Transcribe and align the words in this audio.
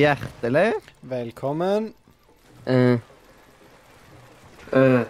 Hjertelig. 0.00 0.72
Velkommen. 1.00 1.94
Uh. 2.66 2.98
Uh. 4.72 5.02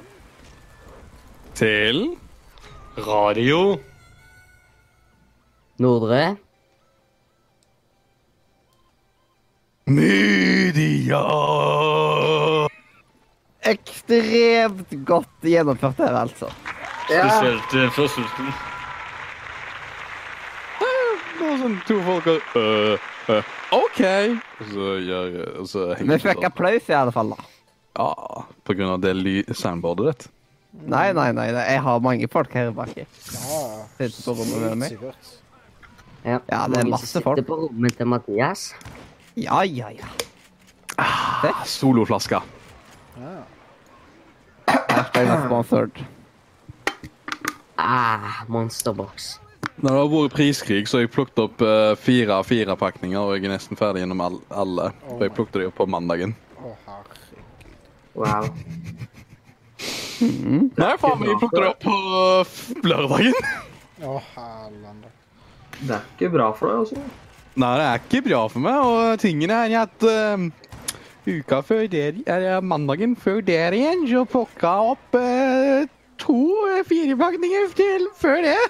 Til 1.55 2.17
radio. 2.99 3.79
Nordre. 5.79 6.37
Media! 9.91 11.21
Ekstremt 13.67 14.93
godt 15.05 15.29
gjennomført 15.43 15.99
her, 15.99 16.17
altså. 16.17 16.49
Spesielt 17.05 17.75
eh, 17.75 17.91
førsteslutten. 17.97 18.53
Det 21.41 21.47
var 21.49 21.57
sånn 21.71 21.87
to 21.89 21.97
folk 22.07 22.27
og 22.27 22.59
øh, 22.61 23.09
øh, 23.35 23.55
OK! 23.77 24.01
Og 24.61 24.69
så 24.75 24.91
gjør 25.07 25.39
og 25.63 25.69
så 25.71 25.87
henger 25.95 26.13
Vi 26.13 26.19
fikk 26.27 26.41
sånn. 26.43 26.49
applaus 26.51 26.89
i 26.91 26.97
alle 26.99 27.15
fall, 27.15 27.33
da. 27.37 27.49
Ja, 27.99 28.45
på 28.65 28.77
grunn 28.79 28.93
av 28.95 29.01
det 29.03 29.15
ly- 29.17 29.45
soundboardet 29.55 30.07
ditt. 30.13 30.29
Nei, 30.87 31.09
nei, 31.13 31.31
nei. 31.35 31.49
Jeg 31.51 31.81
har 31.83 32.01
mange 32.05 32.29
folk 32.31 32.53
her 32.55 32.71
baki. 32.71 33.03
Ja, 33.03 33.61
Sitter 33.99 34.23
på 34.23 34.35
rommet 34.39 34.61
med 34.69 34.79
meg. 34.85 34.93
sikkert. 34.95 35.31
Ja, 36.25 36.39
Ja, 36.53 36.61
det 36.71 36.85
er 36.85 36.91
masse 36.93 37.23
folk. 37.25 37.39
Sitter 37.41 37.49
på 37.49 37.57
rommet 37.65 37.97
til 37.99 38.07
Mathias. 38.07 38.69
Ja, 39.37 39.63
ja, 39.67 39.89
ja. 39.91 40.07
Ah, 40.99 41.65
Soloflaska. 41.65 42.43
Ja. 43.19 43.35
Hashtag 44.69 45.27
not 45.27 45.45
sponsored. 45.47 46.05
Ah, 47.79 48.45
Monsterbox. 48.49 49.39
Når 49.81 49.95
det 49.95 49.97
har 49.97 50.09
vært 50.13 50.35
priskrig, 50.37 50.83
så 50.89 50.99
har 50.99 51.07
jeg 51.07 51.13
plukket 51.15 51.41
opp 51.41 51.63
uh, 51.65 51.95
fire 51.97 52.35
av 52.37 52.45
fire 52.45 52.75
pakninger, 52.77 53.17
og 53.17 53.33
jeg 53.39 53.47
er 53.49 53.55
nesten 53.55 53.79
ferdig 53.81 54.03
gjennom 54.03 54.21
all, 54.21 54.37
alle. 54.53 54.91
Og 55.15 55.23
jeg 55.25 55.33
plukket 55.39 55.63
dem 55.63 55.71
opp 55.71 55.79
på 55.79 55.87
mandagen. 55.89 56.35
Å, 56.61 56.73
herregud. 56.85 57.47
Wow. 58.21 58.51
Nei, 60.21 60.91
faen 61.01 61.25
jeg 61.25 61.39
plukket 61.41 61.57
dem 61.57 61.71
opp 61.71 61.81
på 61.87 61.97
uh, 62.13 62.59
lørdagen. 62.85 63.39
Å, 64.05 64.19
helvete. 64.35 65.15
Det 65.81 65.97
er 65.97 66.05
ikke 66.13 66.29
bra 66.35 66.51
for 66.59 66.69
deg, 66.69 66.83
altså. 66.85 67.07
Nei, 67.61 67.71
det 67.81 67.87
er 67.87 68.05
ikke 68.05 68.23
bra 68.29 68.43
for 68.53 68.65
meg, 68.67 68.83
og 68.85 69.23
tingene 69.25 69.63
er 69.65 69.79
at 69.87 70.05
uh, 70.05 70.45
uka 71.25 71.63
før 71.65 71.87
det, 71.89 72.05
eller 72.29 72.61
mandagen 72.61 73.17
før 73.17 73.41
der 73.49 73.73
igjen, 73.81 74.05
så 74.13 74.27
plukket 74.29 74.69
jeg 74.69 74.93
opp 74.93 75.17
uh, 75.17 75.89
to 76.21 76.39
firepakninger 76.85 77.73
til 77.81 78.07
før 78.21 78.45
det. 78.45 78.61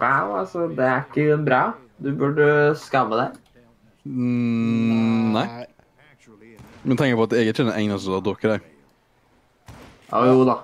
Wow, 0.00 0.36
altså, 0.40 0.66
det 0.72 0.84
er 0.86 1.04
ikke 1.04 1.38
bra. 1.44 1.62
Du 2.02 2.10
burde 2.16 2.46
skamme 2.80 3.18
deg. 3.18 3.38
Mm, 4.04 5.32
nei. 5.36 5.46
Men 6.82 6.98
tenk 6.98 7.14
på 7.14 7.26
at 7.28 7.34
jeg 7.36 7.46
er 7.46 7.52
ikke 7.52 7.66
den 7.68 7.76
eneste 7.76 8.08
som 8.08 8.16
har 8.16 8.24
drukket 8.26 8.54
det. 8.54 8.60
Ja, 10.10 10.22
jo 10.26 10.46
da. 10.48 10.56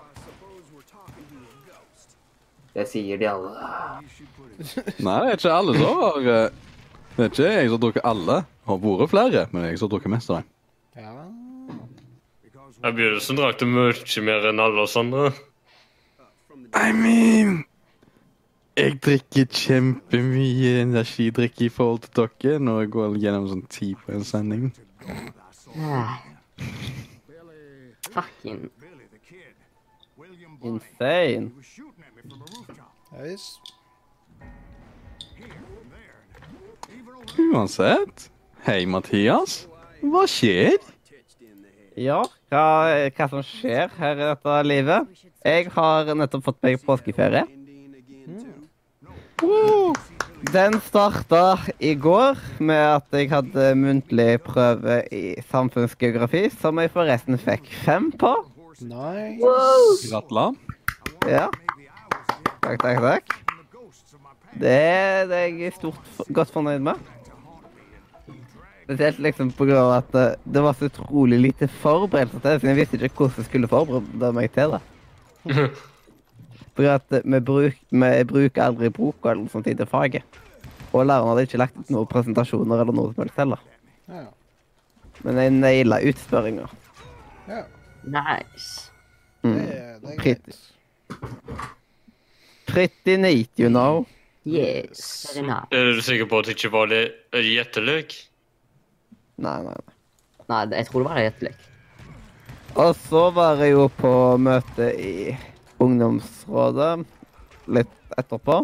Det 2.75 2.87
sier 2.91 3.21
de 3.21 3.29
alle. 3.29 3.53
Nei, 4.59 5.19
det 5.23 5.31
er 5.31 5.37
ikke 5.37 5.55
alle 5.55 5.75
som 5.79 6.01
har 6.03 6.27
eh, 6.33 6.57
Det 7.15 7.25
er 7.25 7.31
ikke 7.31 7.47
jeg 7.47 7.69
som 7.69 7.77
har 7.77 7.83
drukket 7.85 8.09
alle. 8.11 8.41
Det 8.43 8.73
har 8.73 8.83
vært 8.83 9.13
flere, 9.13 9.47
men 9.53 9.65
er 9.65 9.73
jeg 9.73 9.81
som 9.81 9.89
har 9.89 9.95
drukket 9.95 10.15
mest 10.17 10.33
av 10.33 10.41
dem. 10.41 10.51
Ja. 10.99 11.15
Jeg 12.79 12.95
begynnelsen 12.95 13.39
drakk 13.39 13.59
det 13.59 13.67
mye 13.71 14.23
mer 14.27 14.51
enn 14.51 14.63
alle 14.63 14.85
oss 14.85 14.99
andre. 14.99 15.33
I 16.75 16.93
mean 16.93 17.65
Jeg 18.79 18.99
drikker 19.03 19.47
kjempemye 19.51 20.83
energidrikk 20.83 21.63
i 21.67 21.69
forhold 21.69 22.05
til 22.05 22.29
dere 22.43 22.59
når 22.63 22.81
jeg 22.81 22.91
går 22.95 23.17
gjennom 23.25 23.49
sånn 23.51 23.65
ti 23.75 23.89
på 23.99 24.13
en 24.15 24.23
sending. 24.23 24.69
Ah. 25.83 26.21
Fucking 28.15 28.69
Insane. 30.63 31.51
Nice. 33.19 33.59
Uansett. 37.51 38.31
Hei, 38.63 38.87
Mathias. 38.87 39.65
Hva 40.07 40.27
skjer? 40.31 40.79
Ja, 41.99 42.23
hva, 42.51 42.65
hva 43.11 43.31
som 43.35 43.43
skjer 43.43 43.91
her 43.99 44.19
i 44.19 44.27
dette 44.37 44.59
livet? 44.71 45.23
Jeg 45.43 45.71
har 45.75 46.15
nettopp 46.15 46.53
fått 46.53 46.63
meg 46.63 46.79
påskeferie. 46.87 47.58
Den 50.53 50.79
starta 50.83 51.59
i 51.79 51.95
går 51.99 52.39
med 52.63 52.79
at 52.79 53.15
jeg 53.15 53.29
hadde 53.31 53.67
muntlig 53.79 54.41
prøve 54.47 55.01
i 55.15 55.35
samfunnsgeografi, 55.51 56.47
som 56.61 56.79
jeg 56.79 56.93
forresten 56.95 57.39
fikk 57.43 57.69
fem 57.85 58.11
på. 58.19 58.33
Nice. 58.79 60.09
Gratulerer. 60.11 60.55
Ja. 61.27 61.49
Takk, 62.63 62.81
takk, 62.83 63.03
takk. 63.03 63.37
Det, 64.59 64.75
det 65.31 65.39
er 65.39 65.61
jeg 65.61 65.75
stort 65.77 66.23
godt 66.35 66.55
fornøyd 66.55 66.83
med. 66.87 66.95
Spesielt 68.89 69.21
liksom 69.21 69.53
på 69.53 69.67
grunn 69.69 69.83
av 69.83 69.99
at 69.99 70.15
eh, 70.17 70.35
det 70.49 70.63
var 70.65 70.75
så 70.79 70.89
utrolig 70.89 71.39
lite 71.43 71.69
forberedelse 71.83 72.39
til 72.41 72.51
det, 72.51 72.61
siden 72.61 72.73
jeg 72.73 72.79
visste 72.79 73.01
ikke 73.03 73.27
hvordan 73.27 73.43
jeg 73.43 73.51
skulle 73.51 73.71
forberede 73.71 74.33
meg 74.39 74.51
til 74.55 74.79
det. 74.79 74.83
Av 76.79 76.87
at 76.95 77.17
vi, 77.25 77.41
bruk, 77.43 77.79
vi 77.91 78.11
bruker 78.31 78.63
aldri 78.63 78.91
bok 78.95 79.25
eller 79.27 79.43
noe 79.43 79.51
sånt 79.51 79.67
i 79.67 79.75
det 79.75 79.89
faget. 79.91 80.39
Og 80.93 81.03
læreren 81.05 81.33
hadde 81.33 81.47
ikke 81.49 81.59
lagt 81.61 81.79
ut 81.79 81.91
noen 81.93 82.07
presentasjoner 82.11 82.83
eller 82.85 82.95
noe 82.97 83.11
som 83.13 83.25
helst 83.25 83.41
heller. 83.41 83.65
Ja. 84.09 84.27
Men 85.27 85.41
jeg 85.43 85.57
naila 85.57 85.99
utspørringa. 86.07 86.69
ja. 87.49 87.65
nice. 88.07 88.91
Mm. 89.43 89.55
Det, 89.55 89.67
det 90.03 90.13
er 90.13 90.17
Pretty. 90.23 90.55
greit. 90.55 91.67
Pretty 92.69 93.17
neat, 93.17 93.51
you 93.59 93.69
know. 93.69 94.07
Yes. 94.49 95.37
Er 95.37 95.93
du 95.93 96.01
sikker 96.03 96.29
på 96.31 96.39
at 96.41 96.49
det 96.49 96.57
ikke 96.57 96.73
var 96.73 96.89
det 96.91 97.03
gjettelek? 97.33 98.15
Nei, 99.39 99.59
nei, 99.67 99.75
nei. 99.75 99.95
Nei, 100.49 100.63
jeg 100.79 100.89
tror 100.89 101.03
det 101.05 101.11
var 101.11 101.21
gjettelek. 101.27 101.65
Og 102.79 102.95
så 103.09 103.23
var 103.35 103.61
jeg 103.61 103.75
jo 103.75 103.89
på 103.99 104.13
møte 104.41 104.89
i 104.95 105.13
ungdomsrådet 105.83 107.05
litt 107.69 108.19
etterpå. 108.19 108.63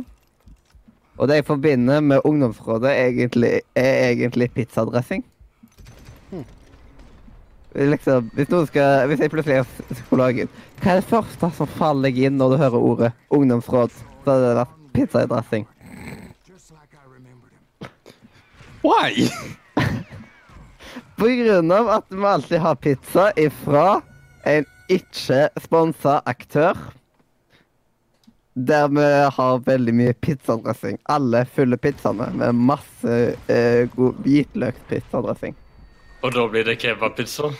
Og 1.14 1.30
det 1.30 1.38
jeg 1.38 1.47
forbinder 1.47 2.00
med 2.02 2.25
ungdomsrådet, 2.26 2.91
egentlig, 2.91 3.60
er 3.78 4.10
egentlig 4.10 4.50
pizzadressing. 4.54 5.22
Liksom, 7.75 8.30
hvis, 8.34 8.50
skal, 8.69 9.06
hvis 9.10 9.20
jeg 9.20 9.30
plutselig 9.30 9.56
er 9.56 9.70
psykologen, 9.91 10.50
hva 10.78 10.92
er 10.92 11.00
det 11.00 11.10
første 11.10 11.48
som 11.56 11.70
faller 11.75 12.06
deg 12.06 12.20
inn 12.28 12.36
når 12.38 12.52
du 12.52 12.60
hører 12.60 12.84
ordet 12.91 13.10
ungdomsråd? 13.34 13.94
Så 14.22 14.31
hadde 14.31 14.44
det 14.44 14.58
vært 14.60 14.76
pizzadressing. 14.94 15.66
Why? 18.84 19.26
På 21.19 21.31
grunn 21.31 21.75
av 21.75 21.91
at 21.96 22.06
vi 22.14 22.26
alltid 22.31 22.62
har 22.62 22.78
pizza 22.78 23.31
ifra 23.41 23.88
en 24.46 24.66
ikke 24.92 25.48
sponsa 25.64 26.20
aktør. 26.31 26.78
Der 28.54 28.86
vi 28.88 29.04
har 29.36 29.58
veldig 29.66 29.94
mye 29.98 30.12
pizzadressing. 30.22 30.98
Alle 31.10 31.44
fyller 31.50 31.76
pizzaene 31.82 32.28
med 32.38 32.54
masse 32.54 33.14
eh, 33.50 33.88
god 33.96 34.20
hvitløkspizzadressing. 34.22 35.56
Og 36.22 36.32
da 36.36 36.44
blir 36.48 36.64
det 36.68 36.76
kebabpizza? 36.80 37.50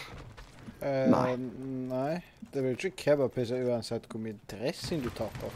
Eh, 0.81 1.09
Nei. 1.11 1.35
Nei. 1.91 2.15
Det 2.55 2.63
blir 2.63 2.77
ikke 2.79 2.93
kebabpizza 3.03 3.59
uansett 3.67 4.07
hvor 4.13 4.23
mye 4.23 4.37
dressing 4.53 5.03
du 5.03 5.11
tar 5.19 5.33
på. 5.41 5.51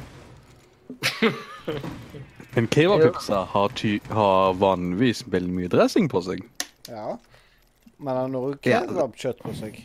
En 2.58 2.66
kebabpizza 2.66 3.44
har, 3.52 3.68
ty- 3.76 4.00
har 4.08 4.54
vanligvis 4.58 5.20
veldig 5.30 5.52
mye 5.54 5.68
dressing 5.70 6.08
på 6.10 6.22
seg. 6.24 6.42
Ja. 6.88 7.12
Men 7.98 8.16
han 8.16 8.34
har 8.34 8.46
også 8.48 8.62
kebabkjøtt 8.64 9.42
på 9.44 9.52
seg. 9.58 9.76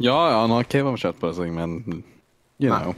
Ja, 0.00 0.14
ja, 0.30 0.40
han 0.44 0.52
har 0.54 0.68
kebabkjøtt 0.70 1.18
på 1.20 1.30
seg, 1.34 1.50
men 1.56 1.80
you 2.60 2.68
know. 2.70 2.94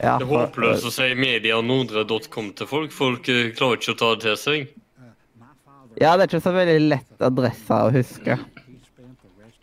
Ja, 0.00 0.16
Det 0.18 0.24
er 0.24 0.30
håpløst 0.30 0.88
å 0.88 0.94
si 0.94 1.10
medianordre.com 1.18 2.50
til 2.56 2.70
folk. 2.70 2.94
Folk 2.94 3.28
eh, 3.28 3.52
klarer 3.56 3.78
ikke 3.82 3.94
å 3.94 4.00
ta 4.00 4.10
det 4.14 4.24
til 4.24 4.40
seg. 4.40 4.72
Ja, 6.00 6.14
det 6.16 6.24
er 6.24 6.30
ikke 6.30 6.42
så 6.46 6.54
veldig 6.56 6.88
lett 6.88 7.28
adresse 7.28 7.82
å 7.84 7.92
huske. 7.94 8.38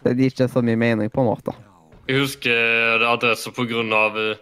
Det 0.02 0.16
gir 0.18 0.32
ikke 0.32 0.48
så 0.52 0.64
mye 0.66 0.80
mening, 0.80 1.10
på 1.12 1.24
en 1.24 1.32
måte. 1.32 1.56
Jeg 2.12 2.20
husker 2.20 3.00
det 3.00 3.54
pga. 3.56 3.82
eh, 4.20 4.38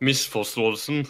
misforståelsen. 0.00 1.06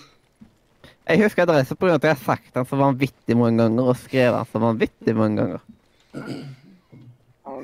Jeg 1.09 1.23
husker 1.23 1.43
adresse 1.43 1.75
pga. 1.75 1.95
at 1.95 2.05
jeg 2.05 2.11
har 2.11 2.25
sagt 2.25 2.55
den 2.55 2.67
så 2.67 2.77
vanvittig 2.77 3.37
mange 3.37 3.63
ganger 3.63 3.83
og 3.83 3.97
skrevet 3.97 4.37
den 4.37 4.47
så 4.53 4.59
vanvittig 4.59 5.17
mange 5.17 5.37
ganger. 5.41 5.59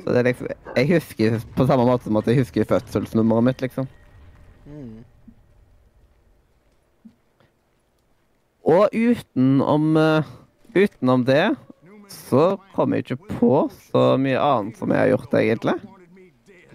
Så 0.02 0.06
det 0.06 0.16
er 0.16 0.22
liksom 0.22 0.46
Jeg 0.76 0.88
husker 0.88 1.44
på 1.56 1.66
samme 1.66 1.84
måte 1.84 2.04
som 2.04 2.16
at 2.16 2.26
jeg 2.26 2.38
husker 2.38 2.64
fødselsnummeret 2.64 3.44
mitt, 3.44 3.60
liksom. 3.60 3.86
Og 8.64 8.88
utenom 8.94 9.96
eh, 9.96 10.24
Utenom 10.74 11.24
det 11.24 11.54
så 12.08 12.56
kom 12.72 12.92
jeg 12.92 13.04
ikke 13.04 13.36
på 13.40 13.68
så 13.92 14.16
mye 14.16 14.40
annet 14.40 14.76
som 14.78 14.88
jeg 14.88 14.98
har 14.98 15.08
gjort, 15.12 15.34
egentlig. 15.34 15.97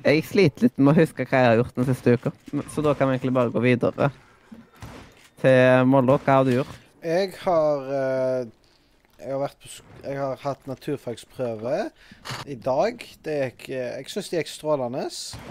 Jeg 0.04 0.24
sliter 0.28 0.68
litt 0.68 0.80
med 0.82 0.94
å 0.94 1.00
huske 1.00 1.26
hva 1.30 1.40
jeg 1.40 1.50
har 1.52 1.60
gjort 1.62 1.78
den 1.80 1.88
siste 1.88 2.16
uka, 2.18 2.32
så 2.74 2.84
da 2.84 2.94
kan 2.98 3.08
vi 3.08 3.16
egentlig 3.16 3.36
bare 3.38 3.54
gå 3.54 3.62
videre 3.64 4.10
til 5.44 5.88
Mollo. 5.88 6.18
Hva 6.20 6.40
har 6.42 6.48
du 6.48 6.52
gjort? 6.58 6.82
Jeg 7.04 7.32
har 7.44 7.88
eh, 8.00 8.52
jeg 9.24 9.32
har, 9.32 9.40
vært 9.40 9.58
på, 9.64 9.70
jeg 10.04 10.18
har 10.20 10.40
hatt 10.44 10.66
naturfagsprøve 10.68 11.76
i 12.52 12.56
dag. 12.60 13.04
Det 13.24 13.36
gikk 13.40 13.70
Jeg 13.72 14.10
syns 14.12 14.30
det 14.32 14.42
gikk 14.42 14.52
strålende. 14.52 15.06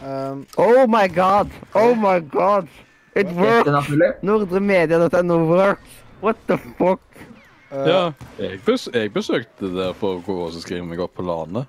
Um, 0.04 0.44
Oh 0.60 0.84
my 0.90 1.06
god! 1.08 1.52
Oh 1.72 1.94
my 1.96 2.18
god! 2.20 2.68
It 3.16 3.32
works! 3.36 3.72
Nordremedia.no 4.24 5.38
works! 5.48 6.00
What 6.20 6.36
the 6.48 6.58
fuck? 6.76 7.00
Uh, 7.72 7.88
Ja, 7.88 8.02
jeg, 8.36 8.60
bes 8.66 8.88
jeg 8.92 9.12
besøkte 9.14 9.72
det 9.72 9.88
for 9.96 10.18
å 10.18 10.24
gå 10.26 10.36
og 10.50 10.60
skrive 10.60 10.84
meg 10.84 11.00
opp 11.00 11.16
på 11.16 11.24
landet. 11.24 11.64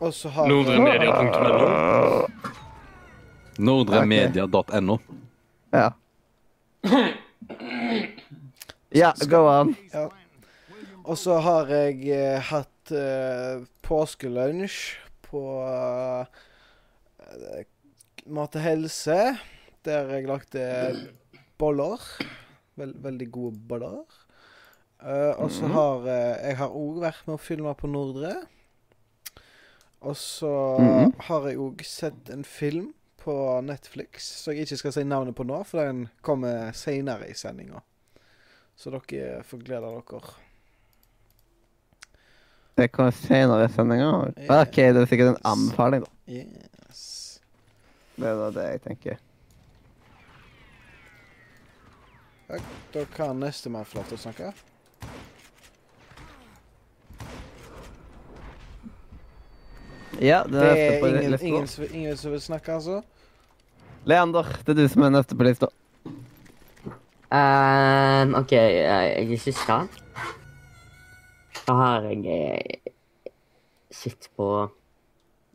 Og, 0.00 0.10
så 0.14 0.28
har 0.34 0.48
Nordremedia.no. 0.48 2.26
Nordremedia.no. 3.58 4.98
Ja. 5.74 5.88
Ja, 8.94 9.12
go 9.30 9.42
on. 9.50 9.74
Ja. 9.92 10.08
Og 11.04 11.18
så 11.18 11.36
har 11.42 11.68
jeg 11.72 12.06
eh, 12.14 12.40
hatt 12.50 12.92
eh, 12.94 13.64
påskelunsj 13.84 14.76
på 15.26 15.42
eh, 15.66 16.24
Mat 18.24 18.56
og 18.56 18.62
helse, 18.64 19.18
der 19.84 20.12
jeg 20.14 20.28
lagde 20.30 20.62
boller. 21.60 22.00
Vel, 22.80 22.94
veldig 23.04 23.28
gode 23.34 23.58
boller. 23.68 24.04
Eh, 25.04 25.34
og 25.36 25.50
så 25.52 25.68
har 25.74 26.06
eh, 26.08 26.48
jeg 26.48 26.56
har 26.62 26.72
òg 26.72 27.02
vært 27.04 27.26
med 27.26 27.36
å 27.36 27.42
filme 27.42 27.74
på 27.76 27.90
Nordre. 27.90 28.32
Og 30.04 30.16
så 30.20 30.50
Mhm. 30.78 31.12
har 31.28 31.46
jeg 31.48 31.56
òg 31.58 31.84
sett 31.84 32.30
en 32.30 32.44
film 32.44 32.92
på 33.18 33.34
Netflix, 33.64 34.26
som 34.42 34.52
jeg 34.52 34.66
ikke 34.66 34.76
skal 34.76 34.92
si 34.92 35.02
navnet 35.04 35.34
på 35.34 35.44
nå, 35.48 35.62
for 35.64 35.80
den 35.84 36.08
kommer 36.22 36.72
seinere 36.76 37.30
i 37.30 37.32
sendinga. 37.34 37.80
Så 38.76 38.90
dere 38.90 39.42
får 39.42 39.62
glede 39.64 39.80
dere. 39.88 40.34
Det 42.76 42.90
kommer 42.92 43.10
senere 43.12 43.64
i 43.64 43.72
sendinga. 43.72 44.10
OK, 44.50 44.76
det 44.76 44.96
er 44.96 45.06
sikkert 45.06 45.36
en 45.36 45.42
anbefaling, 45.44 46.04
da. 46.04 46.10
Yes. 46.28 47.40
Det 48.16 48.26
er 48.28 48.34
da 48.34 48.50
det 48.50 48.70
jeg 48.70 48.82
tenker. 48.82 49.16
Da 52.92 53.04
kan 53.14 53.40
nestemann 53.40 53.86
få 53.88 53.94
lov 54.02 54.04
til 54.10 54.18
å 54.18 54.20
snakke. 54.20 54.52
Ja, 60.20 60.42
det 60.44 60.54
er 60.62 60.74
det 60.74 61.02
er 61.02 61.06
ingen, 61.08 61.38
ingen, 61.40 61.66
som- 61.66 61.84
ingen 61.92 62.16
som 62.16 62.30
vil 62.30 62.40
snakke, 62.40 62.72
altså? 62.72 63.02
Leander, 64.04 64.42
det 64.66 64.68
er 64.68 64.82
du 64.82 64.88
som 64.88 65.02
er 65.02 65.10
neste 65.10 65.34
på 65.36 65.44
lista. 65.44 65.66
Um, 67.34 68.34
OK, 68.38 68.52
jeg 68.52 69.32
er 69.32 69.36
siste 69.42 69.88
Da 71.66 71.72
har 71.72 72.02
jeg 72.02 72.26
eh, 72.26 72.92
sett 73.90 74.28
på 74.36 74.70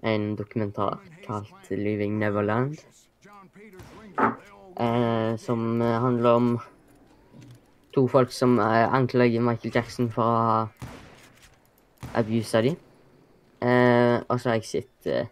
en 0.04 0.36
dokumentar 0.36 1.00
kalt 1.26 1.70
'Leaving 1.70 2.18
Neverland'. 2.20 2.80
Eh, 4.80 5.38
som 5.38 5.80
handler 5.82 6.30
om 6.30 6.60
to 7.94 8.08
folk 8.08 8.32
som 8.32 8.60
eh, 8.60 8.94
anklager 8.94 9.42
Michael 9.42 9.72
Jackson 9.76 10.10
for 10.10 10.24
å 10.24 10.36
ha 10.50 10.68
abusa 12.16 12.62
dem. 12.62 12.76
Eh, 13.62 14.22
og 14.28 14.40
så 14.40 14.50
har 14.50 14.56
jeg 14.60 14.68
sett 14.70 15.08
eh, 15.12 15.28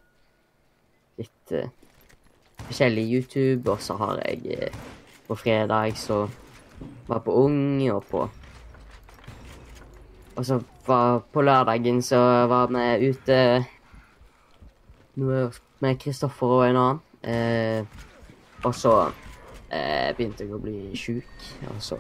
litt 1.16 1.52
eh, 1.56 1.70
forskjellig 2.66 3.06
YouTube, 3.08 3.72
og 3.72 3.80
så 3.82 3.96
har 4.02 4.20
jeg 4.26 4.58
eh, 4.58 4.82
på 5.28 5.36
fredag 5.36 5.96
så 5.96 6.26
var 7.08 7.24
på 7.24 7.34
Ung 7.36 7.82
og 7.92 8.04
på 8.08 8.30
Og 10.38 10.46
så 10.46 10.60
var 10.86 11.20
på 11.34 11.42
lørdagen 11.42 12.02
så 12.02 12.20
var 12.48 12.68
vi 12.68 13.10
ute 13.10 13.38
noe 15.18 15.48
med 15.80 15.98
Kristoffer 15.98 16.52
og 16.60 16.68
en 16.68 16.78
annen. 16.78 17.00
Eh, 17.24 17.86
og 18.64 18.76
så 18.76 18.92
begynte 19.68 20.46
jeg 20.46 20.54
å 20.54 20.62
bli 20.62 20.94
sjuk. 20.96 21.48
Og 21.72 21.82
så 21.82 21.98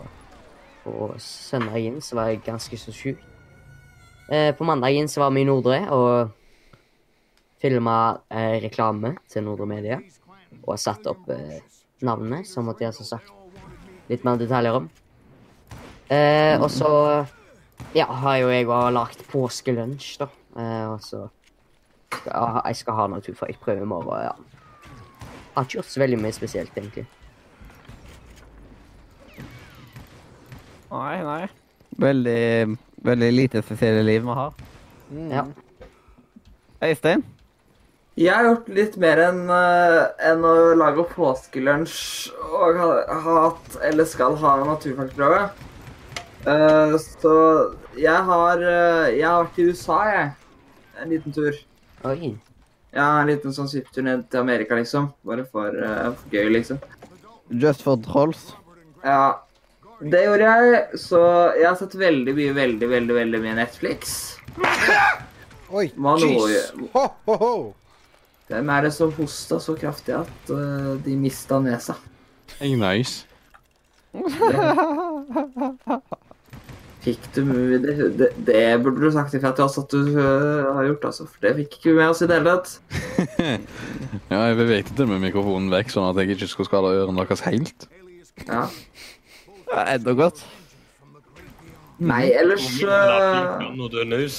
på 0.84 1.10
søndagen 1.18 1.98
så 2.02 2.20
var 2.20 2.30
jeg 2.30 2.46
ganske 2.46 2.78
så 2.78 2.94
sjuk. 2.94 3.26
Eh, 4.28 4.52
på 4.56 4.64
mandagen 4.68 5.08
så 5.10 5.22
var 5.24 5.32
vi 5.32 5.42
i 5.42 5.48
Nordre 5.48 5.80
og 5.96 6.34
filma 7.62 7.98
eh, 8.30 8.60
reklame 8.64 9.16
til 9.32 9.46
Nordre 9.48 9.68
Media. 9.70 10.02
Og 10.68 10.76
satt 10.82 11.08
opp 11.08 11.30
eh, 11.32 11.62
navnet, 12.06 12.48
som 12.48 12.68
Mathias 12.68 13.00
har 13.02 13.08
sagt 13.16 13.34
litt 14.12 14.26
mer 14.28 14.40
detaljer 14.40 14.82
om. 14.82 14.90
Eh, 16.12 16.56
og 16.60 16.70
så 16.72 16.92
ja, 17.96 18.08
har 18.08 18.38
jo 18.42 18.52
jeg 18.52 18.68
òg 18.68 18.92
lagd 18.96 19.24
påskelunsj, 19.32 20.14
da. 20.22 20.30
Eh, 20.58 20.86
og 20.92 21.02
så 21.04 21.26
skal 22.12 22.32
jeg, 22.32 22.62
jeg 22.72 22.82
skal 22.82 23.00
ha 23.00 23.08
naturfag. 23.12 23.54
Jeg 23.54 23.64
prøver 23.64 23.84
i 23.84 23.90
morgen, 23.90 24.28
ja. 24.28 24.36
Har 25.56 25.66
ikke 25.66 25.80
gjort 25.80 25.92
så 25.92 26.04
veldig 26.04 26.20
mye 26.22 26.36
spesielt, 26.36 26.76
egentlig. 26.78 27.08
Nei, 30.92 31.16
nei. 31.24 31.48
Veldig, 31.98 32.78
veldig 33.06 33.32
lite 33.34 33.62
spesielle 33.62 34.04
liv 34.06 34.26
vi 34.26 34.38
har. 34.42 34.54
Mm. 35.12 35.32
Ja. 35.32 35.46
Øystein? 36.84 37.24
Jeg 38.18 38.34
har 38.34 38.48
gjort 38.48 38.70
litt 38.74 38.96
mer 38.98 39.20
enn 39.28 39.44
eh, 39.54 40.00
enn 40.26 40.46
å 40.46 40.54
lage 40.78 41.04
påskelunsj 41.12 42.32
og 42.48 42.80
ha, 42.82 42.88
ha 43.14 43.36
hatt, 43.44 43.76
eller 43.86 44.10
skal 44.10 44.38
ha, 44.42 44.56
naturfagsprøve. 44.66 45.44
Uh, 46.48 46.96
så 46.98 47.34
jeg 48.00 48.26
har, 48.30 48.62
eh, 48.64 49.18
jeg 49.20 49.26
har 49.28 49.44
vært 49.44 49.60
i 49.60 49.68
USA, 49.68 49.98
jeg. 50.10 50.28
En 51.02 51.12
liten 51.12 51.36
tur. 51.36 51.58
Oi. 52.08 52.32
Ja, 52.96 53.20
en 53.20 53.30
liten 53.30 53.54
sånn 53.54 53.70
svipptur 53.70 54.06
ned 54.06 54.24
til 54.32 54.42
Amerika, 54.42 54.78
liksom. 54.80 55.12
Bare 55.28 55.46
for, 55.52 55.76
uh, 55.76 56.14
for 56.18 56.34
gøy, 56.34 56.50
liksom. 56.56 56.80
Just 57.52 57.84
for 57.86 58.02
trolls. 58.02 58.48
Ja, 59.04 59.44
det 60.02 60.24
gjorde 60.26 60.52
jeg. 60.52 61.00
Så 61.02 61.22
jeg 61.58 61.68
har 61.68 61.78
sett 61.80 61.96
veldig 61.98 62.36
mye, 62.38 62.54
veldig, 62.58 62.90
veldig, 62.90 63.16
veldig 63.22 63.42
mye 63.46 63.56
Netflix. 63.58 64.18
Oi, 65.78 65.90
jeez. 65.92 66.72
Ho, 66.94 67.06
ho, 67.28 67.38
ho. 67.42 67.54
Hvem 68.48 68.70
er 68.72 68.86
det 68.86 68.94
som 68.96 69.12
hosta 69.18 69.58
så 69.60 69.76
kraftig 69.76 70.16
at 70.16 70.52
uh, 70.54 70.96
de 71.04 71.16
mista 71.20 71.60
nesa? 71.60 71.98
Hey, 72.62 72.78
nice. 72.80 73.26
Fikk 77.08 77.28
du 77.36 77.44
det, 77.84 77.94
det, 78.20 78.30
det 78.48 78.62
burde 78.84 79.04
du 79.04 79.12
sagt 79.16 79.36
ifra 79.38 79.52
til 79.56 79.64
oss 79.68 79.78
at 79.80 79.92
du 79.92 80.16
uh, 80.16 80.74
har 80.78 80.88
gjort, 80.88 81.06
altså. 81.12 81.28
For 81.28 81.44
det 81.44 81.54
fikk 81.62 81.78
ikke 81.78 81.92
vi 81.92 81.98
med 82.00 82.12
oss 82.12 82.24
i 82.24 82.28
det 82.30 82.40
hele 82.40 82.56
tatt. 82.56 82.70
Ja, 84.32 84.40
jeg 84.50 84.58
beveget 84.60 84.98
det 84.98 85.06
med 85.08 85.22
mikrofonen 85.24 85.70
vekk, 85.72 85.92
sånn 85.94 86.10
at 86.10 86.18
jeg 86.20 86.36
ikke 86.36 86.50
skulle 86.52 86.68
skade 86.68 86.96
ørene 86.98 87.24
deres 87.24 87.44
helt. 87.48 87.80
Ja. 88.48 88.64
Ja, 89.78 89.84
Enda 89.94 90.14
godt. 90.18 90.40
Nei, 92.02 92.32
ellers 92.34 92.66
du 92.82 92.90
er 92.90 94.08
nøys. 94.10 94.38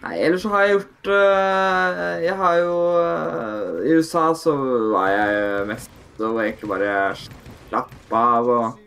Nei, 0.00 0.18
ellers 0.24 0.44
så 0.44 0.50
har 0.52 0.64
jeg 0.64 0.74
gjort 0.74 1.08
øh, 1.12 1.96
Jeg 2.24 2.36
har 2.40 2.54
jo 2.56 2.76
øh, 3.00 3.80
I 3.84 3.96
USA 4.00 4.22
så 4.36 4.54
var 4.92 5.10
jeg 5.12 5.66
mest 5.68 6.20
og 6.20 6.38
egentlig 6.40 6.70
bare 6.70 6.94
slapp 7.16 8.14
av 8.16 8.48
og 8.52 8.78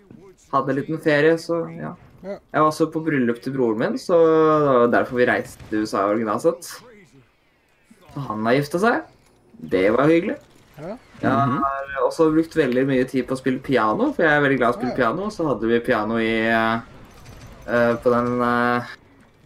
hadde 0.54 0.74
en 0.74 0.80
liten 0.80 1.02
ferie, 1.02 1.36
så 1.42 1.64
ja. 1.74 1.94
Jeg 2.24 2.38
var 2.54 2.70
også 2.70 2.92
på 2.94 3.02
bryllup 3.06 3.42
til 3.42 3.54
broren 3.58 3.82
min, 3.82 3.98
så 4.02 4.18
det 4.22 4.74
var 4.78 4.92
derfor 4.94 5.18
vi 5.18 5.30
reiste 5.30 5.70
til 5.70 5.86
USA 5.86 6.06
originalt 6.12 6.46
sett. 6.46 6.70
Han 8.30 8.46
har 8.46 8.60
gifta 8.60 8.82
seg. 8.82 9.08
Det 9.74 9.88
var 9.98 10.10
hyggelig. 10.10 10.38
Ja. 10.80 10.96
Jeg 11.22 11.30
har 11.32 12.04
også 12.04 12.32
brukt 12.34 12.56
veldig 12.58 12.84
mye 12.90 13.06
tid 13.10 13.28
på 13.30 13.36
å 13.36 13.40
spille 13.40 13.62
piano, 13.64 14.10
for 14.16 14.26
jeg 14.26 14.34
er 14.34 14.42
veldig 14.44 14.58
glad 14.60 14.72
i 14.72 14.74
å 14.74 14.80
spille 14.80 14.98
piano. 14.98 15.30
Så 15.32 15.46
hadde 15.48 15.70
vi 15.70 15.80
piano 15.86 16.18
i 16.20 16.34
uh, 16.50 17.94
på 18.04 18.12
den 18.12 18.42
eh, 18.44 18.90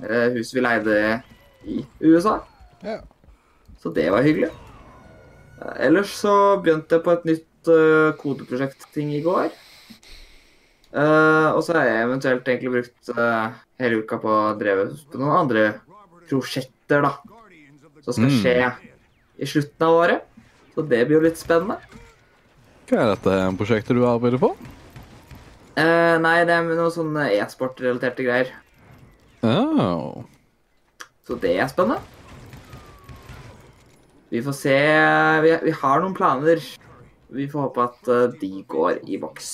eh, 0.08 0.30
huset 0.34 0.56
vi 0.58 0.64
leide 0.66 0.96
i 1.68 1.82
USA. 2.08 2.40
Ja. 2.86 3.02
Så 3.82 3.92
det 3.94 4.08
var 4.14 4.26
hyggelig. 4.26 4.50
Ellers 5.82 6.14
så 6.18 6.34
begynte 6.64 6.98
jeg 6.98 7.06
på 7.06 7.14
et 7.14 7.28
nytt 7.30 7.70
uh, 7.70 8.16
kodeprosjekt-ting 8.22 9.12
i 9.18 9.22
går. 9.26 9.52
Uh, 10.98 11.52
og 11.52 11.62
så 11.66 11.76
har 11.76 11.90
jeg 11.90 12.06
eventuelt 12.08 12.48
egentlig 12.48 12.74
brukt 12.78 13.12
uh, 13.18 13.52
hele 13.82 14.02
uka 14.02 14.18
på 14.24 14.32
å 14.32 14.56
dreve 14.58 14.88
på 15.12 15.20
noen 15.22 15.36
andre 15.44 15.66
prosjekter, 16.30 17.04
da. 17.06 17.14
Som 18.06 18.16
skal 18.16 18.30
Mm. 18.32 18.38
skje 18.40 18.58
i 19.44 19.50
slutten 19.50 19.86
av 19.86 19.98
året. 20.00 20.27
Så 20.78 20.84
det 20.86 21.00
blir 21.10 21.18
jo 21.18 21.24
litt 21.24 21.40
spennende. 21.42 21.80
Hva 22.86 23.00
er 23.02 23.16
dette 23.16 23.38
prosjektet 23.58 23.98
du 23.98 24.04
arbeider 24.06 24.38
på? 24.38 24.52
Eh, 25.74 26.16
nei, 26.22 26.36
det 26.46 26.54
er 26.54 26.68
noe 26.70 26.92
sånn 26.94 27.18
e-sport-relaterte 27.24 28.26
greier. 28.28 28.52
Oh. 29.42 30.22
Så 31.26 31.34
det 31.42 31.56
er 31.58 31.72
spennende. 31.72 31.98
Vi 34.30 34.44
får 34.44 34.56
se 34.60 34.76
Vi, 35.42 35.56
vi 35.66 35.74
har 35.82 36.04
noen 36.04 36.14
planer. 36.14 36.62
Vi 37.34 37.48
får 37.50 37.66
håpe 37.66 37.88
at 37.88 38.12
eh, 38.14 38.38
de 38.38 38.52
går 38.70 39.02
i 39.10 39.18
boks. 39.18 39.50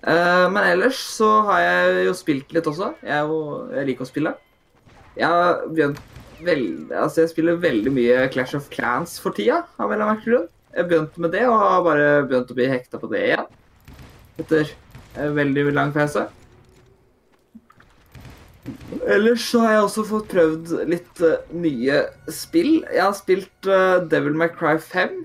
Eh, 0.00 0.46
men 0.48 0.62
ellers 0.64 0.96
så 0.96 1.28
har 1.50 1.60
jeg 1.66 2.06
jo 2.08 2.16
spilt 2.16 2.56
litt 2.56 2.72
også. 2.72 2.94
Jeg, 3.04 3.28
jo, 3.28 3.68
jeg 3.76 3.90
liker 3.92 4.08
å 4.08 4.10
spille. 4.14 4.34
Jeg 5.20 5.28
har 5.28 5.68
begynt 5.68 6.00
veldig 6.44 6.96
Altså, 6.96 7.22
jeg 7.22 7.32
spiller 7.32 7.60
veldig 7.62 7.92
mye 7.94 8.26
Clash 8.34 8.56
of 8.58 8.68
Clans 8.72 9.18
for 9.22 9.36
tida, 9.36 9.62
av 9.78 9.88
en 9.90 9.96
eller 9.96 10.12
annen 10.12 10.24
grunn. 10.24 10.50
Jeg 10.74 10.88
begynte 10.90 11.22
med 11.22 11.34
det, 11.34 11.46
og 11.48 11.58
har 11.58 11.86
bare 11.86 12.10
begynt 12.28 12.52
å 12.52 12.58
bli 12.58 12.68
hekta 12.70 13.00
på 13.00 13.10
det 13.10 13.24
igjen. 13.30 13.48
Etter 14.40 14.70
en 15.18 15.34
veldig 15.36 15.66
lang 15.74 15.90
pause. 15.94 16.28
Ellers 19.10 19.42
så 19.50 19.64
har 19.64 19.74
jeg 19.74 19.84
også 19.88 20.06
fått 20.06 20.30
prøvd 20.30 20.72
litt 20.90 21.22
uh, 21.24 21.40
nye 21.56 22.04
spill. 22.30 22.84
Jeg 22.86 23.02
har 23.02 23.16
spilt 23.18 23.68
uh, 23.70 23.98
Devil 24.10 24.36
May 24.38 24.52
Cry 24.54 24.76
5. 24.78 25.16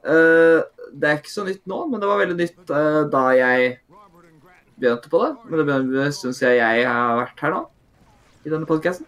Uh, 0.00 0.66
det 0.92 1.08
er 1.08 1.20
ikke 1.20 1.32
så 1.32 1.44
nytt 1.46 1.62
nå, 1.70 1.84
men 1.90 2.02
det 2.02 2.08
var 2.10 2.20
veldig 2.22 2.36
nytt 2.38 2.72
eh, 2.74 3.00
da 3.12 3.22
jeg 3.36 3.70
begynte 4.80 5.12
på 5.12 5.20
det. 5.22 5.30
Men 5.52 5.90
det 5.92 6.08
syns 6.16 6.42
jeg 6.42 6.58
jeg 6.58 6.86
har 6.88 7.16
vært 7.20 7.44
her 7.44 7.54
nå, 7.54 7.60
i 8.44 8.52
denne 8.52 8.68
podkasten. 8.68 9.06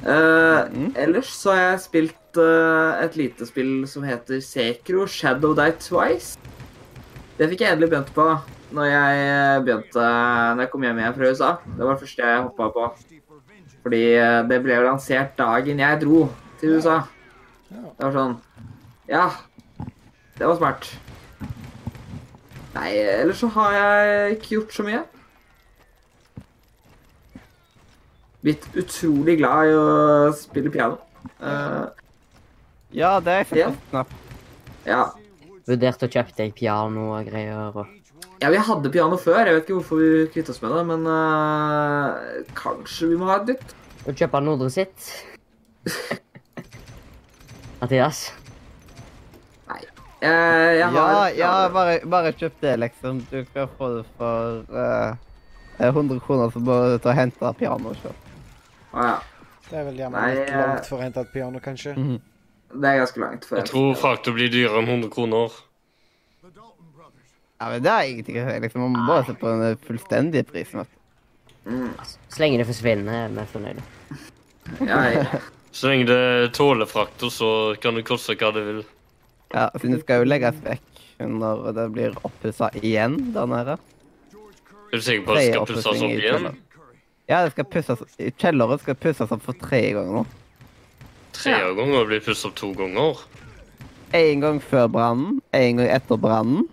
Ellers 0.00 1.28
så 1.36 1.52
har 1.52 1.60
jeg 1.60 1.82
spilt 1.84 2.40
uh, 2.40 2.96
et 3.02 3.18
lite 3.20 3.44
spill 3.48 3.84
som 3.90 4.06
heter 4.06 4.40
Sekro 4.44 5.04
Shadow 5.06 5.52
Die 5.58 5.74
Twice. 5.82 6.38
Det 7.36 7.48
fikk 7.50 7.64
jeg 7.64 7.74
endelig 7.74 7.90
begynt 7.92 8.14
på 8.16 8.26
når 8.76 8.86
jeg 8.86 9.20
eh, 9.26 9.62
begynte 9.64 10.02
Når 10.54 10.60
jeg 10.62 10.70
kom 10.70 10.84
hjem 10.86 10.98
igjen 11.00 11.14
fra 11.16 11.30
USA. 11.30 11.50
Det 11.64 11.86
var 11.86 11.96
det 11.96 12.02
første 12.04 12.26
jeg 12.26 12.42
hoppa 12.44 12.68
på. 12.74 12.88
Fordi 13.82 14.02
eh, 14.14 14.40
det 14.50 14.58
ble 14.62 14.76
jo 14.76 14.86
lansert 14.86 15.32
dagen 15.38 15.80
jeg 15.82 16.00
dro 16.04 16.20
til 16.60 16.76
USA. 16.76 16.98
Det 17.70 18.04
var 18.04 18.14
sånn 18.14 18.36
Ja, 19.10 19.24
det 20.36 20.46
var 20.46 20.58
smart. 20.60 20.90
Nei, 22.76 22.90
ellers 23.00 23.40
så 23.42 23.48
har 23.56 23.72
jeg 23.74 24.36
ikke 24.36 24.52
gjort 24.58 24.76
så 24.76 24.86
mye. 24.86 25.00
Blitt 28.44 28.66
utrolig 28.80 29.36
glad 29.40 29.68
i 29.68 29.74
å 29.76 29.86
spille 30.36 30.72
piano. 30.72 30.98
Uh, 31.42 31.88
Ja, 32.90 33.20
det 33.20 33.30
er 33.32 33.38
Ja. 33.38 33.68
faktisk 33.70 33.90
knapt. 33.90 34.12
ja. 34.86 35.02
Vurderte 35.68 36.08
å 36.08 36.10
kjøpe 36.10 36.34
deg 36.36 36.54
piano 36.56 37.12
og 37.18 37.26
greier. 37.28 37.76
og... 37.76 37.86
Ja, 38.40 38.48
vi 38.50 38.56
hadde 38.56 38.90
piano 38.90 39.16
før. 39.20 39.44
Jeg 39.46 39.54
vet 39.54 39.64
ikke 39.68 39.76
hvorfor 39.78 40.00
vi 40.00 40.26
kvittet 40.32 40.50
oss 40.50 40.62
med 40.62 40.72
det, 40.72 40.86
men 40.88 41.06
uh, 41.06 42.16
kanskje 42.56 43.10
vi 43.12 43.16
må 43.20 43.28
ha 43.28 43.36
et 43.42 43.52
nytt. 43.52 43.74
Og 44.08 44.16
kjøpe 44.16 44.40
Nordre 44.42 44.70
sitt. 44.72 45.10
Mathias? 47.80 48.32
Jeg, 50.20 50.32
jeg 50.76 50.88
har 50.92 51.28
Ja, 51.28 51.28
ja 51.32 51.68
bare, 51.72 52.00
bare 52.04 52.32
kjøp 52.36 52.58
det, 52.60 52.74
liksom. 52.82 53.22
Du 53.30 53.38
skal 53.48 53.68
få 53.78 53.92
det 53.98 54.02
for 54.18 54.64
uh, 54.72 55.14
100 55.80 56.20
kroner, 56.26 56.50
så 56.52 56.60
bare 56.64 56.98
ta 57.00 57.14
og 57.14 57.16
hente 57.16 57.52
pianoet 57.60 58.02
sjøl. 58.02 58.18
Å, 58.90 59.06
ja. 59.06 59.16
Det 59.70 59.78
er 59.78 59.84
vel 59.86 59.98
gjerne 60.02 60.18
Nei, 60.18 60.30
litt 60.34 60.48
eh, 60.50 60.60
langt 60.60 60.88
for 60.90 60.98
å 60.98 61.04
hente 61.04 61.22
et 61.22 61.32
piano, 61.32 61.60
kanskje. 61.62 61.94
Det 62.70 62.88
er 62.90 63.02
ganske 63.02 63.22
langt. 63.22 63.46
For 63.46 63.60
Jeg 63.60 63.70
tror 63.70 63.90
frakta 63.98 64.32
blir 64.34 64.50
dyrere 64.50 64.82
enn 64.82 64.90
100 64.90 65.12
kroner. 65.14 65.58
Ja, 67.60 67.68
men 67.68 67.82
det 67.84 67.92
er 67.92 68.08
ingenting 68.08 68.40
å 68.40 68.46
si. 68.48 68.58
Liksom. 68.64 68.82
Man 68.86 68.94
må 68.96 69.06
bare 69.10 69.26
se 69.28 69.36
på 69.36 69.50
den 69.60 69.80
fullstendige 69.84 70.48
prisen. 70.48 70.86
Mm. 71.68 71.90
du. 71.92 72.12
Så 72.32 72.40
lenge 72.40 72.60
det 72.62 72.66
forsvinner, 72.70 73.26
er 73.26 73.34
vi 73.36 73.46
fornøyde. 73.52 73.84
Ja, 74.86 75.00
jeg, 75.12 75.42
Så 75.76 75.90
lenge 75.92 76.08
det 76.08 76.54
tåler 76.56 76.88
frakta, 76.88 77.30
så 77.30 77.50
kan 77.82 77.98
det 77.98 78.06
koste 78.08 78.34
hva 78.40 78.50
det 78.56 78.64
vil. 78.66 78.80
Ja, 79.52 79.68
siden 79.76 79.98
det 79.98 80.02
skal 80.06 80.22
jo 80.22 80.30
legges 80.30 80.58
vekk 80.64 81.04
når 81.20 81.62
det 81.76 81.86
blir 81.92 82.16
oppussa 82.24 82.70
igjen 82.80 83.18
der 83.34 83.48
nede. 83.50 83.76
Er 84.90 84.96
du 84.98 85.04
sikker 85.04 85.26
på 85.26 85.34
at 85.34 85.42
det 85.42 85.52
skal 85.52 85.66
pusses 85.68 86.04
opp 86.06 86.16
igjen? 86.16 86.48
Ja, 87.30 87.44
det 87.46 87.52
skal 87.54 87.66
pusses, 87.70 88.00
kjelleren 88.40 88.80
skal 88.82 88.96
pusses 88.98 89.30
opp 89.30 89.42
for 89.46 89.54
tre 89.60 89.80
ganger 89.94 90.20
nå. 90.20 90.24
Tre 91.36 91.52
ganger 91.78 92.08
blir 92.10 92.22
pusset 92.24 92.48
opp 92.50 92.56
to 92.58 92.72
ganger? 92.74 93.20
En 94.18 94.40
gang 94.42 94.58
før 94.64 94.88
brannen, 94.90 95.36
en 95.54 95.78
gang 95.78 95.92
etter 95.94 96.18
brannen. 96.18 96.64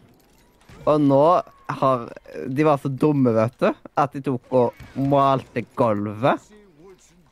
Og 0.88 1.02
nå 1.04 1.22
har 1.68 2.08
De 2.48 2.64
var 2.64 2.78
så 2.80 2.88
dumme, 2.90 3.34
vet 3.36 3.54
du, 3.60 3.68
at 4.00 4.14
de 4.16 4.22
tok 4.24 4.54
og 4.56 4.74
malte 5.12 5.66
gulvet. 5.78 6.40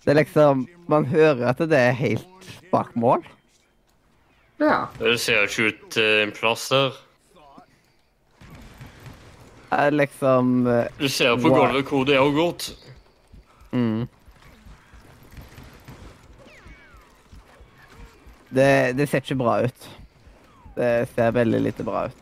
Det 0.04 0.12
er 0.14 0.20
liksom 0.20 0.68
Man 0.92 1.06
hører 1.10 1.48
at 1.50 1.58
det 1.66 1.80
er 1.80 1.96
helt 1.98 2.50
bak 2.72 2.92
mål. 2.96 3.24
ja. 4.60 4.86
Det 5.00 5.16
ser 5.20 5.42
jo 5.42 5.48
ikke 5.50 5.68
ut 5.72 5.90
til 5.96 6.22
en 6.28 6.32
plass 6.36 6.68
der. 6.70 6.92
Det 9.72 9.80
er 9.82 9.92
liksom 9.98 10.68
eh, 10.68 10.86
Du 11.00 11.08
ser 11.10 11.34
på 11.36 11.50
Wow. 11.50 11.58
gulvet 11.66 11.90
hvor 11.90 12.06
det 12.06 12.16
er 12.20 12.32
gått. 12.36 12.68
Mm. 13.76 14.08
det, 18.56 18.98
det 18.98 19.10
ser 19.10 19.24
ikke 19.24 19.36
bra 19.44 19.58
ut. 19.66 19.90
Det 20.76 20.92
ser 21.16 21.32
veldig 21.36 21.62
lite 21.62 21.84
bra 21.88 22.06
ut. 22.08 22.22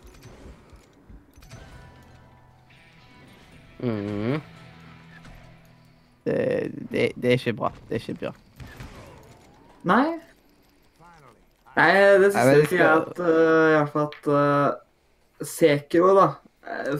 Mm. 3.83 4.41
Det, 6.23 6.71
det, 6.91 7.11
det 7.15 7.25
er 7.29 7.39
ikke 7.39 7.53
bra. 7.53 7.71
Det 7.89 7.97
er 7.97 7.99
ikke 7.99 8.19
bra. 8.21 8.33
Nei. 9.83 10.05
Nei, 11.73 11.89
det 12.21 12.29
syns 12.31 12.45
jeg 12.45 12.63
ikke 12.67 12.77
skal- 12.77 13.01
at 13.01 13.19
uh, 13.19 13.25
I 13.25 13.75
hvert 13.79 13.93
fall 13.93 14.09
at 14.11 14.27
uh, 14.29 15.45
Sekiro, 15.47 16.13
da 16.15 16.27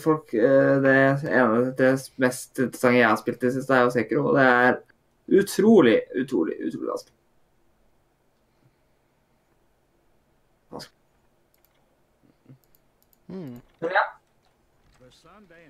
Folk, 0.04 0.34
eh, 0.34 0.82
Det 0.84 0.94
ene 1.32 1.72
det 1.78 1.92
mest 2.20 2.60
interessante 2.60 2.98
jeg 2.98 3.08
har 3.08 3.18
spilt 3.22 3.44
i 3.44 3.48
det 3.48 3.54
siste, 3.56 3.74
er 3.74 3.86
jo 3.86 3.94
Sekro. 3.96 4.24
Og 4.30 4.38
det 4.38 4.48
er 4.48 4.80
utrolig, 5.40 6.00
utrolig, 6.20 6.58
utrolig 6.68 6.90
vanskelig. 6.90 7.20
Mm. 13.34 13.62
Men 13.80 13.90
ja. 13.90 14.04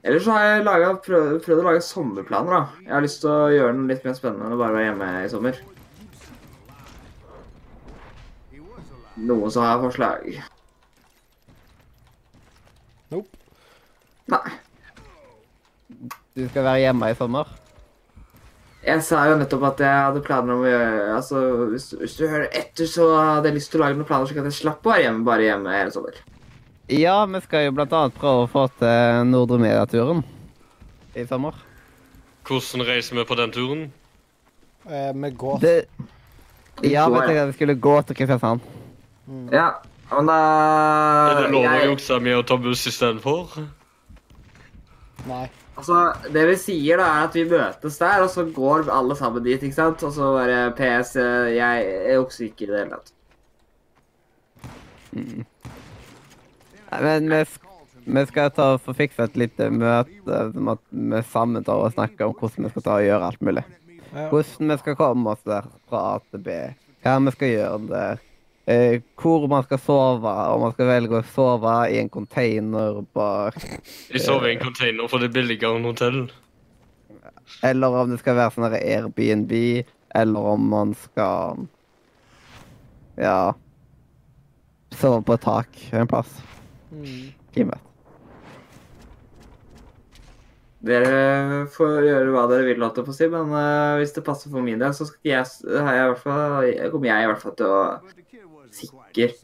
Ellers 0.04 0.24
så 0.24 0.32
har 0.32 0.44
jeg 0.44 0.64
laget, 0.66 0.98
prøvd, 1.06 1.38
prøvd 1.46 1.62
å 1.62 1.68
lage 1.70 1.84
sommerplaner. 1.86 2.52
da. 2.52 2.82
Jeg 2.84 2.94
har 2.94 3.06
lyst 3.06 3.22
til 3.24 3.30
å 3.32 3.52
gjøre 3.54 3.78
noe 3.78 3.88
litt 3.88 4.04
mer 4.04 4.18
spennende 4.18 4.50
enn 4.50 4.56
å 4.58 4.60
bare 4.60 4.76
være 4.76 4.90
hjemme 4.90 5.12
i 5.22 5.30
sommer. 5.32 5.62
Noen 9.24 9.54
som 9.54 9.64
har 9.64 9.80
forslag? 9.80 10.44
Nei. 14.32 14.54
Du 16.34 16.46
skal 16.50 16.64
være 16.64 16.80
hjemme 16.86 17.10
i 17.12 17.18
sommer? 17.18 17.50
Jeg 18.84 19.04
sa 19.06 19.22
jo 19.30 19.36
nettopp 19.40 19.64
at 19.70 19.82
jeg 19.84 20.06
hadde 20.08 20.22
planer 20.26 20.58
om 20.58 20.64
å 20.66 20.68
gjøre 20.68 21.12
Altså, 21.16 21.42
hvis, 21.72 21.86
hvis 22.02 22.16
du 22.20 22.24
hører 22.28 22.50
etter, 22.52 22.88
så 22.90 23.06
hadde 23.16 23.48
jeg 23.48 23.58
lyst 23.60 23.72
til 23.72 23.80
å 23.80 23.84
lage 23.86 23.96
noen 23.96 24.10
planer 24.10 24.28
så 24.28 24.36
kan 24.36 24.50
jeg 24.50 24.58
slappe 24.58 24.90
å 24.90 24.92
være 24.92 25.06
hjemme 25.06 25.28
bare 25.28 25.46
hjemme 25.48 25.76
hele 25.78 25.94
sommer. 25.96 26.18
Ja, 26.92 27.22
vi 27.32 27.40
skal 27.46 27.68
jo 27.70 27.76
blant 27.78 27.94
annet 27.96 28.18
prøve 28.20 28.44
å 28.44 28.50
få 28.52 28.66
til 28.82 29.30
Nordre 29.30 29.60
Media-turen 29.62 30.24
i 31.16 31.24
sommer. 31.30 31.56
Hvordan 32.44 32.84
reiser 32.90 33.16
vi 33.16 33.24
på 33.30 33.38
den 33.40 33.54
turen? 33.56 33.86
Eh, 34.90 35.14
vi 35.16 35.30
går. 35.46 35.62
Det, 35.64 35.76
ja, 36.84 37.06
vi 37.08 37.22
tenkte 37.22 37.46
at 37.46 37.54
vi 37.54 37.56
skulle 37.56 37.78
gå 37.80 37.96
til 38.04 38.20
Kristiansand. 38.20 38.68
Ja, 39.54 39.70
men 40.12 40.28
da 40.28 40.40
Er 41.30 41.40
det 41.46 41.54
lov 41.56 41.70
å 41.70 41.80
jukse 41.94 42.20
med 42.20 42.42
å 42.42 42.44
ta 42.44 42.60
buss 42.60 42.84
istedenfor? 42.92 43.56
Nei. 45.28 45.46
Altså, 45.74 46.00
det 46.30 46.44
vi 46.52 46.56
sier 46.62 47.00
da, 47.02 47.08
er 47.08 47.28
at 47.28 47.36
vi 47.38 47.48
møtes 47.50 47.98
der, 47.98 48.22
og 48.22 48.30
så 48.30 48.46
går 48.54 48.92
alle 48.94 49.16
sammen 49.18 49.46
dit, 49.46 49.62
ikke 49.64 49.78
sant? 49.78 50.04
Og 50.06 50.14
så 50.14 50.30
bare 50.36 50.60
PS, 50.78 51.16
eh, 51.18 51.56
jeg 51.56 51.88
er 52.12 52.18
jo 52.20 52.28
ikke 52.30 52.68
i 52.68 52.70
det 52.70 52.78
hele 52.78 53.00
tatt. 53.00 53.14
Nei, 55.14 57.00
Men 57.02 57.30
vi, 57.32 57.42
vi 58.18 58.26
skal 58.30 58.52
ta 58.54 58.74
og 58.76 58.84
få 58.86 58.94
fikse 58.98 59.26
et 59.26 59.40
lite 59.40 59.70
møte 59.74 60.44
som 60.54 60.74
at 60.76 60.84
vi 60.92 61.24
sammen 61.32 61.66
tar 61.66 61.82
og 61.82 61.96
snakker 61.96 62.28
om 62.28 62.38
hvordan 62.38 62.68
vi 62.68 62.74
skal 62.74 62.86
ta 62.86 63.00
og 63.00 63.08
gjøre 63.08 63.32
alt 63.32 63.42
mulig. 63.42 63.66
Hvordan 64.14 64.76
vi 64.76 64.78
skal 64.84 65.00
komme 65.00 65.34
oss 65.34 65.42
der 65.48 65.66
fra 65.90 66.04
A 66.12 66.20
til 66.30 66.44
B. 66.46 66.60
Hva 67.02 67.18
vi 67.26 67.34
skal 67.34 67.54
gjøre 67.56 67.82
der. 67.90 68.22
Eh, 68.66 69.02
hvor 69.20 69.48
man 69.52 69.64
skal 69.64 69.80
sove, 69.84 70.34
om 70.54 70.62
man 70.64 70.72
skal 70.72 70.88
velge 70.88 71.18
å 71.20 71.26
sove 71.34 71.72
i 71.92 71.98
en 72.00 72.08
container 72.08 73.02
bak 73.12 73.58
Jeg 73.60 74.22
sover 74.24 74.48
i 74.48 74.54
en 74.54 74.62
container, 74.62 75.10
for 75.12 75.20
det 75.20 75.28
er 75.28 75.36
billigere 75.36 75.76
enn 75.76 75.88
hotell. 75.90 76.22
Eller 77.68 77.98
om 78.00 78.14
det 78.14 78.22
skal 78.22 78.38
være 78.40 78.56
sånn 78.56 78.78
Airbnb, 78.80 79.52
eller 80.16 80.50
om 80.54 80.72
man 80.72 80.96
skal 80.96 81.66
Ja 83.20 83.54
Sove 84.94 85.24
på 85.26 85.36
et 85.36 85.44
tak 85.44 85.80
en 85.92 86.08
plass. 86.08 86.30
Mm. 86.94 87.34
Hvem 87.56 87.72
vet. 87.74 87.90
Dere 90.84 91.64
får 91.74 92.04
gjøre 92.06 92.32
hva 92.32 92.44
dere 92.52 92.68
vil, 92.68 92.84
holdt 92.84 93.00
jeg 93.00 93.08
på 93.08 93.12
å 93.12 93.16
si, 93.18 93.28
men 93.32 93.52
uh, 93.56 93.96
hvis 94.00 94.14
det 94.16 94.24
passer 94.28 94.52
for 94.54 94.64
min 94.64 94.80
del, 94.80 94.94
så 94.94 95.08
skal 95.10 95.32
jeg, 95.32 95.48
har 95.74 95.98
jeg 95.98 96.04
i 96.04 96.12
hvert 96.12 96.22
fall, 96.22 96.70
kommer 96.94 97.10
jeg 97.10 97.24
i 97.24 97.30
hvert 97.32 97.44
fall 97.44 97.56
til 97.58 97.72
å 97.72 97.82
sikkert 98.76 99.36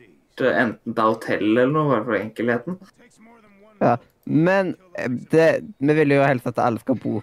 eh, 0.42 0.62
enten 0.64 0.94
til 0.96 1.04
hotellet 1.14 1.62
eller 1.64 1.74
noe, 1.74 1.90
bare 1.92 2.06
for 2.08 2.16
enkelheten. 2.20 2.74
Ja. 3.80 3.94
Men 4.30 4.64
eh, 4.98 5.10
det, 5.32 5.50
vi 5.78 5.94
vil 6.02 6.12
jo 6.18 6.24
helst 6.26 6.48
at 6.50 6.60
alle 6.62 6.80
skal 6.84 6.96
bo 7.02 7.14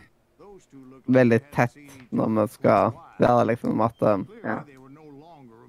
veldig 1.06 1.40
tett 1.54 1.76
når 2.10 2.26
vi 2.34 2.46
skal 2.56 2.84
være 3.22 3.42
liksom 3.52 3.74
at 3.86 3.98
eh, 4.02 4.18
Ja. 4.44 4.58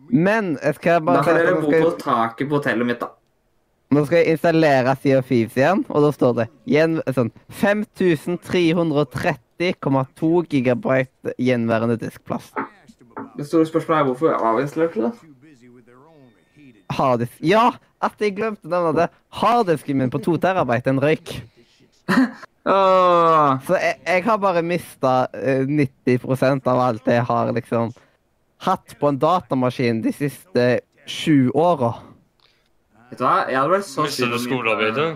Men 0.10 0.58
jeg 0.63 0.75
skal 0.77 1.01
bare 1.03 1.17
Da 1.17 1.24
kan 1.24 1.36
dere 1.36 1.62
bo 1.62 1.67
på 1.67 1.91
taket 2.00 2.48
på 2.48 2.56
hotellet 2.56 2.86
mitt, 2.88 3.00
da. 3.01 3.08
nå 3.91 4.06
skal 4.06 4.17
jeg 4.21 4.28
installere 4.38 4.95
Sea 5.04 5.17
of 5.19 5.32
igjen, 5.32 5.86
og 5.89 6.02
da 6.06 6.12
står 6.15 6.34
det 6.38 6.47
gjen, 6.71 7.02
sånn 7.12 7.32
5330,2 7.60 10.43
gigabyte 10.54 11.34
gjenværende 11.36 11.97
diskplass. 12.00 12.47
Det 13.36 13.45
store 13.50 13.65
spørsmålet 13.67 14.00
er 14.00 14.06
hvorfor 14.08 14.30
avinstallerte 14.47 14.95
du 14.95 15.02
det? 15.10 15.15
Harddisk 16.93 17.39
Ja, 17.43 17.71
at 18.04 18.21
jeg 18.21 18.36
glemte 18.38 18.67
å 18.67 18.71
nevne 18.71 18.93
det. 18.95 19.08
Harddisken 19.39 19.97
min 20.00 20.12
på 20.13 20.21
2 20.23 20.38
terabyte 20.43 20.88
den 20.91 21.02
røyk. 21.04 21.34
Åh, 22.67 23.60
Så 23.63 23.78
jeg, 23.80 23.95
jeg 24.06 24.23
har 24.26 24.39
bare 24.43 24.63
mista 24.65 25.13
90% 25.34 26.67
av 26.67 26.82
alt 26.84 27.08
jeg 27.08 27.23
har 27.30 27.52
liksom 27.56 27.93
hatt 28.65 28.95
på 29.00 29.12
en 29.12 29.19
datamaskin 29.21 30.02
de 30.04 30.12
siste 30.15 30.65
sju 31.08 31.50
åra. 31.56 31.93
vet 33.10 33.19
du 33.19 33.23
hva? 33.23 33.38
Jeg 33.47 33.60
hadde 33.60 33.71
vært 33.78 33.88
så 33.88 34.08
Mister 34.08 34.34
du 34.34 34.39
skolearbeidet? 34.43 35.08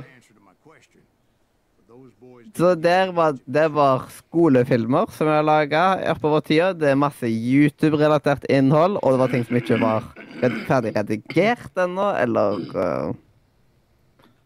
Så 2.55 2.73
der 2.75 3.11
var, 3.15 3.37
det 3.47 3.67
var 3.71 4.09
skolefilmer 4.11 5.11
som 5.15 5.29
jeg 5.31 5.45
laga 5.47 5.83
oppover 6.11 6.43
tida. 6.43 6.73
Det 6.75 6.89
er 6.91 6.99
masse 6.99 7.27
YouTube-relatert 7.27 8.43
innhold, 8.51 8.97
og 8.99 9.13
det 9.13 9.21
var 9.21 9.31
ting 9.31 9.45
som 9.47 9.59
ikke 9.59 9.77
var 9.79 10.07
red- 10.41 10.63
ferdig 10.67 10.95
redigert 10.97 11.83
ennå, 11.85 12.11
eller 12.21 12.63
uh, 12.75 13.19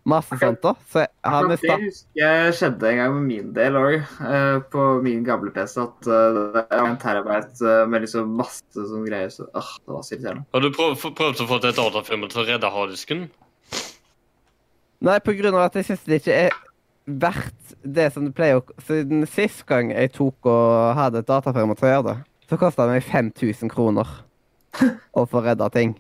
Masse 0.06 0.38
sånt, 0.38 0.62
da. 0.62 0.76
Så 0.86 1.02
har 1.26 1.44
vi 1.48 1.56
mista 1.56 1.76
Det 1.82 1.88
husker 1.88 2.20
jeg 2.20 2.50
skjedde 2.60 2.90
en 2.92 3.00
gang 3.00 3.14
med 3.16 3.24
min 3.26 3.48
del 3.56 3.78
òg, 3.80 4.12
på 4.70 4.84
min 5.02 5.24
gamle 5.26 5.50
PC. 5.56 5.80
At 5.82 6.10
uh, 6.10 6.28
det 6.36 6.44
var 6.54 6.84
en 6.84 7.00
terabyte 7.02 7.66
eh, 7.66 7.88
med 7.90 8.06
liksom 8.06 8.36
masse 8.38 8.86
sånn 8.92 9.08
greier. 9.08 9.32
Så 9.34 9.48
det 9.50 9.64
var 9.90 10.06
så 10.06 10.14
irriterende. 10.14 10.46
Har 10.54 10.62
du 10.62 10.70
prøv, 10.76 10.94
prøvd 11.18 11.42
å 11.42 11.48
få 11.50 11.58
til 11.58 11.72
et 11.72 11.80
datafirma 11.80 12.30
til 12.30 12.44
å 12.44 12.46
redde 12.52 12.72
harddisken? 12.76 13.26
Nei, 15.06 15.18
på 15.26 15.34
grunn 15.40 15.58
av 15.58 15.66
at 15.72 15.80
jeg 15.82 15.90
syns 15.90 16.06
det 16.06 16.22
ikke 16.22 16.38
er 16.46 16.62
verdt 17.06 17.74
det 17.82 18.08
som 18.14 18.30
det 18.30 18.34
pleier 18.38 18.62
å 18.62 18.78
Siden 18.86 19.26
sist 19.30 19.66
gang 19.70 19.90
jeg 19.94 20.14
tok 20.14 20.48
og 20.50 20.96
hadde 20.98 21.26
et 21.26 21.30
datafirma 21.30 21.74
til 21.78 21.90
å 21.90 21.94
gjøre 21.96 22.08
det, 22.12 22.18
så 22.46 22.62
kosta 22.62 22.86
det 22.86 23.00
meg 23.00 23.10
5000 23.10 23.74
kroner 23.74 24.14
å 25.20 25.26
få 25.30 25.44
redda 25.46 25.70
ting. 25.74 25.96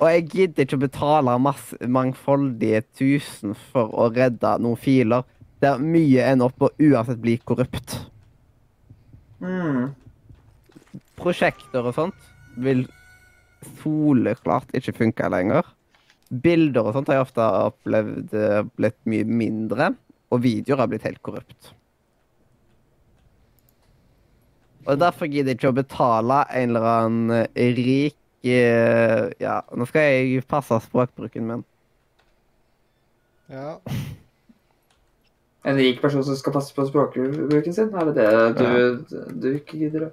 Og 0.00 0.08
jeg 0.08 0.28
gidder 0.32 0.64
ikke 0.64 0.78
å 0.78 0.84
betale 0.86 1.36
masse, 1.42 1.76
mangfoldige 1.84 2.82
tusen 2.96 3.52
for 3.72 3.92
å 3.92 4.08
redde 4.12 4.54
noen 4.64 4.80
filer 4.80 5.26
der 5.60 5.80
mye 5.82 6.24
ender 6.24 6.48
opp 6.48 6.70
og 6.70 6.80
uansett 6.80 7.20
blir 7.20 7.42
korrupt. 7.44 7.98
Mm. 9.44 9.90
Prosjekter 11.20 11.84
og 11.84 11.96
sånt 11.96 12.30
vil 12.60 12.86
soleklart 13.82 14.72
ikke 14.76 14.96
funke 15.02 15.28
lenger. 15.32 15.68
Bilder 16.30 16.86
og 16.86 16.96
sånt 16.96 17.10
har 17.10 17.18
jeg 17.18 17.26
ofte 17.26 17.50
opplevd 17.66 18.34
eh, 18.38 18.62
blitt 18.78 18.98
mye 19.10 19.26
mindre, 19.26 19.90
og 20.30 20.44
videoer 20.44 20.84
har 20.84 20.90
blitt 20.90 21.04
helt 21.08 21.20
korrupt. 21.26 21.74
Og 24.86 25.00
derfor 25.00 25.28
gidder 25.28 25.52
jeg 25.52 25.60
ikke 25.60 25.72
å 25.72 25.76
betale 25.76 26.44
en 26.56 26.70
eller 26.72 26.86
annen 26.88 27.34
eh, 27.36 27.74
rik 27.76 28.16
eh, 28.46 29.26
Ja, 29.42 29.60
nå 29.76 29.86
skal 29.88 30.06
jeg 30.08 30.46
passe 30.48 30.78
språkbruken 30.86 31.48
min. 31.48 31.66
Ja. 33.50 33.74
En 35.68 35.76
rik 35.76 36.00
person 36.00 36.24
som 36.24 36.38
skal 36.38 36.54
passe 36.54 36.72
på 36.74 36.86
språkbruken 36.88 37.74
sin? 37.76 37.90
Er 37.92 38.08
det 38.08 38.14
det 38.16 38.30
du, 38.56 39.18
du 39.42 39.50
ikke 39.58 39.82
gidder 39.82 40.08
å 40.08 40.10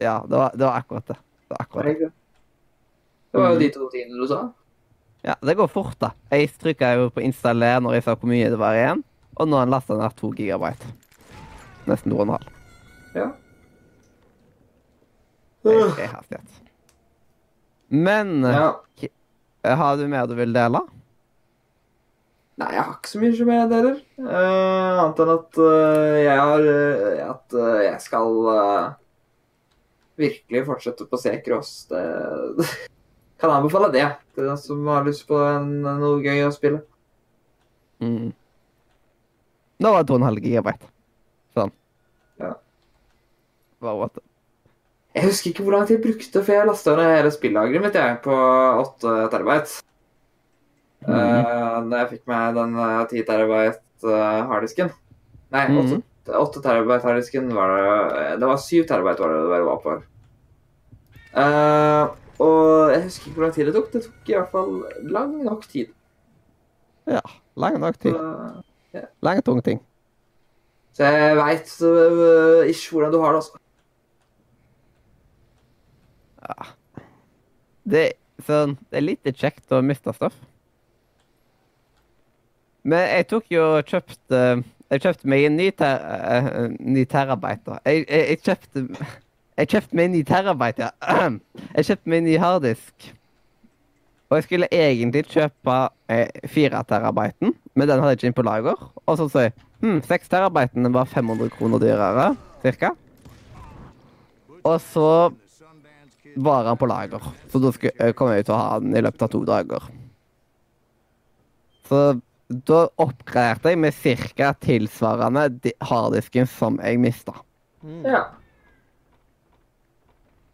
Ja, 0.00 0.22
det 0.24 0.38
var, 0.38 0.56
det 0.56 0.64
var 0.64 0.80
akkurat 0.80 1.10
det. 1.10 1.18
Det 1.44 1.52
var 1.56 1.66
akkurat 1.66 2.00
det. 2.00 2.10
Det 3.30 3.42
var 3.42 3.52
jo 3.52 3.60
de 3.60 3.68
to 3.74 3.90
tingene 3.92 4.16
du 4.16 4.26
sa. 4.30 4.40
Ja, 5.22 5.34
det 5.44 5.54
går 5.58 5.68
fort, 5.68 5.98
da. 6.00 6.14
Jeg 6.32 6.48
trykka 6.56 6.94
jo 6.96 7.10
på 7.12 7.20
installer 7.20 7.82
når 7.84 7.98
jeg 7.98 8.06
sa 8.06 8.14
hvor 8.16 8.30
mye 8.30 8.48
det 8.48 8.58
var 8.58 8.78
igjen, 8.78 9.02
og 9.36 9.50
nå 9.50 9.58
har 9.58 9.66
han 9.66 9.74
lasta 9.74 9.98
ned 9.98 10.16
to 10.16 10.32
gigabyte. 10.38 10.88
Nesten 11.90 12.14
to 12.14 12.16
og 12.16 12.24
en 12.24 12.32
halv. 12.38 12.48
Ja. 13.18 13.28
Det 15.64 15.74
er 15.76 15.92
høy 15.96 16.06
hastighet. 16.08 16.56
Men 17.90 18.44
ja. 18.46 18.68
eh, 19.02 19.76
har 19.76 19.98
du 19.98 20.06
mer 20.08 20.28
du 20.30 20.36
vil 20.38 20.54
dele? 20.54 20.80
Nei, 22.60 22.70
jeg 22.76 22.82
har 22.84 22.94
ikke 22.94 23.10
så 23.10 23.20
mye 23.22 23.36
som 23.36 23.50
jeg 23.50 23.68
deler. 23.70 23.98
Uh, 24.20 25.00
annet 25.00 25.22
enn 25.24 25.32
at 25.32 25.60
uh, 25.60 26.16
jeg 26.20 26.40
har 26.40 26.66
uh, 26.66 27.22
At 27.30 27.56
jeg 27.86 28.00
skal 28.04 28.40
virkelig 30.20 30.64
fortsette 30.68 31.06
på 31.08 31.20
C-cross. 31.20 31.72
Det 31.90 32.68
kan 33.40 33.54
anbefale 33.54 33.88
det 33.94 34.04
til 34.36 34.50
den 34.50 34.60
som 34.60 34.84
har 34.92 35.06
lyst 35.08 35.24
på 35.28 35.40
en, 35.40 35.80
noe 35.82 36.20
gøy 36.20 36.44
å 36.44 36.52
spille. 36.52 36.82
Mm. 38.04 38.32
Var 39.80 40.02
det 40.04 40.16
en 40.16 40.26
halv 40.28 40.44
gigabyte. 40.44 40.90
Sånn. 41.56 41.72
Ja. 42.40 42.52
Hva 43.80 43.96
what? 43.96 44.20
Jeg 45.14 45.26
husker 45.26 45.50
ikke 45.50 45.64
hvor 45.66 45.74
lang 45.74 45.86
tid 45.88 45.96
jeg 45.98 46.04
brukte 46.04 46.42
før 46.46 46.54
jeg 46.60 46.66
lasta 46.68 46.92
ned 46.98 47.08
hele 47.16 47.30
spillageret 47.34 47.82
mitt 47.82 47.96
jeg, 47.98 48.18
på 48.22 48.34
8 48.84 49.14
terabyte. 49.32 49.80
Mm. 51.00 51.10
Uh, 51.10 51.78
når 51.88 51.96
jeg 52.02 52.08
fikk 52.12 52.26
meg 52.30 52.54
den 52.58 52.74
eh, 52.76 53.00
10 53.08 53.24
terabyte 53.26 54.12
eh, 54.14 54.40
harddisken. 54.52 54.92
Nei, 55.50 55.64
8, 55.66 55.82
Mhm. 55.82 56.02
8 56.30 56.62
terabyte 56.62 57.08
harddisken 57.08 57.48
var 57.56 57.72
det 57.74 58.38
Det 58.38 58.46
var 58.52 58.58
7 58.62 58.84
terabyte 58.86 59.24
var 59.24 59.32
det 59.34 59.40
det 59.50 59.60
var 59.66 59.80
på. 59.82 59.96
Uh, 61.30 62.04
og 62.42 62.90
jeg 62.92 63.02
husker 63.06 63.26
ikke 63.30 63.36
hvor 63.38 63.44
lang 63.48 63.54
tid 63.56 63.66
det 63.70 63.74
tok. 63.74 63.90
Det 63.92 64.02
tok 64.06 64.30
i 64.30 64.36
hvert 64.36 64.52
fall 64.54 64.72
lang 65.16 65.34
nok 65.46 65.66
tid. 65.70 65.90
Ja, 67.10 67.20
lang 67.56 67.80
nok 67.82 67.98
tid. 67.98 68.14
Så, 68.14 69.06
Lang, 69.22 69.38
tung 69.46 69.60
ting. 69.62 69.78
så 70.98 71.06
jeg 71.06 71.36
veit 71.38 71.68
ikke 72.66 72.90
hvordan 72.94 73.12
du 73.14 73.20
har 73.22 73.32
det, 73.36 73.42
altså. 73.42 73.59
Det, 77.90 78.04
sånn, 78.46 78.76
det 78.90 79.00
er 79.00 79.06
litt 79.06 79.30
kjekt 79.36 79.72
å 79.72 79.82
miste 79.84 80.14
stoff. 80.16 80.36
Men 82.86 83.06
jeg 83.10 83.26
tok 83.28 83.50
jo 83.52 83.64
og 83.76 83.88
kjøpte 83.88 84.38
Jeg 84.90 85.02
kjøpte 85.04 85.28
meg 85.28 85.44
en 85.46 85.58
ny, 85.58 85.66
ter, 85.76 86.00
uh, 86.00 86.62
ny 86.80 87.04
terabyte. 87.06 87.76
Jeg, 87.84 88.06
jeg, 88.08 88.22
jeg 88.30 88.40
kjøpte 88.46 88.84
Jeg 89.60 89.72
kjøpte 89.74 89.98
meg 89.98 90.08
en 90.08 90.14
ny 90.16 90.22
terabyte, 90.26 90.88
ja. 90.88 91.30
Jeg 91.76 91.90
kjøpte 91.90 92.10
meg 92.10 92.22
en 92.22 92.30
ny 92.30 92.36
harddisk. 92.40 93.10
Og 94.30 94.38
jeg 94.38 94.44
skulle 94.46 94.68
egentlig 94.70 95.24
kjøpe 95.26 95.76
eh, 96.06 96.28
4 96.46 96.80
terabyten, 96.86 97.50
men 97.74 97.88
den 97.88 97.98
hadde 97.98 98.12
jeg 98.12 98.18
ikke 98.20 98.28
inn 98.30 98.36
på 98.38 98.44
lager. 98.46 98.84
Og 99.02 99.16
så 99.18 99.26
sa 99.26 99.42
jeg 99.48 99.56
hm, 99.82 99.96
6 100.06 100.30
terabyten 100.30 100.86
var 100.94 101.08
500 101.10 101.50
kroner 101.56 101.82
dyrere, 101.82 102.28
cirka. 102.62 102.92
Og 104.62 104.76
så 104.86 105.08
var 106.36 106.64
han 106.64 106.78
på 106.78 106.88
lager. 106.90 107.24
Så 107.52 107.60
da 107.62 107.72
skulle, 107.72 107.92
eh, 107.98 108.12
kom 108.12 108.32
jeg 108.32 108.46
til 108.46 108.54
å 108.54 108.60
ha 108.60 108.78
den 108.80 108.96
i 108.96 109.02
løpet 109.02 109.22
av 109.22 109.32
to 109.32 109.44
dager. 109.44 109.86
Så 111.88 112.02
da 112.50 112.80
oppgraderte 112.98 113.70
jeg 113.70 113.78
med 113.78 113.94
ca. 114.36 114.52
tilsvarende 114.54 115.72
harddisken 115.80 116.46
som 116.50 116.78
jeg 116.82 116.98
mista. 116.98 117.34
Ja. 118.04 118.24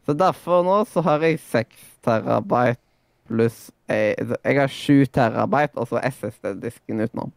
Så 0.06 0.14
derfor 0.14 0.62
nå 0.62 0.84
så 0.86 1.02
har 1.02 1.24
jeg 1.24 1.40
6 1.42 1.86
terabyte 2.06 2.80
pluss 3.26 3.72
eh, 3.90 4.14
Jeg 4.44 4.58
har 4.60 4.70
7 4.70 5.06
terabyte 5.10 5.74
og 5.80 5.88
så 5.90 5.98
SSD-disken 5.98 7.02
utenom. 7.02 7.32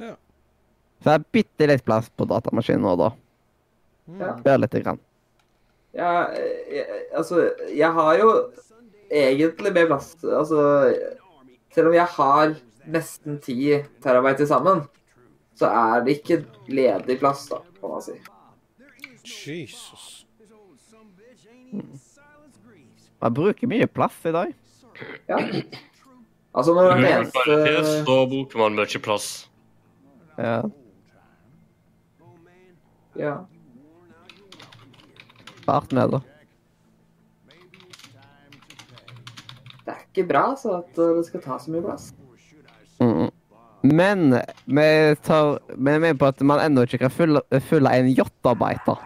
Ja. 0.00 0.14
Så 1.02 1.10
jeg 1.10 1.12
har 1.12 1.26
bitte 1.32 1.68
litt 1.68 1.84
plass 1.84 2.08
på 2.16 2.24
datamaskinen 2.24 2.86
nå, 2.86 2.94
da. 2.96 3.10
Ja. 4.16 4.32
Bare 4.40 4.62
lite 4.62 4.80
grann. 4.80 5.02
Ja, 5.96 6.26
jeg, 6.68 6.86
altså, 7.16 7.46
jeg 7.72 7.92
har 7.92 8.18
jo 8.20 8.32
egentlig 9.10 9.72
mer 9.72 9.86
plass. 9.86 10.12
Altså, 10.24 10.60
selv 11.74 11.88
om 11.90 11.96
jeg 11.96 12.10
har 12.18 12.54
nesten 12.86 13.40
10 13.40 13.80
terabyte 14.04 14.42
til 14.42 14.50
sammen, 14.50 14.84
så 15.56 15.70
er 15.72 16.04
det 16.04 16.18
ikke 16.18 16.42
ledig 16.68 17.18
plass, 17.22 17.46
da, 17.48 17.62
kan 17.80 17.94
man 17.94 18.04
si. 18.04 18.18
Jesus. 19.24 20.26
Jeg 23.22 23.34
bruker 23.34 23.66
mye 23.70 23.88
plass 23.88 24.20
i 24.28 24.32
dag. 24.36 24.54
Ja. 25.28 25.40
Altså, 26.56 26.74
når 26.74 26.92
det 26.92 26.96
kvalitet, 27.00 27.16
eneste 27.16 28.04
så 28.04 28.16
bruker 28.28 28.58
man 28.60 28.76
mye 28.76 29.00
plass. 29.02 29.28
Ja. 30.36 30.62
Ja. 33.16 33.34
Rart 35.66 35.92
med 35.92 36.14
da. 36.14 36.20
Det 39.86 39.94
er 39.94 40.04
ikke 40.06 40.28
bra 40.28 40.44
så 40.58 40.78
at 40.80 40.98
uh, 40.98 41.16
det 41.18 41.26
skal 41.28 41.42
ta 41.44 41.58
så 41.62 41.74
mye 41.74 41.84
plass. 41.84 42.12
Mm. 43.02 43.28
Men 43.86 44.38
vi 44.64 44.88
tar 45.22 45.58
vi 45.68 45.92
er 45.92 46.00
med 46.02 46.18
på 46.18 46.30
at 46.30 46.40
man 46.42 46.62
ennå 46.64 46.86
ikke 46.86 47.04
kan 47.04 47.12
fylle, 47.12 47.42
fylle 47.68 47.92
en 47.92 48.08
yachtarbeider. 48.10 49.04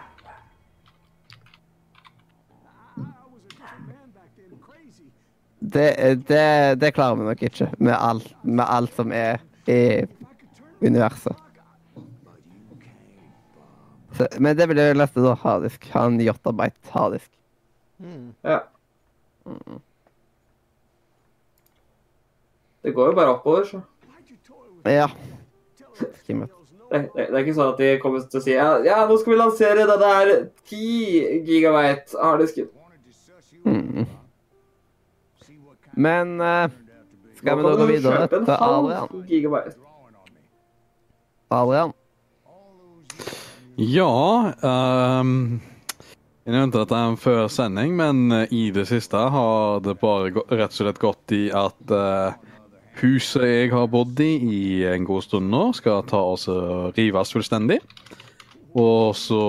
Det, 5.60 5.90
det, 6.28 6.80
det 6.80 6.94
klarer 6.96 7.18
vi 7.18 7.26
nok 7.28 7.42
ikke 7.42 7.68
med 7.78 7.92
alt, 7.92 8.32
med 8.42 8.64
alt 8.64 8.94
som 8.96 9.12
er 9.12 9.42
i 9.68 10.06
universet. 10.80 11.36
Men 14.38 14.56
det 14.58 14.68
vil 14.70 14.80
jeg 14.80 14.96
leste 14.98 15.24
da, 15.24 15.34
harddisk. 15.42 15.86
Ha 15.94 16.06
en 16.08 16.20
yachtarbeit 16.22 16.92
harddisk. 16.94 17.30
Mm. 18.00 18.30
Ja. 18.44 18.60
Det 22.82 22.94
går 22.96 23.06
jo 23.12 23.18
bare 23.18 23.34
oppover, 23.34 23.64
så. 23.64 23.80
Ja. 24.88 25.08
Skimmet. 26.24 26.50
Det, 26.90 27.00
det, 27.14 27.26
det 27.28 27.36
er 27.36 27.42
ikke 27.44 27.54
sånn 27.54 27.68
at 27.70 27.78
de 27.78 27.88
kommer 28.02 28.22
til 28.26 28.40
å 28.40 28.42
si 28.42 28.54
ja, 28.56 28.70
ja 28.82 28.96
nå 29.06 29.14
skal 29.20 29.30
vi 29.30 29.36
lansere 29.38 29.84
denne 29.86 30.08
her 30.10 30.30
10 30.72 31.44
gigabyte 31.46 32.18
harddisken. 32.18 32.66
Mm. 33.62 34.08
Men 36.00 36.32
uh, 36.40 36.72
skal 37.36 37.60
vi 37.60 37.62
Nå 37.62 37.70
nå 37.70 37.76
gå 37.78 37.86
videre 37.92 38.26
til 38.32 38.50
Adrian? 38.56 39.22
gigabyte. 39.28 39.76
Adrian? 41.50 41.94
Ja 43.80 44.52
um, 44.60 45.60
Jeg 46.44 46.52
nevnte 46.52 46.82
dette 46.82 46.98
før 47.22 47.46
sending, 47.48 47.94
men 47.96 48.26
eh, 48.34 48.50
i 48.52 48.66
det 48.76 48.84
siste 48.90 49.16
har 49.32 49.80
det 49.80 49.94
bare 50.02 50.28
rett 50.52 50.74
og 50.74 50.76
slett 50.76 51.00
gått 51.00 51.32
i 51.32 51.46
at 51.56 51.94
uh, 51.94 52.36
huset 53.00 53.46
jeg 53.46 53.70
har 53.72 53.88
bodd 53.88 54.20
i 54.20 54.34
i 54.36 54.60
en 54.90 55.06
god 55.08 55.24
stund 55.24 55.48
nå, 55.48 55.62
skal 55.72 56.04
ta 56.10 56.20
oss 56.34 56.44
og 56.52 56.98
rives 56.98 57.32
fullstendig. 57.32 57.78
Og 58.76 59.16
så 59.16 59.40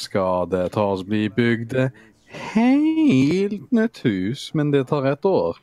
skal 0.00 0.48
det 0.54 0.70
ta 0.78 0.86
oss 0.94 1.04
bli 1.04 1.26
bygd 1.28 1.76
helt 2.56 3.68
nytt 3.76 4.00
hus, 4.06 4.48
men 4.56 4.72
det 4.72 4.86
tar 4.88 5.04
et 5.12 5.28
år. 5.28 5.60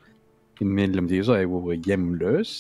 I 0.62 0.70
mellomtiden 0.70 1.34
har 1.34 1.42
jeg 1.42 1.54
vært 1.56 1.90
hjemløs. 1.90 2.54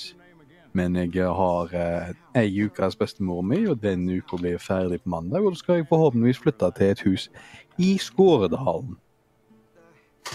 Men 0.74 0.96
jeg 0.98 1.30
har 1.38 1.74
eh, 1.78 2.14
ei 2.40 2.66
ukes 2.66 2.98
bestemor 2.98 3.44
mi, 3.46 3.62
og 3.70 3.82
den 3.84 4.08
uka 4.10 4.40
blir 4.42 4.58
ferdig 4.62 5.04
på 5.04 5.14
mandag. 5.14 5.46
Og 5.46 5.54
da 5.54 5.62
skal 5.62 5.80
jeg 5.80 5.90
forhåpentligvis 5.92 6.42
flytte 6.42 6.72
til 6.78 6.94
et 6.94 7.04
hus 7.06 7.30
i 7.78 7.94
Skåredalen. 8.02 8.98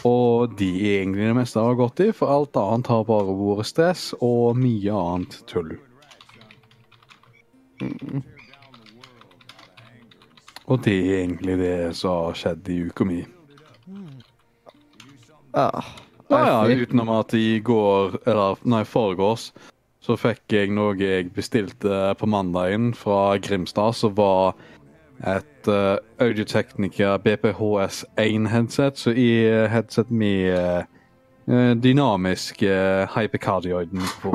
Og 0.06 0.54
de 0.58 0.68
er 0.78 1.00
egentlig 1.00 1.26
det 1.26 1.36
meste 1.40 1.58
jeg 1.58 1.72
har 1.72 1.78
gått 1.80 2.02
i, 2.04 2.10
for 2.14 2.30
alt 2.30 2.58
annet 2.60 2.90
har 2.92 3.06
bare 3.08 3.34
vært 3.34 3.70
stress 3.70 4.10
og 4.22 4.58
mye 4.60 4.94
annet 4.94 5.40
tull. 5.50 5.72
Og 10.68 10.82
det 10.84 10.94
er 10.94 11.22
egentlig 11.22 11.56
det 11.58 11.78
som 11.98 12.28
har 12.28 12.38
skjedd 12.38 12.68
i 12.70 12.82
uka 12.90 13.08
mi. 13.08 13.22
Ah, 15.56 15.96
Ja, 16.28 16.66
ja, 16.68 16.76
utenom 16.82 17.08
at 17.08 17.32
i 17.34 17.56
går, 17.64 18.18
eller 18.28 18.58
nei, 18.68 18.82
foregårs, 18.84 19.48
så 20.08 20.16
fikk 20.16 20.54
jeg 20.56 20.72
noe 20.72 20.96
jeg 20.96 21.28
bestilte 21.36 22.14
på 22.16 22.26
mandagen 22.32 22.94
fra 22.96 23.36
Grimstad, 23.44 23.92
som 23.92 24.14
var 24.16 24.54
et 25.20 25.68
uh, 25.68 25.98
Audiotechnica 26.22 27.18
BPHS1-headset, 27.26 28.96
så 28.96 29.12
i 29.12 29.28
eh, 29.44 29.66
headset 29.68 30.10
med 30.10 30.86
uh, 31.50 31.74
dynamisk 31.76 32.62
uh, 32.62 33.04
hypercardioiden 33.12 34.00
på. 34.22 34.32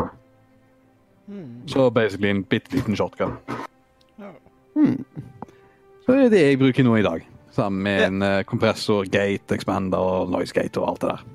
Mm. 1.27 1.67
Så 1.67 1.89
basically 1.89 2.29
en 2.29 2.43
bitte 2.43 2.75
liten 2.75 2.95
shotgun. 2.95 3.33
Ja. 4.19 4.33
Hmm. 4.75 5.05
Så 6.05 6.11
det 6.11 6.25
er 6.25 6.29
det 6.29 6.41
jeg 6.43 6.59
bruker 6.59 6.83
nå 6.83 6.99
i 6.99 7.07
dag. 7.07 7.29
Sammen 7.51 7.83
med 7.83 8.05
en 8.07 8.21
uh, 8.21 8.43
kompressor, 8.43 9.07
gate, 9.09 9.55
expander 9.55 9.97
og 9.97 10.29
noise 10.35 10.53
gate 10.53 10.77
og 10.81 10.91
alt 10.91 11.01
det 11.01 11.15
der. 11.15 11.25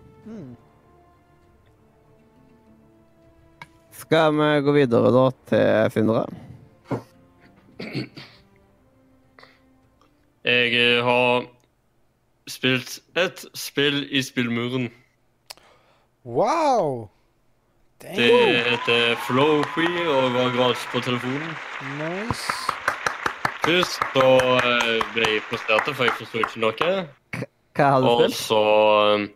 Skal 3.98 4.32
vi 4.38 4.48
gå 4.64 4.72
videre 4.76 5.10
da 5.14 5.24
til 5.50 5.90
Sindre? 5.94 6.24
Jeg 10.48 11.02
har 11.04 11.44
spilt 12.48 12.98
et 13.18 13.44
spill 13.58 14.04
i 14.14 14.22
spillmuren. 14.24 14.88
Wow! 16.24 17.08
Det 18.00 18.14
Damn. 18.14 18.54
heter 18.70 19.16
Flowfree 19.26 20.04
og 20.08 20.28
var 20.36 20.52
gratis 20.54 20.84
på 20.92 21.00
telefonen. 21.02 21.50
Nice. 21.98 22.46
Først 23.64 23.98
så 24.14 24.26
eh, 24.62 25.00
ble 25.16 25.26
jeg 25.34 25.42
frustrert, 25.50 25.90
for 25.90 26.06
jeg 26.06 26.14
forsto 26.20 26.38
ikke 26.44 26.62
noe. 26.62 26.92
Hva 27.76 27.88
har 27.90 28.00
du 28.00 28.06
Og 28.12 28.22
spilt? 28.22 28.38
så 28.38 28.60
eh, 29.18 29.26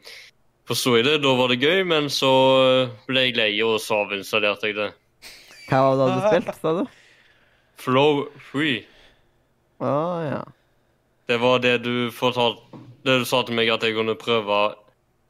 forsto 0.72 0.96
jeg 0.96 1.06
det, 1.06 1.18
da 1.22 1.35
var 1.37 1.52
det 1.52 1.61
gøy, 1.61 1.82
men 1.88 2.08
så 2.12 2.32
eh, 2.62 2.92
ble 3.08 3.26
jeg 3.26 3.37
lei, 3.37 3.52
og 3.64 3.78
så 3.82 4.02
avinstallerte 4.06 4.70
jeg 4.70 4.78
det. 4.78 4.88
Hva 5.68 5.82
var 5.85 6.00
det 6.00 6.08
du 6.08 6.24
spilt, 6.26 6.56
sa 6.61 6.72
du? 6.80 6.82
Flow 7.82 8.24
Free. 8.50 8.82
Å 9.82 9.92
ja. 10.24 10.40
Det 11.30 11.38
var 11.42 11.62
det 11.62 11.76
du 11.82 12.11
fortalte 12.14 12.78
Det 13.02 13.14
du 13.22 13.24
sa 13.26 13.40
til 13.42 13.56
meg 13.56 13.70
at 13.72 13.82
jeg 13.82 13.96
kunne 13.96 14.14
prøve 14.18 14.58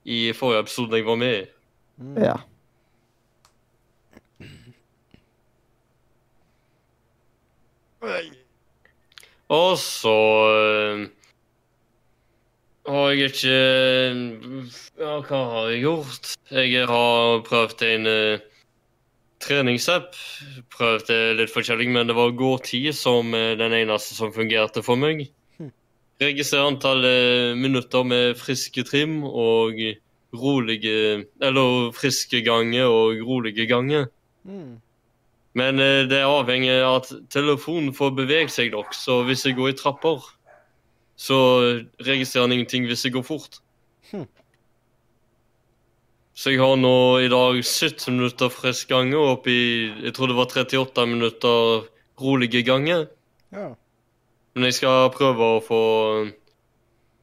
i 0.05 0.33
forrige 0.37 0.67
episode 0.67 0.99
jeg 0.99 1.07
var 1.07 1.17
med 1.21 1.37
i. 1.39 1.45
Ja. 2.21 2.37
Og 9.53 9.79
så 9.81 10.17
eh, 10.53 11.07
har 12.89 13.11
jeg 13.13 13.31
ikke 13.31 13.59
Ja, 15.01 15.19
hva 15.27 15.43
har 15.53 15.69
jeg 15.71 15.85
gjort? 15.85 16.33
Jeg 16.51 16.89
har 16.91 17.43
prøvd 17.47 17.85
en 17.89 18.09
uh, 18.11 18.43
treningsapp. 19.43 20.17
Prøvd 20.75 21.13
litt 21.39 21.53
forskjellig, 21.55 21.89
men 21.95 22.11
det 22.11 22.17
var 22.19 22.35
god 22.39 22.67
tid 22.69 22.91
som 22.97 23.35
uh, 23.35 23.55
den 23.59 23.75
eneste 23.83 24.19
som 24.19 24.35
fungerte 24.35 24.85
for 24.87 25.01
meg. 25.01 25.27
Registrer 26.23 26.69
antall 26.69 27.03
uh, 27.07 27.59
minutter 27.59 28.07
med 28.07 28.39
friske 28.39 28.87
trim 28.87 29.23
og 29.27 29.79
rolige 30.33 31.27
Eller 31.45 31.91
friske 31.93 32.41
ganger 32.47 32.89
og 32.89 33.21
rolige 33.27 33.67
ganger. 33.69 34.09
Mm. 34.45 34.81
Men 35.59 35.81
eh, 35.81 36.05
det 36.09 36.21
er 36.23 36.31
avhengig 36.31 36.73
av 36.81 37.03
at 37.03 37.11
telefonen 37.33 37.93
får 37.97 38.15
beveget 38.17 38.55
seg 38.55 38.73
nok. 38.73 38.95
Så 38.97 39.21
hvis 39.29 39.45
jeg 39.47 39.59
går 39.59 39.73
i 39.73 39.77
trapper, 39.79 40.25
så 41.23 41.39
registrerer 42.03 42.49
han 42.49 42.57
ingenting 42.57 42.89
hvis 42.91 43.05
det 43.07 43.13
går 43.15 43.27
fort. 43.27 43.61
Hm. 44.11 44.27
Så 46.35 46.51
jeg 46.55 46.63
har 46.63 46.79
nå 46.81 46.97
i 47.23 47.29
dag 47.31 47.61
17 47.61 48.17
minutter 48.17 48.51
frisk 48.51 48.89
gange 48.89 49.19
og 49.21 49.37
oppi 49.37 49.55
Jeg 50.01 50.15
tror 50.17 50.31
det 50.31 50.37
var 50.39 50.49
38 50.49 51.07
minutter 51.07 51.85
rolige 52.21 52.63
gange. 52.67 53.05
Ja. 53.53 53.69
Men 54.55 54.69
jeg 54.69 54.79
skal 54.81 55.13
prøve 55.15 55.51
å 55.59 55.65
få 55.65 55.83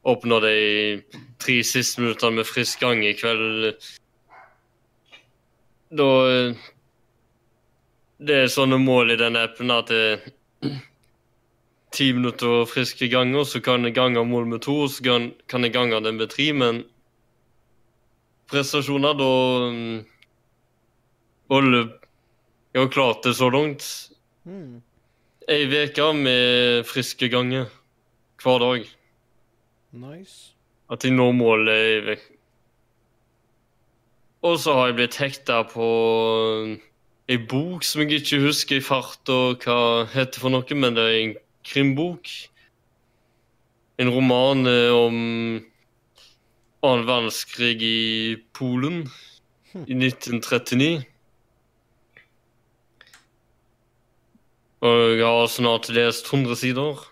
oppnå 0.08 0.40
de 0.40 0.54
tre 1.42 1.58
siste 1.66 2.00
minuttene 2.00 2.40
med 2.40 2.48
frisk 2.48 2.80
gang 2.80 3.02
i 3.04 3.12
kveld. 3.18 3.74
Da 5.90 6.10
eh, 6.30 6.68
Det 8.20 8.36
er 8.44 8.52
sånne 8.52 8.78
mål 8.80 9.12
i 9.14 9.20
den 9.20 9.36
appen 9.40 9.72
at 9.74 9.90
det 9.92 10.20
ti 11.90 12.12
minutter 12.14 12.64
friske 12.70 13.08
ganger, 13.10 13.44
så 13.44 13.60
kan 13.60 13.84
jeg 13.84 13.94
gange 13.94 14.22
mål 14.24 14.46
med 14.46 14.62
to, 14.62 14.86
så 14.88 15.02
kan, 15.02 15.32
kan 15.48 15.64
jeg 15.66 15.74
gange 15.74 16.00
det 16.04 16.14
med 16.14 16.30
tre, 16.30 16.52
men 16.52 16.84
prestasjoner, 18.50 19.14
da 19.18 19.30
Olle 21.50 21.80
Jeg 22.70 22.84
har 22.84 22.90
klart 22.94 23.24
det 23.26 23.34
så 23.34 23.48
langt. 23.50 23.82
Mm. 24.46 24.82
Ei 25.50 25.64
uke 25.66 26.12
med 26.14 26.84
friske 26.86 27.26
ganger 27.28 27.66
hver 28.38 28.62
dag. 28.62 28.84
Nice. 29.90 30.54
At 30.90 31.02
jeg 31.04 31.16
når 31.16 31.32
målet 31.34 31.88
i 31.88 31.96
vek. 32.06 32.22
Og 34.46 34.60
så 34.62 34.76
har 34.78 34.86
jeg 34.86 34.98
blitt 35.00 35.18
hekta 35.18 35.64
på 35.66 35.88
ei 37.30 37.36
bok 37.50 37.84
som 37.84 38.04
jeg 38.04 38.22
ikke 38.22 38.40
husker 38.46 38.78
i 38.78 38.84
fart 38.84 39.34
og 39.34 39.66
hva 39.66 40.06
heter 40.14 40.40
for 40.40 40.54
noe, 40.54 40.78
men 40.78 40.94
det 40.96 41.04
er 41.04 41.18
en 41.18 41.34
krimbok. 41.70 42.30
En 44.00 44.10
roman 44.12 44.66
eh, 44.66 44.90
om 44.90 45.16
annen 46.80 47.06
verdenskrig 47.06 47.82
i 47.84 48.36
Polen 48.56 49.02
i 49.74 49.94
1939. 49.94 51.04
Og 54.80 55.02
jeg 55.12 55.26
har 55.26 55.50
snart 55.52 55.90
lest 55.92 56.30
100 56.32 56.56
sider. 56.56 57.04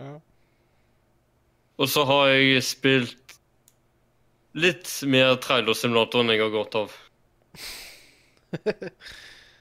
Ja. 0.00 0.14
Og 1.76 1.90
så 1.92 2.06
har 2.08 2.30
jeg 2.32 2.64
spilt 2.64 3.36
litt 4.56 4.88
mer 5.04 5.36
trailersimulator 5.44 6.24
enn 6.24 6.32
jeg 6.32 6.40
har 6.46 6.54
gått 6.54 6.78
av. 6.80 6.96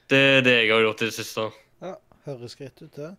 Det 0.06 0.20
er 0.22 0.44
det 0.46 0.54
jeg 0.54 0.70
har 0.70 0.84
gjort 0.86 1.02
i 1.02 1.08
det 1.10 1.16
siste. 1.18 1.50
ja. 1.82 1.96
Høres 2.26 2.56
greit 2.58 2.80
ut, 2.82 2.94
det. 2.96 3.12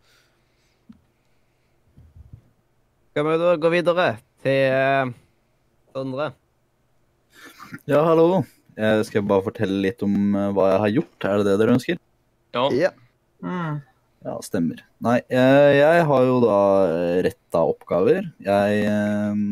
Skal 3.17 3.25
vi 3.25 3.37
da 3.41 3.53
gå 3.57 3.69
videre 3.73 4.05
til 4.45 4.75
eh, 4.77 5.11
Sondre? 5.97 6.27
Ja, 7.89 8.03
hallo. 8.05 8.43
Jeg 8.77 9.07
skal 9.09 9.25
bare 9.25 9.47
fortelle 9.47 9.79
litt 9.87 10.05
om 10.05 10.37
eh, 10.37 10.51
hva 10.53 10.67
jeg 10.75 10.83
har 10.83 10.93
gjort. 10.99 11.25
Er 11.25 11.41
det 11.41 11.47
det 11.47 11.55
dere 11.63 11.77
ønsker? 11.79 12.03
Ja. 12.53 12.67
Ja. 12.77 12.91
Mm. 13.41 13.81
Ja, 14.21 14.37
stemmer. 14.45 14.85
Nei, 15.01 15.17
jeg, 15.33 15.65
jeg 15.79 16.05
har 16.13 16.29
jo 16.29 16.37
da 16.45 16.61
eh, 16.91 17.17
retta 17.31 17.65
oppgaver. 17.73 18.29
Jeg 18.45 18.85
eh, 18.85 19.43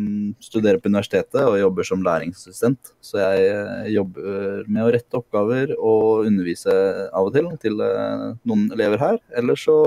studerer 0.45 0.85
på 0.85 0.93
universitetet 0.93 1.41
og 1.49 1.57
jobber 1.63 1.89
som 1.89 2.05
læringsassistent. 2.05 2.93
Så 3.01 3.23
jeg 3.25 3.49
eh, 3.49 3.93
jobber 3.97 4.69
med 4.69 4.85
å 4.85 4.93
rette 4.93 5.25
oppgaver 5.25 5.73
og 5.79 6.29
undervise 6.29 6.77
av 7.09 7.33
og 7.33 7.39
til 7.41 7.49
til 7.65 7.81
eh, 7.81 8.33
noen 8.45 8.69
elever 8.77 9.09
her. 9.09 9.23
Ellers 9.41 9.65
så 9.65 9.79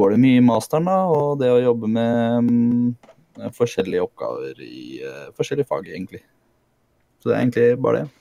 går 0.00 0.14
det 0.14 0.20
mye 0.22 0.40
i 0.40 0.44
masteren, 0.44 0.88
da, 0.88 0.98
og 1.12 1.38
det 1.42 1.50
å 1.52 1.60
jobbe 1.60 1.90
med 1.92 2.50
um, 2.50 3.50
forskjellige 3.56 4.06
oppgaver 4.06 4.60
i 4.64 5.00
uh, 5.04 5.28
forskjellige 5.36 5.68
fag, 5.68 5.92
egentlig. 5.92 6.22
Så 7.20 7.30
det 7.30 7.36
er 7.36 7.44
egentlig 7.44 7.68
bare 7.84 8.02
det. 8.02 8.16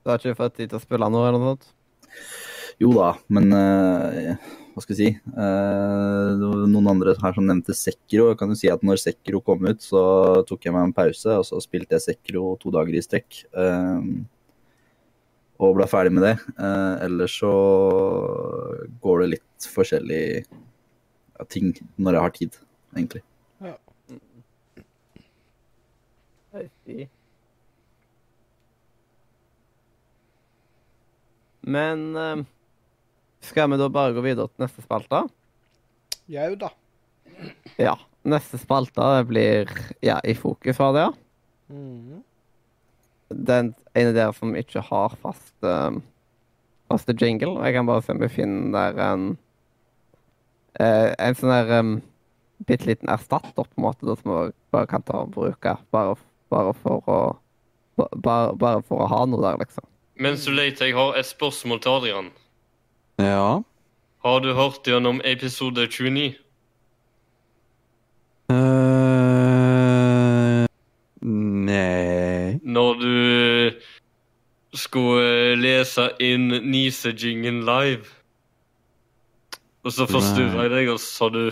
Du 0.00 0.08
har 0.08 0.20
ikke 0.20 0.38
fått 0.38 0.56
tid 0.56 0.70
til 0.70 0.78
å 0.78 0.82
spille 0.82 1.08
noe 1.12 1.28
eller 1.28 1.40
noe 1.40 1.54
sånt? 1.54 1.70
Jo 2.80 2.94
da, 2.96 3.10
men 3.32 3.52
uh, 3.52 4.34
hva 4.72 4.84
skal 4.84 4.96
jeg 4.96 5.00
si 5.00 5.36
uh, 5.36 6.66
noen 6.70 6.88
andre 6.88 7.14
her 7.20 7.36
som 7.36 7.44
nevnte 7.48 7.76
Sekiro. 7.76 8.30
Jeg 8.30 8.40
kan 8.40 8.52
jo 8.52 8.58
si 8.60 8.70
at 8.72 8.84
når 8.86 9.00
Sekiro 9.02 9.42
kom 9.44 9.66
ut, 9.68 9.80
så 9.84 10.02
tok 10.48 10.64
jeg 10.64 10.76
meg 10.76 10.88
en 10.88 10.96
pause, 10.96 11.36
og 11.36 11.44
så 11.48 11.60
spilte 11.64 11.98
jeg 11.98 12.06
Sekiro 12.06 12.54
to 12.60 12.72
dager 12.72 12.96
i 12.96 13.02
strekk. 13.04 13.42
Uh, 13.56 14.22
og 15.60 15.76
ble 15.76 15.86
ferdig 15.90 16.12
med 16.16 16.24
det. 16.24 16.36
Eh, 16.56 16.94
ellers 17.06 17.36
så 17.42 17.52
går 19.04 19.22
det 19.22 19.30
litt 19.34 19.46
forskjellig 19.68 20.24
ja, 20.44 21.46
ting 21.48 21.72
når 21.96 22.16
jeg 22.16 22.24
har 22.26 22.36
tid, 22.36 22.58
egentlig. 22.96 23.22
Ja. 23.60 23.76
Men 31.60 32.16
eh, 32.16 32.44
skal 33.44 33.70
vi 33.70 33.78
da 33.80 33.88
bare 33.92 34.14
gå 34.16 34.24
videre 34.24 34.48
til 34.50 34.64
neste 34.64 34.84
spalte? 34.84 35.24
Jau 36.30 36.54
da. 36.58 36.70
Ja. 37.80 37.96
Neste 38.20 38.58
spalte 38.60 39.06
blir 39.24 39.70
ja, 40.04 40.18
i 40.20 40.34
fokus, 40.36 40.76
var 40.78 40.92
det, 40.92 41.06
ja. 41.06 41.12
Mhm. 41.72 42.24
Den 43.30 43.74
ene 43.94 44.10
der 44.12 44.32
som 44.34 44.56
ikke 44.58 44.82
har 44.82 45.14
fast 45.22 45.54
um, 45.62 46.00
faste 46.90 47.14
jingle. 47.14 47.60
Jeg 47.62 47.76
kan 47.76 47.86
bare 47.86 48.02
se 48.02 48.12
om 48.12 48.22
jeg 48.24 48.32
finner 48.34 48.72
der 48.74 48.98
en 49.12 49.26
eh, 50.78 51.10
En 51.18 51.36
sånn 51.38 51.52
der 51.52 51.72
um, 51.80 51.92
bitte 52.66 52.86
liten 52.86 53.08
erstatter, 53.08 53.64
på 53.64 53.78
en 53.78 53.86
måte, 53.86 54.06
da, 54.06 54.16
som 54.20 54.30
vi 54.32 54.50
bare 54.74 54.90
kan 54.90 55.02
ta 55.02 55.24
og 55.24 55.32
bruke. 55.34 55.76
Bare, 55.94 56.16
bare 56.52 56.74
for 56.82 57.02
å 57.08 57.20
bare, 57.96 58.54
bare 58.56 58.82
for 58.86 59.04
å 59.04 59.08
ha 59.10 59.24
noe 59.28 59.42
der, 59.44 59.58
liksom. 59.60 59.84
Mens 60.20 60.44
du 60.44 60.52
leter, 60.52 60.90
jeg 60.90 60.96
har 60.96 61.16
et 61.16 61.26
spørsmål 61.26 61.80
til 61.80 61.96
Adrian. 61.96 62.30
Ja. 63.20 63.62
Har 64.24 64.40
du 64.44 64.52
hørt 64.54 64.86
gjennom 64.88 65.20
episode 65.24 65.86
29? 65.88 66.34
Uh, 68.50 68.56
nei 71.22 72.58
Når 72.62 72.94
du 73.00 73.16
skulle 74.74 75.54
lese 75.56 76.10
inn 76.20 76.48
Nisejingen 76.48 77.62
live. 77.66 78.19
Og 79.84 79.92
så 79.96 80.04
forstyrra 80.08 80.66
jeg 80.66 80.72
deg, 80.74 80.88
og 80.92 80.98
så 81.00 81.10
sa 81.10 81.28
du 81.32 81.44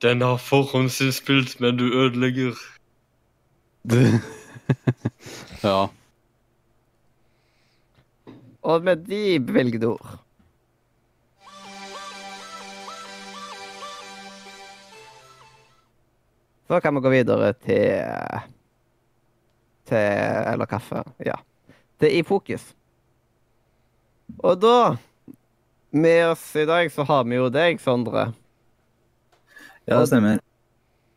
Den 0.00 0.22
har 0.24 0.38
forhåndsinnspilt, 0.40 1.58
men 1.60 1.76
du 1.76 1.88
ødelegger. 1.90 2.54
Ja. 5.60 5.90
Og 8.62 8.84
med 8.84 8.96
de 9.08 9.40
bevilgede 9.40 9.86
ord 9.86 10.18
Så 16.70 16.80
kan 16.80 16.94
vi 16.94 17.00
gå 17.00 17.10
videre 17.10 17.52
til 17.52 17.98
Til 19.90 19.96
Eller 20.52 20.66
kaffe. 20.70 21.02
Ja. 21.26 21.34
Til 21.98 22.18
I 22.18 22.22
fokus. 22.22 22.74
Og 24.38 24.60
da 24.62 24.96
Med 25.90 26.28
oss 26.30 26.56
i 26.56 26.64
dag 26.68 26.92
så 26.92 27.02
har 27.08 27.24
vi 27.26 27.38
jo 27.40 27.48
deg, 27.50 27.80
Sondre. 27.82 28.28
Ja, 29.88 29.98
det 29.98 30.06
stemmer. 30.10 30.38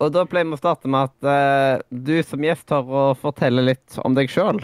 Og 0.02 0.10
da 0.16 0.24
pleier 0.28 0.48
vi 0.50 0.56
å 0.58 0.60
starte 0.60 0.90
med 0.90 1.12
at 1.12 1.28
uh, 1.30 1.84
du 1.94 2.16
som 2.26 2.42
gjest 2.44 2.74
har 2.74 2.88
å 2.90 3.04
fortelle 3.20 3.62
litt 3.64 4.00
om 4.04 4.16
deg 4.18 4.32
sjøl. 4.34 4.64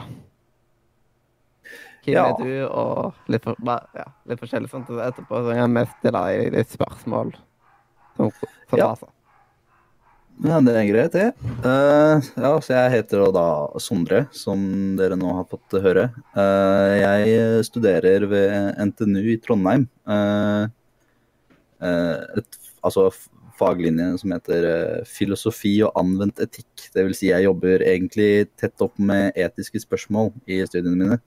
Hvem 2.03 2.15
Ja. 2.15 2.23
er 2.31 2.39
du, 2.41 2.65
og 2.65 3.13
litt, 3.29 3.43
for, 3.45 3.55
ja, 3.61 4.05
litt 4.25 4.41
forskjellig 4.41 4.71
sånt. 4.71 4.89
Etterpå 4.89 5.43
så 5.45 5.53
kan 5.53 5.73
mest 5.75 5.93
stille 5.99 6.23
deg 6.25 6.53
litt 6.57 6.71
spørsmål 6.73 7.35
som, 8.17 8.31
som 8.71 8.79
Ja. 8.79 8.87
passer. 8.89 9.11
Ja, 10.39 10.61
det 10.63 10.71
er 10.71 10.85
greit, 10.87 11.15
det. 11.17 11.25
Uh, 11.65 12.23
ja, 12.39 12.51
så 12.63 12.71
jeg 12.71 12.93
heter 12.93 13.25
da 13.35 13.47
Sondre, 13.83 14.21
som 14.31 14.61
dere 14.95 15.17
nå 15.19 15.33
har 15.35 15.47
fått 15.51 15.75
høre. 15.83 16.05
Uh, 16.31 16.95
jeg 16.95 17.65
studerer 17.67 18.23
ved 18.31 18.77
NTNU 18.87 19.19
i 19.33 19.39
Trondheim. 19.43 19.83
Uh, 20.07 20.71
et, 21.83 22.59
altså 22.79 23.09
faglinje 23.59 24.13
som 24.21 24.31
heter 24.31 24.69
filosofi 25.11 25.73
og 25.83 25.91
anvendt 25.99 26.39
etikk. 26.45 26.87
Vil 26.95 27.15
si 27.17 27.33
jeg 27.33 27.43
jobber 27.43 27.83
egentlig 27.83 28.47
tett 28.59 28.79
opp 28.85 28.95
med 28.95 29.35
etiske 29.35 29.83
spørsmål 29.83 30.31
i 30.47 30.61
studiene 30.63 30.95
mine. 30.95 31.19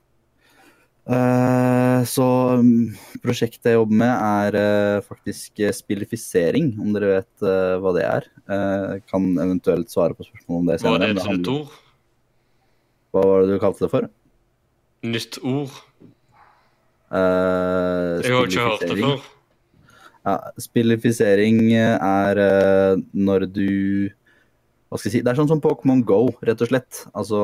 Eh, 1.03 2.01
så 2.07 2.27
mm, 2.63 2.93
prosjektet 3.25 3.73
jeg 3.73 3.75
jobber 3.75 3.99
med 4.05 4.13
er 4.13 4.57
eh, 4.61 5.01
faktisk 5.03 5.59
eh, 5.67 5.73
spillifisering, 5.75 6.69
om 6.79 6.93
dere 6.95 7.09
vet 7.17 7.47
hva 7.83 7.93
det 7.97 8.05
er. 8.07 8.29
Jeg 8.53 9.03
kan 9.11 9.27
eventuelt 9.43 9.91
svare 9.91 10.15
på 10.15 10.27
spørsmål 10.29 10.61
om 10.61 10.69
det 10.71 10.77
Var 10.79 10.85
senere. 10.85 10.99
det 11.01 11.09
men 11.09 11.17
et 11.17 11.23
nytt 11.23 11.31
handler- 11.33 11.61
ord? 11.63 11.79
Hva 13.13 13.25
var 13.29 13.43
det 13.43 13.49
du 13.53 13.59
kalte 13.61 13.85
det 13.85 13.91
for? 13.93 14.09
Nytt 15.03 15.39
ord? 15.43 15.75
Uh, 17.13 18.23
Jeg 18.25 18.33
har 18.33 18.47
ikke 18.47 18.67
hørt 18.71 18.85
det 18.89 18.99
før. 19.03 19.25
Ja, 20.23 20.37
spillifisering 20.63 21.59
er 21.75 22.39
når 23.13 23.45
du 23.53 24.09
Hva 24.89 24.99
skal 25.01 25.09
jeg 25.11 25.17
si? 25.19 25.21
Det 25.25 25.33
er 25.33 25.39
sånn 25.41 25.49
som 25.51 25.61
Pokémon 25.61 26.05
Go, 26.07 26.29
rett 26.47 26.61
og 26.63 26.69
slett. 26.71 27.03
Altså 27.13 27.43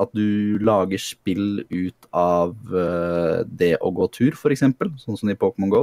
at 0.00 0.12
du 0.16 0.58
lager 0.64 1.00
spill 1.02 1.62
ut 1.68 2.08
av 2.16 2.54
uh, 2.72 3.42
det 3.46 3.74
å 3.80 3.92
gå 3.94 4.08
tur, 4.14 4.36
f.eks. 4.36 4.64
Sånn 5.02 5.18
som 5.20 5.32
i 5.32 5.38
Pokémon 5.38 5.72
Go. 5.72 5.82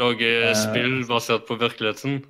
Lage 0.00 0.30
Eh. 0.48 0.54
spill 0.56 1.02
basert 1.08 1.46
på 1.48 1.58
virkeligheten. 1.60 2.22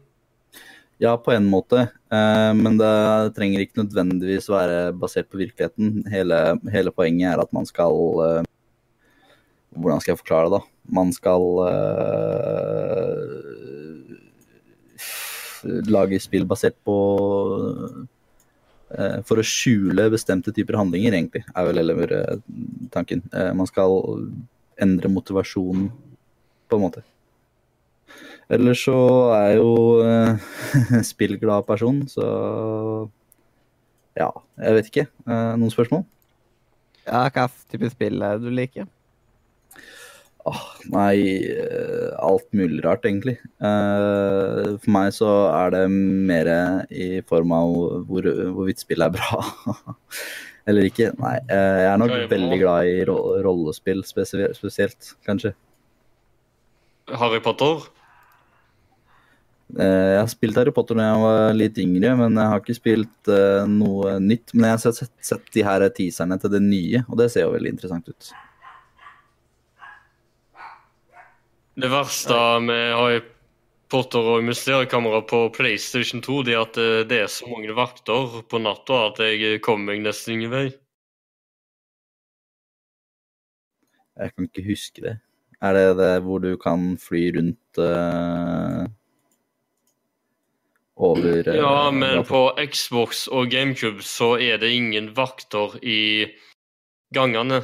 Ja, 1.03 1.17
på 1.19 1.33
en 1.35 1.47
måte. 1.51 1.89
Uh, 2.13 2.53
men 2.55 2.79
det 2.79 3.35
trenger 3.39 3.63
ikke 3.63 3.83
nødvendigvis 3.83 4.51
være 4.51 4.93
basert 4.95 5.31
på 5.31 5.41
virkeligheten. 5.41 6.03
Hele, 6.13 6.59
hele 6.75 6.95
poenget 6.95 7.33
er 7.33 7.43
at 7.43 7.53
man 7.55 7.67
skal 7.69 8.45
Hvordan 9.73 10.03
skal 10.03 10.13
jeg 10.13 10.21
forklare 10.21 10.51
det, 10.53 10.59
da? 10.59 10.67
Man 10.93 11.13
skal 11.17 11.41
lage 15.89 16.21
spill 16.21 16.45
basert 16.45 16.77
på 16.85 16.97
For 19.29 19.41
å 19.41 19.47
skjule 19.47 20.11
bestemte 20.13 20.53
typer 20.55 20.77
handlinger, 20.81 21.15
egentlig, 21.17 21.45
er 21.49 21.69
vel 21.69 21.81
heller 21.81 22.15
eh, 22.19 22.43
tanken. 22.93 23.23
Eh, 23.33 23.53
man 23.57 23.69
skal 23.71 24.03
endre 24.83 25.11
motivasjonen, 25.13 25.89
på 26.69 26.79
en 26.79 26.85
måte. 26.87 27.03
Ellers 28.53 28.83
så 28.85 28.97
er 29.37 29.47
jeg 29.53 29.59
jo 29.61 29.73
eh, 30.05 31.03
spillglad 31.13 31.67
person, 31.69 32.03
så 32.11 32.27
ja, 34.19 34.29
jeg 34.61 34.77
vet 34.77 34.91
ikke. 34.91 35.07
Eh, 35.25 35.53
noen 35.57 35.73
spørsmål? 35.73 36.05
Ja, 37.07 37.25
hva 37.33 37.47
type 37.73 37.89
spill 37.93 38.21
er 38.23 38.37
det 38.39 38.45
du 38.45 38.53
liker? 38.55 38.91
Åh, 40.45 40.63
nei, 40.91 41.39
eh, 41.55 42.09
alt 42.19 42.49
mulig 42.51 42.81
rart, 42.83 43.05
egentlig. 43.07 43.37
Eh, 43.63 44.73
for 44.83 44.91
meg 44.91 45.13
så 45.15 45.31
er 45.55 45.71
det 45.77 45.83
mer 45.93 46.51
i 46.91 47.21
form 47.29 47.55
av 47.55 47.75
hvor, 48.09 48.27
hvorvidt 48.27 48.83
spillet 48.83 49.07
er 49.07 49.15
bra. 49.15 49.77
Eller 50.69 50.91
ikke. 50.91 51.13
Nei, 51.23 51.37
eh, 51.47 51.79
jeg 51.85 51.89
er 51.93 52.03
nok 52.03 52.17
veldig 52.33 52.59
glad 52.59 52.91
i 52.91 53.01
rollespill 53.07 54.03
spesielt, 54.07 55.15
kanskje. 55.29 55.55
Harry 57.23 57.43
Potter. 57.43 57.87
Jeg 59.73 60.19
har 60.19 60.29
spilt 60.29 60.59
Harry 60.59 60.73
Potter 60.75 60.99
da 60.99 61.07
jeg 61.07 61.21
var 61.23 61.55
litt 61.57 61.79
yngre, 61.81 62.17
men 62.19 62.35
jeg 62.37 62.51
har 62.51 62.61
ikke 62.61 62.77
spilt 62.77 63.37
noe 63.71 64.19
nytt. 64.21 64.51
Men 64.57 64.73
jeg 64.73 64.75
har 64.75 64.83
sett, 64.89 65.05
sett, 65.05 65.19
sett 65.33 65.53
de 65.55 65.65
her 65.65 65.87
teaserne 65.95 66.37
til 66.43 66.53
det 66.53 66.67
nye, 66.67 67.07
og 67.07 67.23
det 67.23 67.31
ser 67.33 67.47
jo 67.47 67.55
veldig 67.55 67.79
interessant 67.79 68.11
ut. 68.11 68.35
Det 71.75 71.89
verste 71.89 72.37
med 72.61 72.91
Harry 72.93 73.21
Potter 73.89 74.27
og 74.35 74.45
Mysteriekammeret 74.45 75.25
på 75.31 75.47
PlayStation 75.57 76.21
2 76.25 76.43
det 76.45 76.53
er 76.53 76.67
at 76.67 76.79
eh, 76.81 77.01
det 77.09 77.21
er 77.25 77.31
så 77.33 77.49
mange 77.49 77.73
vakter 77.77 78.43
på 78.45 78.61
natta 78.61 78.99
at 79.09 79.23
jeg 79.25 79.63
kommer 79.65 79.95
meg 79.95 80.05
nesten 80.05 80.37
ingen 80.37 80.53
vei. 80.53 80.67
Jeg 84.21 84.35
kan 84.35 84.49
ikke 84.51 84.67
huske 84.69 85.05
det. 85.05 85.17
Er 85.65 85.77
det 85.79 85.87
det 86.03 86.13
hvor 86.27 86.43
du 86.45 86.51
kan 86.61 86.93
fly 87.01 87.23
rundt 87.39 87.81
uh, 87.81 88.85
over 91.01 91.49
uh, 91.49 91.57
Ja, 91.57 91.91
men 91.95 92.21
på 92.29 92.45
Xbox 92.69 93.25
og 93.33 93.49
GameCube 93.49 94.05
så 94.05 94.35
er 94.37 94.61
det 94.61 94.75
ingen 94.77 95.15
vakter 95.17 95.79
i 95.81 96.29
gangene. 97.15 97.63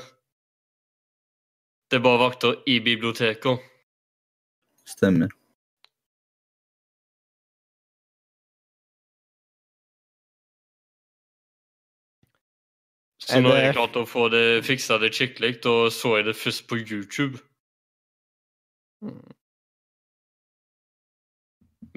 Det 1.90 2.00
er 2.00 2.06
bare 2.08 2.22
vakter 2.22 2.62
i 2.64 2.78
biblioteket. 2.80 3.67
Stemmer. 4.88 5.29
Så 13.29 13.42
nå 13.44 13.53
har 13.53 13.61
jeg 13.61 13.74
klart 13.77 13.96
å 14.01 14.07
få 14.09 14.29
det 14.33 14.62
fiksa 14.64 14.96
det 15.03 15.11
skikkelig, 15.12 15.59
og 15.68 15.90
så 15.92 16.14
jeg 16.16 16.31
det 16.31 16.37
først 16.38 16.64
på 16.70 16.79
YouTube. 16.81 17.42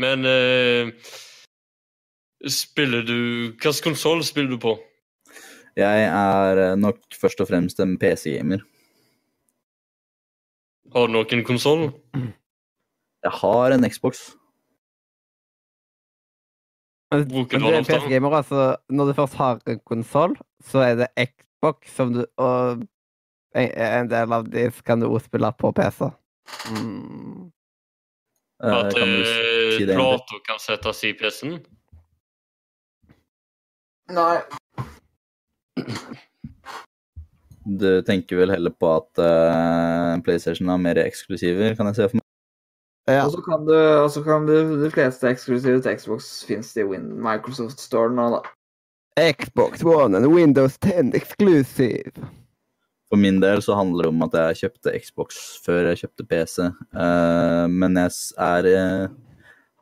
Men 0.02 0.26
eh, 0.28 0.92
Spiller 2.50 3.06
du 3.06 3.18
Hvilken 3.54 3.84
konsoll 3.84 4.24
spiller 4.26 4.50
du 4.50 4.60
på? 4.62 4.76
Jeg 5.78 6.06
er 6.10 6.60
eh, 6.60 6.76
nok 6.76 7.00
først 7.16 7.42
og 7.42 7.48
fremst 7.48 7.80
en 7.80 7.96
PC-gamer. 8.02 8.66
Har 10.92 11.08
du 11.08 11.16
noen 11.16 11.46
konsoll? 11.48 11.92
Jeg 13.24 13.32
har 13.42 13.76
en 13.76 13.90
Xbox. 13.90 14.22
Men, 17.12 17.28
men 17.28 17.48
du 17.62 17.68
er? 17.68 17.84
PC-gamer, 17.84 18.38
altså. 18.40 18.76
Når 18.90 19.06
du 19.06 19.14
først 19.14 19.36
har 19.36 19.60
en 19.68 19.80
konsoll, 19.86 20.38
så 20.64 20.86
er 20.86 20.96
det 21.02 21.08
Xbox 21.28 21.96
som 21.96 22.14
du 22.14 22.26
Og 22.38 22.84
en, 23.56 24.08
del 24.10 24.34
av 24.34 24.48
de 24.48 24.70
kan 24.86 25.02
du 25.02 25.10
også 25.10 25.28
spille 25.28 25.52
på 25.60 25.72
PC. 25.76 26.08
Mm. 26.72 27.52
Eh, 28.64 28.78
At 28.78 28.96
kan 28.96 29.12
du 29.12 29.20
eh, 29.20 29.76
si 29.76 29.86
det 29.86 29.92
til? 29.92 30.00
plata 30.00 30.40
kan 30.48 30.60
settes 30.64 31.04
i 31.04 31.14
PC-en? 31.20 31.60
Nei. 34.16 34.40
Du 37.82 38.02
tenker 38.08 38.40
vel 38.40 38.56
heller 38.56 38.74
på 38.74 38.90
at 38.96 39.22
uh, 39.22 40.18
PlayStation 40.26 40.72
har 40.72 40.80
mer 40.82 41.00
eksklusiver, 41.04 41.76
kan 41.78 41.92
jeg 41.92 42.00
se 42.00 42.10
for 42.10 42.20
meg? 42.20 42.31
Ja. 43.12 43.26
Og 43.28 43.36
så 43.36 43.44
kan 43.46 43.66
du, 43.68 43.76
og 43.76 44.10
så 44.14 44.24
kan 44.26 44.46
du 44.48 44.56
De 44.82 44.90
fleste 44.94 45.30
eksklusive 45.30 45.82
til 45.84 45.98
Xbox 46.00 46.32
fins 46.48 46.74
i 46.80 46.86
Microsoft 46.86 47.82
Store 47.84 48.12
nå, 48.14 48.30
da. 48.38 48.44
Xbox 49.20 49.84
One 49.84 50.18
and 50.18 50.32
Windows 50.32 50.78
10 50.80 51.12
exclusive. 51.18 52.14
For 53.12 53.20
min 53.20 53.42
del 53.44 53.60
så 53.60 53.76
handler 53.76 54.08
det 54.08 54.14
om 54.14 54.24
at 54.24 54.38
jeg 54.40 54.62
kjøpte 54.62 54.94
Xbox 55.04 55.42
før 55.66 55.90
jeg 55.90 56.06
kjøpte 56.06 56.28
PC. 56.32 56.70
Uh, 56.96 57.68
men 57.68 58.00
jeg 58.00 58.14
er 58.40 58.70
uh, 58.72 59.18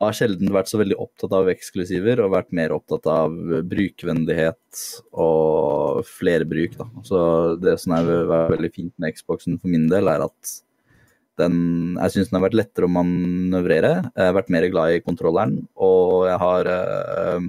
har 0.00 0.16
sjelden 0.16 0.48
vært 0.52 0.70
så 0.70 0.80
veldig 0.80 0.96
opptatt 1.02 1.34
av 1.36 1.50
eksklusiver, 1.52 2.22
og 2.24 2.32
vært 2.32 2.54
mer 2.56 2.72
opptatt 2.72 3.04
av 3.10 3.34
brukervennlighet 3.68 4.82
og 5.12 6.00
flerbruk. 6.08 6.78
Da. 6.78 6.88
Så 7.04 7.20
det 7.60 7.76
som 7.82 7.94
er 7.98 8.08
ve- 8.08 8.40
veldig 8.54 8.72
fint 8.72 8.94
med 8.98 9.18
Xboxen 9.18 9.60
for 9.60 9.68
min 9.72 9.88
del, 9.92 10.08
er 10.08 10.24
at 10.24 10.54
den 11.40 11.56
Jeg 11.96 12.14
syns 12.14 12.30
den 12.30 12.38
har 12.38 12.46
vært 12.46 12.58
lettere 12.58 12.86
å 12.88 12.92
manøvrere. 12.92 13.94
Jeg 14.14 14.28
har 14.28 14.36
vært 14.36 14.52
mer 14.52 14.66
glad 14.72 14.94
i 14.94 15.02
kontrolleren, 15.04 15.56
og 15.80 16.28
jeg 16.28 16.38
har 16.42 16.70
uh, 16.70 17.48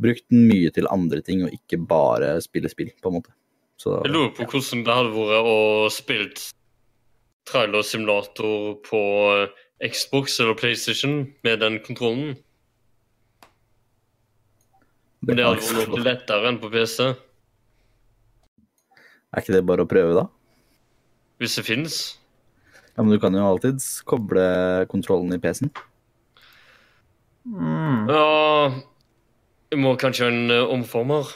brukt 0.00 0.26
den 0.30 0.46
mye 0.50 0.70
til 0.74 0.88
andre 0.92 1.20
ting, 1.24 1.42
og 1.46 1.54
ikke 1.54 1.80
bare 1.90 2.36
spille 2.44 2.70
spill, 2.72 2.92
på 3.02 3.10
en 3.10 3.18
måte. 3.18 3.34
Så, 3.78 4.00
Jeg 4.04 4.14
lurer 4.14 4.32
på 4.34 4.46
hvordan 4.48 4.84
det 4.86 4.96
hadde 4.98 5.14
vært 5.14 5.50
å 5.52 5.58
spille 5.94 6.30
trailer 7.48 7.84
simulator 7.86 8.74
på 8.84 9.02
eh, 9.36 9.60
Xbox 9.88 10.40
eller 10.42 10.58
PlayStation 10.58 11.20
med 11.46 11.62
den 11.62 11.78
kontrollen. 11.84 12.34
Men 15.22 15.38
det 15.38 15.46
hadde 15.46 15.78
vært 15.78 15.94
noe 15.94 16.04
lettere 16.04 16.50
enn 16.50 16.58
på 16.62 16.72
PC, 16.74 17.12
Er 19.28 19.44
ikke 19.44 19.54
det 19.54 19.66
bare 19.68 19.84
å 19.84 19.88
prøve, 19.88 20.16
da? 20.16 20.26
hvis 21.38 21.54
det 21.58 21.64
fins. 21.66 21.96
Ja, 22.98 23.02
Men 23.04 23.12
du 23.14 23.20
kan 23.22 23.34
jo 23.38 23.44
alltids 23.46 24.00
koble 24.02 24.42
kontrollen 24.90 25.30
i 25.32 25.38
PC-en. 25.38 25.70
Mm. 27.48 28.08
Ja 28.10 28.70
Jeg 29.70 29.78
må 29.80 29.94
kanskje 30.00 30.26
ha 30.26 30.32
en 30.34 30.50
eh, 30.50 30.64
omformer. 30.74 31.30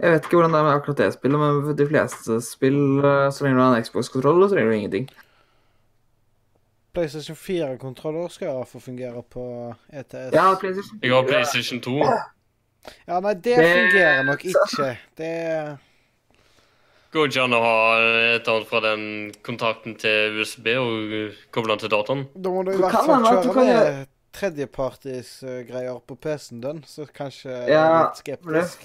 Jeg 0.00 0.14
vet 0.14 0.24
ikke 0.26 0.38
hvordan 0.38 0.54
det 0.54 0.60
er 0.62 0.64
med 0.66 0.74
akkurat 0.78 1.00
det 1.02 1.08
spillet, 1.14 1.40
men 1.40 1.58
for 1.66 1.76
de 1.76 1.86
fleste 1.90 2.38
spill, 2.44 2.78
eh, 3.04 3.26
så 3.32 3.44
lenge 3.44 3.58
du 3.58 3.62
har 3.62 3.76
en 3.76 3.84
Xbox-kontroll, 3.84 4.46
så 4.48 4.54
trenger 4.54 4.70
du 4.72 4.76
ingenting. 4.78 5.10
PlayStation 6.96 7.36
4-kontroller 7.36 8.32
skal 8.32 8.48
jeg 8.48 8.68
få 8.72 8.80
fungere 8.82 9.22
på 9.30 9.44
ETS. 9.92 10.32
Ja, 10.34 10.46
PlayStation. 10.58 10.98
Jeg 11.04 11.12
har 11.14 11.28
PlayStation 11.28 11.80
2. 11.84 11.98
Ja, 13.06 13.20
nei, 13.20 13.34
det, 13.34 13.44
Det- 13.60 13.68
fungerer 13.76 14.22
nok 14.26 14.44
ikke. 14.44 14.88
Det 15.20 15.30
Går 17.10 17.26
ikke 17.26 17.42
an 17.42 17.54
å 17.56 17.58
ha 17.64 17.76
et 18.36 18.48
annet 18.50 18.68
fra 18.70 18.80
den 18.84 19.04
kontakten 19.42 19.96
til 19.98 20.36
USB 20.38 20.68
og 20.78 21.14
koble 21.50 21.74
den 21.74 21.80
til 21.82 21.90
dataen? 21.90 22.20
Da 22.38 22.52
må 22.54 22.62
du 22.62 22.70
i 22.70 22.78
hvert 22.78 22.98
fall 23.02 23.24
kjøre 23.26 23.54
med 23.58 24.10
tredjepartis-greier 24.38 25.96
på 26.06 26.16
PC-en 26.22 26.60
din, 26.62 26.82
så 26.86 27.06
kanskje 27.10 27.50
jeg 27.50 27.74
er 27.74 27.96
litt 27.96 28.20
skeptisk. 28.20 28.84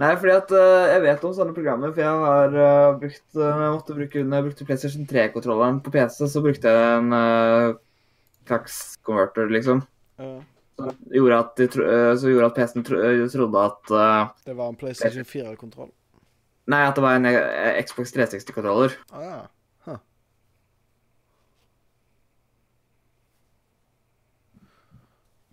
Nei, 0.00 0.08
fordi 0.18 0.32
at 0.34 0.54
uh, 0.56 0.86
jeg 0.90 1.02
vet 1.04 1.26
om 1.28 1.34
sånne 1.36 1.54
programmer, 1.54 1.92
for 1.94 2.02
jeg 2.02 2.22
har 2.24 2.56
uh, 2.56 2.96
brukt 2.98 3.36
uh, 3.36 3.44
jeg 3.44 3.74
måtte 3.76 3.96
bruke, 3.98 4.22
Når 4.24 4.40
jeg 4.40 4.46
brukte 4.46 4.66
PlayStation 4.70 5.04
3-kontrolleren 5.10 5.82
på 5.84 5.92
PC, 5.94 6.16
så 6.32 6.42
brukte 6.42 6.72
jeg 6.72 6.96
en 6.96 7.12
uh, 7.14 7.76
slags 8.48 8.78
converter, 9.06 9.52
liksom. 9.52 9.84
Ja, 10.18 10.32
Som 10.80 10.96
gjorde 11.12 11.42
at, 11.44 11.60
de 11.60 11.68
så 12.18 12.32
gjorde 12.32 12.48
at 12.48 12.56
PC-en 12.56 12.88
tro, 12.88 13.02
trodde 13.36 13.66
at 13.68 13.94
det 14.48 14.56
var 14.56 14.72
en 14.72 14.80
PlayStation 14.80 15.28
4-kontroll. 15.28 15.92
Nei, 16.66 16.80
at 16.88 16.96
det 16.96 17.02
var 17.04 17.18
en 17.18 17.28
eh, 17.28 17.82
Xbox 17.84 18.12
360-kontroller. 18.16 18.94
Ah, 19.12 19.24
ja. 19.24 19.40
Huh. 19.84 19.98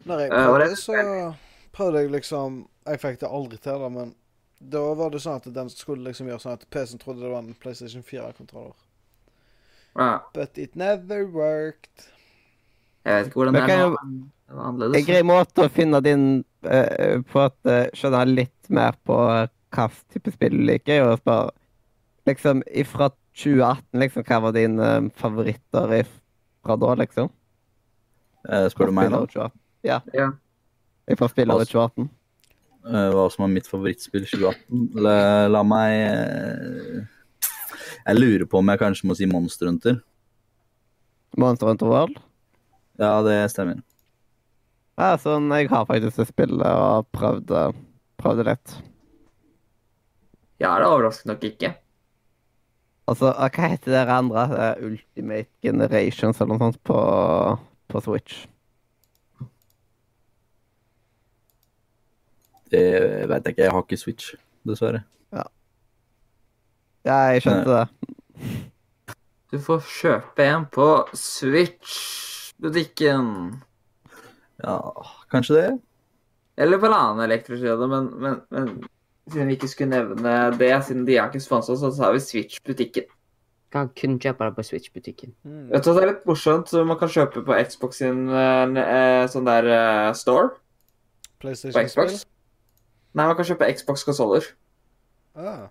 Når 0.07 0.19
jeg 0.19 0.31
Eh, 0.31 0.45
prøvde, 0.45 0.69
det- 0.69 0.77
så 0.77 1.33
prøvde 1.73 1.99
jeg 1.99 2.11
liksom 2.11 2.67
Jeg 2.87 2.99
fikk 2.99 3.19
det 3.19 3.29
aldri 3.29 3.57
til, 3.57 3.77
da, 3.77 3.89
men 3.89 4.15
da 4.59 4.79
var 4.95 5.09
det 5.09 5.21
sånn 5.21 5.35
at 5.35 5.53
den 5.53 5.69
skulle 5.69 6.03
liksom 6.03 6.27
gjøre 6.27 6.39
sånn 6.41 6.53
at 6.53 6.65
PC-en 6.69 6.99
trodde 6.99 7.21
det 7.21 7.29
var 7.29 7.39
en 7.39 7.53
PlayStation 7.53 8.01
4-kontroller. 8.03 8.73
Uh. 9.95 10.19
But 10.33 10.57
it 10.57 10.75
never 10.75 11.25
worked. 11.25 12.07
jeg 13.05 13.13
vet 13.13 13.27
ikke 13.27 13.33
hvordan 13.35 13.53
det 13.53 13.61
er 13.61 13.89
nå. 13.89 13.97
Det 14.47 14.55
var 14.55 14.65
annerledes. 14.65 14.99
En 14.99 15.05
grei 15.13 15.21
måte 15.23 15.65
å 15.65 15.69
finne 15.69 16.01
din 16.01 16.45
uh, 16.65 17.21
På 17.31 17.45
at 17.45 17.55
uh, 17.65 17.87
jeg 17.93 18.27
litt 18.27 18.69
mer 18.69 18.97
på 19.05 19.17
hva 19.71 19.87
type 20.13 20.33
spill 20.35 20.57
du 20.59 20.65
liker, 20.67 21.07
er 21.11 21.19
spør 21.21 21.51
Liksom 22.29 22.59
ifra 22.77 23.07
2018, 23.33 23.97
liksom, 23.97 24.23
hva 24.27 24.37
var 24.43 24.53
dine 24.53 24.89
favoritter 25.17 26.03
fra 26.61 26.75
da, 26.77 26.91
liksom? 26.99 27.31
Eh, 28.45 28.67
Spør 28.69 28.91
du 28.91 28.95
meg 28.97 29.09
nå? 29.09 29.23
Spillåret 29.25 29.33
2018. 29.33 29.59
Ja. 29.87 29.97
Ja. 30.13 30.27
Fra 31.17 31.29
spillåret 31.31 31.71
2018. 31.71 32.09
Eh, 32.91 33.07
hva 33.15 33.25
som 33.33 33.45
er 33.45 33.53
mitt 33.55 33.69
favorittspill 33.69 34.27
2018? 34.29 34.85
La, 35.01 35.15
la 35.53 35.61
meg 35.65 35.95
eh, 36.11 37.01
Jeg 38.05 38.17
lurer 38.19 38.47
på 38.49 38.61
om 38.61 38.71
jeg 38.73 38.81
kanskje 38.81 39.09
må 39.09 39.17
si 39.17 39.29
Monster 39.29 39.69
Hunter. 39.69 39.99
Monster 41.41 41.71
Hunter 41.71 41.89
World. 41.89 42.21
Ja, 43.01 43.15
det 43.25 43.37
stemmer. 43.53 43.81
Ja, 44.99 45.15
sånn, 45.17 45.47
jeg 45.55 45.69
har 45.71 45.87
faktisk 45.89 46.19
det 46.19 46.27
spillet 46.29 46.67
og 46.67 47.07
prøvd 47.15 48.41
det 48.41 48.47
litt. 48.51 48.73
Ja, 50.61 50.75
det 50.77 50.85
overrasker 50.87 51.27
nok 51.31 51.43
ikke. 51.47 51.69
Altså, 53.09 53.27
hva 53.33 53.67
heter 53.73 53.91
dere 53.95 54.19
andre? 54.21 54.41
Det 54.51 54.59
er 54.67 54.81
Ultimate 54.87 55.51
Generations 55.65 56.37
eller 56.37 56.51
noe 56.53 56.63
sånt 56.67 56.81
på, 56.87 56.97
på 57.89 57.97
Switch. 58.05 58.33
Det 62.71 62.85
veit 63.27 63.43
jeg 63.43 63.51
ikke. 63.55 63.65
Jeg 63.65 63.75
har 63.75 63.83
ikke 63.83 63.99
Switch, 63.99 64.25
dessverre. 64.67 65.01
Ja, 65.33 65.43
ja 67.09 67.17
jeg 67.33 67.41
skjønte 67.43 67.71
det. 67.73 67.85
Du 69.51 69.57
får 69.59 69.79
kjøpe 69.97 70.41
en 70.47 70.65
på 70.71 70.87
Switch-butikken. 71.17 73.25
Ja, 74.61 74.77
kanskje 75.33 75.53
det? 75.57 75.71
Eller 76.61 76.77
på 76.79 76.85
en 76.87 76.95
annen 76.95 77.25
elektrokjede, 77.25 77.85
men, 77.91 78.03
men, 78.21 78.35
men 78.53 78.65
siden 79.31 79.49
vi 79.49 79.57
ikke 79.57 79.71
skulle 79.71 79.91
nevne 79.95 80.35
det, 80.59 80.71
siden 80.87 81.07
de 81.07 81.17
har 81.17 81.31
ikke 81.31 81.43
sponsa 81.43 81.73
oss, 81.73 81.83
så 81.83 82.03
har 82.03 82.15
vi 82.15 82.23
Switch-butikken. 82.23 83.09
Kan 83.71 83.89
kun 83.95 84.17
kjøpe 84.19 84.45
det 84.45 84.55
på 84.55 84.65
Switch-butikken. 84.67 85.33
Mm. 85.47 85.69
Vet 85.71 85.85
du 85.85 85.91
hva, 85.91 85.99
Det 85.99 86.03
er 86.03 86.13
litt 86.13 86.25
morsomt, 86.27 86.69
så 86.69 86.83
man 86.83 86.99
kan 86.99 87.11
kjøpe 87.11 87.43
på 87.47 87.59
Xbox 87.69 88.01
sin 88.03 88.25
eh, 88.27 88.79
eh, 88.81 89.27
sånn 89.31 89.47
der 89.47 89.67
uh, 89.71 90.07
store 90.17 90.49
PlayStation 91.39 91.79
på 91.79 91.87
Xbox. 91.87 92.25
Nei, 93.15 93.27
man 93.27 93.37
kan 93.37 93.47
kjøpe 93.47 93.69
Xbox-konsoller. 93.75 94.49
Ah. 95.35 95.69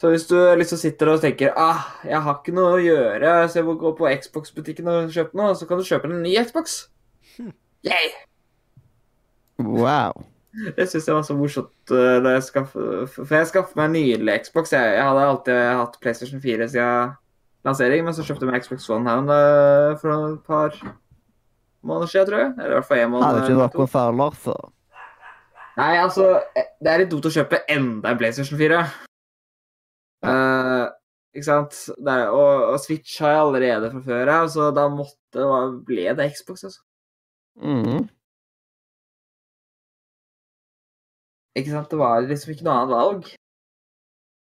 Så 0.00 0.10
hvis 0.12 0.26
du 0.28 0.36
liksom 0.56 0.80
sitter 0.80 1.12
og 1.12 1.20
tenker 1.24 1.52
ah, 1.56 1.84
jeg 2.04 2.20
har 2.24 2.38
ikke 2.40 2.52
noe 2.56 2.76
å 2.76 2.80
gjøre, 2.84 3.34
så 3.48 3.60
jeg 3.60 3.68
må 3.68 3.76
gå 3.80 3.92
på 3.96 4.08
Xbox-butikken 4.12 4.88
og 4.92 5.12
kjøpe 5.12 5.36
noe, 5.40 5.54
så 5.56 5.68
kan 5.68 5.80
du 5.80 5.88
kjøpe 5.88 6.08
en 6.08 6.22
ny 6.24 6.34
Xbox. 6.40 6.78
Yay! 7.86 8.10
Wow. 9.60 10.24
Det 10.56 10.86
syns 10.88 11.08
jeg 11.08 11.16
var 11.16 11.24
så 11.26 11.36
morsomt. 11.36 11.92
eh, 11.92 12.28
jeg 12.32 12.42
skaffet, 12.46 13.08
For 13.12 13.36
jeg 13.36 13.50
skaffet 13.50 13.76
meg 13.76 13.90
en 13.90 13.96
nydelig 13.98 14.38
Xbox. 14.46 14.72
Jeg, 14.72 14.94
jeg 14.96 15.04
hadde 15.04 15.26
alltid 15.30 15.58
hatt 15.80 15.98
PlayStation 16.00 16.40
4 16.42 16.68
siden 16.72 17.16
lansering, 17.66 18.04
men 18.06 18.14
så 18.14 18.24
kjøpte 18.24 18.46
jeg 18.46 18.52
meg 18.52 18.64
Xbox 18.64 18.88
One 18.94 19.10
her 19.10 19.98
for 20.00 20.14
et 20.14 20.40
par 20.46 20.78
måneder 21.86 22.12
siden, 22.12 22.30
tror 22.30 22.42
jeg. 22.44 22.54
Eller 22.56 22.72
i 22.72 22.78
hvert 22.78 22.88
fall 22.88 23.02
én 23.02 23.12
måned. 23.12 23.26
Hadde 23.26 23.44
ikke 23.44 23.58
noen 23.58 23.76
konsoller, 23.76 24.40
så 24.42 24.56
Nei, 25.76 25.92
altså, 26.00 26.38
det 26.80 26.88
er 26.88 27.02
litt 27.02 27.10
dumt 27.12 27.26
å 27.28 27.34
kjøpe 27.34 27.58
enda 27.68 28.08
en 28.08 28.20
PlayStation 28.20 28.56
4. 28.56 28.78
Eh, 30.24 30.84
ikke 31.36 31.48
sant? 31.50 31.76
Det 32.00 32.14
er, 32.14 32.30
og, 32.32 32.62
og 32.72 32.78
Switch 32.80 33.18
har 33.20 33.34
jeg 33.34 33.42
allerede 33.42 33.90
fra 33.92 34.00
før 34.06 34.32
av, 34.38 34.48
så 34.54 34.70
da 34.72 34.86
måtte 34.88 35.48
ble 35.84 36.06
det 36.16 36.30
Xbox, 36.32 36.64
altså. 36.70 36.80
mhm. 37.60 38.06
Ikke 41.56 41.72
sant? 41.72 41.90
Det 41.90 41.98
var 42.00 42.26
liksom 42.26 42.52
ikke 42.52 42.66
noe 42.66 42.76
annet 42.76 42.92
valg. 42.92 43.28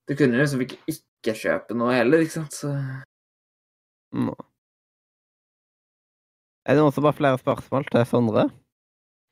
Du 0.10 0.16
kunne 0.20 0.40
liksom 0.40 0.64
ikke 0.66 0.80
ikke 0.90 1.36
kjøpe 1.36 1.76
noe 1.78 1.94
heller, 1.96 2.24
ikke 2.24 2.38
sant? 2.40 2.56
Så 2.56 2.72
no. 4.16 4.36
Er 6.68 6.76
det 6.76 6.84
noen 6.84 6.96
som 6.96 7.08
har 7.08 7.16
flere 7.18 7.40
spørsmål 7.42 7.88
til 7.90 8.06
Sondre? 8.10 8.48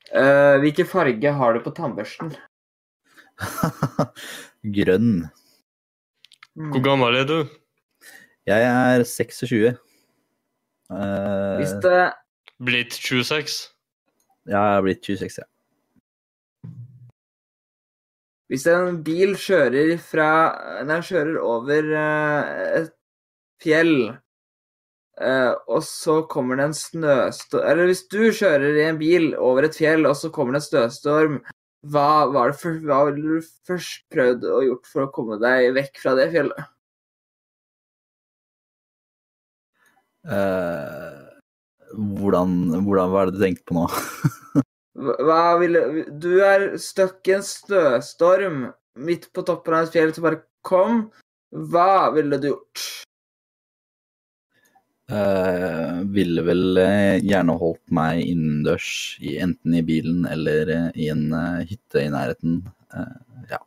Uh, 0.08 0.56
Hvilken 0.62 0.88
farge 0.88 1.32
har 1.40 1.54
du 1.54 1.60
på 1.64 1.72
tannbørsten? 1.76 2.32
Grønn. 4.78 5.26
Hvor 6.58 6.82
gammel 6.82 7.20
er 7.20 7.28
du? 7.28 7.36
Jeg 8.48 8.64
er 8.64 9.04
26. 9.04 9.76
Uh, 10.88 11.58
Hvis 11.60 11.76
det 11.84 12.08
Blitt 12.64 12.96
26? 12.96 13.68
ja, 14.48 14.58
jeg 14.58 14.76
er 14.78 14.82
blitt 14.82 15.04
26, 15.04 15.36
ja. 15.38 15.44
Hvis 18.48 18.64
en 18.72 19.02
bil 19.04 19.34
kjører 19.36 19.98
fra 20.00 20.30
Nei, 20.88 21.02
kjører 21.04 21.36
over 21.44 21.90
eh, 22.00 22.62
et 22.80 22.94
fjell, 23.60 23.94
eh, 25.20 25.52
og 25.68 25.82
så 25.84 26.22
kommer 26.30 26.56
det 26.56 26.68
en 26.68 26.76
snøstorm 26.78 27.66
Eller 27.68 27.90
hvis 27.90 28.06
du 28.08 28.22
kjører 28.30 28.78
i 28.78 28.86
en 28.88 29.00
bil 29.00 29.32
over 29.36 29.68
et 29.68 29.76
fjell, 29.76 30.08
og 30.08 30.16
så 30.16 30.32
kommer 30.32 30.56
det 30.56 30.62
en 30.62 30.68
snøstorm, 30.70 31.38
hva, 31.92 32.08
var 32.32 32.52
det 32.52 32.58
for, 32.62 32.80
hva 32.88 33.04
ville 33.10 33.38
du 33.38 33.52
først 33.68 34.08
prøvd 34.14 34.48
å 34.48 34.64
gjort 34.64 34.90
for 34.90 35.04
å 35.04 35.12
komme 35.14 35.38
deg 35.42 35.70
vekk 35.76 36.02
fra 36.02 36.16
det 36.18 36.30
fjellet? 36.32 36.74
Uh, 40.28 41.28
hvordan, 41.94 42.58
hvordan 42.84 43.12
Hva 43.12 43.22
er 43.22 43.30
det 43.30 43.38
du 43.38 43.44
tenkte 43.44 43.68
på 43.68 43.78
nå? 43.78 43.86
Hva 44.98 45.42
vil 45.60 45.78
Du 46.18 46.32
er 46.42 46.72
stuck 46.82 47.28
i 47.30 47.36
en 47.36 47.44
snøstorm 47.46 48.68
midt 48.98 49.28
på 49.34 49.44
toppen 49.46 49.76
av 49.76 49.86
et 49.86 49.94
fjell 49.94 50.14
som 50.14 50.26
bare 50.26 50.42
kom. 50.66 51.04
Hva 51.48 52.10
ville 52.16 52.40
du 52.42 52.50
gjort? 52.50 52.86
Uh, 55.08 56.02
ville 56.12 56.42
vel 56.44 56.80
eh, 56.82 57.16
gjerne 57.24 57.54
holdt 57.56 57.94
meg 57.96 58.26
innendørs, 58.26 58.90
i, 59.24 59.38
enten 59.40 59.78
i 59.78 59.80
bilen 59.86 60.26
eller 60.28 60.68
eh, 60.74 60.90
i 61.00 61.08
en 61.08 61.30
uh, 61.32 61.62
hytte 61.64 62.02
i 62.02 62.10
nærheten. 62.12 62.58
Uh, 62.92 63.46
ja. 63.48 63.62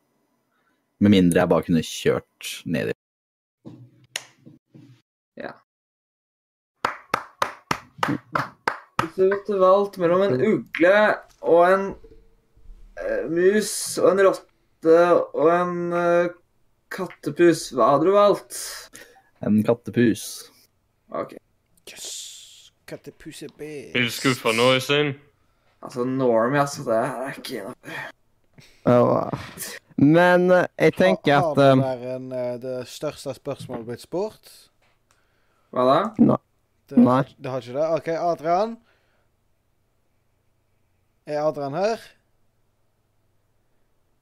Med 1.02 1.16
mindre 1.16 1.42
jeg 1.42 1.54
bare 1.56 1.66
kunne 1.66 1.86
kjørt 1.88 2.52
ned 2.70 2.92
i 2.92 2.98
Hvis 8.12 8.61
du 9.18 9.28
måtte 9.32 9.60
valgt 9.62 10.00
mellom 10.02 10.26
en 10.28 10.38
ugle 10.40 10.98
og 11.42 11.62
en 11.68 11.86
uh, 13.02 13.24
mus 13.32 13.74
og 14.02 14.12
en 14.14 14.24
rotte 14.28 14.98
og 15.38 15.48
en 15.54 15.78
uh, 15.94 16.34
kattepus, 16.92 17.70
hva 17.76 17.94
hadde 17.94 18.10
du 18.10 18.16
valgt? 18.16 18.60
en 19.42 19.64
kattepus. 19.66 20.26
Ok, 21.12 21.34
Yes! 21.90 22.72
Kattepus 22.88 23.42
er 23.44 23.52
best. 23.58 23.96
Er 23.96 24.06
du 24.06 24.12
skuffa 24.12 24.52
nå, 24.56 24.74
Øystein? 24.76 25.16
altså 25.82 26.04
Normie, 26.04 26.60
altså. 26.60 26.84
Det 26.84 26.98
er 26.98 27.38
ikke 27.38 27.58
innafor. 27.62 28.10
Oh, 28.86 29.30
Men 29.98 30.52
eh, 30.52 30.66
jeg 30.80 30.94
tenker 30.94 31.38
at 31.38 31.58
har 31.58 31.98
det 32.02 32.16
en, 32.16 32.30
det 32.62 32.76
største 32.90 33.34
spørsmålet 33.38 33.86
blitt 33.86 34.04
spurt? 34.04 34.54
Hva 35.72 35.86
da? 35.88 36.38
Det, 36.90 36.98
Nei. 36.98 37.24
Det 37.38 37.52
har 37.52 37.62
ikke 37.64 37.78
det? 37.78 37.88
OK, 37.98 38.08
Adrian. 38.08 38.78
Er 41.28 41.44
Adrian 41.46 41.76
her? 41.78 42.02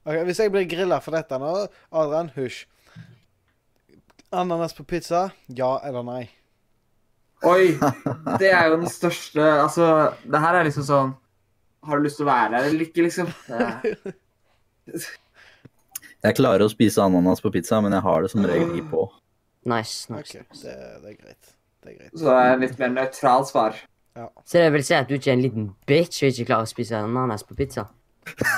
Ok, 0.06 0.24
Hvis 0.28 0.39
jeg 0.41 0.52
blir 0.52 0.68
grilla 0.70 1.00
for 1.04 1.16
dette 1.16 1.38
nå 1.39 1.54
Adrian, 1.91 2.32
hysj. 2.36 2.66
Ananas 4.36 4.76
på 4.78 4.84
pizza? 4.86 5.30
Ja 5.47 5.78
eller 5.86 6.06
nei? 6.06 6.24
Oi! 7.47 7.72
Det 8.41 8.50
er 8.52 8.68
jo 8.68 8.82
den 8.82 8.91
største 8.91 9.45
Altså, 9.62 9.86
det 10.28 10.41
her 10.43 10.58
er 10.60 10.68
liksom 10.68 10.84
sånn 10.86 11.14
Har 11.88 11.97
du 11.97 12.04
lyst 12.06 12.20
til 12.20 12.28
å 12.28 12.30
være 12.30 12.60
her 12.60 12.68
eller 12.68 12.84
ikke, 12.84 13.06
liksom? 13.08 13.30
Jeg 16.20 16.36
klarer 16.36 16.66
å 16.66 16.72
spise 16.72 17.00
ananas 17.00 17.39
på 17.39 17.52
pizza, 17.54 17.80
men 17.80 17.95
jeg 17.95 18.04
har 18.04 18.26
det 18.26 18.32
som 18.34 18.43
regel 18.43 18.74
ikke 18.76 18.89
på. 18.91 19.04
Nice. 19.72 20.10
Nice. 20.12 20.36
Okay, 20.36 20.43
det, 20.66 20.74
det 21.00 21.14
er 21.14 21.16
greit. 21.16 21.54
Det 21.80 21.93
er 21.93 21.95
greit. 21.95 22.12
Så 22.12 22.26
det 22.28 22.34
er 22.43 22.60
litt 22.66 22.82
mer 22.82 22.91
nøytralt 22.97 23.47
svar. 23.47 23.80
Så 24.45 24.57
det 24.57 24.70
vil 24.74 24.84
si 24.84 24.95
at 24.97 25.07
du 25.10 25.16
ikke 25.16 25.32
er 25.32 25.38
en 25.38 25.43
liten 25.45 25.70
bitch 25.88 26.24
og 26.24 26.34
ikke 26.34 26.49
klarer 26.49 26.68
å 26.68 26.72
spise 26.72 26.99
ananas 26.99 27.45
på 27.47 27.55
pizza? 27.57 27.88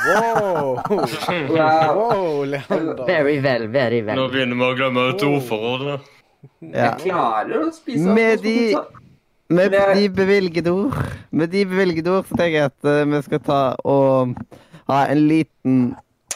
Wow! 0.07 0.79
Wow. 0.89 1.95
wow, 1.95 2.43
Leander. 2.43 3.05
Very 3.07 3.39
well, 3.39 3.67
very 3.71 4.01
Nå 4.01 4.27
begynner 4.31 4.57
vi 4.57 4.65
å 4.67 4.73
glemme 4.79 5.05
et 5.13 5.23
ordforråd. 5.27 5.85
Ja. 5.91 6.73
Jeg 6.73 7.11
klarer 7.11 7.67
å 7.67 7.69
spise 7.75 8.09
Med 8.09 8.33
alt 8.33 8.41
på 8.41 8.47
de- 8.47 8.57
pizza. 8.71 8.85
Med 9.51 9.75
de 9.75 10.05
bevilgede 10.15 10.71
ord 10.71 10.95
Med 11.35 11.51
de 11.51 11.65
bevilgede 11.67 12.11
ord 12.13 12.27
så 12.29 12.37
tenker 12.39 12.55
jeg 12.55 12.69
at 12.71 12.87
uh, 12.87 13.01
vi 13.11 13.19
skal 13.25 13.41
ta 13.43 13.59
og 13.83 14.37
ha 14.87 15.01
en 15.11 15.23
liten 15.27 15.81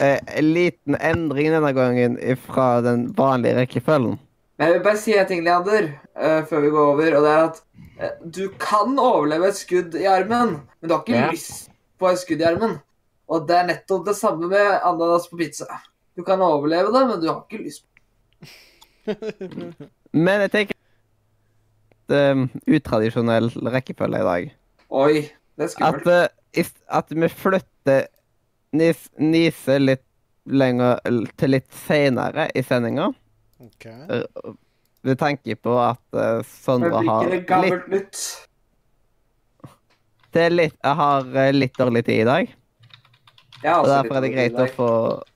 uh, 0.02 0.20
En 0.36 0.50
liten 0.56 0.98
endring 1.00 1.54
denne 1.56 1.72
gangen 1.78 2.18
fra 2.44 2.82
den 2.84 3.08
vanlige 3.16 3.56
rekkefølgen. 3.62 4.18
Men 4.56 4.68
jeg 4.68 4.78
vil 4.78 4.84
bare 4.84 5.00
si 5.00 5.16
en 5.16 5.28
ting, 5.28 5.44
Leander, 5.44 5.90
uh, 6.16 6.42
før 6.48 6.64
vi 6.64 6.74
går 6.76 6.92
over. 6.94 7.16
Og 7.18 7.26
det 7.26 7.32
er 7.32 7.42
at 7.50 7.64
du 8.32 8.50
kan 8.60 8.98
overleve 9.00 9.48
et 9.48 9.56
skudd 9.60 9.96
i 9.96 10.06
armen, 10.10 10.58
men 10.82 10.90
du 10.90 10.94
har 10.96 11.04
ikke 11.06 11.16
Ja. 11.16 11.30
lyst 11.32 11.70
på 12.00 12.10
et 12.12 12.20
skudd 12.20 12.42
i 12.42 12.48
armen. 12.50 12.80
Og 13.30 13.48
det 13.48 13.56
er 13.58 13.68
nettopp 13.68 14.06
det 14.06 14.16
samme 14.16 14.48
med 14.52 14.80
ananas 14.84 15.28
på 15.32 15.38
pizza. 15.40 15.66
Du 16.16 16.24
kan 16.24 16.40
overleve 16.42 16.92
det, 16.94 17.08
men 17.08 17.22
du 17.22 17.28
har 17.32 17.46
ikke 17.50 17.64
lyst. 17.64 17.86
Men 20.16 20.42
jeg 20.46 20.52
tenker 20.54 20.76
at 22.10 22.16
eh, 22.16 22.44
utradisjonell 22.78 23.50
rekkefølge 23.76 24.22
i 24.22 24.28
dag. 24.30 24.46
Oi, 24.90 25.14
det 25.58 25.66
er 25.66 25.66
At, 25.66 25.72
skummelt. 25.74 26.08
eh, 26.08 26.62
is- 26.62 26.84
at 26.90 27.10
vi 27.12 27.28
flytter 27.30 28.06
nis, 28.74 29.10
Nise 29.20 29.78
litt 29.80 30.04
lenger 30.46 31.00
til 31.38 31.50
litt 31.56 31.68
seinere 31.74 32.48
i 32.56 32.62
sendinga. 32.64 33.10
Ok. 33.60 33.86
Med 35.06 35.20
tanke 35.22 35.56
på 35.62 35.74
at 35.78 36.02
uh, 36.18 36.42
Sondre 36.50 37.02
har 37.06 37.30
litt, 37.30 37.90
nytt? 37.94 38.22
det 40.34 40.46
er 40.48 40.56
litt, 40.56 40.78
jeg 40.82 40.98
har 41.00 41.28
uh, 41.30 41.50
litt 41.54 41.76
dårlig 41.78 42.02
tid 42.08 42.24
i 42.24 42.30
dag. 42.30 42.56
Og 43.66 43.88
derfor 43.90 44.18
er 44.18 44.26
det 44.26 44.32
greit 44.34 44.58
å 44.62 44.66
få 44.76 44.90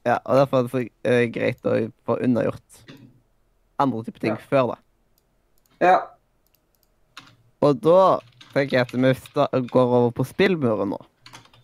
Ja, 0.05 0.17
og 0.25 0.37
derfor 0.37 0.59
er 0.59 0.65
det 0.65 0.73
så, 0.73 0.81
uh, 1.09 1.21
greit 1.33 1.69
å 1.69 1.75
få 2.05 2.17
unnagjort 2.25 2.95
andre 3.79 4.03
typer 4.07 4.25
ting 4.25 4.33
Ja. 4.33 4.41
før 4.49 4.73
det. 4.73 4.79
Ja. 5.85 5.99
Og 7.61 7.77
da 7.83 8.01
tenker 8.53 8.77
jeg 8.77 8.87
at 8.87 8.93
vi 8.97 9.67
går 9.69 9.95
over 9.99 10.11
på 10.11 10.25
spillmuren 10.27 10.95
nå. 10.95 11.01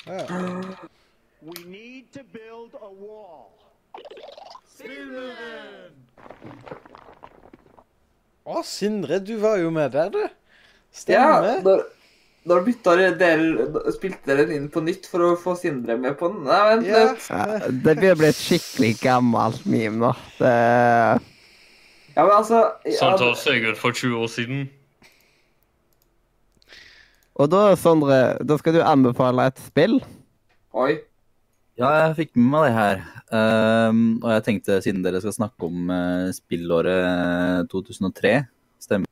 Ja. 0.06 0.22
We 1.46 1.62
need 1.70 2.14
to 2.14 2.24
build 2.34 2.74
a 2.82 2.90
wall. 2.90 3.56
Å, 8.56 8.62
Sindre, 8.64 9.20
du 9.20 9.36
var 9.42 9.58
jo 9.60 9.72
med 9.74 9.92
der, 9.96 10.10
du. 10.14 10.22
ja 10.22 10.32
Stemmer. 10.96 11.60
når, 11.66 11.82
når 12.48 12.62
bytta 12.70 12.94
dere, 13.20 13.92
Spilte 13.92 14.30
dere 14.30 14.46
den 14.48 14.56
inn 14.62 14.70
på 14.72 14.84
nytt 14.86 15.10
for 15.12 15.26
å 15.28 15.32
få 15.40 15.58
Sindre 15.60 15.98
med 16.00 16.16
på 16.20 16.30
den? 16.32 16.46
Nei, 16.48 16.62
vent 16.72 16.88
Ja. 16.88 17.02
litt. 17.10 17.28
Ja, 17.30 17.70
det 17.70 17.96
blir 18.00 18.16
blitt 18.22 18.40
skikkelig 18.40 18.94
gammelt 19.04 19.66
meme 19.68 20.06
nå. 20.08 20.14
Det, 20.40 20.54
Ja, 22.16 22.24
men 22.24 22.32
altså 22.38 22.62
ja, 22.88 22.96
Sånn 22.96 23.18
tar 23.20 23.36
seg 23.36 23.66
for 23.76 23.92
20 23.92 24.16
år 24.24 24.32
siden. 24.32 24.70
og 27.36 27.50
da, 27.52 27.76
Sondre, 27.76 28.38
da 28.48 28.56
skal 28.58 28.78
du 28.78 28.82
anbefale 28.82 29.50
et 29.50 29.60
spill. 29.60 29.98
Oi. 30.72 31.02
Ja, 31.76 31.90
jeg 32.06 32.16
fikk 32.22 32.34
med 32.38 32.50
meg 32.54 32.66
det 32.66 32.74
her. 32.76 33.06
Um, 33.36 34.02
og 34.22 34.30
jeg 34.32 34.44
tenkte, 34.46 34.80
siden 34.86 35.04
dere 35.04 35.20
skal 35.24 35.36
snakke 35.36 35.68
om 35.68 35.90
uh, 35.92 36.32
spillåret 36.36 37.68
2003, 37.72 38.36
stemmer, 38.80 39.10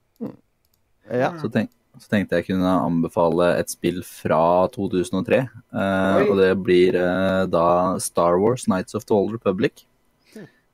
Ja. 1.12 1.34
så, 1.42 1.50
tenk, 1.52 1.74
så 2.00 2.08
tenkte 2.14 2.40
jeg 2.40 2.48
kunne 2.48 2.76
anbefale 2.86 3.50
et 3.60 3.74
spill 3.74 4.00
fra 4.08 4.70
2003. 4.72 5.42
Uh, 5.76 6.22
og 6.30 6.38
det 6.40 6.52
blir 6.64 6.96
uh, 6.96 7.44
da 7.52 7.66
Star 8.00 8.40
Wars 8.40 8.70
Nights 8.72 8.96
of 8.96 9.04
the 9.10 9.18
Old 9.18 9.36
Republic. 9.36 9.84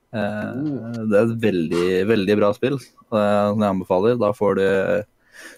Eh, 0.10 0.54
det 1.06 1.18
er 1.18 1.28
et 1.28 1.42
veldig, 1.44 1.88
veldig 2.10 2.36
bra 2.40 2.50
spill, 2.58 2.80
eh, 2.80 3.46
som 3.52 3.62
jeg 3.62 3.74
anbefaler. 3.76 4.18
Da 4.22 4.32
får 4.34 4.56
du 4.58 4.66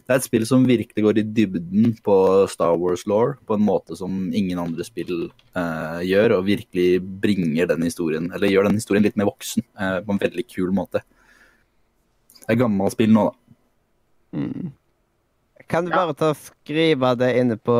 det 0.06 0.14
er 0.14 0.20
et 0.20 0.26
spill 0.26 0.46
som 0.48 0.68
virkelig 0.68 1.06
går 1.06 1.22
i 1.22 1.26
dybden 1.38 1.96
på 2.06 2.16
Star 2.52 2.76
Wars-law 2.80 3.36
på 3.48 3.58
en 3.58 3.66
måte 3.66 3.98
som 4.00 4.28
ingen 4.36 4.60
andre 4.62 4.86
spill 4.88 5.30
eh, 5.30 6.02
gjør, 6.08 6.38
og 6.38 6.50
virkelig 6.50 7.02
bringer 7.24 7.70
den 7.72 7.88
historien, 7.88 8.30
eller 8.36 8.52
gjør 8.52 8.70
den 8.70 8.80
historien 8.82 9.06
litt 9.06 9.18
mer 9.20 9.30
voksen 9.32 9.66
eh, 9.66 9.98
på 10.06 10.16
en 10.16 10.22
veldig 10.22 10.46
kul 10.50 10.76
måte. 10.76 11.04
Det 12.42 12.56
er 12.56 12.62
gammelt 12.64 12.96
spill 12.96 13.14
nå, 13.16 13.30
da. 13.30 13.38
Mm. 14.42 14.72
Kan 15.72 15.86
du 15.88 15.94
bare 15.94 16.16
ta 16.18 16.34
og 16.34 16.40
skrive 16.40 17.14
det 17.16 17.30
inne 17.40 17.56
på 17.56 17.78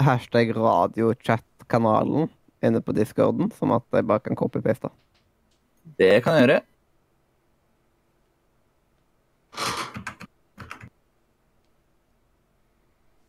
hashtag 0.00 0.54
radiochat-kanalen 0.56 2.30
inne 2.64 2.80
på 2.80 2.94
discorden, 2.96 3.50
sånn 3.58 3.74
at 3.76 3.84
jeg 3.92 4.06
bare 4.08 4.24
kan 4.24 4.38
copy-paste? 4.38 4.88
Det 5.98 6.14
kan 6.24 6.38
jeg 6.38 6.46
gjøre. 6.46 6.60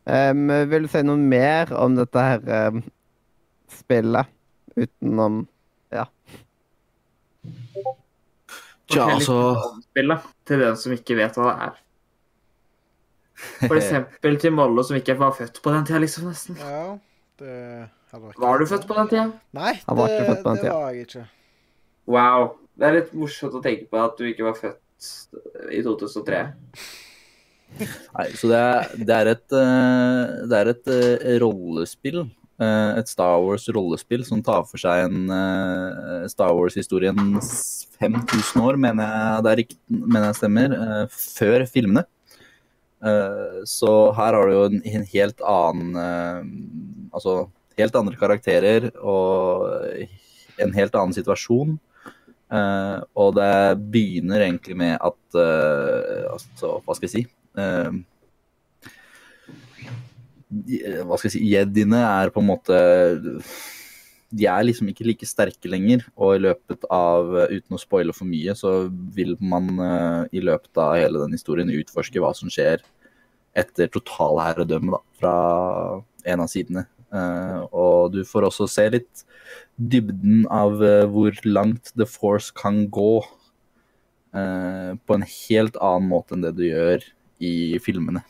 Um, 0.04 0.50
vil 0.68 0.84
du 0.84 0.92
si 0.92 1.00
noe 1.06 1.16
mer 1.16 1.70
om 1.80 1.96
dette 1.96 2.24
her 2.24 2.42
um, 2.74 2.82
spillet 3.72 4.28
utenom 4.76 5.44
Ja. 5.94 6.08
Tja, 8.92 9.06
altså 9.14 9.38
spillet, 9.86 10.26
til 10.48 10.64
den 10.64 10.76
som 10.80 10.96
ikke 10.96 11.16
vet 11.22 11.38
hva 11.40 11.48
det 11.48 11.68
er. 11.68 11.78
For 13.68 13.78
eksempel 13.82 14.36
til 14.42 14.56
Mollo 14.56 14.84
som 14.84 15.00
ikke 15.00 15.16
var 15.20 15.36
født 15.38 15.62
på 15.64 15.72
den 15.74 15.88
tida, 15.88 16.02
liksom, 16.04 16.28
nesten. 16.32 16.60
Ja, 16.60 16.98
det 17.40 17.56
hadde 18.12 18.34
ikke 18.34 18.44
Var 18.44 18.60
du 18.60 18.68
født 18.74 18.90
på 18.90 18.98
den 19.00 19.14
tida? 19.14 19.30
Nei, 19.56 19.74
det, 19.78 19.98
var 20.02 20.12
den 20.12 20.28
det 20.28 20.60
tida. 20.60 20.74
var 20.74 20.92
jeg 20.92 21.08
ikke. 21.08 21.26
Wow. 22.12 22.50
Det 22.74 22.88
er 22.88 22.96
litt 22.98 23.12
morsomt 23.16 23.56
å 23.56 23.62
tenke 23.62 23.86
på 23.92 24.00
at 24.02 24.18
du 24.18 24.26
ikke 24.26 24.48
var 24.48 24.58
født 24.58 25.10
i 25.70 25.82
2003. 25.86 26.44
Nei, 27.80 28.30
så 28.38 28.50
det 28.52 28.60
er, 28.60 28.96
det 29.10 29.18
er 29.18 29.30
et, 29.34 29.46
eh, 29.58 30.34
det 30.50 30.60
er 30.60 30.72
et 30.74 30.90
eh, 30.94 31.36
rollespill. 31.42 32.24
eh, 32.62 32.90
Et 33.02 33.10
Star 33.10 33.38
Wars-rollespill 33.42 34.26
som 34.28 34.44
tar 34.46 34.66
for 34.70 34.82
seg 34.82 35.08
en 35.08 36.30
Star 36.30 36.54
Wars-historien 36.56 37.18
5000 38.00 38.62
år, 38.64 38.78
mener 38.78 39.08
jeg 39.08 39.46
det 39.46 39.52
er 39.54 39.62
rikt, 39.62 39.80
mener 39.90 40.30
jeg 40.30 40.42
stemmer, 40.42 40.76
før 41.14 41.66
filmene. 41.70 42.06
Så 43.68 43.90
her 44.16 44.36
har 44.38 44.48
du 44.48 44.54
jo 44.54 44.62
en, 44.70 45.06
helt 45.12 45.42
annen 45.44 47.10
Altså 47.12 47.50
helt 47.76 47.98
andre 48.00 48.16
karakterer 48.16 48.86
og 49.04 49.66
en 50.64 50.72
helt 50.78 50.96
annen 50.96 51.16
situasjon. 51.16 51.76
Og 53.20 53.36
det 53.36 53.52
begynner 53.92 54.46
egentlig 54.48 54.78
med 54.80 54.96
at 54.96 55.40
altså, 56.32 56.78
Hva 56.86 56.96
skal 56.96 57.10
jeg 57.10 57.16
si? 57.18 57.26
Eh, 57.60 57.92
hva 61.04 61.18
skal 61.18 61.30
jeg 61.30 61.36
si, 61.36 61.46
Jediene 61.50 62.02
er 62.06 62.32
på 62.34 62.42
en 62.44 62.50
måte 62.50 62.78
De 64.34 64.48
er 64.50 64.66
liksom 64.66 64.90
ikke 64.92 65.06
like 65.06 65.28
sterke 65.30 65.70
lenger. 65.70 66.06
Og 66.18 66.38
i 66.38 66.44
løpet 66.48 66.88
av, 66.94 67.30
uten 67.52 67.78
å 67.78 67.82
spoile 67.82 68.16
for 68.16 68.30
mye, 68.30 68.56
så 68.58 68.88
vil 69.14 69.36
man 69.42 69.70
eh, 69.78 70.40
i 70.40 70.44
løpet 70.44 70.82
av 70.82 70.98
hele 70.98 71.22
den 71.22 71.38
historien 71.38 71.70
utforske 71.74 72.22
hva 72.22 72.34
som 72.38 72.52
skjer 72.54 72.82
etter 73.54 73.92
totalherredømme 73.94 74.98
fra 75.20 75.36
en 76.26 76.42
av 76.42 76.50
sidene. 76.50 76.88
Eh, 77.14 77.62
og 77.70 78.16
du 78.16 78.24
får 78.26 78.50
også 78.50 78.68
se 78.74 78.88
litt 78.96 79.24
dybden 79.78 80.48
av 80.50 80.82
eh, 80.82 81.06
hvor 81.06 81.38
langt 81.46 81.94
The 81.94 82.10
Force 82.10 82.54
kan 82.58 82.88
gå. 82.94 83.22
Uh, 84.34 84.98
på 85.06 85.14
en 85.14 85.22
helt 85.30 85.76
annen 85.78 86.08
måte 86.10 86.34
enn 86.34 86.42
det 86.42 86.56
du 86.58 86.64
gjør 86.66 87.04
i 87.42 87.80
filmene. 87.84 88.24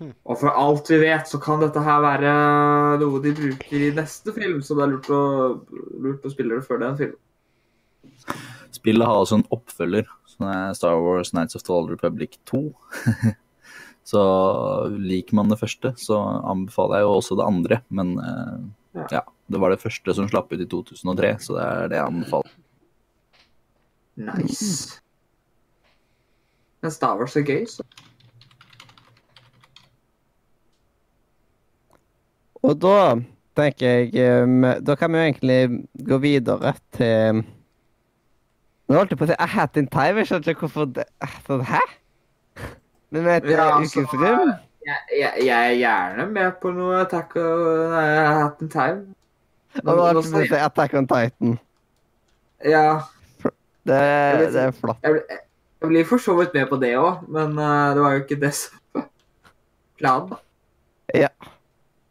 Og 0.00 0.38
for 0.40 0.48
alt 0.56 0.88
vi 0.88 1.00
vet, 1.02 1.28
så 1.28 1.40
kan 1.42 1.60
dette 1.60 1.80
her 1.84 2.00
være 2.00 2.30
noe 3.02 3.20
de 3.20 3.34
bruker 3.36 3.82
i 3.90 3.90
neste 3.96 4.32
film, 4.36 4.62
så 4.64 4.76
det 4.78 4.86
er 4.86 4.94
lurt 4.94 5.10
å, 5.12 5.24
lurt 6.00 6.24
å 6.24 6.32
spille 6.32 6.56
det 6.56 6.64
før 6.68 6.80
den 6.84 6.96
filmen. 7.00 7.20
Spillet 8.72 9.04
har 9.04 9.20
også 9.20 9.40
en 9.40 9.48
oppfølger, 9.52 10.08
som 10.30 10.46
er 10.48 10.72
Star 10.78 10.96
Wars 11.02 11.34
Nights 11.36 11.58
of 11.58 11.66
the 11.66 11.74
Old 11.74 11.92
Republic 11.92 12.38
2. 12.48 12.62
så 14.12 14.22
liker 14.96 15.36
man 15.36 15.52
det 15.52 15.60
første, 15.60 15.92
så 16.00 16.16
anbefaler 16.48 17.00
jeg 17.00 17.08
jo 17.08 17.16
også 17.18 17.36
det 17.40 17.48
andre. 17.50 17.82
Men 17.92 18.14
eh, 18.24 18.60
Ja. 18.96 19.04
ja, 19.12 19.20
det 19.52 19.60
var 19.62 19.70
det 19.70 19.82
første 19.84 20.14
som 20.16 20.26
slapp 20.26 20.50
ut 20.50 20.64
i 20.64 20.66
2003, 20.66 21.36
så 21.44 21.54
det 21.54 21.66
er 21.66 21.92
det 21.92 22.00
jeg 22.00 22.08
anbefaler. 22.08 22.56
Nice. 24.20 24.99
Men 26.82 26.90
Star 26.94 27.18
Wars 27.20 27.36
er 27.36 27.44
gøy, 27.44 27.64
så 27.68 27.84
Og 32.62 32.76
da 32.82 32.96
tenker 33.56 33.86
jeg 34.12 34.42
um, 34.44 34.64
Da 34.84 34.94
kan 35.00 35.12
vi 35.12 35.18
jo 35.20 35.24
egentlig 35.28 35.60
gå 36.08 36.18
videre 36.22 36.74
til 36.96 37.42
Nå 38.90 38.96
holdt 38.98 39.12
jeg 39.14 39.20
på 39.20 39.26
å 39.28 39.30
si 39.30 39.36
A 39.38 39.46
Hat 39.46 39.76
in 39.78 39.86
Time. 39.86 40.18
Jeg 40.18 40.26
skjønner 40.26 40.50
ikke 40.50 40.64
hvorfor 40.66 40.88
det 40.96 41.04
sånn, 41.46 41.60
Hæ? 41.68 41.78
Men 43.14 43.22
med 43.26 43.36
et 43.44 43.52
Ja, 43.52 43.68
eh, 43.68 43.76
altså, 43.76 44.02
ukens 44.02 44.16
rom? 44.18 44.50
jeg, 44.86 44.96
jeg, 45.14 45.44
jeg 45.46 45.68
er 45.68 45.76
gjerne 45.78 46.26
med 46.34 46.56
på 46.62 46.72
noe 46.74 46.96
Attack 47.04 47.36
on 47.38 47.94
Hat 47.94 48.64
in 48.64 48.70
Time. 48.72 49.14
Og 49.84 49.92
nå 49.92 49.94
holdt 49.94 50.08
har 50.08 50.18
på 50.34 50.42
du 50.42 50.50
si 50.50 50.58
Attack 50.66 50.96
on 50.98 51.06
Titan. 51.10 51.54
Ja, 52.66 52.84
Det, 53.86 54.00
det 54.56 54.64
er 54.66 54.74
flott. 54.76 54.98
jeg, 55.06 55.22
jeg 55.80 55.88
blir 55.92 56.04
for 56.08 56.20
så 56.22 56.34
vidt 56.38 56.54
med 56.54 56.68
på 56.70 56.78
det 56.82 56.92
òg, 57.00 57.22
men 57.32 57.54
uh, 57.58 57.94
det 57.96 58.02
var 58.04 58.14
jo 58.16 58.22
ikke 58.24 58.40
det 58.42 58.52
som 58.56 58.78
var 58.96 59.06
planen. 60.00 60.30
da. 60.34 60.40
Ja. 61.16 61.30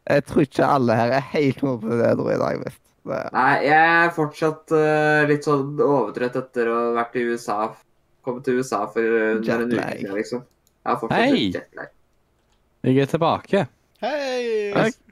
Jeg 0.10 0.24
tror 0.26 0.42
ikke 0.42 0.66
alle 0.66 0.96
her 0.98 1.12
er 1.20 1.26
helt 1.36 1.60
med 1.64 1.82
på 1.84 1.90
det 1.94 2.08
jeg 2.08 2.18
tror 2.18 2.32
i 2.34 2.40
dag. 2.42 2.64
Det, 2.66 3.20
Nei, 3.34 3.52
jeg 3.66 3.92
er 4.06 4.10
fortsatt 4.16 4.74
uh, 4.76 5.22
litt 5.30 5.46
sånn 5.48 5.78
overtrøtt 5.82 6.36
etter 6.42 6.70
å 6.70 6.78
ha 6.80 6.90
vært 6.98 7.16
i 7.22 7.28
USA. 7.30 7.60
Kommet 8.26 8.44
til 8.46 8.60
USA 8.60 8.84
for 8.92 9.06
uh, 9.06 9.36
under 9.38 9.64
en 9.64 9.72
uke 9.76 9.86
siden, 9.94 10.16
liksom. 10.18 10.44
Jeg 10.80 10.90
har 10.92 11.00
fortsatt 11.04 11.22
Hei. 11.30 11.46
jetlag. 11.54 11.94
Jeg 12.90 12.98
er 13.04 13.10
tilbake. 13.12 13.64
Hei! 14.02 14.74
Hei. 14.74 14.90
Så- 14.92 15.06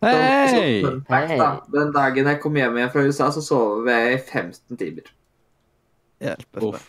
Hei! 0.00 0.86
så 1.28 1.36
da. 1.36 1.48
Den 1.74 1.90
dagen 1.92 2.28
jeg 2.30 2.38
kom 2.40 2.54
hjem 2.56 2.78
igjen 2.78 2.92
fra 2.94 3.02
USA, 3.04 3.26
så 3.34 3.42
sov 3.44 3.88
jeg 3.90 4.14
i 4.14 4.18
15 4.18 4.78
timer. 4.80 5.10
hjelpes 6.24 6.62
med. 6.64 6.86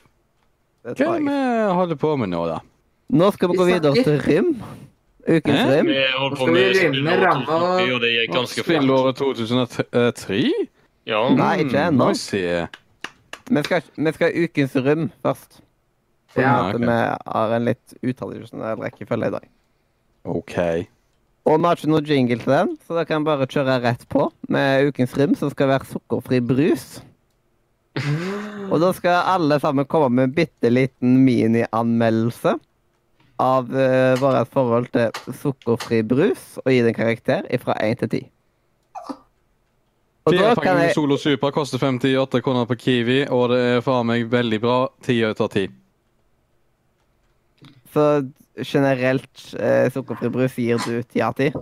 Hva 0.83 0.91
er 0.91 0.95
det 0.95 1.23
vi 1.27 1.73
holder 1.77 1.95
på 2.01 2.11
med 2.17 2.31
nå, 2.31 2.45
da? 2.49 2.59
Nå 3.11 3.31
skal 3.35 3.51
vi 3.51 3.57
gå 3.59 3.65
videre 3.69 4.03
til. 4.03 4.21
Rim. 4.25 4.51
Ukens? 5.27 5.65
Rim. 5.69 5.89
Vi 5.91 6.03
holder 6.17 6.37
på 6.39 6.47
med 6.49 6.75
spillåret 6.75 7.25
ramme 7.25 7.57
og- 7.57 8.01
det 8.01 8.11
gikk 8.15 8.33
ganske 8.33 8.63
fort. 8.63 8.65
Spillåret 8.65 9.15
2003? 9.15 10.53
Ja. 11.05 11.21
Nei, 11.35 11.57
ikke 11.65 11.83
ennå. 11.89 12.07
vi 13.51 13.63
skal, 13.63 13.81
vi 13.97 14.11
skal 14.13 14.31
ha 14.31 14.43
ukens 14.43 14.75
Rim 14.75 15.11
først. 15.23 15.61
For 16.31 16.41
Ja, 16.41 16.69
at 16.69 16.79
vi 16.79 16.85
har 16.87 17.55
en 17.55 17.65
litt 17.65 17.93
utradisjonell 18.01 18.77
rekkefølge 18.79 19.27
i 19.27 19.31
dag. 19.31 19.47
OK. 20.25 20.57
Og 21.45 21.57
vi 21.59 21.65
har 21.65 21.75
ikke 21.75 21.89
noe 21.91 22.01
jingle 22.07 22.37
til 22.39 22.53
den, 22.53 22.77
så 22.87 22.95
da 22.95 23.03
kan 23.03 23.21
vi 23.21 23.25
bare 23.25 23.47
kjøre 23.47 23.81
rett 23.83 24.07
på 24.07 24.31
med 24.47 24.87
ukens 24.87 25.17
rim, 25.17 25.35
som 25.35 25.49
skal 25.49 25.67
være 25.67 25.85
sukkerfri 25.89 26.39
brus. 26.39 27.01
Og 28.71 28.77
da 28.79 28.91
skal 28.95 29.23
alle 29.35 29.59
sammen 29.59 29.87
komme 29.89 30.09
med 30.15 30.29
en 30.29 30.35
bitte 30.35 30.69
liten 30.71 31.17
minianmeldelse 31.25 32.55
av 33.41 33.71
uh, 33.73 34.13
vårt 34.21 34.51
forhold 34.53 34.91
til 34.93 35.33
sukkerfri 35.41 36.03
brus, 36.05 36.59
og 36.61 36.71
gi 36.71 36.83
den 36.85 36.95
karakter 36.95 37.47
fra 37.63 37.75
1 37.83 38.03
til 38.03 38.13
10. 38.21 38.29
Og 40.29 40.35
Fire 40.35 40.53
pakker 40.55 40.77
med 40.77 40.93
Solo 40.93 41.17
Super 41.17 41.49
koster 41.51 41.81
58 41.81 42.43
kroner 42.45 42.67
på 42.69 42.77
Kiwi, 42.77 43.23
og 43.33 43.49
det 43.49 43.61
er 43.71 43.81
faen 43.81 44.05
meg 44.05 44.27
veldig 44.29 44.59
bra. 44.61 44.75
Ti 45.01 45.17
ut 45.25 45.41
av 45.41 45.49
ti. 45.49 45.65
Så 47.91 48.05
generelt 48.61 49.47
eh, 49.57 49.89
sukkerfri 49.91 50.29
brus 50.29 50.59
gir 50.61 50.77
du 50.85 51.01
10 51.01 51.25
av 51.25 51.33
10. 51.41 51.57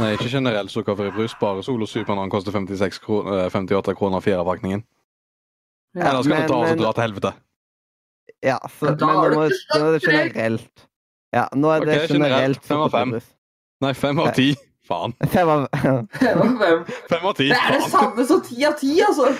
Nei, 0.00 0.10
ikke 0.16 0.32
generelt 0.32 0.72
sukkerfri 0.74 1.12
brus, 1.14 1.36
bare 1.38 1.62
Solo 1.62 1.86
Super 1.86 2.16
når 2.16 2.26
den 2.26 2.34
koster 2.34 2.58
56 2.58 2.98
kroner, 3.06 3.44
eh, 3.44 3.50
58 3.54 3.94
kroner 3.94 4.24
firepakningen. 4.24 4.82
Ja, 5.96 6.10
Eller 6.10 6.22
skal 6.22 6.34
men- 6.34 6.42
du 6.42 6.48
ta 6.52 6.56
oss 6.60 6.70
og 6.70 6.76
men- 6.76 6.82
dra 6.84 6.92
til 6.92 7.02
helvete? 7.06 7.32
Ja, 8.44 8.58
så, 8.68 8.84
Men 8.84 8.96
men 9.00 9.16
nå 9.16 9.30
nå 9.32 9.86
er 9.86 9.92
det 9.96 10.02
generelt. 10.04 10.86
Ja, 11.32 11.46
nå 11.56 11.70
er 11.72 11.80
det 11.84 11.96
okay, 11.96 12.08
generelt. 12.14 12.64
Fem 12.64 12.80
av 12.84 12.90
fem. 12.92 13.14
Nei, 13.80 13.92
fem 13.94 14.18
av 14.20 14.34
ti. 14.36 14.50
Faen. 14.86 15.14
Fem 15.34 15.48
av 15.48 15.64
Hvem? 16.60 16.84
Fem 17.10 17.24
av 17.26 17.32
ti. 17.34 17.48
Det 17.50 17.56
er 17.58 17.72
det 17.74 17.88
samme 17.90 18.26
som 18.28 18.42
ti 18.46 18.62
av 18.68 18.76
ti, 18.78 18.92
altså! 19.02 19.32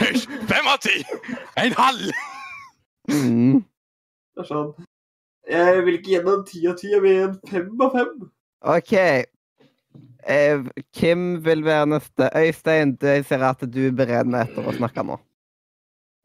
Hysj! 0.00 0.22
Fem 0.52 0.70
av 0.72 0.78
ti! 0.80 0.94
En 1.60 1.74
halv! 1.76 2.14
mm. 3.10 3.58
Det 3.60 4.40
er 4.44 4.48
sånn. 4.48 4.70
Jeg 5.50 5.82
vil 5.84 5.98
ikke 5.98 6.14
gjennom 6.14 6.46
ti 6.48 6.62
av 6.70 6.78
ti, 6.78 6.92
jeg 6.94 7.02
vil 7.04 7.18
en 7.26 7.36
fem 7.50 7.82
av 7.84 7.92
fem. 7.98 8.14
OK. 8.72 8.94
Eh, 10.30 10.62
Kim 10.96 11.26
vil 11.44 11.64
være 11.66 11.86
neste. 11.90 12.30
Øystein, 12.36 12.94
jeg 13.02 13.24
ser 13.28 13.44
at 13.50 13.60
du 13.66 13.82
brenner 13.96 14.46
etter 14.46 14.64
å 14.70 14.74
snakke 14.78 15.04
nå. 15.04 15.18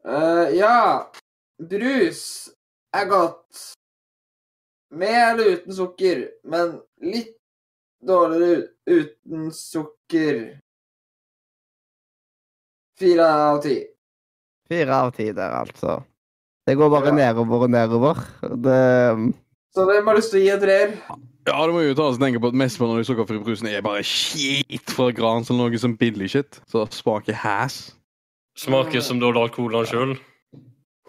Eh, 0.06 0.56
ja, 0.58 1.06
brus 1.58 2.50
er 2.94 3.08
godt. 3.10 3.72
Med 4.94 5.16
eller 5.32 5.56
uten 5.56 5.74
sukker, 5.74 6.20
men 6.46 6.76
litt 7.02 7.32
dårligere 8.06 8.68
uten 8.86 9.48
sukker. 9.52 10.60
Fire 12.96 13.26
av 13.50 13.58
ti. 13.64 13.80
Fire 14.70 14.94
av 14.94 15.10
ti 15.16 15.26
der, 15.36 15.50
altså. 15.58 15.98
Det 16.66 16.76
går 16.78 16.90
bare 16.90 17.06
Ja. 17.10 17.14
nedover 17.32 17.62
og 17.66 17.70
nedover. 17.70 18.14
Det 18.40 19.34
Så 19.74 19.84
hvem 19.84 20.06
har 20.06 20.16
lyst 20.16 20.30
til 20.30 20.40
å 20.40 20.44
gi 20.44 20.50
en 20.50 20.60
treer? 20.60 21.02
Ja, 21.46 21.66
du 21.66 21.72
må 21.72 21.82
jo 21.86 21.94
ta 21.94 22.02
oss 22.08 22.16
og 22.16 22.20
tenke 22.22 22.40
på 22.40 22.48
at 22.48 22.54
mesteparten 22.54 22.96
av 22.96 23.02
de 23.02 23.04
sukkerfrie 23.04 23.44
brusene 23.44 23.70
er 23.76 23.82
bare 23.82 24.02
skit 24.02 24.90
fra 24.90 25.10
Grans 25.12 25.50
eller 25.50 25.68
noe 25.68 25.78
som 25.78 25.96
billig 25.96 26.30
shit. 26.30 26.60
Så 26.66 26.86
smaker 26.90 27.34
hæs. 27.34 27.95
Smaker 28.56 29.00
som 29.04 29.20
du 29.20 29.26
har 29.28 29.36
lagd 29.36 29.54
colaen 29.56 29.86
sjøl. 29.88 30.16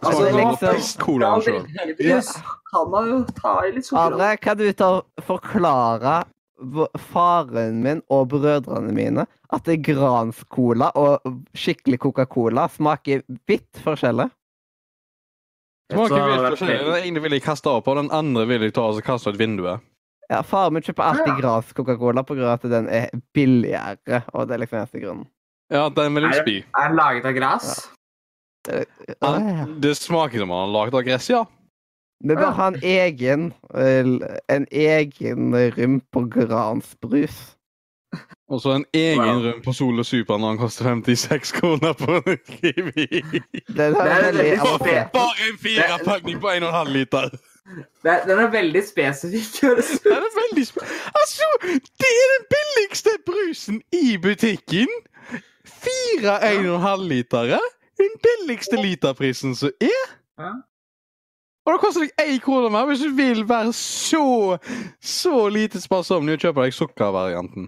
Altså, 0.04 0.28
er 0.28 0.34
liksom- 0.36 1.98
brus, 1.98 2.34
kan 2.72 2.90
man 2.92 3.10
jo 3.10 3.24
ta 3.34 3.66
i 3.66 3.72
litt 3.72 3.86
sukker. 3.86 4.22
Are, 4.22 4.38
kan 4.38 4.58
du 4.58 4.72
ta 4.74 5.02
forklare 5.22 6.26
faren 6.98 7.82
min 7.84 8.02
og 8.10 8.30
brødrene 8.30 8.94
mine 8.94 9.26
at 9.54 9.64
det 9.64 9.80
er 9.80 9.94
Grans 9.94 10.44
Cola 10.50 10.92
og 10.96 11.22
skikkelig 11.56 12.00
Coca-Cola 12.00 12.68
smaker 12.70 13.24
vidt 13.48 13.82
forskjellig? 13.84 14.30
Smaker 15.92 16.26
vidt 16.28 16.60
forskjellig. 16.60 16.86
Den 16.86 17.04
ene 17.08 17.22
vil 17.22 17.32
jeg 17.32 17.44
kaste 17.44 17.72
opp, 17.72 17.88
og 17.88 17.96
den 17.96 18.12
andre 18.12 18.46
vil 18.46 18.62
jeg 18.62 18.74
ta 18.74 18.90
og 18.90 19.02
kaste 19.04 19.30
ut 19.30 19.38
vinduet. 19.40 19.80
Ja, 20.30 20.42
faren 20.44 20.74
min 20.74 20.84
kjøper 20.84 21.08
alltid 21.08 21.38
Grans 21.40 21.74
Coca-Cola 21.74 22.20
av 22.20 22.52
at 22.52 22.62
den 22.70 22.90
er 22.90 23.10
billigere, 23.34 24.24
og 24.34 24.48
det 24.48 24.58
er 24.58 24.66
liksom 24.66 24.82
eneste 24.82 25.00
grunnen. 25.02 25.28
Ja, 25.72 25.90
den 25.90 26.16
vil 26.16 26.24
jeg 26.24 26.42
spy. 26.44 26.56
Er 26.78 26.88
den 26.88 26.96
laget 26.98 27.26
av 27.26 27.34
gress? 27.38 27.90
Ja, 28.68 28.84
Ja, 29.22 29.66
det 29.82 29.94
smaker 29.98 30.40
som 30.44 30.50
han 30.52 30.66
har 30.68 30.74
laget 30.74 30.94
av 31.00 31.04
gress, 31.08 31.30
ja. 31.32 31.44
Vi 32.24 32.36
bør 32.36 32.52
ha 32.58 32.68
en 32.72 32.80
egen 32.84 33.54
en 34.50 34.66
egen 34.72 35.54
rym 35.78 36.00
på 36.12 36.24
gransbrus. 36.34 37.54
Og 38.50 38.62
så 38.64 38.72
en 38.78 38.86
egen 38.96 39.20
Wow. 39.20 39.42
rum 39.44 39.62
på 39.62 39.74
og 40.00 40.06
Super 40.06 40.38
når 40.40 40.50
den 40.56 40.58
koster 40.58 40.84
56 40.88 41.52
kroner 41.52 41.94
på 41.94 42.22
Kiwi. 42.48 43.08
Den 43.68 43.96
er 43.96 44.08
er 44.08 44.32
veldig 44.32 45.12
Bare 45.14 45.50
en 45.52 45.58
firepakning 45.60 46.40
på 46.42 46.48
1,5 46.56 46.90
liter. 46.94 47.30
Det 48.04 48.12
er- 48.12 48.26
Den 48.28 48.40
er 48.40 48.48
veldig 48.52 48.84
spesifikk. 48.88 49.62
det 49.62 50.04
Den 50.04 50.14
er 50.14 50.32
veldig 50.42 50.66
sp 50.72 50.78
Altså, 51.20 51.44
det 52.00 52.12
er 52.22 52.28
den 52.36 52.46
billigste 52.56 53.10
brusen 53.26 53.82
i 53.94 54.18
butikken. 54.18 54.88
Fire 55.68 56.40
1,5 56.48 57.06
litere. 57.10 57.60
Den 57.98 58.18
billigste 58.24 58.80
literprisen 58.82 59.56
som 59.58 59.72
er. 59.82 60.16
Ja. 60.38 60.54
Og 61.68 61.74
det 61.74 61.80
koster 61.84 62.06
deg 62.06 62.22
én 62.24 62.38
krone 62.44 62.70
mer 62.72 62.86
hvis 62.88 63.02
du 63.04 63.10
vil 63.18 63.42
være 63.50 63.74
så 63.76 64.58
så 65.04 65.48
lite 65.52 65.82
sparsommelig 65.84 66.38
og 66.38 66.46
kjøpe 66.46 66.64
deg 66.64 66.76
sukkervarianten. 66.78 67.68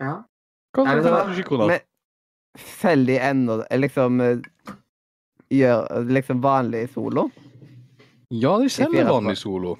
Ja. 0.00 0.14
Koster 0.76 1.02
hva? 1.04 1.24
25 1.28 1.48
kroner. 1.50 1.74
Men 1.74 2.62
selger 2.78 3.10
de 3.10 3.18
ennå 3.30 3.58
liksom 3.82 4.22
eh, 4.24 4.38
Gjør 5.48 6.04
liksom 6.12 6.42
vanlig 6.44 6.90
solo? 6.92 7.30
Ja, 8.28 8.58
de 8.60 8.68
selger 8.68 9.06
vanlig 9.08 9.38
solo. 9.40 9.78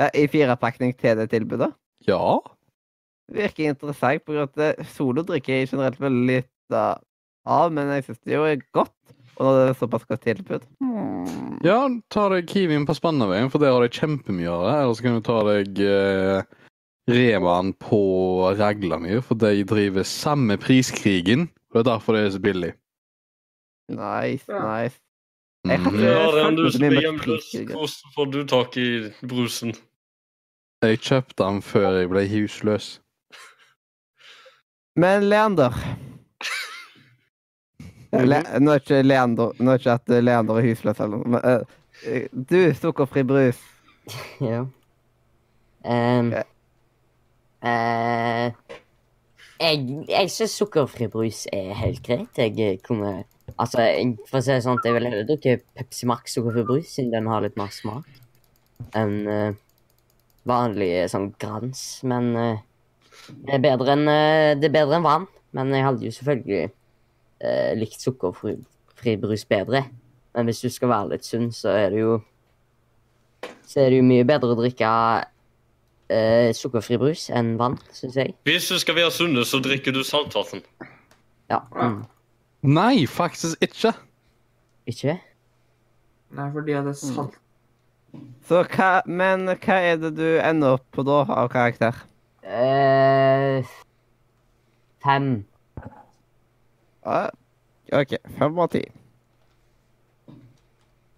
Ja, 0.00 0.06
I 0.16 0.24
firepakning 0.32 0.94
til 0.96 1.18
det 1.20 1.26
tilbudet? 1.28 1.68
Ja. 2.08 2.38
Virker 3.32 3.70
interessant, 3.72 4.24
på 4.24 4.34
grunn 4.34 4.46
av 4.46 4.52
at 4.52 4.78
eh, 4.78 4.84
solo 4.92 5.24
drikker 5.26 5.52
jeg 5.62 5.70
generelt 5.72 6.00
veldig 6.00 6.26
lite 6.28 6.82
av, 7.46 7.72
men 7.74 7.90
jeg 7.96 8.04
syns 8.06 8.20
det 8.26 8.34
jo 8.36 8.44
er 8.48 8.60
godt. 8.76 8.94
Og 9.38 9.46
når 9.46 9.54
det 9.58 9.68
er 9.70 9.78
såpass 9.80 10.02
godt 10.04 10.20
tilbud 10.26 10.64
hmm. 10.84 11.60
Ja, 11.64 11.78
ta 12.12 12.26
deg 12.28 12.50
Kiwien 12.50 12.84
på 12.86 12.92
Spannaveien, 12.98 13.48
for 13.50 13.62
der 13.62 13.72
har 13.72 13.80
de 13.80 13.88
kjempemye 13.96 14.50
av 14.50 14.66
det. 14.66 14.74
Eller 14.82 14.98
så 14.98 15.06
kan 15.06 15.16
du 15.16 15.22
ta 15.24 15.38
deg 15.48 15.80
eh, 15.86 16.42
Remaen 17.10 17.72
på 17.80 18.00
Raglamyr, 18.58 19.22
for 19.24 19.40
de 19.40 19.64
driver 19.66 20.04
samme 20.06 20.58
priskrigen. 20.60 21.48
Og 21.72 21.78
det 21.78 21.82
er 21.86 21.88
derfor 21.94 22.18
det 22.18 22.26
er 22.26 22.34
så 22.36 22.42
billig. 22.44 22.72
Nice, 23.92 24.44
Ja. 24.48 24.60
nice. 24.82 25.00
Jeg 25.64 25.78
har 25.78 25.90
Mhm. 25.90 25.98
ikke 25.98 26.06
Ja, 26.10 26.44
den 26.44 26.56
du 26.56 27.00
hjemløs. 27.00 27.52
Hvordan 27.54 28.12
får 28.14 28.32
du 28.32 28.44
tak 28.46 28.76
i 28.76 28.88
brusen? 29.26 29.74
Jeg 30.82 30.98
kjøpte 30.98 31.44
den 31.44 31.62
før 31.62 32.00
jeg 32.00 32.08
ble 32.10 32.28
husløs. 32.28 33.00
Men 34.96 35.28
Leander 35.28 35.76
Le 38.12 38.42
Nå 38.60 38.74
er 38.74 38.82
ikke 38.82 39.00
Leander 39.06 39.56
Nå 39.58 39.72
er 39.72 39.80
ikke 39.80 39.96
at 39.96 40.12
Leander 40.20 40.60
er 40.60 40.68
husløs 40.68 41.00
eller 41.00 41.22
noe, 41.22 41.32
men 41.32 41.46
eh, 41.48 41.76
eh, 42.04 42.26
du, 42.32 42.58
sukkerfri 42.76 43.24
brus. 43.26 43.60
Ja. 44.42 44.64
Um, 45.82 46.28
okay. 46.30 46.44
uh, 47.66 48.78
jeg 49.62 50.04
jeg 50.08 50.30
syns 50.30 50.54
sukkerfri 50.58 51.08
brus 51.10 51.44
er 51.52 51.72
helt 51.78 52.02
greit. 52.06 52.38
Jeg 52.38 52.58
eh, 52.58 52.80
kunne 52.84 53.22
Altså, 53.58 53.84
for 54.30 54.38
å 54.38 54.42
si 54.42 54.52
det 54.52 54.62
sånn, 54.64 54.78
jeg 54.84 54.94
ville 54.94 55.10
heller 55.10 55.26
drukke 55.28 55.58
Pepsi 55.76 56.06
Max 56.08 56.36
sukkerfri 56.36 56.62
brus, 56.66 56.92
siden 56.94 57.10
den 57.12 57.28
har 57.28 57.42
litt 57.44 57.58
mer 57.60 57.72
smak 57.74 58.08
enn 58.98 59.18
uh, 59.28 59.58
vanlig 60.48 60.90
eh, 61.02 61.08
sånn 61.10 61.30
grans. 61.40 61.82
Men 62.08 62.30
eh, 62.38 62.62
det 63.28 63.56
er 63.56 63.62
bedre 63.62 63.94
enn 63.94 64.08
eh, 64.10 64.52
det 64.58 64.70
er 64.70 64.76
bedre 64.78 64.98
enn 64.98 65.06
vann. 65.06 65.26
Men 65.56 65.72
jeg 65.74 65.84
hadde 65.84 66.06
jo 66.06 66.14
selvfølgelig 66.16 66.62
eh, 66.64 67.72
likt 67.78 68.00
sukkerfri 68.00 69.16
brus 69.20 69.44
bedre. 69.48 69.84
Men 70.32 70.48
hvis 70.48 70.62
du 70.64 70.70
skal 70.72 70.92
være 70.92 71.12
litt 71.12 71.28
sunn, 71.28 71.50
så 71.52 71.74
er 71.76 71.90
det 71.92 72.00
jo 72.00 72.20
Så 73.66 73.82
er 73.82 73.90
det 73.90 73.98
jo 74.00 74.06
mye 74.06 74.24
bedre 74.28 74.52
å 74.52 74.58
drikke 74.58 74.88
eh, 76.12 76.52
sukkerfri 76.56 76.98
brus 77.00 77.28
enn 77.32 77.54
vann, 77.60 77.78
syns 77.96 78.18
jeg. 78.20 78.34
Hvis 78.48 78.68
du 78.68 78.78
skal 78.80 78.98
være 78.98 79.12
sunn, 79.14 79.36
så 79.48 79.60
drikker 79.64 79.94
du 79.96 80.02
saltvann. 80.04 80.62
Ja. 81.50 81.62
Mm. 81.74 82.02
Nei, 82.68 83.06
faktisk 83.10 83.62
ikke. 83.64 83.94
Ikke? 84.88 85.16
Nei, 86.32 86.48
fordi 86.52 86.76
det 86.76 86.92
er 86.92 86.98
salt. 86.98 87.38
Så 88.46 88.60
hva, 88.74 88.90
men 89.08 89.48
hva 89.48 89.76
er 89.80 89.98
det 90.00 90.12
du 90.18 90.26
ender 90.42 90.76
opp 90.76 90.84
på 90.92 91.04
da 91.06 91.22
av 91.32 91.48
karakter? 91.52 91.96
Eh, 92.42 93.11
fem. 95.04 95.30
Ja, 97.06 97.22
OK. 97.92 98.16
Fem 98.38 98.60
av 98.62 98.70
ti. 98.72 98.82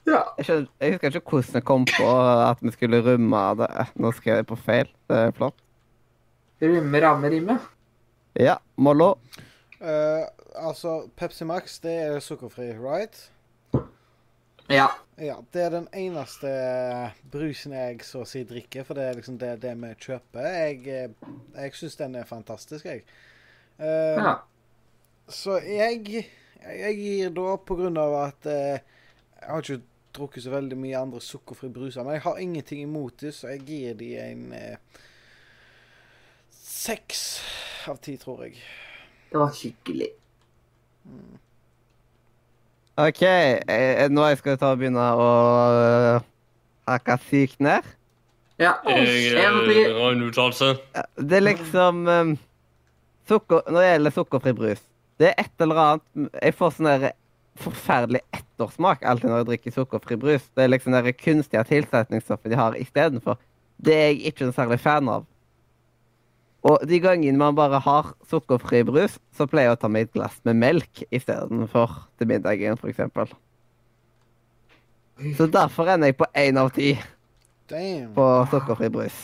Ja. 0.05 0.21
Jeg, 0.37 0.47
skjønner, 0.47 0.69
jeg 0.81 0.95
husker 0.95 1.19
ikke 1.19 1.31
hvordan 1.33 1.59
jeg 1.59 1.67
kom 1.69 1.85
på 1.89 2.09
at 2.45 2.61
vi 2.65 2.73
skulle 2.75 3.01
rømme 3.05 3.45
av 3.51 3.63
det. 3.63 3.71
Nå 4.01 4.13
skrev 4.17 4.43
jeg 4.43 4.49
på 4.51 4.59
feil. 4.61 4.91
Det 5.09 5.21
er 5.29 5.37
flott. 5.37 5.57
Rømme 6.63 7.01
ramme, 7.03 7.31
rimme. 7.33 7.59
Ja, 8.41 8.59
Mollo. 8.77 9.15
Uh, 9.81 10.25
altså, 10.55 11.05
Pepsi 11.17 11.45
Max, 11.49 11.79
det 11.83 11.95
er 12.07 12.21
sukkerfri, 12.25 12.73
right? 12.79 13.31
Ja. 14.73 14.89
Ja, 15.17 15.37
det 15.55 15.63
er 15.63 15.71
den 15.71 15.87
eneste 15.95 16.51
brusen 17.31 17.75
jeg 17.77 18.01
så 18.03 18.25
å 18.25 18.27
si 18.27 18.43
drikker, 18.49 18.83
for 18.87 18.99
det 18.99 19.05
er 19.07 19.19
liksom 19.21 19.37
det, 19.39 19.53
det 19.63 19.75
vi 19.79 19.93
kjøper. 20.03 20.49
Jeg, 20.51 20.81
eh, 20.91 21.35
jeg 21.55 21.77
syns 21.79 21.99
den 22.01 22.17
er 22.19 22.27
fantastisk, 22.27 22.89
jeg. 22.89 23.05
Uh, 23.79 24.19
ja. 24.19 24.33
Så 25.31 25.61
jeg, 25.63 26.25
jeg 26.65 26.97
gir 26.99 27.31
da, 27.37 27.55
på 27.63 27.77
grunn 27.79 27.99
av 28.01 28.17
at 28.25 28.51
eh, 28.51 28.83
jeg 29.39 29.51
har 29.53 29.63
ikke 29.63 29.79
drukket 30.19 30.47
så 30.47 30.55
veldig 30.55 30.79
mye 30.83 30.99
andre 31.07 31.23
sukkerfri 31.23 31.71
bruser, 31.75 32.03
men 32.03 32.19
jeg 32.19 32.27
har 32.27 32.43
ingenting 32.43 32.83
imot 32.83 33.23
det, 33.23 33.33
så 33.35 33.55
jeg 33.55 33.65
gir 33.71 33.97
de 34.03 34.11
en 34.23 34.45
seks 36.85 37.25
av 37.91 38.03
ti, 38.03 38.17
tror 38.19 38.45
jeg. 38.47 38.59
Det 39.31 39.41
var 39.41 39.55
hyggelig. 39.63 40.11
OK, 42.95 43.23
eh, 43.27 44.07
nå 44.07 44.25
jeg 44.31 44.39
skal 44.39 44.59
ta 44.61 44.71
og 44.71 44.79
begynne 44.79 45.03
å 45.03 45.29
øh, 45.75 46.19
hakke 46.87 47.17
sykt 47.27 47.59
ned. 47.65 47.87
Ja. 48.63 48.77
Jeg 48.87 49.33
En 49.35 49.57
eh, 49.67 49.89
har 49.97 50.13
en 50.13 50.23
uttalelse. 50.29 50.77
Det 51.19 51.41
er 51.41 51.43
liksom 51.43 52.07
um, 52.07 52.37
sukker, 53.27 53.65
Når 53.67 53.81
det 53.81 53.89
gjelder 53.89 54.15
sukkerfri 54.15 54.53
brus 54.55 54.83
Det 55.19 55.33
er 55.33 55.43
et 55.43 55.65
eller 55.65 55.81
annet 55.83 56.31
Jeg 56.39 56.55
får 56.55 56.77
sånn 56.77 56.87
der 56.93 57.09
forferdelig 57.65 58.21
ettersmak 58.35 59.03
alltid 59.03 59.31
når 59.31 59.43
jeg 59.43 59.49
drikker 59.49 59.75
sukkerfri 59.75 60.17
brus. 60.19 60.47
Det 60.55 60.65
er 60.65 60.71
liksom 60.73 60.95
det 60.95 61.17
kunstige 61.19 61.63
tilsetningsstoffet 61.69 62.51
de 62.51 62.59
har 62.59 62.75
istedenfor. 62.79 63.39
Det 63.79 63.95
er 63.95 64.09
jeg 64.09 64.33
ikke 64.33 64.49
noe 64.49 64.57
særlig 64.57 64.81
fan 64.83 65.11
av. 65.11 65.27
Og 66.65 66.81
de 66.89 66.97
gangene 67.05 67.37
man 67.37 67.57
bare 67.57 67.77
har 67.85 68.15
sukkerfri 68.31 68.81
brus, 68.89 69.19
så 69.37 69.45
pleier 69.51 69.69
jeg 69.69 69.77
å 69.77 69.81
ta 69.83 69.91
med 69.93 70.07
et 70.07 70.15
glass 70.17 70.39
med 70.49 70.57
melk 70.57 71.03
istedenfor 71.13 71.99
til 72.17 72.31
middagen, 72.31 72.79
f.eks. 72.81 73.35
Så 75.37 75.47
derfor 75.53 75.91
ender 75.93 76.11
jeg 76.11 76.17
på 76.19 76.27
én 76.41 76.59
av 76.59 76.73
ti 76.75 76.95
Damn. 77.71 78.15
på 78.17 78.25
sukkerfri 78.51 78.89
brus. 78.95 79.19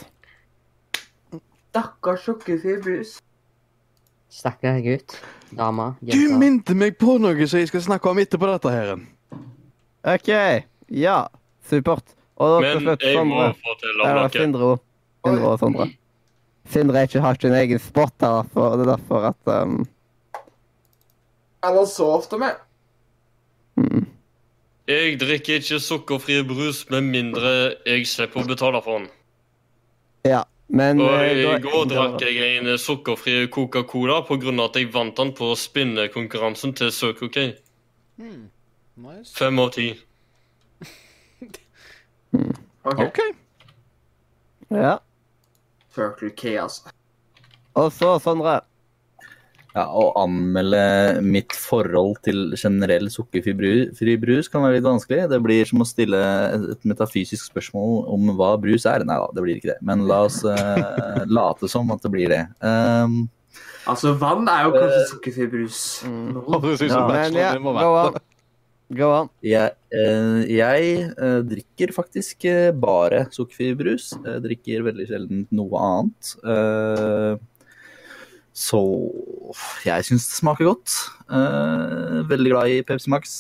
Stakkars 1.71 2.27
sukkerfri 2.29 2.77
brus. 2.85 3.17
Stakkar 4.31 4.79
gutt. 4.85 5.17
Dame. 5.57 5.95
Du 6.05 6.13
Jente. 6.13 6.39
minte 6.39 6.77
meg 6.79 6.99
på 7.01 7.17
noe 7.19 7.49
som 7.51 7.59
jeg 7.59 7.71
skal 7.73 7.83
snakke 7.89 8.13
om 8.13 8.21
etterpå 8.23 8.53
dette 8.53 8.75
her. 8.75 8.93
OK. 10.13 10.31
Ja, 10.95 11.17
supert. 11.67 12.15
Og 12.41 12.61
Men 12.63 12.79
slutt 12.85 13.03
jeg 13.05 13.27
må 13.27 13.49
fortelle 13.65 14.07
om 14.07 14.21
noe. 14.21 14.31
Sindre 14.37 14.71
og 15.27 15.59
Sondre. 15.61 15.89
Sindre 16.71 17.03
ikke, 17.03 17.21
har 17.21 17.35
ikke 17.35 17.49
en 17.51 17.55
egen 17.59 17.79
spot 17.83 18.13
her, 18.23 18.43
derfor, 18.43 18.77
det 18.79 18.85
er 18.87 18.91
derfor 18.97 19.25
at 19.33 19.51
um, 19.63 19.87
Eller 21.67 21.85
så 21.91 22.07
ofte 22.17 22.39
med. 22.39 22.57
mm. 23.77 24.07
Jeg 24.91 25.19
drikker 25.21 25.55
ikke 25.61 25.79
sukkerfri 25.81 26.41
brus 26.43 26.85
med 26.91 27.05
mindre 27.07 27.51
jeg 27.87 28.07
slipper 28.11 28.43
å 28.43 28.47
betale 28.49 28.81
for 28.83 28.99
den. 28.99 29.09
Ja, 30.27 30.41
men 30.69 31.01
Og 31.01 31.13
eh, 31.15 31.43
i 31.45 31.59
går 31.63 31.85
da- 31.87 31.95
drakk 31.95 32.25
jeg 32.27 32.57
en 32.59 32.71
sukkerfri 32.79 33.47
Coca-Cola 33.55 34.21
pga. 34.27 34.55
at 34.65 34.77
jeg 34.77 34.93
vant 34.95 35.17
den 35.17 35.31
på 35.33 35.53
spinnekonkurransen 35.57 36.75
til 36.75 36.91
Circle 36.91 37.29
K. 37.31 37.53
Mm. 38.19 38.49
Nice. 38.97 39.35
Fem 39.37 39.59
av 39.59 39.71
ti. 39.73 39.93
Ok. 42.85 42.99
okay. 43.07 43.31
Ja. 44.71 44.99
Circle 45.95 46.33
K, 46.37 46.57
altså. 46.63 46.93
Og 47.79 47.93
så, 47.95 48.17
Sondre. 48.23 48.61
Ja, 49.71 49.85
Å 49.87 50.09
anmelde 50.19 51.21
mitt 51.23 51.55
forhold 51.55 52.17
til 52.27 52.57
generell 52.59 53.07
sukkerfri 53.13 53.55
brus 53.55 54.51
kan 54.51 54.65
være 54.65 54.81
litt 54.81 54.87
vanskelig. 54.89 55.29
Det 55.31 55.39
blir 55.45 55.69
som 55.69 55.85
å 55.85 55.87
stille 55.87 56.19
et 56.57 56.89
metafysisk 56.91 57.53
spørsmål 57.53 58.01
om 58.11 58.33
hva 58.39 58.57
brus 58.59 58.87
er. 58.91 59.07
Nei 59.07 59.19
da, 59.23 59.29
det 59.37 59.45
blir 59.47 59.61
ikke 59.61 59.71
det. 59.71 59.79
Men 59.87 60.09
la 60.11 60.25
oss 60.27 60.41
uh, 60.43 61.23
late 61.39 61.71
som 61.71 61.95
at 61.95 62.03
det 62.03 62.15
blir 62.17 62.35
det. 62.35 62.47
Um, 62.63 63.29
Altså, 63.89 64.13
vann 64.21 64.45
er 64.51 64.67
jo 64.67 64.73
kanskje 64.75 64.99
sukkerfri 65.09 65.47
brus. 65.51 65.79
Mm. 66.05 66.35
Ja, 66.85 66.99
men 67.09 67.39
ja, 67.39 67.53
det 67.57 67.63
må 67.65 67.73
være. 67.75 68.21
Go 68.91 69.07
on. 69.15 69.29
jeg 69.47 69.71
eh, 69.95 70.41
jeg 70.51 70.87
eh, 71.15 71.41
drikker 71.47 71.93
faktisk 71.95 72.43
eh, 72.51 72.73
bare 72.75 73.29
sukkerfri 73.31 73.71
brus. 73.79 74.09
Jeg 74.25 74.43
drikker 74.49 74.83
veldig 74.89 75.07
sjelden 75.07 75.45
noe 75.55 75.83
annet. 75.87 76.33
Så 78.51 78.81
jeg 79.87 80.07
syns 80.09 80.27
det 80.27 80.41
smaker 80.41 80.67
godt. 80.73 80.97
Veldig 82.33 82.51
glad 82.51 82.73
i 82.75 82.81
Pepsi 82.87 83.13
Max 83.15 83.37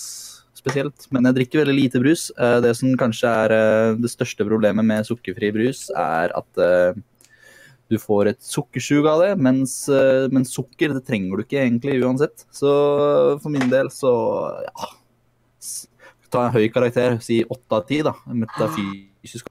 spesielt, 0.60 1.08
men 1.10 1.26
jeg 1.26 1.38
drikker 1.40 1.64
veldig 1.64 1.74
lite 1.74 2.02
brus. 2.02 2.28
Det 2.36 2.70
som 2.78 2.94
kanskje 3.00 3.34
er 3.42 3.54
det 3.98 4.12
største 4.12 4.46
problemet 4.46 4.86
med 4.86 5.08
sukkerfri 5.08 5.50
brus, 5.56 5.88
er 5.98 6.32
at 6.36 6.62
du 7.90 7.98
får 7.98 8.30
et 8.30 8.40
sukkersug 8.46 9.08
av 9.10 9.24
det, 9.24 9.32
mens, 9.42 9.74
men 10.30 10.46
sukker 10.46 10.94
det 10.94 11.04
trenger 11.10 11.36
du 11.36 11.44
ikke 11.44 11.60
egentlig 11.64 11.98
uansett. 12.04 12.46
Så 12.54 12.70
for 13.42 13.50
min 13.50 13.68
del 13.72 13.90
så 13.92 14.14
ja 14.70 14.94
Ta 16.30 16.46
en 16.46 16.54
høy 16.54 16.68
karakter, 16.72 17.18
si 17.24 17.44
åtte 17.44 17.78
av 17.78 17.86
ti, 17.88 18.02
da. 18.06 18.12
Metafysisk. 18.26 19.46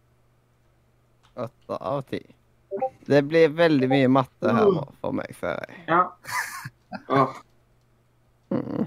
Åtte 1.35 1.79
av 1.79 2.01
ti. 2.07 2.21
Det 3.09 3.21
blir 3.25 3.49
veldig 3.57 3.89
mye 3.89 4.07
matte 4.11 4.51
her 4.53 4.65
nå 4.69 4.83
for 5.01 5.11
meg, 5.15 5.35
føler 5.35 5.65
jeg. 5.67 5.75
Ja. 5.89 6.01
Oh. 7.09 7.29
Mm. 8.49 8.85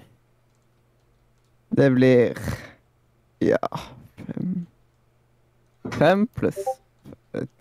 Det 1.76 1.90
blir 1.94 2.38
Ja 3.40 3.58
Fem, 4.16 4.66
fem 5.90 6.26
pluss 6.26 6.58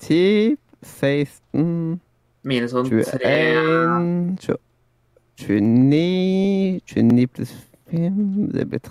ti 0.01 0.57
16 0.81 2.01
Minus 2.43 2.71
sånn 2.73 2.89
21 2.89 4.37
29 4.41 6.81
29 6.89 7.27
pluss 7.37 7.53
5 7.93 8.49
Det 8.57 8.65
blir 8.73 8.81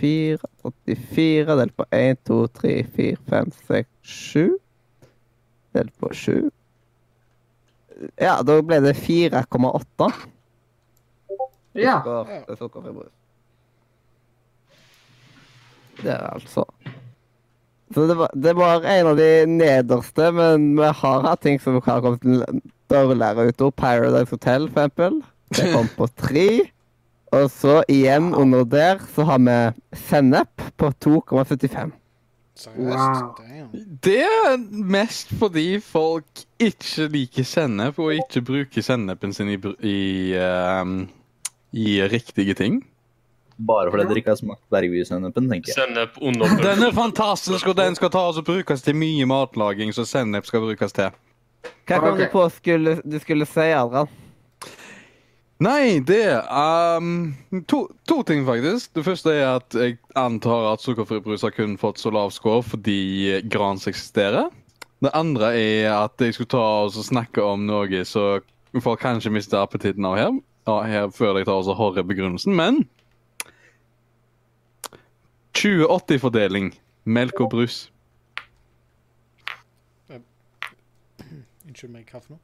34 0.00 0.38
34 0.86 1.56
delt 1.60 1.76
på 1.76 1.86
1, 1.90 2.22
2, 2.28 2.38
3, 2.60 2.74
4, 2.96 3.16
5, 3.30 3.50
6, 3.68 3.88
7 4.02 4.58
Delt 5.76 5.94
på 6.00 6.12
7 6.14 6.50
Ja, 8.20 8.38
da 8.44 8.58
ble 8.62 8.80
det 8.84 8.96
4,8 9.00 10.10
Ja. 11.76 12.00
det 12.04 12.44
er 12.48 12.56
sukkerfri 12.56 12.92
brus. 12.96 13.12
Det 16.00 16.12
er 16.12 16.22
altså 16.30 16.64
Så 17.92 18.06
det 18.08 18.16
var, 18.18 18.30
det 18.34 18.54
var 18.56 18.84
en 18.88 19.10
av 19.12 19.18
de 19.18 19.28
nederste, 19.46 20.30
men 20.34 20.72
vi 20.78 20.88
har 21.00 21.26
hatt 21.28 21.42
ting 21.44 21.60
som 21.62 21.76
har 21.84 22.00
kommet 22.02 22.24
dårligere 22.90 23.46
ut. 23.52 23.62
Paradise 23.76 24.32
Hotel, 24.34 24.66
for 24.72 24.80
eksempel. 24.82 25.20
Det 25.54 25.68
kom 25.70 25.86
på 25.94 26.08
tre. 26.18 26.48
Og 27.34 27.50
så 27.50 27.80
igjen 27.90 28.34
under 28.34 28.64
der 28.64 29.00
så 29.14 29.26
har 29.26 29.38
vi 29.42 29.56
sennep 30.06 30.62
på 30.78 30.92
2,75. 31.04 31.94
Wow. 32.76 33.34
Det 34.00 34.22
er 34.24 34.56
mest 34.70 35.32
fordi 35.36 35.80
folk 35.84 36.44
ikke 36.62 37.08
liker 37.12 37.44
sennep 37.44 37.98
og 38.00 38.14
ikke 38.14 38.40
bruker 38.46 38.84
sennepen 38.84 39.34
sin 39.36 39.50
i, 39.52 39.58
i, 39.84 39.98
um, 40.40 41.02
i 41.72 41.98
riktige 42.08 42.54
ting. 42.56 42.80
Bare 43.56 43.90
fordi 43.90 44.04
dere 44.08 44.20
ikke 44.20 44.32
har 44.34 44.40
smakt 44.40 44.64
bergvisennepen, 44.72 45.50
tenker 45.50 45.72
jeg. 45.72 45.76
Sennep 45.76 46.16
under 46.28 46.56
Den 46.60 46.88
er 46.88 46.96
fantastisk, 46.96 47.68
og 47.68 47.76
den 47.76 47.96
skal 47.96 48.12
tas 48.12 48.40
og 48.40 48.44
brukes 48.44 48.84
til 48.84 48.96
mye 48.96 49.28
matlaging, 49.28 49.92
så 49.96 50.04
sennep 50.08 50.48
skal 50.48 50.64
brukes 50.64 50.96
til. 50.96 51.12
Hva 51.88 52.00
kom 52.00 52.16
du 52.18 52.26
på 52.32 52.44
skulle, 52.56 53.00
du 53.04 53.18
skulle 53.20 53.48
si, 53.48 53.68
Adrian? 53.74 54.08
Nei, 55.56 56.00
det 56.04 56.42
um, 56.52 57.34
to, 57.64 57.86
to 58.04 58.22
ting, 58.22 58.44
faktisk. 58.46 58.90
Det 58.94 59.04
første 59.06 59.32
er 59.32 59.56
at 59.56 59.72
jeg 59.74 59.96
antar 60.12 60.74
at 60.74 60.82
sukkerfri 60.84 61.20
brus 61.24 61.42
har 61.46 61.54
kun 61.56 61.78
fått 61.80 61.98
så 62.02 62.12
lav 62.12 62.30
score 62.34 62.60
fordi 62.66 63.40
Grans 63.48 63.88
eksisterer. 63.88 64.50
Det 65.00 65.10
andre 65.16 65.54
er 65.56 65.94
at 65.94 66.20
jeg 66.20 66.34
skulle 66.36 66.52
ta 66.52 66.60
og 66.84 66.92
snakke 66.92 67.40
om 67.44 67.64
noe 67.68 68.04
så 68.04 68.40
folk 68.84 69.00
kanskje 69.00 69.32
mister 69.32 69.62
appetitten 69.62 70.04
av 70.04 70.16
her, 70.20 70.36
ja, 70.68 70.76
her 70.84 71.08
før 71.14 71.38
jeg 71.38 71.48
tar 71.48 71.62
og 71.62 71.64
så 71.64 71.76
hører 71.76 72.04
begrunnelsen, 72.04 72.52
men 72.56 72.84
20-80-fordeling 75.56 76.74
melk 77.08 77.40
og 77.40 77.50
brus. 77.54 77.78
Unnskyld 81.64 81.92
meg, 81.96 82.04
hva 82.12 82.20
for 82.20 82.36
noe? 82.36 82.40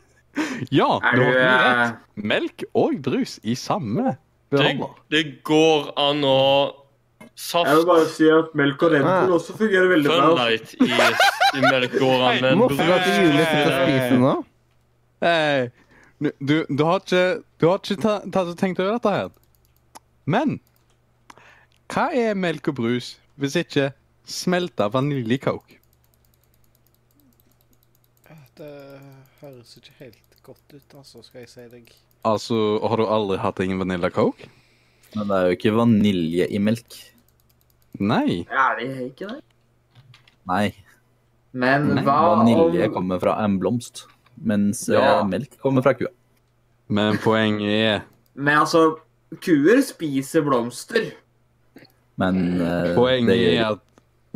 Ja, 0.74 0.88
Er 1.06 1.16
du 1.18 1.22
du 1.22 1.38
eh, 1.38 1.64
rett. 1.64 2.00
Melk 2.16 2.64
og 2.74 2.96
brus 3.04 3.36
i 3.42 3.54
samme 3.58 4.16
Det, 4.50 4.58
beholder. 4.58 4.96
det 5.14 5.22
går 5.46 5.92
an 5.98 6.24
å 6.26 6.38
Saft. 7.34 7.66
Jeg 7.66 7.76
vil 7.80 7.86
bare 7.88 8.08
si 8.14 8.26
at 8.30 8.52
melk 8.54 8.82
og 8.86 8.92
Red 8.94 9.02
Bull 9.02 9.32
også 9.34 9.54
fungerer 9.58 9.88
veldig 9.90 10.06
bra. 10.06 10.26
Funlight 10.28 10.74
i, 10.78 10.86
i 11.58 11.62
melk 11.64 11.96
går 11.98 12.20
an, 12.28 12.36
men 12.44 12.60
Hvorfor 12.60 12.86
går 12.92 13.00
til 13.02 13.16
sitter 13.40 13.64
og 13.64 13.80
spise 13.80 14.18
nå? 14.22 14.34
Hey, 15.24 15.64
du, 16.22 16.28
du, 16.38 16.54
du 16.78 16.84
har 16.86 17.00
ikke, 17.02 17.24
du 17.58 17.66
har 17.66 17.80
ikke 17.82 17.96
ta- 18.04 18.44
og 18.44 18.54
tenkt 18.60 18.78
over 18.84 18.92
dette 19.00 19.14
her. 19.16 19.32
Men 20.30 20.60
hva 21.90 22.06
er 22.14 22.38
melk 22.38 22.70
og 22.70 22.78
brus 22.78 23.10
hvis 23.42 23.58
ikke 23.64 23.88
smelta 24.30 24.86
vaniljecoke? 24.94 25.80
Det 28.54 28.70
høres 29.42 29.74
ikke 29.80 29.96
helt 30.04 30.33
godt 30.44 30.74
ut, 30.76 30.94
altså, 31.00 31.22
skal 31.24 31.44
jeg 31.44 31.50
si 31.52 31.64
deg. 31.72 31.90
Altså, 32.24 32.58
har 32.84 33.00
du 33.00 33.06
aldri 33.10 33.38
hatt 33.42 33.60
ingen 33.64 33.80
vanilla 33.82 34.10
coke? 34.12 34.48
Men 35.14 35.28
det 35.30 35.36
er 35.36 35.48
jo 35.48 35.56
ikke 35.58 35.74
vanilje 35.76 36.46
i 36.50 36.60
melk. 36.62 36.96
Nei. 38.02 38.42
Er 38.50 38.80
det 38.80 38.88
ikke 39.10 39.28
det? 39.30 39.40
Nei. 40.50 40.66
Men 41.54 41.86
Nei, 41.94 42.02
hva 42.02 42.16
Vanilje 42.40 42.88
om 42.88 42.96
kommer 42.96 43.20
fra 43.22 43.36
en 43.44 43.58
blomst, 43.62 44.06
mens 44.42 44.88
eh, 44.90 44.98
Ja. 44.98 45.22
melk 45.28 45.54
kommer 45.62 45.84
fra 45.86 45.94
kua. 45.94 46.10
Men 46.90 47.16
poenget 47.22 47.70
er 47.70 48.02
Men 48.34 48.58
altså, 48.64 48.98
kuer 49.44 49.80
spiser 49.86 50.42
blomster. 50.42 51.12
Men 52.18 52.60
uh, 52.60 52.94
Poenget 52.94 53.30
det 53.30 53.56
er 53.56 53.70
at 53.72 53.82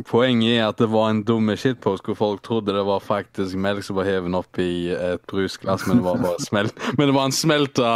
Poenget 0.07 0.53
er 0.55 0.67
at 0.69 0.79
det 0.79 0.87
var 0.91 1.09
en 1.11 1.23
dumme 1.27 1.57
shitpost 1.59 2.05
hvor 2.07 2.15
folk 2.15 2.43
trodde 2.43 2.71
det 2.71 2.85
var 2.87 3.01
faktisk 3.03 3.57
melk 3.59 3.83
som 3.83 3.97
var 3.99 4.07
hevet 4.07 4.35
opp 4.37 4.59
i 4.63 4.93
et 4.95 5.25
brusglass, 5.27 5.83
men 5.87 5.99
det 5.99 6.05
var 6.05 6.21
bare 6.23 6.45
smelt. 6.45 6.79
Men 6.97 7.09
det 7.09 7.15
var 7.17 7.27
en 7.27 7.35
smelta 7.35 7.89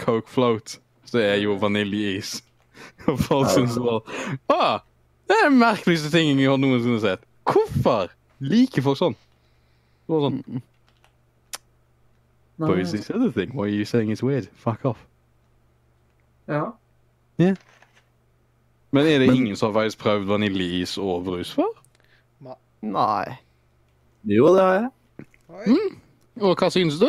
Coke 0.00 0.30
float. 0.30 0.78
Så 1.04 1.18
det 1.18 1.26
er 1.34 1.36
jo 1.42 1.58
vaniljeis. 1.60 2.38
Og 3.10 3.20
folk 3.20 3.50
syntes 3.52 3.76
det 3.76 3.84
var 3.84 4.00
ah, 4.48 4.80
Det 5.28 5.36
er 5.36 5.50
den 5.50 5.58
merkeligste 5.60 6.10
tingen 6.10 6.40
jeg 6.40 6.50
har 6.50 6.60
noensinne 6.60 7.00
sett. 7.02 7.24
Hvorfor 7.44 8.08
liker 8.40 8.84
folk 8.84 9.00
sånn? 9.00 9.16
Det 10.06 10.14
var 10.16 10.28
sånn 10.30 10.62
is 12.78 12.92
this 12.92 13.10
other 13.10 13.30
thing. 13.30 13.50
Why 13.54 13.64
are 13.64 13.68
you 13.68 13.84
saying 13.84 14.10
it's 14.10 14.22
weird? 14.22 14.48
Fuck 14.54 14.84
off. 14.84 15.06
Ja. 16.46 16.72
Men 18.92 19.06
er 19.06 19.18
det 19.18 19.28
Men- 19.28 19.36
ingen 19.36 19.56
som 19.56 19.72
har 19.72 19.82
faktisk 19.82 19.98
prøvd 20.04 20.26
vaniljeis 20.28 20.98
og 20.98 21.24
brus 21.24 21.52
før? 21.56 21.70
Nei. 22.82 23.38
Jo, 24.26 24.48
det 24.56 24.62
har 24.62 24.74
jeg. 24.74 24.90
Mm. 25.66 26.00
Og 26.42 26.56
hva 26.58 26.68
synes 26.70 26.98
du? 26.98 27.06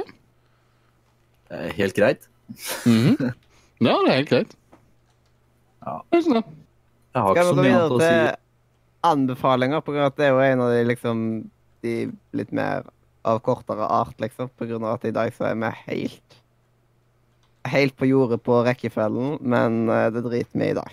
Eh, 1.51 1.71
Helt 1.73 1.95
greit. 1.95 2.27
Mhm. 2.85 3.17
Ja, 3.83 3.97
det 4.05 4.11
er 4.13 4.15
helt 4.15 4.29
greit. 4.29 4.53
Ja. 5.83 5.97
Jeg 6.13 6.23
har 6.23 7.33
Skal 7.33 7.35
ikke 7.35 7.43
så 7.49 7.55
mye 7.57 7.73
annet 7.75 7.91
å 7.91 7.97
si. 7.99 8.05
til 8.07 8.35
anbefalinger? 9.03 9.81
På 9.83 9.91
grunn 9.91 10.05
av 10.05 10.11
at 10.13 10.15
det 10.21 10.25
er 10.27 10.31
jo 10.31 10.39
en 10.45 10.61
av 10.63 10.69
de 10.71 10.83
liksom 10.87 11.49
de 11.83 11.95
litt 12.31 12.53
mer 12.55 12.85
av 13.25 13.41
kortere 13.43 13.83
art, 13.89 14.15
liksom. 14.23 14.47
På 14.55 14.67
grunn 14.69 14.85
av 14.85 14.93
at 15.01 15.05
i 15.09 15.11
dag 15.11 15.33
så 15.35 15.49
er 15.51 15.55
vi 15.59 15.71
helt 15.89 16.39
Helt 17.65 17.95
på 17.95 18.07
jordet 18.07 18.41
på 18.43 18.61
rekkefølgen, 18.63 19.37
men 19.41 19.89
eh, 19.89 20.09
det 20.11 20.23
driter 20.25 20.59
vi 20.59 20.65
i 20.65 20.71
i 20.71 20.73
dag. 20.75 20.91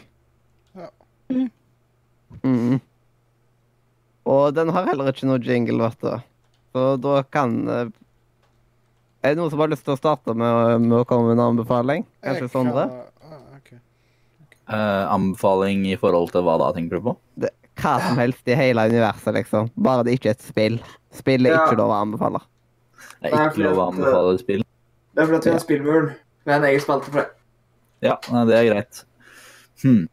Ja. 1.31 1.47
Mhm. 2.45 2.81
Og 4.31 4.55
den 4.55 4.69
har 4.75 4.87
heller 4.87 5.09
ikke 5.13 5.27
noe 5.27 5.41
jingle, 5.43 5.89
vet 5.89 6.01
du. 6.05 6.23
Så 6.75 6.85
da 7.03 7.23
kan 7.27 7.55
eh, 7.69 7.89
Er 9.23 9.35
det 9.35 9.39
noen 9.41 9.51
som 9.53 9.61
har 9.61 9.69
lyst 9.69 9.85
til 9.85 9.93
å 9.97 9.99
starte 9.99 10.33
med, 10.35 10.47
å- 10.49 10.79
med 10.81 10.99
å 11.01 11.05
komme 11.05 11.29
med 11.29 11.39
en 11.39 11.47
anbefaling? 11.51 12.07
Kanskje 12.25 12.41
Jeg 12.47 12.51
kan- 12.51 12.53
Sondre? 12.55 12.85
Ah, 13.21 13.57
ok. 13.57 13.73
Eh, 14.69 15.07
anbefaling 15.13 15.83
i 15.91 15.97
forhold 15.97 16.31
til 16.33 16.43
hva 16.47 16.55
da, 16.59 16.71
tenker 16.73 16.97
du 16.97 17.01
på? 17.11 17.17
Det, 17.37 17.51
hva 17.77 17.99
som 18.01 18.17
helst 18.17 18.49
i 18.49 18.55
hele 18.57 18.81
universet, 18.89 19.35
liksom. 19.35 19.71
Bare 19.77 20.05
det 20.05 20.15
ikke 20.19 20.31
er 20.31 20.37
et 20.39 20.47
spill. 20.47 20.79
Spill 21.13 21.47
er 21.47 21.51
Ja. 21.53 21.67
ikke 21.67 21.77
lov 21.77 21.91
å 21.91 22.01
anbefale. 22.01 22.41
Det 23.21 23.33
Nei, 23.33 23.41
er 23.43 23.51
ikke 23.51 23.65
lov 23.67 23.77
å 23.77 23.89
at, 23.89 23.95
anbefale 23.99 24.39
spill. 24.39 24.63
Det 25.15 25.21
er 25.23 25.27
fordi 25.27 25.37
at 25.37 25.45
vi 25.45 25.51
har 25.51 25.59
spillmuren. 25.67 26.15
Vi 26.47 26.53
har 26.53 26.59
en 26.61 26.65
egen 26.71 26.81
spalte 26.81 27.05
for 27.11 27.21
det. 27.21 27.29
Ja, 28.01 28.17
nei, 28.33 28.45
det 28.47 28.55
er 28.57 28.73
greit. 28.73 29.05
Hm. 29.83 30.09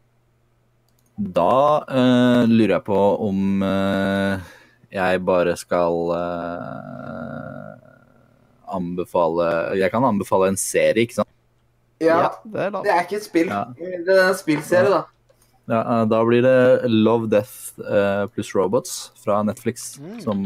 Da 1.18 1.82
uh, 1.90 2.44
lurer 2.46 2.76
jeg 2.76 2.84
på 2.86 2.98
om 3.26 3.62
uh, 3.64 4.38
jeg 4.94 5.20
bare 5.26 5.56
skal 5.58 6.12
uh, 6.14 7.74
anbefale 8.70 9.48
Jeg 9.80 9.90
kan 9.92 10.04
anbefale 10.06 10.52
en 10.52 10.58
serie, 10.60 11.02
ikke 11.06 11.18
sant? 11.20 11.32
Ja, 11.98 12.28
det 12.46 12.68
er 12.68 12.70
det 12.84 12.92
er 12.94 13.00
ikke 13.02 13.16
et 13.18 13.24
spill. 13.26 13.48
Ja. 13.50 13.64
Det 13.74 14.14
er 14.14 14.28
en 14.28 14.36
spillserie, 14.38 14.90
da. 14.92 15.00
Ja, 15.68 15.80
da 16.08 16.20
blir 16.24 16.44
det 16.46 16.86
Love, 16.88 17.26
Death 17.28 17.74
eh, 17.82 18.22
pluss 18.32 18.54
Robots 18.56 18.92
fra 19.20 19.40
Netflix 19.44 19.98
Mm. 19.98 20.20
som 20.22 20.44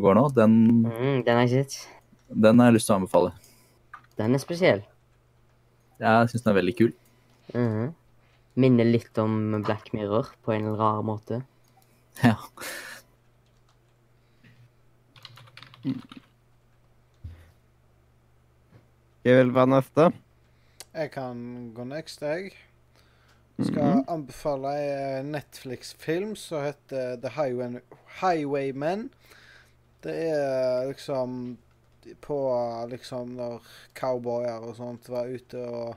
går 0.00 0.14
nå. 0.16 0.22
Den, 0.36 0.54
Mm, 0.86 1.24
den 1.26 1.34
har 1.36 1.42
jeg 1.48 1.50
sett. 1.66 1.88
den 2.30 2.58
har 2.62 2.70
jeg 2.70 2.76
lyst 2.78 2.86
til 2.86 2.94
å 2.94 2.98
anbefale. 3.02 3.32
Den 4.16 4.34
er 4.34 4.38
spesiell. 4.38 4.80
Jeg 6.00 6.28
syns 6.30 6.44
den 6.46 6.52
er 6.54 6.60
veldig 6.62 6.76
kul. 6.78 6.92
Mhm. 7.52 7.90
Minner 8.54 8.86
litt 8.86 9.18
om 9.18 9.62
Black 9.66 9.92
Mirror 9.92 10.28
på 10.46 10.52
en 10.54 10.68
rar 10.78 11.02
måte. 11.06 11.42
Ja. 12.22 12.36
Jeg 19.24 19.40
vil 19.40 19.50
være 19.56 19.72
neste. 19.72 20.06
Jeg 20.94 21.10
kan 21.10 21.38
gå 21.74 21.84
next, 21.88 22.22
jeg. 22.22 22.52
Skal 23.58 24.04
anbefale 24.10 24.70
en 25.18 25.32
Netflix-film 25.34 26.36
som 26.38 26.62
heter 26.62 27.16
The 27.22 27.34
Highway, 27.34 27.80
Highwaymen. 28.20 29.10
Det 30.02 30.14
er 30.30 30.86
liksom 30.88 31.56
på 32.20 32.38
liksom 32.90 33.36
når 33.38 33.62
cowboyer 33.94 34.66
og 34.68 34.74
sånt 34.76 35.08
var 35.08 35.30
ute 35.30 35.60
og 35.68 35.94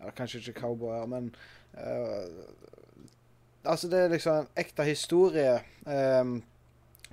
Eller 0.00 0.14
kanskje 0.16 0.38
ikke 0.40 0.60
cowboyer, 0.62 1.04
men 1.06 1.26
Altså, 3.64 3.88
det 3.88 3.98
er 3.98 4.14
liksom 4.14 4.42
en 4.42 4.48
ekte 4.58 4.84
historie. 4.88 5.58
Um, 5.84 6.40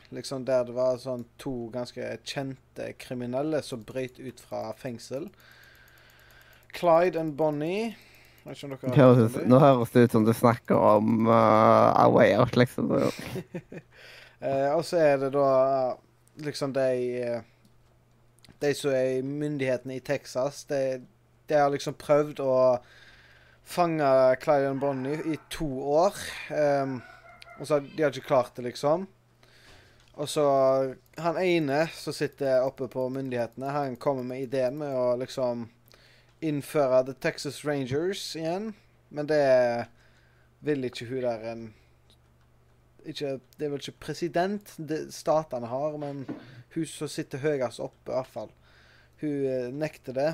liksom 0.09 0.45
der 0.47 0.63
det 0.67 0.75
var 0.75 0.99
sånn 1.01 1.25
to 1.41 1.67
ganske 1.73 2.17
kjente 2.23 2.91
kriminelle 3.01 3.61
som 3.65 3.83
brøt 3.87 4.19
ut 4.19 4.39
fra 4.39 4.71
fengsel. 4.79 5.27
Clyde 6.77 7.19
and 7.19 7.35
Bonnie. 7.39 7.95
Vet 8.47 8.63
ikke 8.63 8.67
om 8.67 8.75
dere 8.77 9.07
har 9.09 9.17
hørt 9.17 9.39
om 9.41 9.49
nå 9.51 9.59
høres 9.59 9.91
det 9.91 10.05
ut 10.07 10.15
som 10.15 10.27
du 10.27 10.31
snakker 10.35 10.77
om 10.79 11.27
uh, 11.27 11.91
A 11.91 12.07
Way 12.11 12.37
Out, 12.39 12.59
liksom. 12.59 12.93
Eh, 14.37 14.67
og 14.69 14.83
så 14.85 14.99
er 15.01 15.15
det 15.17 15.31
da 15.33 15.45
liksom 16.45 16.69
de 16.75 16.91
eh, 17.25 17.39
De 18.61 18.69
som 18.77 18.91
er 18.93 19.15
i 19.15 19.23
myndighetene 19.25 19.95
i 19.95 20.03
Texas, 20.05 20.59
de, 20.69 20.99
de 21.49 21.57
har 21.57 21.71
liksom 21.73 21.95
prøvd 21.97 22.43
å 22.45 22.51
fange 23.67 24.35
Clyde 24.41 24.69
and 24.69 24.79
Bonnie 24.79 25.19
i 25.33 25.37
to 25.49 25.67
år. 25.81 26.15
Um, 26.49 27.01
og 27.59 27.67
så 27.67 27.79
de 27.79 28.03
har 28.03 28.13
ikke 28.13 28.29
klart 28.29 28.55
det, 28.55 28.63
liksom. 28.69 29.07
Og 30.17 30.29
så 30.29 30.45
han 31.21 31.37
ene 31.37 31.83
som 31.93 32.15
sitter 32.15 32.63
oppe 32.65 32.87
på 32.89 33.03
myndighetene, 33.13 33.73
han 33.73 33.97
kommer 34.01 34.25
med 34.25 34.47
ideen 34.47 34.79
med 34.79 34.95
å 34.97 35.17
liksom 35.19 35.67
innføre 36.41 37.03
The 37.05 37.13
Texas 37.21 37.63
Rangers 37.65 38.23
igjen. 38.39 38.71
Men 39.09 39.29
det 39.29 39.43
vil 40.65 40.87
ikke 40.87 41.09
hun 41.11 41.21
der 41.25 41.45
en 41.51 41.67
ikke, 43.07 43.37
Det 43.55 43.65
er 43.65 43.69
vel 43.71 43.79
ikke 43.79 44.03
president 44.03 44.73
det 44.75 45.13
statene 45.15 45.69
har, 45.71 45.93
men 46.01 46.25
hun 46.73 46.87
som 46.89 47.07
sitter 47.07 47.39
høyest 47.39 47.79
oppe, 47.79 48.11
i 48.11 48.15
hvert 48.15 48.33
fall. 48.33 48.49
Hun 49.21 49.45
eh, 49.47 49.69
nekter 49.71 50.17
det, 50.17 50.31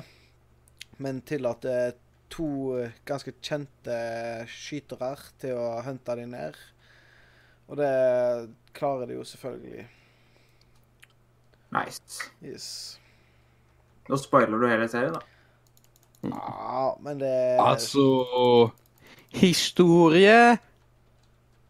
men 0.98 1.20
tillater 1.22 1.94
to 2.32 2.46
eh, 2.78 2.94
ganske 3.06 3.34
kjente 3.42 3.98
skytere 4.50 5.12
til 5.40 5.58
å 5.58 5.82
hunte 5.86 6.16
dem 6.18 6.32
ned. 6.34 6.58
Og 7.68 7.78
det 7.80 7.92
klarer 8.76 9.08
de 9.08 9.18
jo 9.18 9.24
selvfølgelig. 9.24 9.86
Nice. 11.74 12.30
Yes. 12.44 12.66
Nå 14.08 14.18
spoiler 14.20 14.60
du 14.60 14.68
hele 14.68 14.88
serien, 14.88 15.14
da. 15.14 15.22
Ja, 16.24 16.94
men 17.04 17.20
det 17.20 17.60
Altså 17.60 18.70
Historie 19.34 20.58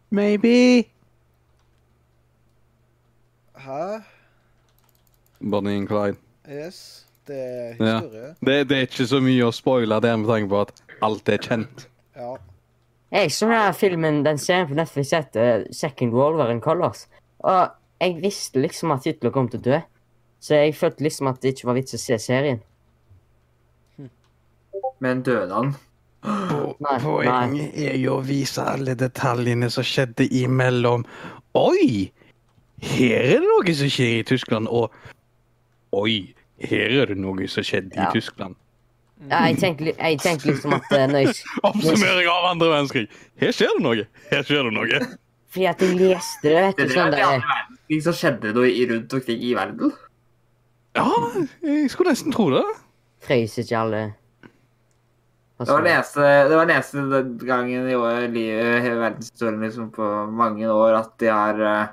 Maybe. 0.09 0.83
Hæ? 3.55 4.03
Bonnie 5.41 5.77
and 5.77 5.87
Clyde. 5.87 6.17
Yes. 6.47 7.04
Det 7.27 7.37
er 7.37 7.75
Ja. 7.79 7.99
Det, 8.45 8.67
det 8.69 8.77
er 8.77 8.85
ikke 8.87 9.07
så 9.09 9.21
mye 9.23 9.47
å 9.47 9.53
spoile 9.55 9.99
der 10.01 10.17
med 10.17 10.29
tanke 10.29 10.49
på 10.51 10.61
at 10.61 10.83
alt 11.05 11.29
er 11.29 11.41
kjent. 11.41 11.87
Ja. 12.15 12.35
Jeg 13.15 13.31
så 13.31 13.47
den 13.47 13.73
filmen, 13.73 14.23
den 14.25 14.37
serien 14.37 14.67
på 14.67 14.75
Netflix 14.75 15.11
heter 15.15 15.65
Second 15.73 16.13
Wolverine 16.13 16.61
Colors. 16.61 17.07
Og 17.39 17.69
jeg 18.01 18.17
visste 18.21 18.59
liksom 18.59 18.91
at 18.91 19.05
Hitler 19.07 19.31
kom 19.31 19.49
til 19.49 19.61
å 19.61 19.67
dø. 19.69 19.81
Så 20.39 20.59
jeg 20.59 20.75
følte 20.75 21.03
liksom 21.03 21.27
at 21.31 21.41
det 21.41 21.55
ikke 21.55 21.69
var 21.69 21.77
vits 21.79 21.95
å 21.95 22.01
se 22.01 22.17
serien. 22.21 22.61
Men 24.99 25.23
døde 25.25 25.53
han? 25.53 25.73
Poenget 27.01 27.75
er 27.77 27.97
jo 28.01 28.17
å 28.19 28.25
vise 28.25 28.63
alle 28.63 28.95
detaljene 28.97 29.69
som 29.73 29.85
skjedde 29.85 30.27
imellom. 30.33 31.05
Oi! 31.57 32.11
Her 32.85 33.15
er 33.15 33.39
det 33.39 33.47
noe 33.47 33.75
som 33.77 33.89
skjer 33.89 34.19
i 34.19 34.25
Tyskland, 34.27 34.67
og 34.67 34.93
Oi! 35.95 36.34
Her 36.59 36.93
er 37.01 37.05
det 37.11 37.17
noe 37.19 37.47
som 37.51 37.63
skjedde 37.67 37.95
Ja. 37.95 38.09
i 38.09 38.13
Tyskland. 38.15 38.55
Ja, 39.29 39.45
jeg 39.47 39.57
tenkte, 39.61 39.93
jeg 39.95 40.19
tenkte 40.19 40.49
liksom 40.51 40.73
at 40.75 40.91
eh, 40.91 41.05
når 41.07 41.21
jeg, 41.25 41.35
Oppsummering 41.67 42.27
av 42.31 42.45
andre 42.51 42.67
verdenskrig. 42.73 43.05
Her 43.39 43.51
skjer 43.55 43.71
det 43.77 43.83
noe. 43.83 44.07
Her 44.31 44.43
skjer 44.43 44.67
det 44.69 44.73
noe. 44.75 44.99
Fordi 45.55 45.67
at 45.71 45.79
jeg 45.85 45.95
leste 45.99 46.49
det, 46.51 46.55
vet 46.65 46.77
du. 46.81 46.93
Sånn 46.93 47.11
det 47.13 47.19
er 47.21 47.29
andre 47.29 47.53
verdenskrig 47.53 48.01
som 48.03 48.13
skjedde 48.19 48.53
noe 48.57 48.67
i- 48.71 48.85
rundt 48.91 49.13
omkring 49.19 49.39
i 49.41 49.53
verden. 49.55 49.93
Ja, 50.95 51.07
jeg 51.63 51.89
skulle 51.91 52.11
nesten 52.15 52.31
tro 52.35 52.49
det. 52.53 52.63
frøys 53.25 53.55
ikke 53.59 53.79
alle 53.79 54.01
Det 55.59 55.67
var 55.71 55.81
den 55.83 55.91
eneste, 55.95 56.23
det 56.49 56.55
var 56.59 56.65
den 56.67 56.75
eneste 56.75 57.45
gangen 57.47 57.87
i 57.89 57.95
år, 57.95 58.25
livet, 58.31 58.81
hele 58.83 58.99
verdenshistorien 58.99 59.61
liksom, 59.63 59.89
på 59.95 60.07
mange 60.35 60.67
år 60.67 60.97
at 60.99 61.13
de 61.23 61.29
har 61.31 61.61
eh, 61.63 61.87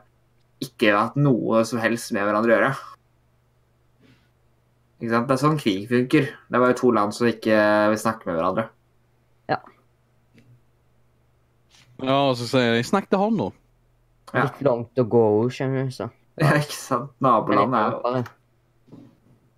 ikke 0.66 0.90
hatt 0.98 1.14
noe 1.16 1.62
som 1.66 1.78
helst 1.82 2.10
med 2.14 2.26
hverandre 2.26 2.50
å 2.50 2.56
gjøre. 2.56 2.72
Ikke 5.02 5.10
sant? 5.10 5.26
Det 5.28 5.34
er 5.34 5.40
sånn 5.42 5.58
krig 5.58 5.88
funker. 5.90 6.28
Det 6.52 6.60
var 6.62 6.70
jo 6.70 6.78
to 6.78 6.90
land 6.94 7.14
som 7.16 7.26
ikke 7.26 7.56
vil 7.90 7.98
snakke 7.98 8.28
med 8.30 8.36
hverandre. 8.38 8.68
Ja, 9.50 9.58
Ja, 12.02 12.16
og 12.30 12.36
så 12.38 12.46
sier 12.50 12.74
jeg 12.76 12.84
'snakk 12.86 13.08
til 13.10 13.18
hånda'. 13.18 13.52
Ja. 14.34 14.44
litt 14.44 14.62
langt 14.64 14.96
å 14.96 15.04
gå, 15.04 15.24
skjønner 15.52 15.84
du. 15.86 15.90
så. 15.92 16.10
Ja, 16.40 16.54
ikke 16.56 16.72
sant? 16.72 17.10
Naboland 17.20 17.74
er 17.74 17.90
jo 17.90 18.24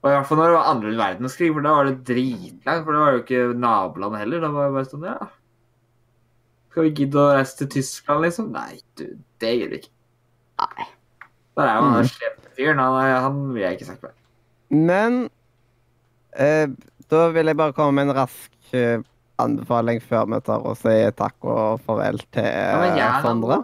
Og 0.05 0.11
i 0.11 0.15
hvert 0.17 0.27
fall 0.27 0.39
når 0.39 0.49
det 0.51 0.57
var 0.59 0.71
andre 0.75 0.91
verdenskrig, 0.99 1.53
for 1.55 1.63
da 1.63 1.71
var 1.77 1.85
det 1.87 2.05
dritlangt. 2.05 2.85
For 2.85 2.93
det 2.93 3.01
var 3.01 3.13
jo 3.15 3.23
ikke 3.23 3.55
naboland 3.57 4.17
heller. 4.19 4.41
Da 4.41 4.49
var 4.53 4.67
det 4.67 4.75
bare 4.75 4.91
sånn, 4.91 5.05
ja 5.07 5.29
Skal 6.71 6.83
vi 6.83 6.91
gidde 6.91 7.15
å 7.23 7.31
reise 7.37 7.57
til 7.57 7.69
Tyskland, 7.69 8.25
liksom? 8.27 8.51
Nei, 8.53 8.81
du, 8.97 9.05
det 9.39 9.53
gidder 9.55 9.71
vi 9.71 9.77
ikke. 9.79 9.93
Nei. 10.59 10.87
Der 11.57 11.63
er 11.69 11.75
jo 11.77 11.83
han 11.87 12.03
Mm. 12.03 12.09
slemme 12.11 12.51
fyren. 12.59 12.79
Han, 12.83 13.05
er- 13.05 13.21
han 13.21 13.53
vil 13.55 13.63
jeg 13.63 13.79
ikke 13.79 13.87
snakke 13.87 14.03
med. 14.03 14.13
Men 14.75 15.25
eh, 16.37 16.67
da 17.11 17.27
vil 17.35 17.51
jeg 17.51 17.59
bare 17.59 17.75
komme 17.77 17.99
med 17.99 18.11
en 18.11 18.19
rask 18.19 18.75
eh, 18.75 19.03
anbefaling 19.43 20.01
før 20.03 20.29
vi 20.31 20.41
tar 20.47 20.67
og 20.67 20.77
sier 20.81 21.15
takk 21.17 21.37
og 21.47 21.83
farvel 21.87 22.21
til 22.35 22.47
eh, 22.47 22.99
ja, 22.99 23.11
Sondre. 23.25 23.63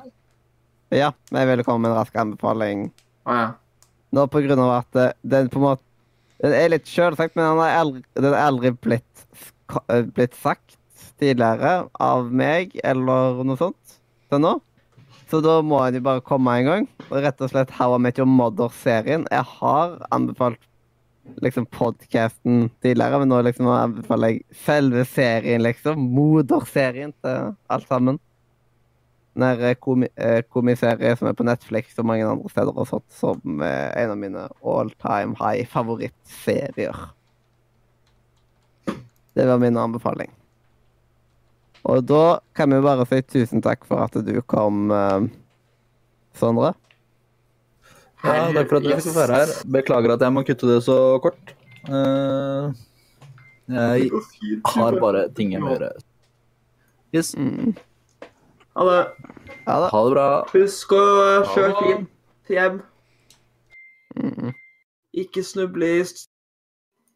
Ja, 0.95 1.13
jeg 1.31 1.51
ville 1.51 1.67
komme 1.67 1.87
med 1.87 1.93
en 1.95 2.01
rask 2.01 2.17
anbefaling 2.19 2.89
Å 3.31 3.37
ja. 3.37 3.47
nå 4.17 4.25
på 4.31 4.43
grunn 4.43 4.63
av 4.65 4.73
at 4.81 4.99
eh, 4.99 5.13
den 5.23 5.51
på 5.53 5.61
en 5.61 5.67
måte 5.69 5.87
Den 6.41 6.57
er 6.57 6.73
litt 6.73 6.89
sjølsagt, 6.89 7.37
men 7.37 7.45
den 7.45 7.63
er 7.63 7.77
aldri, 7.83 8.03
den 8.17 8.33
er 8.33 8.43
aldri 8.47 8.71
blitt, 8.73 9.27
eh, 9.93 10.07
blitt 10.09 10.39
sagt 10.41 10.79
tidligere 11.21 11.91
av 12.01 12.31
meg 12.33 12.73
eller 12.81 13.43
noe 13.45 13.61
sånt 13.61 13.99
til 14.33 14.41
nå. 14.41 14.55
Så 15.31 15.43
da 15.45 15.59
må 15.63 15.83
den 15.85 16.01
jo 16.01 16.07
bare 16.07 16.25
komme 16.25 16.55
en 16.59 16.67
gang. 16.67 16.87
Rett 17.13 17.45
og 17.45 17.53
slett 17.53 17.75
How 17.77 17.93
I 17.95 18.01
Met 18.03 18.19
Your 18.19 18.27
Mother-serien. 18.27 19.29
Jeg 19.31 19.45
har 19.61 19.99
anbefalt 20.17 20.59
liksom 21.43 21.67
podcasten 21.67 22.71
tidligere, 22.83 23.21
men 23.23 23.31
nå 23.33 23.43
liksom 23.47 23.69
anbefaler 23.71 24.35
jeg 24.35 24.59
selve 24.65 25.05
serien, 25.09 25.63
liksom. 25.65 26.03
Moderserien 26.17 27.15
til 27.23 27.55
alt 27.71 27.89
sammen. 27.89 28.19
Den 29.39 29.63
eh, 29.63 29.77
komi 29.79 30.09
komiserien 30.51 31.17
som 31.17 31.31
er 31.31 31.37
på 31.39 31.47
Netflix 31.47 31.95
og 31.99 32.09
mange 32.11 32.27
andre 32.27 32.51
steder 32.51 32.75
og 32.75 32.89
sånt, 32.91 33.07
som 33.15 33.63
er 33.63 33.95
en 34.03 34.17
av 34.17 34.19
mine 34.19 34.49
all 34.67 34.91
time 34.99 35.39
high 35.39 35.69
favorittserier. 35.71 37.07
Det 39.39 39.47
var 39.47 39.63
min 39.63 39.79
anbefaling. 39.79 40.33
Og 41.89 42.05
da 42.05 42.41
kan 42.57 42.75
vi 42.75 42.83
bare 42.85 43.07
si 43.09 43.23
tusen 43.23 43.63
takk 43.65 43.87
for 43.89 44.05
at 44.05 44.19
du 44.27 44.35
kom, 44.43 44.91
eh, 44.91 45.31
Sondre. 46.35 46.75
Ja, 48.21 48.51
takk 48.53 48.69
for 48.69 48.79
at 48.81 48.85
du 48.85 48.91
fikk 49.01 49.17
være 49.17 49.41
her. 49.41 49.53
Beklager 49.79 50.15
at 50.17 50.25
jeg 50.27 50.35
må 50.37 50.45
kutte 50.45 50.69
det 50.69 50.79
så 50.85 50.97
kort. 51.25 51.55
Uh, 51.89 52.73
jeg 53.71 54.11
har 54.75 54.99
bare 55.01 55.29
ting 55.37 55.55
jeg 55.55 55.63
må 55.65 55.73
gjøre. 55.77 55.93
Yes. 57.17 57.33
Mm. 57.39 57.73
Ha 58.77 58.87
det. 58.87 58.99
Ha 59.67 59.79
det. 59.85 59.89
Ha 59.93 60.03
det 60.05 60.13
bra. 60.15 60.27
Husk 60.53 60.93
å 60.95 61.05
kjøre 61.55 61.73
fint 61.81 62.53
hjem. 62.53 62.83
Mm. 64.21 64.53
Ikke 65.25 65.43
snuble 65.47 65.89
i 66.01 66.05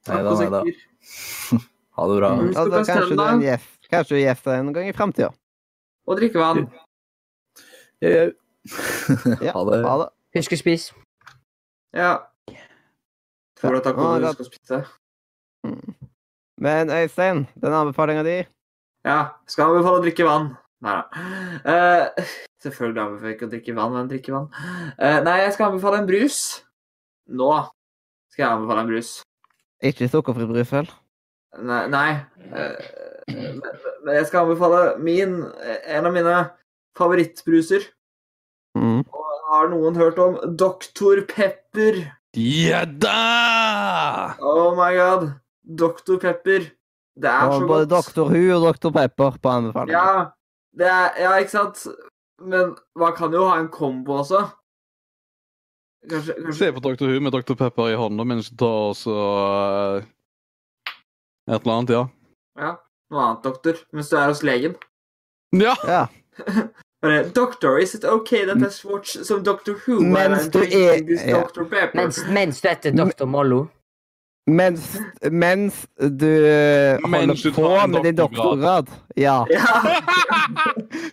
Neida, 0.04 0.34
neida. 0.40 0.64
Ha 1.94 2.06
det 2.10 2.16
bra. 2.18 2.30
Mm. 2.34 2.48
Altså, 2.48 2.64
Skal 2.64 2.72
kanskje 2.74 3.04
du 3.04 3.22
en 3.22 3.38
bestemme. 3.44 3.58
Kanskje 3.92 4.16
du 4.16 4.20
gjefter 4.20 4.50
deg 4.50 4.62
en 4.64 4.72
gang 4.74 4.88
i 4.90 4.94
framtida. 4.96 5.30
Og 6.08 6.18
drikke 6.18 6.40
vann. 6.42 6.64
Jau, 8.02 8.10
jau. 8.10 8.26
Ja, 9.44 9.52
Ha 9.56 9.62
det. 9.70 9.78
Ha 9.84 9.94
det. 10.02 10.08
Husk 10.34 10.54
å 10.56 10.58
spise. 10.58 10.94
Ja. 11.94 12.14
Tror 13.60 13.76
du 13.76 13.78
at 13.78 13.86
da 13.86 13.92
kommer 13.94 14.24
du 14.24 14.32
skal 14.34 14.48
spise? 14.48 14.80
Mm. 15.66 15.94
Men 16.64 16.90
Øystein, 16.90 17.44
den 17.62 17.72
anbefalinga 17.72 18.24
di 18.26 18.36
Ja. 19.06 19.18
Skal 19.46 19.70
anbefale 19.70 20.00
å 20.00 20.04
drikke 20.04 20.26
vann. 20.26 20.56
Nei 20.84 20.96
da. 20.98 21.04
Uh, 21.64 22.26
selvfølgelig 22.64 23.02
anbefaler 23.02 23.30
jeg 23.30 23.36
ikke 23.36 23.46
å 23.46 23.52
drikke 23.54 23.76
vann, 23.78 23.94
men 23.94 24.10
drikke 24.10 24.34
vann. 24.34 24.50
Uh, 24.98 25.20
nei, 25.24 25.38
jeg 25.44 25.54
skal 25.54 25.70
anbefale 25.70 26.02
en 26.02 26.10
brus. 26.10 26.40
Nå 27.30 27.50
skal 28.34 28.44
jeg 28.44 28.50
anbefale 28.58 28.84
en 28.84 28.90
brus. 28.90 29.14
Ikke 29.84 30.10
sukkerfri 30.10 30.50
brus, 30.50 30.72
vel? 30.74 30.90
Nei, 31.62 31.82
nei. 31.94 32.08
Uh, 32.50 32.74
men, 33.30 33.62
men 34.04 34.18
jeg 34.18 34.26
skal 34.28 34.44
anbefale 34.44 34.98
min 35.00 35.38
En 35.88 36.04
av 36.04 36.12
mine 36.12 36.34
favorittbruser. 36.98 37.86
Mm. 38.76 39.04
Har 39.44 39.68
noen 39.68 39.96
hørt 39.98 40.18
om 40.22 40.36
Dr. 40.56 41.20
Pepper? 41.28 41.98
Gjedda! 42.34 43.18
Oh 44.40 44.72
my 44.78 44.90
god. 44.96 45.26
Dr. 45.64 46.16
Pepper. 46.22 46.70
Det 47.14 47.30
er 47.30 47.50
så 47.52 47.60
Og 47.62 47.68
både 47.68 47.86
godt. 47.88 48.08
Dr. 48.16 48.30
Hu 48.32 48.42
og 48.56 48.64
Dr. 48.74 48.90
Pepper 48.94 49.36
på 49.42 49.48
anbefaling. 49.48 49.94
Ja, 49.94 50.24
det 50.78 50.88
er, 50.90 51.10
ja, 51.20 51.34
ikke 51.38 51.50
sant? 51.54 51.84
Men 52.42 52.74
man 52.98 53.14
kan 53.16 53.32
jo 53.32 53.44
ha 53.46 53.58
en 53.60 53.68
kombo 53.72 54.16
også. 54.24 54.40
Kanskje, 56.10 56.34
kanskje 56.40 56.58
Se 56.58 56.72
på 56.72 56.82
Dr. 56.84 57.06
Hu 57.12 57.20
med 57.20 57.32
Dr. 57.32 57.54
Pepper 57.54 57.92
i 57.92 58.00
hånda 58.00 58.26
mens 58.28 58.50
du 58.50 58.56
tar 58.64 58.90
også 58.90 59.12
og 59.14 60.00
eh, 60.00 60.10
Et 61.48 61.60
eller 61.60 61.74
annet, 61.76 61.92
ja. 61.92 62.02
Ja, 62.56 62.74
noe 63.12 63.22
annet, 63.28 63.44
doktor. 63.44 63.78
Mens 63.92 64.08
du 64.08 64.16
er 64.16 64.30
hos 64.32 64.42
legen. 64.42 64.76
Ja! 65.52 65.76
Ja. 65.84 66.06
Bare, 67.04 67.28
Doctor, 67.28 67.78
is 67.78 67.94
it 67.94 68.04
okay 68.04 68.46
that 68.46 68.56
I 68.56 68.88
watch 68.88 69.12
some 69.12 69.42
Doctor 69.42 69.74
Who 69.74 70.00
Mens 70.00 70.48
du 70.48 70.60
er- 70.60 71.04
ja. 71.04 71.42
Dr. 71.42 71.64
Pepper? 71.64 71.94
Mens, 71.94 72.24
mens 72.28 72.60
du 72.60 72.68
heter 72.68 72.90
Doctor 72.92 73.26
Mollo. 73.26 73.68
Mens, 74.46 74.98
mens 75.30 75.86
du 75.98 76.40
holder 77.04 77.08
Mens 77.08 77.42
du 77.42 77.52
på 77.52 77.86
med 77.86 78.02
din 78.02 78.16
doktorgrad. 78.16 78.88
Ja. 79.16 79.46
Ja. 79.50 79.66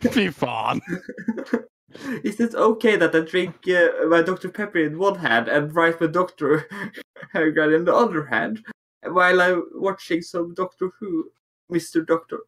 Fy 0.11 0.31
faen! 0.31 0.81
Is 2.23 2.39
it 2.39 2.55
okay 2.55 2.97
that 2.97 3.15
I 3.15 3.21
drink 3.21 3.55
uh, 3.67 4.07
my 4.07 4.21
Dr. 4.21 4.49
Pepper 4.49 4.79
in 4.79 4.97
one 4.97 5.19
hand 5.19 5.49
and 5.49 5.75
write 5.75 5.99
my 5.99 6.07
doctor 6.07 6.65
gun 7.33 7.73
in 7.73 7.85
the 7.85 7.93
other 7.93 8.25
hand 8.25 8.63
while 9.03 9.41
I'm 9.41 9.63
watching 9.73 10.21
some 10.21 10.53
Doctor 10.53 10.89
Who, 10.99 11.31
Mr. 11.69 12.05
Doctor? 12.05 12.39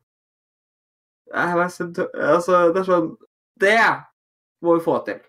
Jeg 1.33 1.49
har 1.51 1.67
sett, 1.67 1.99
altså, 2.13 2.73
det 2.73 2.83
er 2.83 2.87
sånn 2.87 3.13
Det 3.61 3.77
må 4.63 4.77
vi 4.77 4.83
få 4.85 4.97
til. 5.05 5.19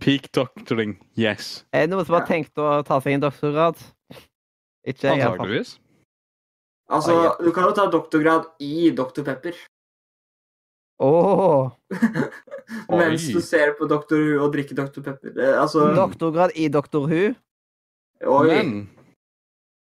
Peak 0.00 0.26
doctoring, 0.36 0.96
yes. 1.18 1.64
Er 1.72 1.86
det 1.86 1.94
noen 1.94 2.04
som 2.04 2.18
har 2.18 2.26
tenkt 2.28 2.58
å 2.60 2.82
ta 2.84 2.98
seg 3.00 3.14
en 3.16 3.22
doktorgrad? 3.24 3.78
Ikke 4.84 5.08
jeg. 5.14 5.22
Antakeligvis. 5.24 5.74
Altså, 6.90 7.36
du 7.40 7.50
kan 7.54 7.68
jo 7.68 7.74
ta 7.76 7.86
doktorgrad 7.92 8.48
i 8.60 8.90
Dr. 8.96 9.22
Pepper. 9.24 9.54
Åh, 11.00 11.70
Mens 12.90 13.24
Oi. 13.28 13.32
du 13.32 13.40
ser 13.40 13.72
på 13.78 13.86
Dr. 13.88 14.18
Who 14.20 14.42
og 14.44 14.52
drikker 14.52 14.76
Dr. 14.76 15.00
Pepper. 15.06 15.32
Altså 15.62 15.86
Doktorgrad 15.96 16.52
i 16.60 16.68
Dr. 16.68 17.06
Who? 17.06 17.22
Oi. 18.28 18.48
Men 18.50 18.90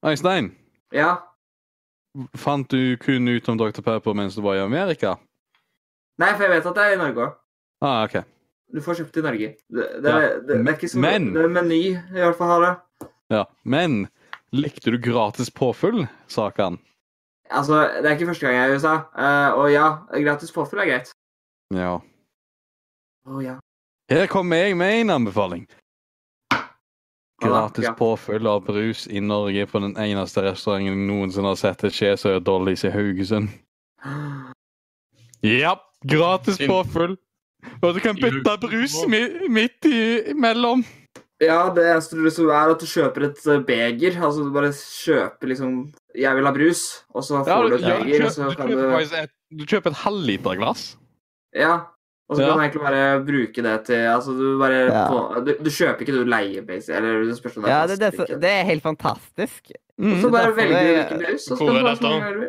Øystein, 0.05 0.51
Ja. 0.93 1.15
fant 2.37 2.69
du 2.71 2.97
kun 3.01 3.29
ut 3.29 3.49
om 3.49 3.59
Dr. 3.59 3.81
Pepper 3.83 4.13
mens 4.15 4.37
du 4.37 4.43
var 4.45 4.55
i 4.59 4.65
Amerika? 4.65 5.15
Nei, 6.19 6.31
for 6.33 6.47
jeg 6.47 6.53
vet 6.55 6.67
at 6.71 6.75
det 6.79 6.85
er 6.87 6.95
i 6.95 7.01
Norge 7.01 7.27
òg. 7.27 7.37
Ah, 7.85 8.05
ok. 8.07 8.17
Du 8.75 8.81
får 8.83 8.99
kjøpt 9.01 9.15
det 9.15 9.21
i 9.23 9.27
Norge. 9.27 9.49
Det, 9.69 9.87
det, 10.03 10.11
Ja, 10.11 10.21
det, 10.21 10.47
det 10.49 10.57
er 10.63 10.73
ikke 10.75 10.89
så 10.91 10.99
men- 10.99 11.33
Det 11.35 11.45
er 11.45 11.49
Meny 11.53 11.81
i 11.93 12.21
hvert 12.23 12.37
fall 12.39 12.49
har 12.55 12.65
det. 12.65 13.09
Ja. 13.31 13.45
Men 13.65 14.09
likte 14.53 14.91
du 14.91 14.99
gratis 14.99 15.51
påfyll, 15.51 16.07
sa 16.29 16.51
han. 16.57 16.79
Altså, 17.51 17.83
det 18.03 18.07
er 18.11 18.17
ikke 18.17 18.27
første 18.33 18.47
gang 18.47 18.57
jeg 18.57 18.65
er 18.65 18.73
i 18.73 18.77
USA. 18.77 18.95
Uh, 19.15 19.59
og 19.61 19.71
ja, 19.73 19.87
gratis 20.25 20.51
påfyll 20.53 20.81
er 20.83 20.89
greit. 20.91 21.13
Ja. 21.75 21.99
Å 23.27 23.43
ja. 23.43 23.59
Her 24.11 24.27
kommer 24.31 24.57
jeg 24.57 24.77
med 24.79 25.01
en 25.01 25.11
anbefaling. 25.11 25.67
Gratis 27.43 27.89
påfyll 27.99 28.47
av 28.49 28.65
brus 28.65 29.07
i 29.13 29.21
Norge 29.21 29.67
på 29.69 29.79
den 29.85 29.93
eneste 30.01 30.43
restauranten 30.47 30.89
jeg 30.89 30.97
noensinne 31.11 31.51
har 31.53 31.59
sett 31.61 31.85
et 31.85 31.93
skje, 31.93 32.15
så 32.17 32.33
er 32.37 32.41
Dollys 32.41 32.85
i 32.89 32.91
Haugesund. 32.95 33.51
Ja, 35.47 35.75
gratis 36.07 36.59
påfyll. 36.67 37.17
Og 37.83 37.95
du 37.97 38.01
kan 38.03 38.15
bytte 38.19 38.53
brus 38.63 38.95
mi 39.11 39.21
midt 39.51 39.87
i- 39.89 40.31
imellom. 40.35 40.85
Ja, 41.43 41.69
det 41.75 41.83
eneste 41.85 42.17
du 42.17 42.23
liksom 42.25 42.49
er 42.49 42.71
at 42.73 42.81
du 42.81 42.87
kjøper 42.89 43.25
et 43.27 43.41
eh, 43.47 43.59
beger. 43.67 44.15
Altså 44.25 44.45
du 44.47 44.53
bare 44.55 44.71
kjøper 44.73 45.51
liksom 45.53 45.73
Jeg 46.17 46.33
vil 46.39 46.47
ha 46.49 46.53
brus, 46.57 46.85
og 47.15 47.23
så 47.27 47.43
får 47.45 47.51
Ja, 47.51 47.57
du 47.69 47.75
et 47.75 47.83
ja, 47.85 47.97
beger, 48.01 48.25
og 48.25 48.31
så 48.33 48.57
kan 48.57 48.71
du 48.71 48.77
kjøper 48.79 49.19
et, 49.25 49.31
du 49.53 49.65
kjøper 49.67 49.91
et 49.93 49.99
halvliterglass. 50.05 50.97
Ja. 51.55 51.75
Og 52.29 52.37
så 52.39 52.43
Ja. 52.43 52.49
kan 52.49 52.57
du 52.57 52.63
egentlig 52.65 52.83
bare 52.83 53.03
bruke 53.27 53.63
det 53.63 53.85
til 53.87 54.01
Altså, 54.15 54.33
du 54.33 54.59
bare 54.59 54.79
Ja. 54.89 55.03
på, 55.13 55.45
du, 55.45 55.53
du 55.63 55.71
kjøper 55.71 56.01
ikke, 56.07 56.17
du 56.17 56.25
leier, 56.25 56.63
basic, 56.67 56.89
eller 56.97 57.25
du 57.25 57.35
spørs 57.37 57.57
om 57.59 57.63
det 57.63 57.71
er 57.71 57.77
Ja, 57.77 57.87
det, 57.87 57.99
det, 58.01 58.41
det 58.41 58.51
er 58.51 58.65
helt 58.65 58.83
fantastisk. 58.83 59.71
Og 60.01 60.17
så 60.23 60.31
bare 60.33 60.57
velger 60.57 60.81
du 60.81 60.93
hvilken 60.97 61.19
brus, 61.27 61.51
og 61.51 61.59
så 61.59 61.67
kan 61.67 61.75
du 61.77 61.87
ha 61.87 61.95
så 61.95 62.03
mye 62.09 62.33
du 62.35 62.41
vil. 62.41 62.49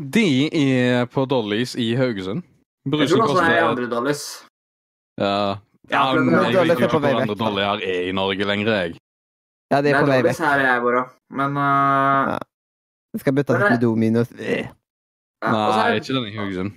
De 0.00 0.48
er 0.56 1.04
på 1.12 1.24
Dollys 1.28 1.74
i 1.76 1.90
Haugesund. 1.98 2.42
Jeg 2.84 2.92
Brusen 2.92 3.18
tror 3.18 3.28
også 3.28 3.44
det 3.44 3.58
er 3.58 3.66
andre 3.68 3.88
Dollys. 3.92 4.22
Ja, 5.20 5.58
Ja, 5.90 6.04
ja 6.14 6.20
men 6.20 6.30
jeg 6.32 6.54
vet 6.54 6.70
er 6.70 6.76
ikke 6.76 6.88
på 6.94 6.98
hvor 7.02 7.20
andre 7.20 7.34
vekk. 7.36 7.50
her 7.50 7.82
er 7.92 8.08
i 8.08 8.12
Norge 8.16 8.44
lenger, 8.48 8.66
jeg. 8.72 8.94
Ja, 9.70 9.76
de 9.82 9.82
Det 9.82 9.90
er 9.92 9.96
er 9.98 10.00
på 10.00 10.06
vei 10.10 10.22
vekk. 10.22 10.38
her 10.38 10.60
jeg 10.64 10.80
bor 10.82 10.94
òg, 11.02 11.08
men 11.30 11.56
uh, 11.56 12.38
Det 13.12 13.20
skal 13.20 13.34
bytte 13.34 13.58
til 13.58 13.80
Dominos. 13.82 14.30
Øh. 14.32 14.38
ja, 14.48 15.50
Nei, 15.50 15.90
er 15.90 15.94
ikke 16.00 16.14
den 16.14 16.26
i 16.32 16.36
Haugesund. 16.36 16.72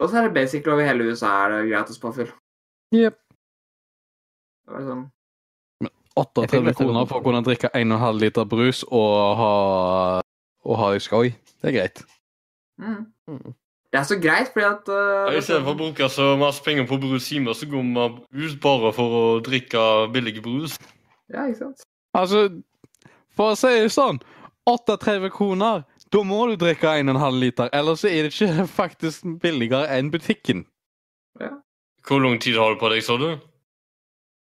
og 0.00 0.08
så 0.08 0.16
er 0.18 0.22
det 0.28 0.34
basically 0.34 0.72
over 0.72 0.84
hele 0.86 1.10
USA 1.10 1.26
er 1.26 1.48
det 1.56 1.70
gratis 1.72 1.98
påfyll. 1.98 2.30
Jep. 2.94 3.16
Det 4.66 4.74
var 4.74 4.82
sånn 4.86 5.06
38 6.18 6.74
kroner 6.74 7.06
for 7.06 7.20
å 7.20 7.22
kunne 7.24 7.42
drikke 7.46 7.68
1,5 7.74 8.18
liter 8.18 8.44
brus 8.44 8.84
og 8.90 9.36
ha, 9.38 9.50
og 10.64 10.78
ha 10.80 10.92
det 10.94 11.02
skøy. 11.04 11.32
Det 11.62 11.70
er 11.70 11.76
greit. 11.80 12.04
mm. 12.78 13.06
Mm. 13.28 13.56
Det 13.92 13.98
er 13.98 14.04
så 14.04 14.18
greit, 14.20 14.50
fordi 14.52 14.66
at 14.68 14.88
uh, 14.92 15.32
I 15.32 15.40
stedet 15.40 15.62
for 15.64 15.72
å 15.72 15.78
bruke 15.78 16.08
så 16.12 16.24
masse 16.36 16.60
penger 16.64 16.84
på 16.88 16.98
brus 17.00 17.30
hjemme, 17.32 17.54
så 17.56 17.64
går 17.66 17.84
man 17.88 18.18
ut 18.36 18.56
bare 18.60 18.90
for 18.92 19.14
å 19.16 19.22
drikke 19.44 19.84
billig 20.12 20.42
brus. 20.44 20.74
Ja, 21.32 21.46
ikke 21.48 21.62
sant? 21.62 21.86
Altså, 22.16 22.42
for 23.36 23.54
å 23.54 23.56
si 23.56 23.70
det 23.72 23.88
sånn 23.94 24.20
38 24.68 25.30
kroner, 25.32 25.86
da 26.12 26.24
må 26.24 26.42
du 26.50 26.58
drikke 26.60 26.98
1,5 27.00 27.40
liter. 27.40 27.72
Ellers 27.72 28.04
er 28.04 28.28
det 28.28 28.34
ikke 28.34 28.68
faktisk 28.80 29.24
billigere 29.40 29.88
enn 29.96 30.12
butikken. 30.12 30.66
Ja. 31.40 31.54
Hvor 32.04 32.20
lang 32.24 32.36
tid 32.44 32.60
har 32.60 32.74
du 32.74 32.80
på 32.80 32.92
deg, 32.92 33.00
sa 33.04 33.16
du? 33.20 33.30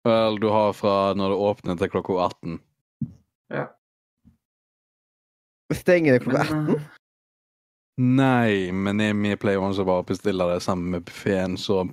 Vel, 0.05 0.37
du 0.41 0.49
har 0.51 0.73
fra 0.77 1.13
når 1.17 1.33
det 1.33 1.43
åpner 1.49 1.79
til 1.79 1.89
klokka 1.89 2.19
18. 2.27 2.59
Stenger 5.77 6.13
det 6.17 6.23
klokka 6.25 6.43
Men, 6.49 6.63
18? 6.69 6.75
uh, 6.75 6.81
Nei, 7.97 8.71
men 8.73 8.99
jeg- 8.99 9.15
vi 9.21 9.35
pleier 9.35 9.61
også 9.61 9.85
bare 9.85 10.01
å 10.03 10.07
bestille 10.07 10.47
det 10.53 10.61
sammen 10.65 10.89
med 10.91 11.05
buffeen, 11.05 11.57
så 11.57 11.83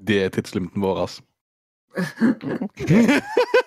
det 0.00 0.22
er 0.24 0.28
tidslimiten 0.32 0.80
vår. 0.82 1.02
altså. 1.06 1.22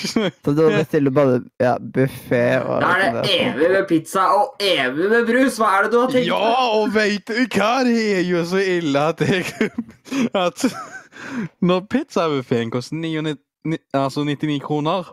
Så 0.00 0.52
da 0.56 0.68
bestiller 0.72 1.10
du 1.10 1.14
bare 1.14 1.40
ja, 1.60 1.74
buffé 1.78 2.60
og 2.64 2.80
Da 2.82 2.90
er 2.96 3.16
det 3.18 3.32
evig 3.34 3.70
med 3.74 3.86
pizza 3.88 4.22
og 4.36 4.56
evig 4.64 5.10
med 5.12 5.26
brus. 5.28 5.58
Hva 5.60 5.68
er 5.78 5.82
det 5.86 5.92
du 5.92 5.98
har 6.00 6.12
tenkt? 6.14 6.26
Ja, 6.30 6.52
og 6.80 6.94
veit 6.94 7.28
du 7.28 7.34
hva? 7.52 7.72
Det 7.84 7.96
er 8.16 8.24
jo 8.28 8.44
så 8.48 8.62
ille 8.64 9.02
at 9.12 9.20
jeg 9.20 9.44
At 10.34 10.64
når 11.60 11.84
pizzabuffeen 11.92 12.70
koster 12.72 12.96
99, 12.96 13.36
altså 13.94 14.24
99 14.24 14.60
kroner, 14.64 15.12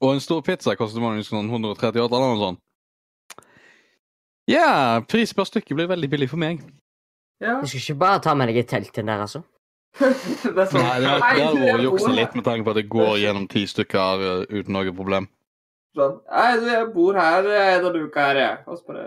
og 0.00 0.14
en 0.14 0.20
stor 0.22 0.42
pizza 0.46 0.74
koster 0.78 1.02
vanligvis 1.02 1.30
sånn 1.32 1.48
138 1.50 1.98
eller 2.06 2.32
noe 2.32 2.40
sånt 2.42 2.60
Ja, 4.48 5.00
pris 5.08 5.34
per 5.36 5.44
stykke 5.48 5.76
blir 5.76 5.88
veldig 5.90 6.08
billig 6.08 6.28
for 6.30 6.40
meg. 6.40 6.62
Ja. 7.42 7.58
Du 7.60 7.66
skal 7.68 7.82
ikke 7.82 7.98
bare 8.00 8.20
ta 8.24 8.32
med 8.34 8.48
deg 8.48 8.62
et 8.62 8.70
telt 8.70 8.96
inn 8.98 9.10
der, 9.10 9.20
altså? 9.26 9.42
Det 9.98 10.54
er 10.54 10.70
sånn. 10.70 10.80
Nei, 10.80 10.94
det 11.02 11.08
er 11.08 11.22
hadde 11.24 11.58
vært 11.58 11.66
jeg 11.68 11.84
jukse 11.84 12.12
litt 12.14 12.36
med 12.38 12.46
tanke 12.46 12.64
på 12.66 12.72
at 12.72 12.78
det 12.80 12.86
går 12.92 13.12
gjennom 13.22 13.48
ti 13.50 13.64
stykker 13.68 14.22
uh, 14.24 14.46
uten 14.48 14.72
noe 14.76 14.94
problem. 14.96 15.28
Sånn. 15.98 16.16
Nei, 16.32 16.48
du, 16.62 16.66
jeg 16.72 16.88
bor 16.94 17.18
her 17.18 17.48
eh, 17.50 17.70
en 17.76 17.86
av 17.90 17.96
uka 17.98 18.24
her, 18.30 18.40
jeg. 18.44 18.58
Og 18.68 18.78
så 18.80 18.88
bare 18.92 19.06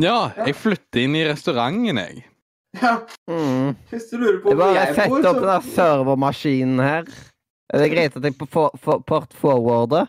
Ja, 0.00 0.18
jeg 0.46 0.56
flytter 0.58 1.02
inn 1.06 1.16
i 1.18 1.24
restauranten, 1.28 2.02
jeg. 2.04 2.24
Ja, 2.80 2.92
Mm. 3.26 3.72
hvis 3.90 4.04
du 4.12 4.18
lurer 4.20 4.38
på 4.44 4.52
Det 4.52 4.54
er 4.54 4.60
hvor 4.60 4.74
bare 4.74 4.84
å 4.84 4.94
sette 4.94 5.08
bor, 5.10 5.24
opp 5.32 5.40
den 5.40 5.48
der 5.50 5.64
servermaskinen 5.74 6.82
her. 6.84 7.08
Er 7.70 7.78
det 7.84 7.90
greit 7.92 8.16
at 8.18 8.24
jeg 8.26 8.34
på 8.38 8.46
for, 8.50 8.74
for, 8.82 9.02
port 9.06 9.34
forwarder? 9.38 10.08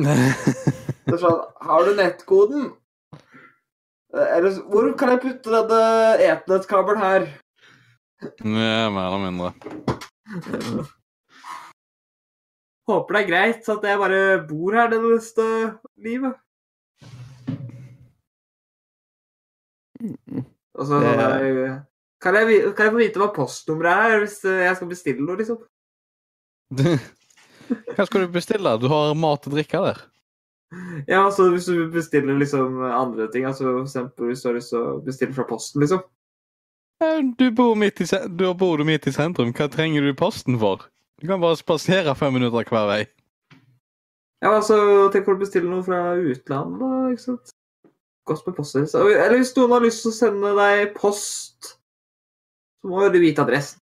er 0.00 1.18
sånn 1.20 1.40
Har 1.66 1.84
du 1.84 1.92
nettkoden? 1.98 2.70
Eh, 4.14 4.30
Eller 4.38 4.56
hvor 4.70 4.88
kan 4.98 5.12
jeg 5.14 5.22
putte 5.26 5.50
denne 5.52 5.82
eternettkabelen 6.24 7.02
her? 7.02 7.26
Ja, 8.20 8.88
mer 8.92 9.06
eller 9.08 9.22
mindre. 9.26 9.52
Håper 12.90 13.16
det 13.16 13.20
er 13.22 13.28
greit 13.30 13.68
at 13.72 13.84
jeg 13.86 14.00
bare 14.00 14.22
bor 14.48 14.74
her 14.76 14.88
det 14.92 14.98
neste 15.04 15.44
livet. 16.00 16.34
Og 20.74 20.86
så 20.88 21.00
Det- 21.00 21.12
sånn 21.12 21.86
kan, 22.20 22.34
jeg, 22.34 22.74
kan 22.76 22.84
jeg 22.86 22.92
få 22.92 22.98
vite 23.00 23.20
hva 23.20 23.30
postnummeret 23.34 24.12
er 24.12 24.18
hvis 24.24 24.44
eh, 24.44 24.64
jeg 24.66 24.76
skal 24.76 24.88
bestille 24.88 25.24
noe, 25.24 25.36
liksom? 25.40 25.58
Hva 27.96 28.06
skal 28.06 28.24
du 28.24 28.32
bestille? 28.34 28.76
Du 28.82 28.88
har 28.90 29.14
mat 29.18 29.46
og 29.46 29.54
drikke 29.54 29.82
der. 29.84 30.00
Ja, 31.08 31.24
altså 31.24 31.48
hvis 31.50 31.66
du 31.66 31.88
bestiller 31.90 32.38
liksom 32.38 32.78
andre 32.86 33.26
ting, 33.32 33.44
altså 33.44 33.66
for 33.66 33.82
eksempel 33.82 34.30
hvis 34.30 34.42
du 34.42 34.48
har 34.48 34.58
lyst 34.58 34.70
til 34.70 34.78
å 34.78 34.98
bestille 35.02 35.34
fra 35.34 35.46
posten, 35.48 35.82
liksom. 35.82 36.02
Du 37.38 37.46
bor, 37.56 37.74
midt 37.80 38.02
i, 38.04 38.06
da 38.12 38.26
du 38.28 38.50
bor 38.54 38.76
du 38.78 38.84
midt 38.84 39.08
i 39.08 39.14
sentrum. 39.14 39.54
Hva 39.56 39.70
trenger 39.72 40.04
du 40.04 40.12
posten 40.14 40.58
for? 40.60 40.84
Du 41.20 41.26
kan 41.28 41.40
bare 41.40 41.56
spasere 41.56 42.12
fem 42.16 42.36
minutter 42.36 42.68
hver 42.68 42.86
vei. 42.90 43.00
Ja, 44.44 44.54
altså 44.54 44.76
tenk 45.12 45.28
om 45.28 45.36
du 45.36 45.44
bestiller 45.44 45.68
noe 45.68 45.84
fra 45.84 46.14
utlandet, 46.16 46.80
da, 46.80 47.00
ikke 47.12 47.24
sant? 47.24 47.52
Godt 48.28 48.46
med 48.46 48.56
post. 48.56 48.76
Eller 48.76 49.36
hvis 49.40 49.52
noen 49.56 49.74
har 49.74 49.84
lyst 49.84 50.04
til 50.04 50.12
å 50.12 50.16
sende 50.16 50.52
deg 50.56 50.92
post, 50.96 51.74
så 52.80 52.92
må 52.92 53.08
du 53.12 53.18
vite 53.20 53.44
adressen. 53.44 53.80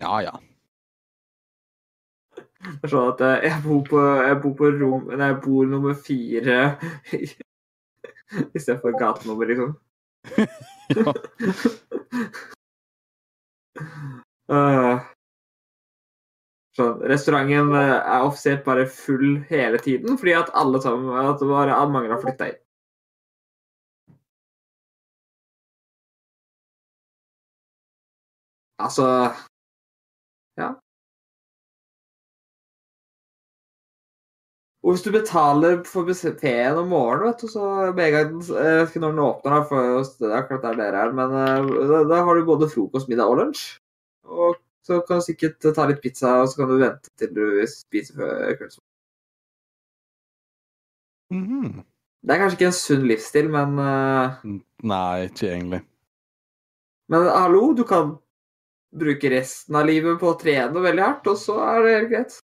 Ja, 0.00 0.20
ja. 0.24 0.36
Sånn 2.86 3.10
at 3.12 3.20
eh, 3.24 3.46
jeg 3.48 3.62
bor 3.64 3.82
på, 3.86 4.02
jeg 4.26 4.36
bor 4.42 4.54
på 4.58 4.70
rom 4.78 5.02
Nei, 5.12 5.28
jeg 5.32 5.38
bor 5.44 5.68
nummer 5.70 5.94
fire 6.06 6.56
istedenfor 8.56 8.92
gatenummer, 9.00 9.46
liksom. 9.52 9.70
Eh, 14.46 14.98
sånn, 16.78 17.00
restauranten 17.10 17.72
eh, 17.74 17.94
er 17.98 18.26
offisielt 18.28 18.62
bare 18.66 18.84
full 18.98 19.40
hele 19.50 19.80
tiden 19.82 20.18
fordi 20.20 20.36
at 20.38 20.52
alle 20.62 20.78
sammen 20.84 21.10
at 21.18 21.42
det 21.42 21.48
bare 21.50 21.74
at 21.74 21.90
mange 21.92 22.12
har 22.12 22.22
flytta 22.22 22.52
inn. 22.52 22.60
Altså 28.78 29.32
Ja. 30.56 30.76
Og 34.86 34.94
hvis 34.94 35.02
du 35.02 35.10
betaler 35.10 35.80
for 35.82 36.06
buffeen 36.06 36.76
om 36.78 36.92
morgenen, 36.92 37.32
vet 37.32 37.40
du, 37.42 37.48
så 37.50 37.92
med 37.96 38.04
en 38.04 38.12
gang 38.14 38.28
den- 38.30 38.54
Jeg 38.54 38.76
vet 38.78 38.92
ikke 38.92 39.00
når 39.02 39.14
den 39.16 39.24
åpner, 39.24 39.64
for 39.66 39.80
det 40.20 40.30
er 40.30 40.36
akkurat 40.38 40.62
der 40.62 40.76
dere 40.78 41.00
er, 41.06 41.12
men 41.12 41.32
eh, 41.34 41.88
da, 41.90 42.04
da 42.04 42.20
har 42.22 42.34
du 42.34 42.44
både 42.46 42.70
frokost, 42.70 43.08
middag 43.08 43.26
og 43.26 43.40
lunsj. 43.40 43.80
Og 44.24 44.54
så 44.86 45.00
kan 45.02 45.18
du 45.18 45.26
sikkert 45.26 45.58
ta 45.74 45.86
litt 45.86 46.02
pizza, 46.02 46.36
og 46.42 46.48
så 46.48 46.60
kan 46.60 46.70
du 46.70 46.78
vente 46.78 47.10
til 47.18 47.34
du 47.34 47.66
spiser 47.66 48.14
kveldsmat. 48.14 48.84
-hmm. 51.32 51.82
Det 52.22 52.34
er 52.34 52.38
kanskje 52.38 52.56
ikke 52.56 52.70
en 52.70 52.72
sunn 52.72 53.06
livsstil, 53.06 53.50
men 53.50 53.78
uh... 53.78 54.38
Nei, 54.82 55.26
ikke 55.26 55.50
egentlig. 55.50 55.82
Men 57.08 57.26
hallo, 57.26 57.72
du 57.74 57.84
kan 57.84 58.16
bruke 58.96 59.30
resten 59.30 59.74
av 59.74 59.86
livet 59.86 60.18
på 60.20 60.30
å 60.32 60.38
trene 60.38 60.82
veldig 60.82 61.02
hardt, 61.02 61.26
og 61.26 61.36
så 61.36 61.58
er 61.58 61.82
det 61.82 61.94
helt 61.96 62.10
greit. 62.10 62.42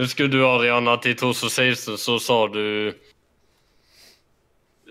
Husker 0.00 0.28
du, 0.32 0.40
Arian, 0.46 0.88
at 0.88 1.04
i 1.04 1.12
2016 1.18 1.98
så 2.00 2.16
sa 2.22 2.38
du 2.48 2.94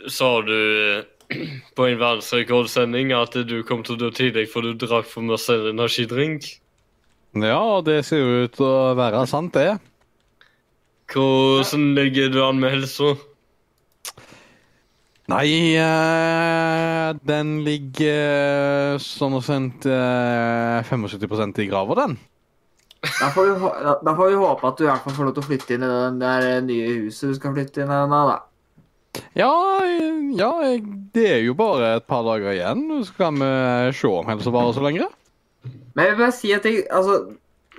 Sa 0.10 0.30
du 0.46 0.54
eh, 0.54 1.06
på 1.78 1.88
en 1.88 1.98
verdensrekordsending 2.02 3.14
at 3.16 3.38
du 3.48 3.62
kom 3.66 3.86
til 3.86 3.98
å 3.98 4.02
dø 4.04 4.12
tidlig 4.14 4.48
for 4.52 4.66
du 4.66 4.74
drakk 4.78 5.08
for 5.10 5.26
masse 5.26 5.54
energidrink? 5.70 6.48
Ja, 7.38 7.80
det 7.86 8.02
ser 8.06 8.20
jo 8.20 8.46
ut 8.46 8.58
til 8.58 8.68
å 8.68 8.94
være 8.98 9.24
sant, 9.30 9.56
det. 9.56 9.78
Hvordan 11.12 11.94
ligger 11.96 12.32
du 12.32 12.42
an 12.44 12.60
med 12.60 12.74
helsa? 12.76 13.14
Nei, 15.32 15.78
eh, 15.80 17.12
den 17.24 17.62
ligger 17.64 19.00
sånn 19.00 19.38
og 19.38 19.46
sendt 19.48 19.88
eh, 19.88 20.82
75% 20.90 21.62
i 21.64 21.70
grava, 21.72 21.96
den. 22.02 22.18
Da 23.02 23.32
får, 23.34 23.48
vi, 23.50 23.72
da- 24.06 24.16
får 24.16 24.30
vi 24.30 24.40
håpe 24.44 24.70
at 24.70 24.78
du 24.78 24.86
i 24.86 24.90
hvert 24.90 25.06
fall 25.06 25.16
får 25.18 25.28
lov 25.28 25.36
til 25.38 25.44
å 25.44 25.50
flytte 25.50 25.76
inn 25.76 25.86
i 25.86 25.90
det 25.90 26.22
der 26.22 26.66
nye 26.68 26.90
huset 27.02 27.32
du 27.32 27.38
skal 27.40 27.56
flytte 27.56 27.82
inn 27.82 27.94
i 27.94 28.00
nå, 28.12 28.22
da. 28.30 28.38
Ja, 29.36 29.52
eh, 29.84 30.20
ja, 30.38 30.52
det 31.16 31.26
er 31.28 31.42
jo 31.44 31.56
bare 31.58 31.96
et 31.98 32.08
par 32.08 32.24
dager 32.28 32.54
igjen. 32.54 32.86
Så 33.04 33.16
kan 33.18 33.42
vi 33.42 33.50
se 33.98 34.12
om 34.12 34.30
helsa 34.30 34.54
varer 34.54 34.78
så 34.78 34.86
lenge. 34.86 35.10
Men 35.66 36.06
jeg 36.06 36.14
vil 36.14 36.22
bare 36.22 36.36
si 36.36 36.54
at 36.56 36.68
jeg, 36.70 36.86
altså, 36.94 37.18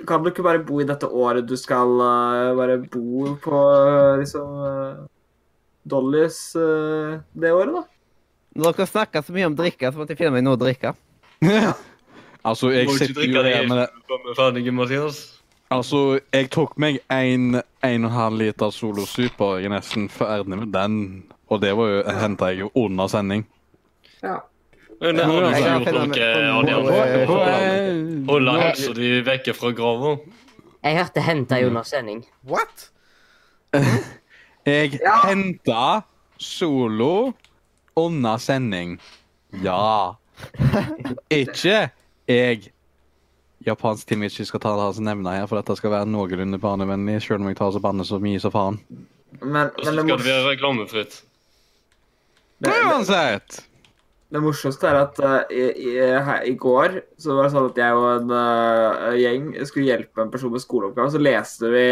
kan 0.09 0.23
du 0.23 0.33
ikke 0.33 0.45
bare 0.45 0.65
bo 0.67 0.81
i 0.83 0.89
dette 0.89 1.07
året 1.07 1.47
du 1.49 1.55
skal 1.61 1.95
uh, 2.03 2.53
bare 2.59 2.81
bo 2.83 3.33
på 3.43 3.63
uh, 3.63 4.19
liksom 4.21 4.59
uh, 4.59 5.07
Dollys 5.89 6.55
eh, 6.55 7.17
det 7.35 7.51
året, 7.51 7.73
da? 7.75 7.83
Når 8.63 8.77
dere 8.77 8.87
snakker 8.87 9.25
så 9.25 9.35
mye 9.35 9.49
om 9.49 9.57
drikke, 9.59 9.91
så 9.91 9.99
måtte 9.99 10.15
jeg 10.15 10.21
finne 10.21 10.37
meg 10.37 10.45
noe 10.47 10.55
å 10.55 10.61
drikke. 10.61 10.93
altså, 12.45 12.71
jeg 12.71 12.85
Må 12.87 12.93
ikke 12.93 12.99
sitter 13.07 13.21
drikke 13.21 13.37
jo 13.37 13.43
det 13.43 13.55
her 13.57 13.69
med 13.69 13.77
det. 13.77 13.87
før 14.09 14.19
vi 14.25 14.31
er 14.31 14.35
ferdige, 14.37 14.73
Mathias. 14.73 15.21
Altså, 15.71 16.21
jeg 16.33 16.51
tok 16.51 16.75
meg 16.79 16.99
en, 17.11 17.55
en 17.55 17.55
og 17.57 17.63
en 17.89 18.05
halv 18.11 18.39
liter 18.39 18.71
Solo 18.71 19.05
Super. 19.07 19.57
Jeg 19.57 19.65
er 19.71 19.75
nesten 19.79 20.09
ferdig 20.13 20.59
med 20.59 20.73
den. 20.75 21.25
Og 21.49 21.61
det 21.63 21.73
var 21.77 21.89
jo, 21.89 22.03
henta 22.21 22.45
jeg 22.53 22.61
jo 22.61 22.71
under 22.75 23.07
sending. 23.09 23.47
Ja. 24.23 24.37
Men 25.01 25.17
det 25.17 25.25
har 25.25 25.41
du 25.41 25.49
ikke 25.49 25.63
gjort 25.63 25.89
noe, 26.69 26.93
Adrian. 27.03 28.25
Holde 28.29 28.53
helsa 28.61 28.93
di 28.95 29.09
vekke 29.27 29.55
fra 29.57 29.73
grava. 29.75 30.13
Jeg 30.85 30.97
hørte 31.01 31.21
henta 31.27 31.59
i 31.59 31.65
under 31.67 31.83
sending. 31.83 32.25
What? 32.47 32.89
Jeg 34.67 34.93
Ja. 35.01 35.17
henta 35.27 36.03
Solo 36.39 37.33
under 37.97 38.37
sending. 38.37 39.01
Ja. 39.63 40.13
Ikke 41.31 41.91
jeg 42.37 42.73
Japansk 43.67 44.09
team 44.09 44.25
ikke 44.27 44.47
skal 44.47 44.63
ta 44.63 44.75
det 44.77 44.87
her 44.87 44.95
som 44.97 45.07
nevner 45.07 45.39
her, 45.39 45.49
for 45.51 45.61
dette 45.61 45.77
skal 45.79 45.95
være 45.95 46.09
noenlunde 46.11 46.59
barnevennlig, 46.63 47.21
selv 47.23 47.43
om 47.43 47.51
jeg 47.51 47.59
tar 47.61 47.75
så 47.75 47.83
banne 47.83 48.07
så 48.07 48.19
mye 48.23 48.41
som 48.43 48.55
faen. 48.55 48.81
Men, 49.41 49.71
så 49.79 49.93
men 49.93 50.01
det, 50.01 50.07
skal 50.07 50.17
det 50.17 50.27
være 50.27 50.49
reklamefritt. 50.49 51.21
det, 52.59 52.71
det, 52.71 52.81
Uansett. 52.89 53.63
det 54.35 54.43
morsomste 54.43 54.91
er 54.91 54.99
at 55.01 55.23
uh, 55.23 55.39
i, 55.55 55.63
i, 55.79 55.95
her, 56.01 56.43
i 56.49 56.57
går 56.59 56.99
så 57.21 57.37
var 57.37 57.47
det 57.47 57.55
sånn 57.55 57.71
at 57.71 57.81
jeg 57.85 58.01
og 58.01 58.09
en 58.11 58.35
uh, 58.35 59.15
gjeng 59.19 59.49
skulle 59.69 59.89
hjelpe 59.89 60.25
en 60.25 60.35
person 60.35 60.53
med 60.53 60.65
skoleoppgave. 60.65 61.15
Så 61.15 61.23
leste 61.23 61.73
vi 61.73 61.87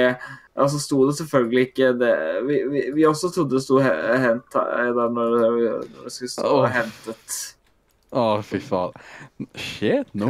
Og 0.61 0.69
så 0.73 0.83
sto 0.83 1.05
det 1.09 1.17
selvfølgelig 1.21 1.63
ikke 1.69 1.93
det 2.01 2.15
Vi, 2.49 2.61
vi, 2.73 2.85
vi 2.99 3.07
også 3.09 3.31
trodde 3.33 3.57
det 3.57 3.65
sto 3.65 3.79
hent, 3.81 4.27
henta 4.27 4.67
da 4.97 5.09
når 5.09 5.39
når 5.39 6.05
det 6.05 6.15
skulle 6.17 6.35
stå 6.35 6.53
og 6.59 6.69
hentet. 6.75 7.41
Å, 8.11 8.43
fy 8.43 8.59
faen. 8.63 8.93
Shit, 9.55 10.09
no. 10.15 10.29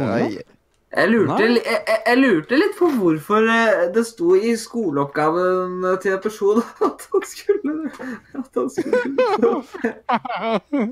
Jeg 0.91 1.07
lurte, 1.07 1.43
jeg, 1.47 1.61
jeg- 1.87 2.17
lurte 2.19 2.57
litt 2.59 2.73
på 2.75 2.89
hvorfor 2.99 3.45
eh, 3.47 3.85
det 3.95 4.03
sto 4.09 4.33
i 4.35 4.51
skoleoppgaven 4.59 5.85
til 6.03 6.17
en 6.17 6.19
person 6.25 6.59
at 6.87 7.05
han 7.13 7.23
skulle 7.29 7.91
At 8.35 8.51
han 8.59 8.67
skulle 8.75 9.15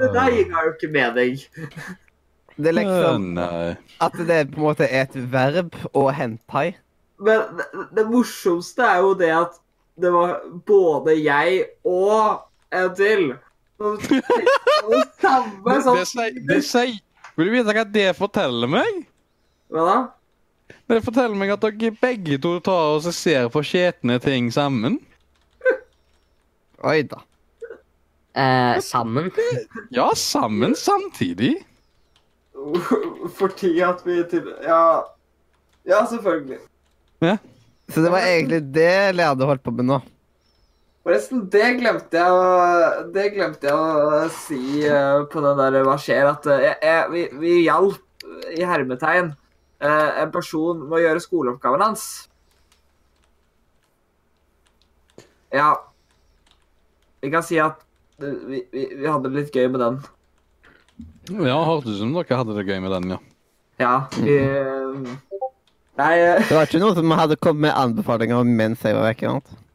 Det 0.00 0.10
der 0.16 0.34
ga 0.50 0.64
jo 0.66 0.72
ikke 0.74 0.90
mening. 0.92 1.38
Det 2.56 2.72
er 2.72 2.76
liksom 2.80 3.38
at 3.38 4.18
det 4.28 4.40
på 4.50 4.60
en 4.60 4.66
måte 4.66 4.88
er 4.90 5.06
et 5.06 5.16
verb 5.32 5.74
å 5.94 6.08
hentai. 6.16 6.74
Men 7.22 7.56
det, 7.58 7.66
det 7.96 8.04
morsomste 8.10 8.82
er 8.84 8.98
jo 9.04 9.14
det 9.16 9.30
at 9.36 9.56
det 9.96 10.10
var 10.12 10.40
både 10.68 11.14
jeg 11.22 11.64
og 11.86 12.42
en 12.74 12.90
til 12.98 13.28
samme. 15.20 15.64
Det, 15.66 15.80
Sånn, 15.84 15.98
det, 15.98 16.06
sier- 16.10 16.38
det 16.48 16.60
sier 16.64 16.94
Vil 17.36 17.50
du 17.50 17.52
vite 17.58 17.74
hva 17.76 17.84
det 17.92 18.06
forteller 18.16 18.70
meg? 18.72 19.02
hva 19.72 19.84
da? 19.88 19.96
Det 20.86 21.00
forteller 21.04 21.36
meg 21.38 21.50
at 21.52 21.64
dere 21.66 21.90
begge 22.00 22.38
to 22.42 22.56
tar 22.64 22.94
og 22.96 23.02
så 23.04 23.12
ser 23.14 23.48
på 23.52 23.60
skjetne 23.66 24.16
ting 24.22 24.48
sammen. 24.54 24.96
Oi 26.86 27.00
da. 27.10 27.20
Eh, 28.36 28.78
sammen. 28.84 29.30
Ja, 29.90 30.10
sammen 30.16 30.74
samtidig. 30.78 31.54
Fordi 33.36 33.72
at 33.84 34.02
vi 34.06 34.20
til 34.30 34.48
Ja, 34.64 35.02
ja 35.88 36.02
selvfølgelig. 36.08 36.60
Så 37.88 38.02
det 38.02 38.10
var 38.12 38.24
egentlig 38.26 38.62
det 38.74 39.14
Lærde 39.16 39.46
holdt 39.48 39.62
på 39.64 39.72
med 39.74 39.86
nå. 39.88 40.00
Forresten, 41.06 41.44
det 41.52 41.66
glemte 41.78 42.18
jeg 42.18 42.34
å, 42.34 42.46
det 43.14 43.28
glemte 43.36 43.70
jeg 43.70 43.74
å 43.78 44.22
si 44.34 44.62
uh, 44.90 45.22
på 45.30 45.42
den 45.44 45.60
der 45.60 45.84
Hva 45.86 45.94
skjer? 46.02 46.26
At 46.32 46.48
uh, 46.50 46.56
jeg, 46.58 46.74
jeg, 46.82 47.10
vi, 47.12 47.26
vi 47.38 47.52
hjalp, 47.62 48.02
i 48.56 48.66
hermetegn, 48.66 49.30
uh, 49.84 50.08
en 50.24 50.32
person 50.34 50.82
med 50.82 50.98
å 50.98 51.04
gjøre 51.04 51.22
skoleoppgaven 51.22 51.84
hans. 51.86 52.08
Ja. 55.54 55.92
Vi 57.20 57.30
kan 57.30 57.42
si 57.42 57.58
at 57.62 57.80
eh, 58.22 58.34
vi, 58.46 58.62
vi, 58.72 58.86
vi 59.00 59.06
hadde 59.06 59.30
det 59.30 59.44
litt 59.44 59.56
gøy 59.56 59.70
med 59.72 59.82
den. 59.82 60.00
Ja, 61.46 61.58
hørtes 61.66 61.96
ut 61.96 62.02
som 62.02 62.12
dere 62.14 62.40
hadde 62.40 62.56
det 62.58 62.66
gøy 62.68 62.80
med 62.84 62.92
den, 62.94 63.14
ja. 63.16 63.20
Ja, 63.82 63.94
vi 64.16 64.36
eh, 64.40 65.14
Nei, 65.96 66.12
eh, 66.20 66.42
Det 66.44 66.54
var 66.54 66.68
ikke 66.68 66.80
noe 66.80 66.96
som 66.96 67.12
hadde 67.18 67.36
kommet 67.40 67.66
med 67.66 67.76
anbefalinger 67.76 68.44
mens 68.48 68.84
jeg 68.84 68.96
var 68.96 69.08
vekke. 69.10 69.32
sant? 69.32 69.65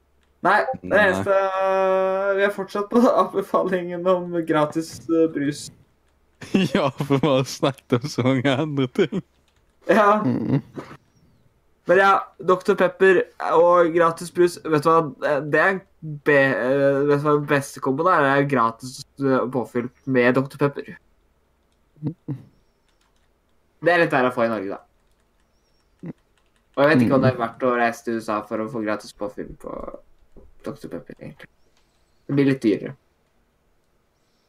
Nei 0.46 0.62
det 0.82 0.98
eneste 0.98 1.36
eh, 1.36 2.32
Vi 2.38 2.46
er 2.48 2.56
fortsatt 2.56 2.90
på 2.92 3.02
anbefalingen 3.24 4.08
om 4.08 4.34
gratis 4.48 4.98
eh, 5.10 5.28
brus. 5.34 5.70
Ja, 6.74 6.90
for 6.98 7.20
vi 7.20 7.28
har 7.28 7.44
snakket 7.46 8.00
om 8.00 8.10
så 8.10 8.26
mange 8.26 8.56
andre 8.64 8.88
ting. 8.88 9.22
Ja. 9.86 10.24
Mm. 10.26 10.62
Men 11.86 11.98
ja, 11.98 12.12
Dr. 12.38 12.74
Pepper 12.78 13.24
og 13.58 13.94
gratis 13.96 14.30
brus 14.34 14.60
Vet 14.64 14.86
du 14.86 14.90
hva 14.90 15.40
det 15.42 15.62
er 15.62 15.80
be, 16.02 16.38
eh, 16.38 17.00
Vet 17.10 17.22
du 17.22 17.26
hva 17.26 17.34
den 17.40 17.48
beste 17.50 17.82
komboen 17.84 18.12
er? 18.12 18.26
Det 18.26 18.34
er 18.36 18.52
gratis 18.54 19.00
eh, 19.22 19.42
påfyll 19.54 19.90
med 20.06 20.38
Dr. 20.38 20.58
Pepper. 20.62 20.94
Det 23.82 23.94
er 23.94 24.04
litt 24.04 24.14
der 24.14 24.30
å 24.30 24.34
få 24.34 24.46
i 24.46 24.52
Norge, 24.52 24.78
da. 24.78 24.86
Og 26.72 26.84
jeg 26.84 26.90
vet 26.92 27.04
ikke 27.04 27.18
om 27.18 27.26
det 27.26 27.34
er 27.34 27.42
verdt 27.42 27.66
å 27.68 27.74
reise 27.76 28.06
til 28.06 28.22
USA 28.22 28.40
for 28.48 28.64
å 28.64 28.70
få 28.72 28.82
gratis 28.86 29.14
påfyll 29.18 29.52
på 29.60 29.74
Dr. 30.66 30.88
Pepper, 30.92 31.16
egentlig. 31.20 31.50
Det 32.28 32.36
blir 32.38 32.48
litt 32.48 32.64
dyrere. 32.64 32.96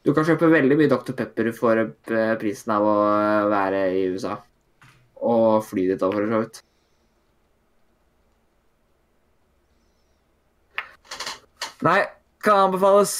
Du 0.03 0.11
kan 0.15 0.25
kjøpe 0.27 0.49
veldig 0.51 0.75
mye 0.79 0.91
Dr. 0.91 1.15
Pepper 1.15 1.49
for 1.55 1.79
eh, 1.79 2.33
prisen 2.41 2.73
av 2.75 2.83
å 2.87 2.95
eh, 3.15 3.47
være 3.53 3.83
i 3.95 4.03
USA. 4.11 4.35
Og 5.23 5.63
fly 5.63 5.85
dit 5.93 6.03
over, 6.03 6.25
for 6.25 6.33
så 6.33 6.41
vidt. 6.43 6.63
Nei, 11.83 12.01
kan 12.43 12.67
anbefales. 12.67 13.15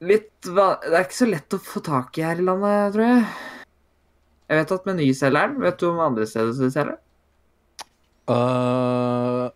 Litt 0.00 0.48
va 0.48 0.78
Det 0.80 0.94
er 0.96 1.04
ikke 1.04 1.18
så 1.18 1.26
lett 1.28 1.54
å 1.54 1.60
få 1.60 1.82
tak 1.84 2.16
i 2.18 2.24
her 2.24 2.38
i 2.40 2.44
landet, 2.46 2.94
tror 2.94 3.04
jeg. 3.04 3.24
Jeg 4.50 4.58
vet 4.60 4.74
at 4.74 4.86
menyselgeren. 4.88 5.58
Vet 5.62 5.78
du 5.78 5.86
om 5.90 6.02
andre 6.02 6.26
steder 6.26 6.56
de 6.58 6.70
selger 6.74 6.98
Uh, 8.30 9.48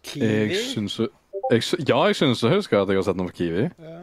Kiwi? 0.00 0.24
jeg 0.24 0.60
syns 0.70 0.94
jo 0.96 1.08
jeg, 1.52 1.62
Ja, 1.88 2.00
jeg 2.06 2.16
synes 2.18 2.42
jeg 2.42 2.54
husker 2.56 2.80
at 2.82 2.88
jeg 2.90 2.98
har 2.98 3.06
sett 3.06 3.18
noe 3.18 3.30
på 3.30 3.38
Kiwi. 3.40 3.68
Ja. 3.82 4.00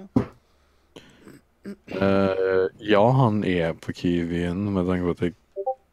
Uh, 1.96 2.68
ja, 2.84 3.04
han 3.16 3.44
er 3.48 3.76
på 3.80 3.94
Kiwien, 3.96 4.66
med 4.76 4.90
tanke 4.90 5.08
på 5.08 5.16
at 5.16 5.22
jeg 5.28 5.36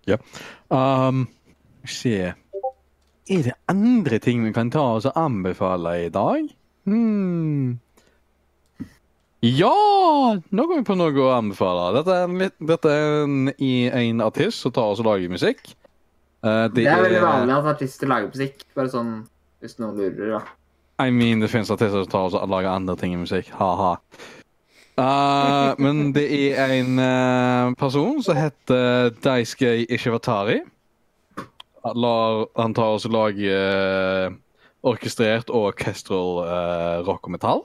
Ja. 0.09 0.17
Um, 0.71 1.29
se 1.87 2.33
Er 3.31 3.43
det 3.47 3.55
andre 3.69 4.19
ting 4.19 4.43
vi 4.45 4.53
kan 4.53 4.71
ta 4.71 4.83
oss 4.97 5.07
og 5.07 5.15
anbefale 5.15 6.07
i 6.07 6.09
dag? 6.11 6.49
Hmm. 6.85 7.79
Ja! 9.43 9.73
Nå 10.51 10.65
går 10.67 10.81
vi 10.81 10.85
på 10.89 10.97
noe 10.99 11.15
å 11.17 11.31
anbefale. 11.37 11.93
Dette 11.97 12.17
er 12.17 12.25
en, 12.27 12.39
litt, 12.43 12.57
dette 12.61 12.91
er 12.93 13.23
en, 13.25 13.53
en 13.57 14.25
artist 14.27 14.65
som 14.65 14.75
tar 14.75 14.91
oss 14.93 15.01
og 15.01 15.07
lager 15.09 15.33
musikk. 15.33 15.63
Eh, 16.45 16.67
Det 16.75 16.85
er 16.85 17.05
veldig 17.05 17.23
vanlig 17.25 17.55
at 17.57 17.71
artister 17.77 18.11
lager 18.11 18.33
musikk. 18.35 18.67
Bare 18.77 18.93
sånn 18.93 19.15
hvis 19.63 19.79
noen 19.81 19.97
lurer, 19.97 20.35
da. 20.35 20.43
I 21.01 21.11
mean, 21.11 21.41
det 21.41 21.49
finnes 21.49 21.71
artister 21.73 22.05
som 22.05 22.11
tar 22.13 22.35
og 22.37 22.51
lager 22.51 22.75
andre 22.75 22.97
ting 23.01 23.15
i 23.15 23.21
musikk. 23.21 23.49
Ha-ha. 23.57 23.95
Uh, 25.01 25.73
men 25.81 26.11
det 26.13 26.27
er 26.61 26.75
en 26.77 27.01
uh, 27.01 27.73
person 27.81 28.21
som 28.25 28.37
heter 28.37 29.15
Daisuke 29.25 29.87
Ishivatari. 29.89 30.59
Han 31.87 32.75
tar 32.77 32.97
også 32.99 33.09
lag 33.09 33.41
uh, 33.41 34.29
orkestrert 34.85 35.49
og 35.49 35.71
orkestral 35.71 36.43
uh, 36.45 37.07
rock 37.09 37.31
og 37.31 37.37
metall. 37.39 37.65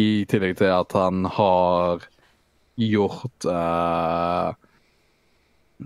I 0.00 0.24
tillegg 0.30 0.56
til 0.62 0.72
at 0.72 0.96
han 0.96 1.28
har 1.36 2.08
gjort 2.80 3.46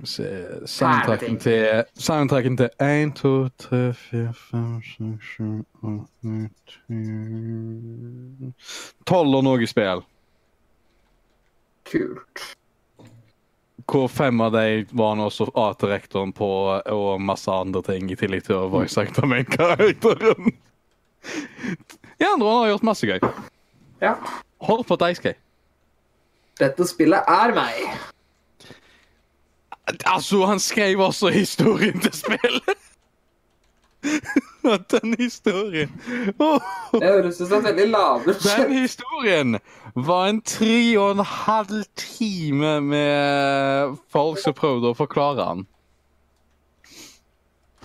Soundtracken 0.06 1.38
til 1.42 1.84
Soundtracken 1.98 2.56
til 2.56 2.68
1, 2.78 3.14
2, 3.18 3.48
3, 3.58 3.80
4, 3.94 4.34
5, 4.50 4.82
6, 4.82 5.32
7, 5.36 5.64
8, 5.82 6.06
9, 6.22 6.48
10 6.88 8.52
12 9.06 9.34
og 9.40 9.44
noe 9.44 9.66
spill. 9.66 10.04
Kult. 11.88 12.44
Hvor 13.88 14.08
fem 14.12 14.40
av 14.44 14.52
de 14.52 14.84
var 14.92 15.14
han 15.14 15.24
også 15.24 15.48
art-rektoren 15.56 16.34
på, 16.36 16.48
og 16.92 17.22
masse 17.24 17.50
andre 17.50 17.82
ting, 17.86 18.10
i 18.12 18.18
tillegg 18.20 18.44
til 18.46 18.58
å 18.58 18.68
voice 18.72 19.00
acte 19.00 19.24
med 19.26 19.48
karakteren. 19.48 20.52
De 22.18 22.28
andre 22.28 22.52
har 22.58 22.68
gjort 22.74 22.86
masse 22.86 23.08
gøy. 23.08 23.18
Ja. 24.04 24.14
Hold 24.68 24.84
på 24.86 24.98
Daisuke. 25.00 25.34
Dette 26.58 26.86
spillet 26.90 27.24
er 27.30 27.54
meg. 27.56 27.82
Altså, 30.04 30.44
han 30.46 30.60
skrev 30.60 31.00
også 31.00 31.32
historien 31.32 32.00
til 32.00 32.12
spillet. 32.12 32.76
Den 34.92 35.14
historien 35.18 35.90
oh. 36.38 36.60
Det 36.92 37.08
høres 37.08 37.40
ut 37.40 37.48
som 37.48 37.64
veldig 37.64 37.86
lavbudsjett. 37.88 38.68
Den 38.68 38.76
historien 38.82 39.56
var 39.94 40.28
en 40.28 40.40
tre 40.44 40.98
og 41.00 41.16
en 41.16 41.24
halv 41.24 41.82
time 41.98 42.76
med 42.84 43.96
folk 44.12 44.38
som 44.42 44.54
prøvde 44.54 44.92
å 44.92 44.98
forklare 44.98 45.46
han. 45.50 45.66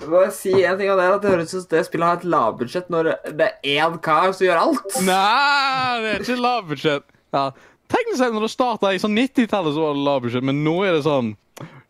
Jeg 0.03 0.09
må 0.11 0.23
si 0.35 0.51
en 0.51 0.77
ting 0.79 0.89
av 0.91 0.99
det, 0.99 1.09
at 1.15 1.23
det 1.23 1.31
høres 1.31 1.53
ut 1.53 1.61
som 1.61 1.69
det 1.71 1.85
spillet 1.87 2.09
har 2.09 2.19
et 2.19 2.31
lavbudsjett 2.35 2.89
når 2.91 3.13
det 3.39 3.47
er 3.47 3.77
én 3.79 3.95
kar 4.03 4.33
som 4.33 4.45
gjør 4.45 4.63
alt. 4.65 4.97
Nei, 5.07 6.01
det 6.03 6.09
er 6.11 6.25
ikke 6.25 6.41
lavbudsjett. 6.43 7.07
Ja, 7.33 7.45
deg 7.93 8.11
sett, 8.17 8.33
når 8.33 8.47
det 8.47 8.51
starta 8.53 8.91
i 8.91 8.99
sånn 9.01 9.15
90-tallet, 9.15 9.75
så 9.75 9.85
var 9.85 9.95
det 9.95 10.05
lavbudsjett, 10.09 10.45
men 10.45 10.61
nå 10.65 10.75
er 10.83 10.97
det 10.97 11.05
sånn 11.07 11.33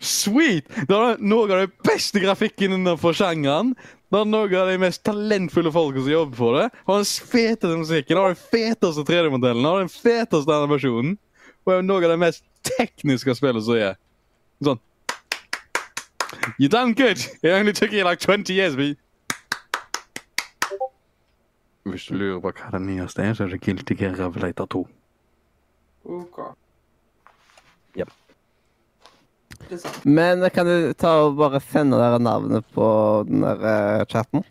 Sweet! 0.04 0.68
Det 0.90 0.96
er 0.96 1.22
noe 1.24 1.48
av 1.48 1.62
den 1.64 1.76
beste 1.88 2.22
grafikken 2.24 2.76
innenfor 2.76 3.16
sjangeren. 3.16 3.74
Det 4.12 4.20
er 4.20 4.30
noe 4.30 4.50
av 4.60 4.70
de 4.70 4.80
mest 4.82 5.04
talentfulle 5.08 5.72
folka 5.74 6.04
som 6.04 6.12
jobber 6.12 6.38
for 6.38 6.58
det. 6.60 6.66
Har 6.90 7.00
den 7.02 7.30
feteste 7.34 7.78
musikken, 7.80 8.20
har 8.20 8.34
den 8.34 8.42
feteste 8.52 9.06
3D-modellen, 9.08 9.66
har 9.66 9.80
den 9.82 9.94
feteste 9.94 10.58
animasjonen. 10.58 11.16
Og 11.64 11.72
er 11.74 11.86
noe 11.86 12.04
av 12.04 12.12
det 12.12 12.20
mest 12.22 12.44
tekniske 12.68 13.38
spillet 13.40 13.66
som 13.66 13.80
er. 13.80 13.96
Sånn 14.64 14.82
You 16.60 16.68
done 16.68 16.94
good. 16.94 17.20
It 17.42 17.54
only 17.54 17.72
took 17.74 17.94
you 17.94 18.04
like 18.04 18.20
20 18.20 18.54
years, 18.54 18.76
but 18.76 18.98
Hvis 21.84 22.06
du 22.06 22.16
lurer 22.16 22.40
på 22.40 22.52
hva 22.56 22.70
det 22.72 22.82
nyeste 22.82 23.24
er, 23.24 23.34
så 23.36 23.44
er 23.44 23.54
det 23.54 23.62
Guilty 23.62 23.96
Gear 24.00 24.16
Revelator 24.16 24.66
2. 24.72 24.84
Ok. 26.06 26.38
Yep. 28.00 28.12
Men 30.04 30.44
kan 30.54 30.66
du 30.68 30.94
ta 30.98 31.14
og 31.26 31.38
bare 31.40 31.60
sende 31.64 31.98
dere 32.00 32.20
navnet 32.22 32.66
på 32.76 32.88
den 33.28 33.42
der 33.46 33.64
eh, 33.74 34.06
chatten? 34.12 34.44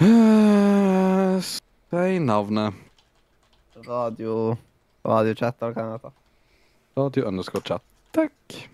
Eh, 0.00 1.40
Si 1.90 2.18
navnet. 2.22 2.74
Radio 3.86 4.56
Radiochat, 5.04 5.56
eller 5.62 5.72
hva 5.74 5.84
det 5.86 5.92
heter. 5.96 6.12
Radio 7.00 7.24
underscore 7.30 7.62
chat. 7.64 7.82
Takk. 8.12 8.68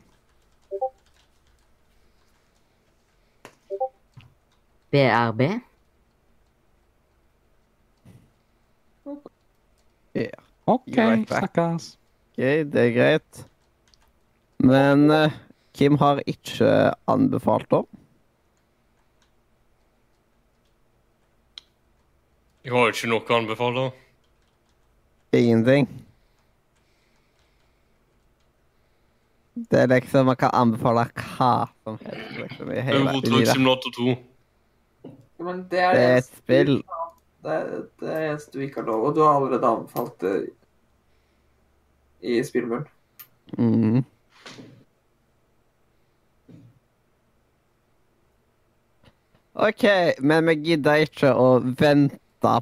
BRB. 4.91 5.41
Ja. 10.13 10.43
OK, 10.65 10.83
Right 10.97 11.29
snakkes. 11.29 11.99
OK, 12.33 12.43
det 12.73 12.83
er 12.83 12.93
greit. 12.97 13.43
Men 14.59 15.11
eh, 15.11 15.33
Kim 15.77 15.99
har 16.01 16.23
ikke 16.27 16.69
anbefalt 17.09 17.69
det. 17.71 17.83
Jeg 22.65 22.73
har 22.75 22.91
ikke 22.91 23.11
noe 23.13 23.23
å 23.23 23.37
anbefale. 23.37 23.83
Ingenting. 25.37 25.87
Det 29.57 29.79
er 29.85 29.87
liksom 29.93 30.27
Man 30.27 30.37
kan 30.37 30.51
anbefale 30.53 31.07
hva 31.15 31.51
som 31.85 32.01
helst 32.05 32.41
liksom, 32.41 32.73
i 32.73 32.81
hele 32.81 32.99
Euro 33.05 33.13
i 33.13 33.21
Truck 33.21 33.37
livet. 33.37 33.53
Simulator 33.53 33.95
2. 33.99 34.17
Men 35.47 35.63
det 35.71 35.81
er 35.85 35.95
Det 35.95 36.03
er 36.09 36.17
et 36.17 36.33
spill. 36.33 36.75
Det 37.47 37.55
er 37.55 37.71
det 38.01 38.13
eneste 38.17 38.53
du 38.59 38.65
ikke 38.65 38.81
har 38.83 38.89
lov, 38.91 39.07
og 39.07 39.15
du 39.15 39.23
har 39.23 39.37
allerede 39.37 39.67
anbefalt 39.71 40.21
det 40.21 40.35
i 42.23 42.43
spillmuren. 42.45 42.87
Mhm. 43.59 44.05
OK, 49.57 49.85
men 50.21 50.47
vi 50.51 50.55
gidder 50.55 51.07
ikke 51.07 51.31
å 51.33 51.47
vente 51.81 52.19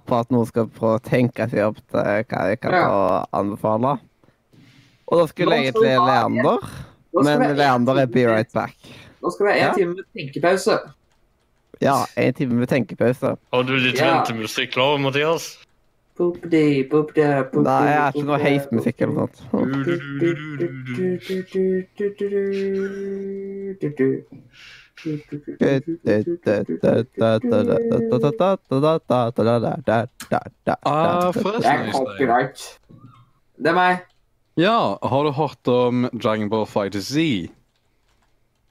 på 0.06 0.18
at 0.20 0.30
noen 0.30 0.46
skal 0.46 0.68
prøve 0.70 1.00
å 1.00 1.02
tenke 1.02 1.48
seg 1.50 1.64
opp 1.66 1.80
til 1.90 1.98
hva 1.98 2.44
jeg 2.52 2.60
kan 2.62 2.72
Ja. 2.72 3.24
anbefale. 3.34 3.96
Og 5.10 5.18
da 5.18 5.26
skulle 5.26 5.56
jeg 5.58 5.72
egentlig 5.74 5.98
Leander, 5.98 6.58
men 7.12 7.56
Leander 7.58 7.98
er 7.98 8.06
be 8.06 8.24
right 8.26 8.52
back. 8.52 8.76
Nå 9.22 9.30
skal 9.32 9.46
vi 9.46 9.52
ha 9.52 9.56
en 9.58 9.64
Ja. 9.66 9.74
time 9.74 9.94
med 9.96 10.04
tenkepause. 10.16 10.78
Ja, 11.80 12.06
en 12.16 12.32
time 12.32 12.54
med 12.54 12.68
tenkepause. 12.68 13.36
Har 13.52 13.62
du 13.62 13.76
litt 13.76 13.96
Ja. 13.98 14.22
ventemusikk 14.22 14.72
klar, 14.72 14.98
Mathias? 14.98 15.58
Nei, 16.16 16.30
jeg 16.30 17.98
har 17.98 18.12
ikke 18.12 18.24
noe 18.24 18.38
heismusikk 18.38 19.00
eller 19.02 19.14
noe 19.14 19.28
sånt. 19.34 19.86
Ah, 30.84 31.32
Det 31.32 31.66
er 31.66 31.92
copyright. 31.92 32.78
Det 33.58 33.70
er 33.70 33.76
meg. 33.76 34.02
Ja, 34.56 34.96
har 35.02 35.24
du 35.26 35.30
hørt 35.34 35.68
om 35.68 36.08
Dragon 36.14 36.48
Ball 36.50 36.66
Fighter 36.66 37.00
Z? 37.02 37.16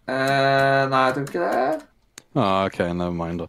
Eh, 0.07 0.83
nei, 0.89 1.05
jeg 1.05 1.13
tror 1.15 1.23
ikke 1.27 1.39
det. 1.43 1.81
Ah, 2.35 2.65
OK, 2.65 2.79
never 2.79 3.11
mind. 3.11 3.47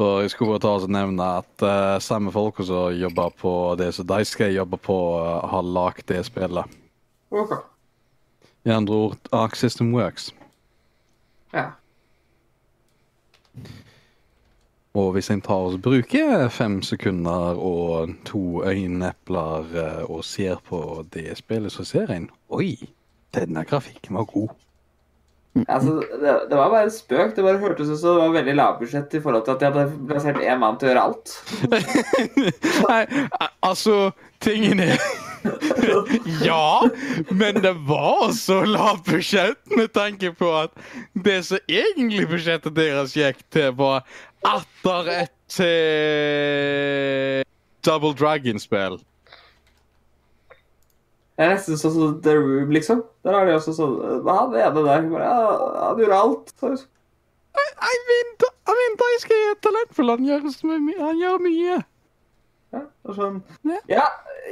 For 0.00 0.22
jeg 0.24 0.32
skulle 0.32 0.54
bare 0.54 0.64
ta 0.64 0.72
og 0.80 0.92
nevne 0.92 1.26
at 1.42 1.64
uh, 1.64 1.98
samme 2.00 2.32
folk 2.32 2.62
som 2.64 2.94
jobber 2.96 3.34
på 3.36 3.52
det 3.80 3.90
som 3.94 4.06
de 4.08 4.24
skal 4.24 4.54
jobbe 4.56 4.78
på, 4.80 4.96
eh, 5.20 5.48
har 5.52 5.62
lagd 5.76 6.06
det 6.08 6.22
spillet. 6.24 6.64
Ok. 7.30 7.52
I 8.64 8.72
andre 8.72 8.94
ord, 8.94 9.18
Arc 9.32 9.56
System 9.60 9.92
Works. 9.94 10.30
Ja. 11.52 11.70
Og 14.98 15.12
hvis 15.14 15.30
en 15.30 15.40
tar 15.40 15.68
og 15.70 15.82
bruker 15.82 16.48
fem 16.50 16.80
sekunder 16.82 17.58
og 17.58 18.10
to 18.26 18.64
øyenepler 18.66 19.76
eh, 19.78 20.10
og 20.10 20.24
ser 20.26 20.58
på 20.66 21.04
det 21.14 21.38
spillet, 21.38 21.72
så 21.72 21.84
ser 21.84 22.10
en 22.10 22.30
Oi, 22.50 22.74
denne 23.34 23.64
grafikken 23.64 24.18
var 24.18 24.26
god. 24.32 24.48
Altså, 25.68 25.94
det, 26.22 26.34
det 26.50 26.58
var 26.58 26.70
bare 26.70 26.82
en 26.82 26.90
spøk. 26.90 27.36
Det 27.36 27.44
bare 27.44 27.58
hørtes 27.58 27.88
ut 27.88 27.98
som 27.98 28.16
det 28.16 28.22
var 28.22 28.34
veldig 28.34 28.54
lavbudsjett 28.54 29.14
i 29.14 29.22
forhold 29.22 29.44
til 29.44 29.54
at 29.54 29.60
de 29.60 29.70
hadde 29.70 30.06
plassert 30.10 30.42
én 30.42 30.58
mann 30.58 30.78
til 30.78 30.90
å 30.90 30.92
gjøre 30.92 31.06
alt. 31.06 31.34
Nei, 32.90 33.02
altså 33.62 34.10
Tingen 34.40 34.80
er 34.80 34.98
Ja, 36.44 36.88
men 37.30 37.62
det 37.62 37.72
var 37.88 38.26
også 38.28 38.60
lavt 38.68 39.04
budsjett 39.08 39.76
med 39.76 39.92
tanke 39.96 40.32
på 40.36 40.50
at 40.58 40.70
det 41.24 41.40
som 41.48 41.58
egentlig 41.68 42.28
budsjettet 42.30 42.76
deres 42.76 43.16
gikk 43.16 43.40
til, 43.54 43.72
var 43.78 44.04
atter 44.46 45.12
et 45.14 45.60
eh, 45.64 47.40
Double 47.86 48.14
Dragon-spill. 48.16 49.00
Det 51.40 51.46
er 51.46 51.54
nesten 51.54 51.78
sånn 51.80 51.94
som 51.94 52.16
The 52.24 52.34
Room, 52.36 52.72
liksom. 52.76 53.00
Der 53.24 53.32
er 53.36 53.46
de 53.48 53.56
også 53.56 53.72
sånn 53.72 53.94
Hva 54.26 54.42
han 54.42 54.52
ene 54.52 54.82
der? 54.84 55.06
Bare, 55.08 55.24
ja, 55.24 55.68
han 55.86 56.00
gjorde 56.02 56.18
alt. 56.20 56.52
Jeg 56.60 58.00
vet 58.10 58.44
jeg 58.70 58.90
jeg 59.00 59.20
skal 59.22 59.38
gi 59.38 59.46
et 59.54 59.64
Han 60.10 60.26
gjør, 60.28 60.50
så 60.52 60.68
han 60.68 61.18
gjør 61.18 61.40
mye. 61.42 61.78
Ja, 62.70 62.82
sånn. 63.16 63.40
Ja. 63.66 63.78
ja, 63.90 64.04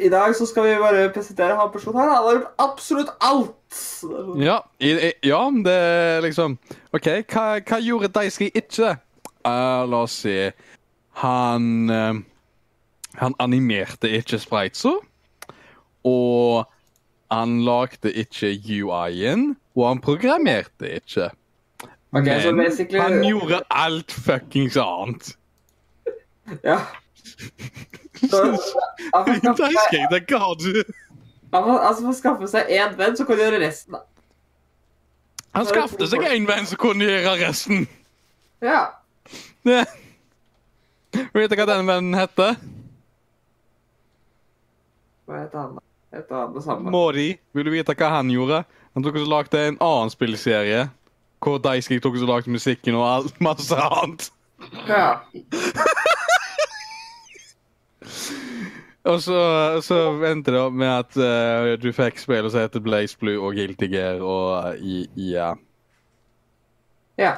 i 0.02 0.08
dag 0.12 0.34
så 0.36 0.46
skal 0.48 0.66
vi 0.66 0.78
bare 0.82 1.08
presentere 1.14 1.56
han 1.58 1.70
personen 1.74 2.00
her. 2.00 2.10
Han 2.10 2.24
har 2.24 2.38
gjort 2.38 2.64
absolutt 2.64 3.12
alt. 3.24 3.54
Så 3.74 4.08
sånn, 4.08 4.40
Ja, 4.42 4.62
i, 4.80 4.94
i, 4.94 5.12
ja, 5.28 5.42
det 5.64 5.74
er 5.74 6.24
liksom 6.24 6.56
OK, 6.96 7.10
hva, 7.28 7.44
hva 7.60 7.78
gjorde 7.84 8.10
Daisuke 8.14 8.48
ikke? 8.56 8.96
Eh, 9.46 9.82
la 9.88 10.00
oss 10.06 10.16
si 10.24 10.34
Han 11.20 11.90
uh, 11.92 12.16
Han 13.20 13.36
animerte 13.42 14.10
ikke 14.18 14.40
spritesa. 14.40 14.96
Og 16.08 16.64
han 17.28 17.58
lagde 17.60 18.08
ikke 18.16 18.54
UI-en, 18.56 19.50
og 19.76 19.82
han 19.84 19.98
programmerte 20.00 20.94
ikke. 20.96 21.26
Ok, 22.16 22.24
så 22.40 22.52
Men 22.54 22.64
basically 22.64 23.02
han 23.02 23.20
gjorde 23.20 23.60
alt 23.68 24.12
fuckings 24.12 24.78
annet. 24.80 25.34
Ja. 26.64 26.78
Så, 28.30 28.42
han 29.14 29.24
får 29.26 29.38
skaffe 29.38 29.68
seg, 29.92 30.96
han 31.52 31.64
må, 31.64 31.78
altså, 31.78 32.02
for 32.02 32.12
å 32.12 32.16
skaffe 32.16 32.48
seg 32.50 32.72
én 32.76 32.96
venn, 32.98 33.16
så 33.16 33.24
kan 33.24 33.38
du 33.38 33.42
gjøre 33.42 33.60
resten. 33.62 33.96
da. 33.96 34.04
Han 35.56 35.68
skaffet 35.68 36.04
seg 36.10 36.26
en 36.28 36.48
venn 36.48 36.68
som 36.68 36.80
kunne 36.80 37.08
gjøre 37.08 37.38
resten. 37.40 37.86
Ja. 38.64 38.82
ja. 39.64 39.84
Vet 41.34 41.50
du 41.50 41.56
hva 41.56 41.66
den 41.70 41.88
vennen 41.88 42.18
heter? 42.18 42.58
Hva 45.28 45.40
heter 45.40 45.62
han, 45.62 45.78
da? 45.78 45.84
Heter 46.18 46.36
han 46.36 46.52
det 46.54 46.64
samme? 46.66 46.92
Mori. 46.92 47.30
Vil 47.56 47.68
du 47.68 47.72
vite 47.72 47.96
hva 47.96 48.12
han 48.18 48.32
gjorde? 48.32 48.62
Han 48.96 49.04
tok 49.04 49.18
og 49.22 49.28
lagde 49.32 49.64
en 49.70 49.80
annen 49.84 50.12
spillserie. 50.12 50.86
Hvor 51.44 51.60
Gate 51.62 52.00
tok 52.02 52.16
og 52.18 52.28
lagde 52.28 52.52
musikken 52.52 52.98
og 52.98 53.08
alt 53.08 53.40
masse 53.44 53.76
annet. 53.76 54.28
Ja. 54.88 55.20
Og 59.08 59.22
så, 59.24 59.38
så 59.84 59.98
endte 60.28 60.52
det 60.52 60.60
opp 60.60 60.74
med 60.76 60.90
at 60.90 61.16
uh, 61.16 61.72
du 61.80 61.88
fikk 61.96 62.18
spill 62.20 62.48
som 62.50 62.60
heter 62.60 62.82
Blaze 62.84 63.16
Blue 63.20 63.38
og 63.40 63.54
Guilty 63.56 63.88
Gear 63.88 64.20
og 64.20 64.74
uh, 64.74 64.74
i, 64.84 65.04
i 65.16 65.30
ja. 65.32 65.52
ja. 67.16 67.32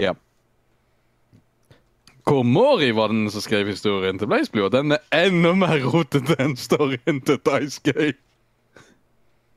ja. 0.00 0.14
Hvor 2.24 2.42
Mori 2.48 2.88
var 2.96 3.12
den 3.12 3.28
som 3.30 3.44
skrev 3.44 3.68
historien 3.68 4.18
til 4.18 4.26
Blaze 4.26 4.50
Blue, 4.50 4.64
og 4.64 4.72
den 4.72 4.96
er 4.96 5.04
enda 5.26 5.52
mer 5.60 5.84
rotete 5.84 6.38
enn 6.40 6.56
storyen 6.58 7.20
til 7.28 7.38
Dice 7.44 7.84
Gay. 7.84 8.14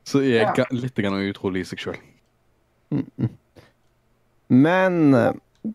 Så 0.08 0.22
jeg 0.24 0.44
er 0.44 0.54
Ja. 0.56 0.66
litt 0.72 0.96
grann 0.96 1.18
utrolig 1.24 1.64
i 1.64 1.70
seg 1.72 1.82
sjøl. 1.84 1.98
Men 4.48 5.14
eh, 5.16 5.34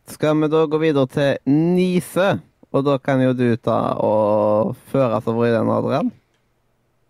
skal 0.08 0.38
vi 0.40 0.48
da 0.52 0.62
gå 0.68 0.78
videre 0.80 1.08
til 1.12 1.36
Nise? 1.52 2.28
Og 2.72 2.84
da 2.86 2.96
kan 2.98 3.20
jo 3.20 3.32
du 3.36 3.56
ta 3.60 3.78
og 4.00 4.76
føre 4.92 5.18
oss 5.18 5.28
over 5.28 5.46
i 5.46 5.52
den, 5.52 5.68
Adrian. 5.68 6.12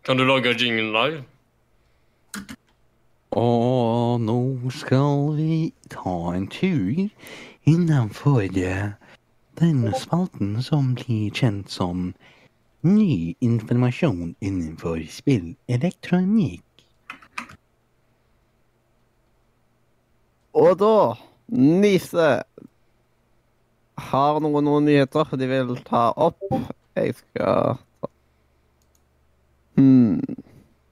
Kan 0.03 0.19
du 0.19 0.25
lage 0.27 0.57
jingle 0.59 0.91
live? 0.91 1.23
Og 3.31 4.21
nå 4.21 4.41
skal 4.75 5.31
vi 5.39 5.73
ta 5.91 6.35
en 6.35 6.49
tur 6.51 7.07
innenfor 7.65 8.43
eh, 8.43 8.93
den 9.61 9.87
spalten 9.95 10.59
som 10.63 10.95
blir 10.99 11.31
kjent 11.31 11.71
som 11.71 12.11
Ny 12.83 13.37
informasjon 13.39 14.33
innenfor 14.43 15.05
spillelektronikk. 15.07 16.65
Og 20.59 20.75
da 20.81 20.97
Nise 21.47 22.43
har 23.99 24.41
noen, 24.41 24.65
noen 24.65 24.87
nyheter 24.89 25.33
de 25.39 25.49
vil 25.51 25.75
ta 25.87 26.11
opp. 26.17 26.41
Jeg 26.97 27.17
skal 27.19 27.79
Hmm. 29.73 30.21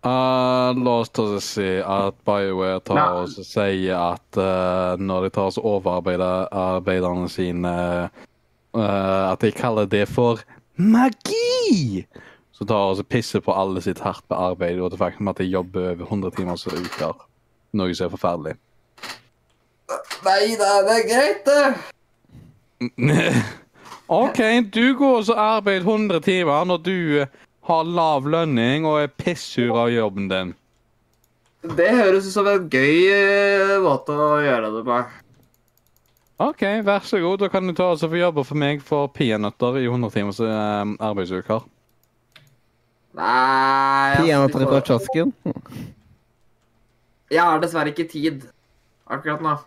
Uh, 0.00 0.72
la 0.80 0.92
oss 1.02 1.10
ta 1.12 1.26
og 1.28 1.42
si 1.44 1.66
at 1.84 2.16
BioWare 2.24 2.80
tar 2.88 2.96
Nei. 2.96 3.08
og 3.20 3.34
sier 3.44 3.98
at 4.00 4.38
uh, 4.40 4.96
når 4.96 5.26
de 5.26 5.30
tar 5.36 5.50
og 5.50 5.66
overarbeider 5.74 6.48
arbeiderne 6.56 7.28
sine 7.28 7.72
uh, 8.08 9.26
At 9.28 9.44
de 9.44 9.52
kaller 9.52 9.84
det 9.84 10.06
for 10.08 10.40
magi! 10.80 12.06
Så 12.56 12.64
tar 12.64 12.94
og 12.94 13.04
pisser 13.12 13.44
på 13.44 13.52
alle 13.52 13.84
sitt 13.84 14.00
hardt 14.00 14.32
arbeid 14.32 14.80
og 14.80 14.94
det 14.94 15.02
faktum 15.02 15.28
at 15.28 15.36
de 15.40 15.50
jobber 15.52 15.92
over 15.92 16.08
100 16.08 16.32
timer 16.38 16.64
i 16.72 16.80
uker. 16.80 17.20
Noe 17.76 17.92
som 17.94 18.08
er 18.08 18.16
forferdelig. 18.16 18.56
Nei 20.24 20.56
da, 20.60 20.72
det 20.86 20.96
er 20.96 21.06
greit, 21.08 21.44
det. 21.44 21.62
OK, 24.10 24.40
du 24.72 24.94
går 24.98 25.18
og 25.20 25.26
så 25.28 25.36
arbeider 25.38 25.86
100 25.86 26.20
timer 26.24 26.64
når 26.66 26.82
du 26.86 26.96
eh, 27.22 27.32
har 27.68 27.84
lav 27.86 28.26
lønning 28.26 28.86
og 28.88 29.02
er 29.02 29.12
pissur 29.20 29.76
av 29.78 29.92
jobben 29.92 30.30
din. 30.30 30.54
Det 31.76 31.90
høres 31.92 32.26
ut 32.26 32.32
som 32.32 32.48
en 32.48 32.70
gøy 32.72 33.10
eh, 33.12 33.76
måte 33.84 34.16
å 34.16 34.38
gjøre 34.40 34.72
det 34.78 34.84
på. 34.86 35.00
OK, 36.40 36.62
vær 36.86 37.04
så 37.04 37.20
god. 37.20 37.42
Da 37.42 37.50
kan 37.52 37.68
du 37.68 37.74
ta 37.76 37.90
og 37.92 38.00
få 38.00 38.16
jobbe 38.16 38.46
for 38.48 38.56
meg 38.58 38.80
for 38.84 39.12
peanøtter 39.12 39.76
i 39.82 39.84
100 39.90 40.14
timers 40.16 40.40
eh, 40.40 40.94
arbeidsuker. 41.04 41.66
Nei 43.18 44.14
altså, 44.14 44.24
Peanøtter 44.24 44.68
fra 44.70 44.80
kiosken. 44.86 45.34
Jeg 47.30 47.42
har 47.44 47.60
dessverre 47.62 47.92
ikke 47.92 48.08
tid 48.08 48.46
akkurat 49.10 49.42
nå. 49.44 49.58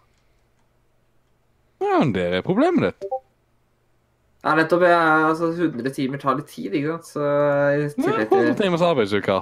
Ja, 1.83 1.99
men 1.99 2.13
det 2.15 2.25
er 2.39 2.45
problemet 2.45 2.87
ditt. 2.89 3.09
Ja, 4.43 4.55
nettopp. 4.59 4.83
Jeg, 4.83 4.99
altså, 5.29 5.51
100 5.55 5.93
timer 5.95 6.19
tar 6.19 6.37
litt 6.39 6.49
tid, 6.51 6.73
ikke 6.75 6.97
sant? 6.97 7.11
Så 7.13 7.23
i 7.23 7.83
Ja, 7.83 7.89
tillegg 7.95 8.31
100 8.31 8.47
til 8.51 8.55
timers 8.59 8.85
arbeidsuke. 8.85 9.37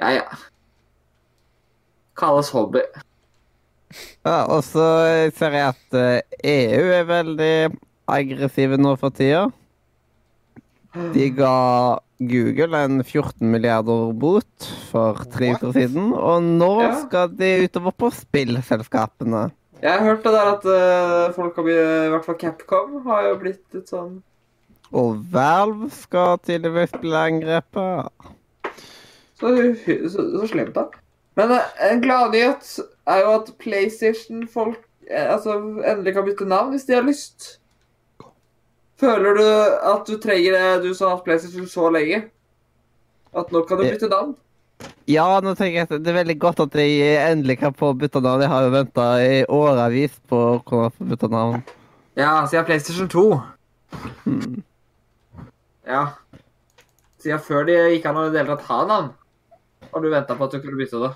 Ja, 0.00 0.12
ja. 0.16 0.42
Kalles 2.18 2.52
hobby. 2.52 2.84
Ja, 4.24 4.44
og 4.46 4.62
så 4.64 4.84
ser 5.36 5.56
jeg 5.56 5.74
at 5.74 5.98
eh, 5.98 6.38
EU 6.48 6.86
er 6.96 7.08
veldig 7.08 7.56
aggressive 8.12 8.78
nå 8.80 8.94
for 9.00 9.12
tida. 9.16 9.46
De 11.12 11.28
ga 11.32 11.56
Google 12.22 12.80
en 12.86 13.00
14 13.02 13.48
milliarder 13.50 14.12
bot 14.16 14.68
for 14.90 15.20
tre 15.32 15.54
uker 15.56 15.72
siden, 15.76 16.12
og 16.12 16.44
nå 16.44 16.74
skal 17.02 17.32
de 17.36 17.52
utover 17.66 17.96
på 17.96 18.10
spillselskapene. 18.14 19.46
Jeg 19.82 19.98
har 19.98 20.04
hørt 20.06 20.22
det 20.24 20.32
der 20.32 20.50
at 20.52 20.66
uh, 20.68 21.34
folk 21.34 21.56
har 21.58 21.66
blitt 21.66 21.80
I 21.82 22.10
hvert 22.12 22.26
fall 22.26 22.38
Capcom 22.38 23.00
har 23.06 23.24
jo 23.26 23.38
blitt 23.40 23.74
litt 23.74 23.90
sånn 23.90 24.20
Og 24.94 25.16
Valve 25.32 25.88
skal 25.90 26.38
tydeligvis 26.46 26.92
bli 27.02 27.14
angrepet. 27.16 28.28
Så, 29.40 29.50
så, 30.12 30.26
så 30.36 30.46
slemt, 30.46 30.76
da. 30.76 30.84
Men 31.40 31.54
uh, 31.56 31.64
en 31.88 32.02
gladnyhet 32.04 32.68
er 33.10 33.24
jo 33.24 33.32
at 33.40 33.50
PlayStation-folk 33.58 34.78
uh, 35.10 35.26
altså, 35.32 35.56
endelig 35.80 36.14
kan 36.14 36.28
bytte 36.28 36.46
navn 36.46 36.76
hvis 36.76 36.86
de 36.86 36.94
har 36.98 37.08
lyst. 37.08 37.56
Føler 39.02 39.34
du 39.40 39.46
at 39.94 40.06
du 40.06 40.14
trenger 40.22 40.54
det, 40.54 40.84
du 40.84 40.92
som 40.94 41.08
har 41.08 41.16
hatt 41.16 41.26
PlayStation 41.26 41.66
så 41.66 41.88
lenge? 41.90 42.22
At 43.34 43.50
nå 43.50 43.64
kan 43.66 43.80
du 43.80 43.88
Eh, 43.88 43.96
bytte 43.96 44.12
navn? 44.12 44.36
Ja, 45.10 45.26
nå 45.42 45.54
tenker 45.58 45.80
jeg 45.80 45.88
at 45.88 45.94
det 46.04 46.12
er 46.12 46.18
veldig 46.20 46.36
godt 46.40 46.60
at 46.62 46.76
jeg 46.78 47.16
endelig 47.26 47.58
kan 47.60 47.74
få 47.74 47.92
bytte 47.98 48.22
navn. 48.22 48.44
Jeg 48.44 48.52
har 48.52 48.66
jo 48.66 48.74
venta 48.74 49.06
i 49.22 49.40
årevis 49.50 50.14
på 50.30 50.42
å 50.52 50.60
kunne 50.66 50.92
få 50.94 51.08
bytte 51.10 51.30
navn. 51.32 51.62
Ja, 52.18 52.44
siden 52.46 52.68
PlayStation 52.68 53.08
2. 53.10 53.24
Hmm. 54.24 54.62
Ja. 55.88 56.04
Siden 57.22 57.42
før 57.42 57.66
de 57.66 57.76
gikk 57.94 58.06
an 58.08 58.20
å 58.20 58.28
i 58.28 58.32
det 58.34 58.42
hele 58.42 58.56
tatt 58.56 58.70
ha 58.70 58.80
navn. 58.88 59.10
Har 59.92 60.02
du 60.04 60.08
venta 60.12 60.36
på 60.38 60.46
at 60.46 60.54
du 60.54 60.62
kunne 60.62 60.78
bytte 60.78 61.02
det? 61.02 61.12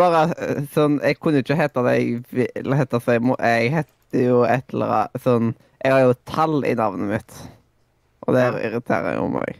Bare 0.00 0.22
eh, 0.40 0.62
sånn 0.72 0.96
Jeg 1.04 1.18
kunne 1.20 1.42
jo 1.42 1.44
ikke 1.44 1.58
hete 1.58 1.82
det 1.84 1.92
jeg 1.98 2.22
ville 2.32 2.78
hete, 2.78 3.00
så 3.04 3.18
jeg, 3.18 3.24
må, 3.28 3.36
jeg 3.36 3.68
heter 3.74 4.22
jo 4.22 4.38
et 4.48 4.72
eller 4.72 4.94
annet 4.96 5.26
sånn 5.26 5.50
Jeg 5.84 5.92
har 5.92 6.00
jo 6.06 6.14
tall 6.30 6.64
i 6.64 6.72
navnet 6.78 7.10
mitt, 7.10 7.34
og 8.24 8.32
det 8.32 8.44
irriterer 8.64 9.18
jo 9.18 9.26
meg. 9.28 9.58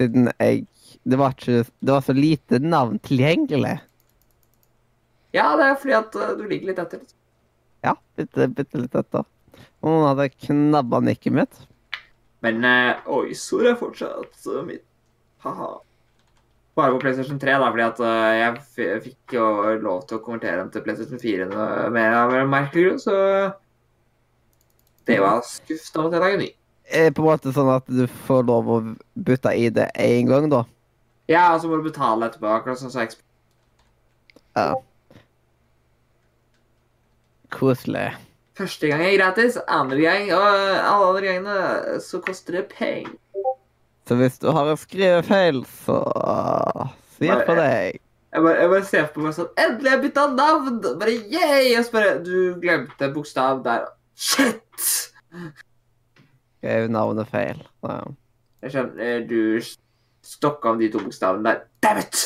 Siden 0.00 0.30
jeg 0.38 0.62
det 1.02 1.16
var, 1.16 1.32
ikke, 1.36 1.64
det 1.80 1.92
var 1.92 2.04
så 2.04 2.14
lite 2.16 2.60
navn 2.60 2.98
tilgjengelig. 2.98 3.78
Ja, 5.32 5.56
det 5.56 5.66
er 5.66 5.76
fordi 5.80 5.96
at 5.96 6.16
eh, 6.18 6.32
du 6.38 6.46
ligger 6.50 6.72
litt 6.72 6.80
etter. 6.82 7.04
Ja, 7.86 7.94
bitte, 8.18 8.48
bitte 8.52 8.82
litt 8.82 8.96
etter. 8.98 9.24
Og 9.80 9.92
noen 9.92 10.08
hadde 10.10 10.28
knabba 10.46 11.00
nikket 11.04 11.36
mitt. 11.36 11.62
Men 12.44 12.64
uh, 12.64 13.00
Oysor 13.12 13.68
er 13.68 13.78
fortsatt 13.80 14.44
uh, 14.48 14.60
mitt. 14.66 14.84
Haha. 15.44 15.78
Bare 16.76 16.94
på 16.94 17.00
PlayStation 17.02 17.40
3, 17.40 17.56
da, 17.60 17.70
fordi 17.72 17.86
at 17.86 18.02
uh, 18.04 18.82
jeg 18.82 19.02
fikk 19.06 19.36
jo 19.36 19.46
lov 19.80 20.04
til 20.08 20.18
å 20.18 20.24
konvertere 20.24 20.60
den 20.60 20.72
til 20.72 20.84
PlayStation 20.84 21.20
4 21.20 21.48
mer 21.92 22.16
av 22.16 22.34
en 22.36 22.52
merkelig 22.52 22.86
grunn, 22.86 23.02
så 23.02 23.16
det 25.08 25.18
var 25.20 25.40
skuffende 25.46 26.10
at 26.10 26.16
jeg 26.16 26.24
lager 26.24 26.42
ny. 26.42 26.50
Er 26.90 27.08
det 27.08 27.14
på 27.16 27.24
en 27.24 27.30
måte 27.30 27.54
sånn 27.54 27.70
at 27.72 27.88
du 27.88 28.04
får 28.26 28.44
lov 28.48 28.68
å 28.70 28.78
bytte 29.14 29.52
ID 29.56 29.82
én 29.94 30.28
gang, 30.30 30.48
da? 30.52 30.64
Ja, 31.30 31.52
og 31.54 31.60
så 31.62 31.70
må 31.70 31.78
du 31.78 31.86
betale 31.86 32.26
etterpå, 32.26 32.48
akkurat 32.50 32.80
sånn 32.80 32.90
som 32.90 33.06
Xbox. 33.06 33.22
Ja. 34.58 34.72
Koselig. 37.54 38.08
Første 38.58 38.90
gang 38.90 39.02
er 39.06 39.14
gratis, 39.16 39.56
andre 39.70 40.02
gang 40.02 40.30
og 40.36 40.42
alle 40.44 41.06
andre 41.06 41.22
gangene 41.24 41.98
så 42.04 42.20
koster 42.24 42.58
det 42.58 42.66
penger. 42.74 43.14
Så 44.10 44.18
hvis 44.18 44.40
du 44.42 44.50
har 44.50 44.68
en 44.68 44.78
skrivefeil, 44.80 45.62
så 45.86 46.00
si 47.14 47.30
på 47.30 47.56
deg. 47.56 48.00
Jeg 48.30 48.42
bare, 48.42 48.56
jeg 48.62 48.70
bare 48.70 48.86
ser 48.86 49.06
på 49.10 49.22
meg 49.24 49.32
sånn 49.34 49.48
Endelig 49.58 49.90
har 49.90 49.96
jeg 49.96 50.02
bytta 50.04 50.24
navn! 50.36 50.76
Bare 51.00 51.14
yay! 51.32 51.72
Og 51.74 51.82
så 51.82 51.94
bare 51.96 52.10
Du 52.22 52.34
glemte 52.62 53.08
bokstav 53.10 53.64
der. 53.64 53.88
Shit! 54.14 54.86
Skrev 56.60 56.86
navnet 56.94 57.30
feil. 57.32 57.62
Ja. 57.86 57.96
Jeg 58.62 58.74
skjønner 58.74 59.24
du 59.26 59.40
stokka 60.26 60.74
av 60.74 60.78
de 60.80 60.90
to 60.92 61.02
bokstavene 61.02 61.46
der. 61.46 61.64
Damn 61.84 62.02
it! 62.02 62.22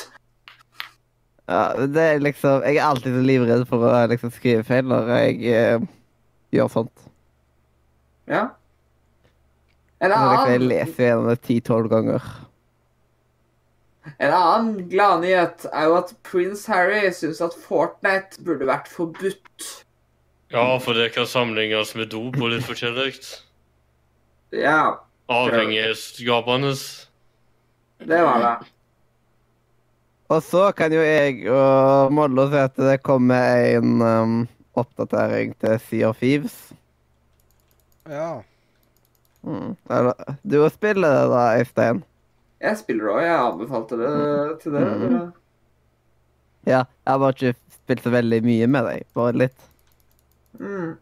Ja, 1.44 1.74
det 1.76 2.00
er 2.00 2.22
liksom 2.24 2.62
Jeg 2.64 2.78
er 2.78 2.86
alltid 2.86 3.12
så 3.12 3.20
livredd 3.20 3.66
for 3.68 3.84
å 3.84 3.92
liksom 4.08 4.32
skrive 4.32 4.64
feil 4.64 4.86
når 4.88 5.10
jeg 5.12 5.52
eh, 5.52 5.86
gjør 6.56 6.70
sånt. 6.72 7.04
Ja. 8.30 8.46
En 10.00 10.12
annen 10.12 10.32
liksom, 10.32 10.52
jeg 10.52 10.64
leser 10.70 11.08
gjennom 11.08 11.30
det 11.30 11.38
ti-tolv 11.44 11.92
ganger. 11.92 12.24
en 14.18 14.32
annen 14.36 14.88
gladnyhet 14.88 15.66
er 15.72 15.88
jo 15.88 15.96
at 16.00 16.12
prins 16.26 16.66
Harry 16.68 17.08
syns 17.12 17.40
at 17.44 17.56
Fortnite 17.56 18.40
burde 18.44 18.68
vært 18.68 18.88
forbudt. 18.88 19.70
Ja, 20.52 20.78
for 20.78 20.96
det 20.96 21.12
kan 21.14 21.26
sammenlignes 21.26 21.94
med 21.98 22.12
dop 22.12 22.36
og 22.40 22.52
litt 22.52 22.66
forskjellig. 22.66 23.16
Ja, 24.54 25.00
Avhengighetsskapende. 25.32 26.74
Det 28.08 28.22
var 28.22 28.40
det. 28.42 28.54
Og 30.32 30.40
så 30.42 30.70
kan 30.76 30.92
jo 30.92 31.02
jeg 31.04 31.44
og 31.52 32.12
Mollo 32.16 32.46
se 32.50 32.62
at 32.66 32.80
det 32.80 33.02
kommer 33.04 33.76
en 33.76 34.00
um, 34.02 34.34
oppdatering 34.80 35.52
til 35.60 35.76
Sea 35.84 36.08
of 36.08 36.18
Thieves. 36.22 36.56
Ja. 38.08 38.40
Mm. 39.44 39.76
Du 40.42 40.56
spiller 40.56 40.72
spille 40.72 41.08
det 41.12 41.28
da, 41.30 41.44
Øystein? 41.60 42.02
Jeg 42.64 42.80
spiller 42.80 43.12
òg. 43.12 43.20
Jeg 43.26 43.36
anbefalte 43.38 43.98
det 44.00 44.12
til 44.62 44.72
dere. 44.72 44.94
Mhm. 44.98 45.32
Ja, 46.64 46.78
jeg 47.04 47.12
har 47.12 47.18
bare 47.20 47.34
ikke 47.36 47.54
spilt 47.76 48.04
så 48.06 48.10
veldig 48.14 48.40
mye 48.46 48.66
med 48.72 48.86
deg. 48.88 49.02
Bare 49.14 49.36
litt. 49.36 49.66
Mm. 50.56 50.94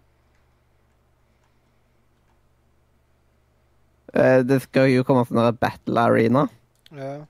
Eh, 4.14 4.40
Det 4.42 4.58
skal 4.66 4.90
jo 4.90 5.04
komme 5.06 5.22
sånn 5.28 5.58
battle 5.62 6.00
arena. 6.10 6.48
Ja. 6.96 7.26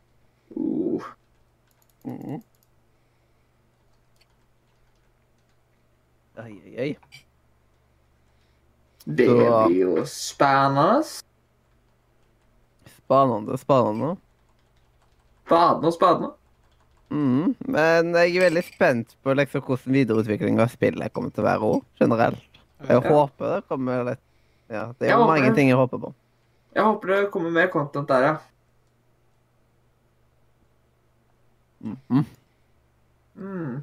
Uh. 0.57 1.03
Mm. 2.05 2.41
Oi, 6.43 6.55
oi, 6.65 6.75
oi. 6.81 6.97
Det 9.05 9.27
Så- 9.27 9.67
blir 9.69 9.81
jo 9.81 10.05
spennende. 10.07 11.03
Spennende, 12.87 13.59
spennende. 13.59 14.17
Spennende 15.47 15.87
og 15.87 15.93
spennende. 15.97 16.31
Mm. 17.11 17.55
Men 17.69 18.15
jeg 18.15 18.37
er 18.37 18.47
veldig 18.51 18.65
spent 18.65 19.17
på 19.23 19.35
liksom, 19.37 19.61
hvordan 19.67 19.93
videreutviklinga 19.93 20.63
av 20.63 20.69
spillet 20.73 21.13
kommer 21.13 21.31
til 21.31 21.45
å 21.45 21.47
være 21.47 21.61
òg, 21.61 21.83
generelt. 22.01 22.49
Jeg 22.81 23.03
Ja. 23.03 23.09
håper 23.11 23.55
det 23.57 23.69
kommer 23.69 24.05
litt 24.05 24.19
Ja, 24.71 24.87
det 24.99 25.11
er 25.11 25.19
jo 25.19 25.27
mange 25.27 25.55
ting 25.55 25.69
jeg 25.69 25.77
håper 25.77 25.99
på. 26.01 26.15
Jeg 26.75 26.83
håper 26.83 27.07
det 27.09 27.31
kommer 27.31 27.51
mer 27.51 27.69
content 27.69 28.09
der, 28.09 28.23
ja. 28.23 28.37
Mhm. 31.83 32.25
Mm. 33.35 33.83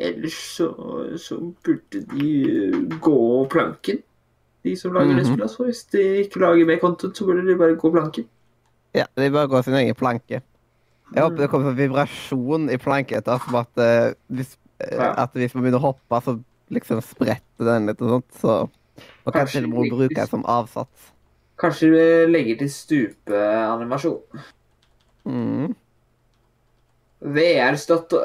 Ellers 0.00 0.32
så, 0.56 0.66
så 1.20 1.36
burde 1.64 2.00
de 2.14 2.28
uh, 2.72 3.00
gå 3.00 3.46
planken, 3.52 3.98
de 4.64 4.76
som 4.76 4.92
lager 4.96 5.14
det 5.14 5.26
Mhm. 5.26 5.34
spillet. 5.34 5.56
Hvis 5.66 5.82
de 5.92 6.02
ikke 6.24 6.40
lager 6.40 6.66
mer 6.66 6.78
content, 6.80 7.16
så 7.16 7.24
burde 7.24 7.44
de 7.48 7.56
bare 7.58 7.76
gå 7.76 7.90
planken. 7.92 8.26
Ja, 8.94 9.04
de 9.16 9.30
bare 9.30 9.48
går 9.48 9.62
sin 9.62 9.74
egen 9.74 9.94
planke. 9.94 10.40
Jeg 11.14 11.22
håper 11.22 11.36
det 11.36 11.50
kommer 11.50 11.70
en 11.70 11.76
vibrasjon 11.76 12.70
i 12.70 12.76
planketer, 12.78 13.38
som 13.44 13.54
at, 13.60 13.68
uh, 13.76 14.14
hvis, 14.28 14.56
eh, 14.80 14.96
Ja. 14.96 15.12
at 15.22 15.30
hvis 15.34 15.54
man 15.54 15.64
begynner 15.64 15.78
å 15.80 15.92
hoppe, 15.92 16.20
så 16.24 16.40
liksom 16.70 17.00
spretter 17.02 17.64
den 17.64 17.86
litt 17.86 18.00
og 18.02 18.08
sånt. 18.08 18.32
Så 18.40 18.70
man 19.26 19.32
kan 19.32 19.46
til 19.46 19.64
og 19.64 19.70
med 19.70 19.90
bruke 19.90 20.14
den 20.14 20.26
som 20.26 20.44
avsats. 20.44 21.12
Kanskje 21.58 21.90
vi 21.90 22.32
legger 22.32 22.58
til 22.58 22.70
stupeanimasjon. 22.70 24.20
Mm. 25.30 25.74
VR-støtte. 27.20 28.24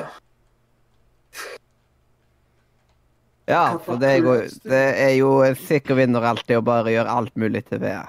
Ja, 3.45 3.77
for 3.85 3.99
det, 4.01 4.13
går, 4.25 4.47
det 4.65 4.83
er 5.05 5.11
jo 5.19 5.35
en 5.45 5.57
sikker 5.59 5.99
vinner 5.99 6.23
alltid 6.25 6.57
å 6.57 6.63
bare 6.65 6.93
gjøre 6.95 7.13
alt 7.13 7.35
mulig 7.37 7.61
til 7.67 7.81
VR. 7.83 8.07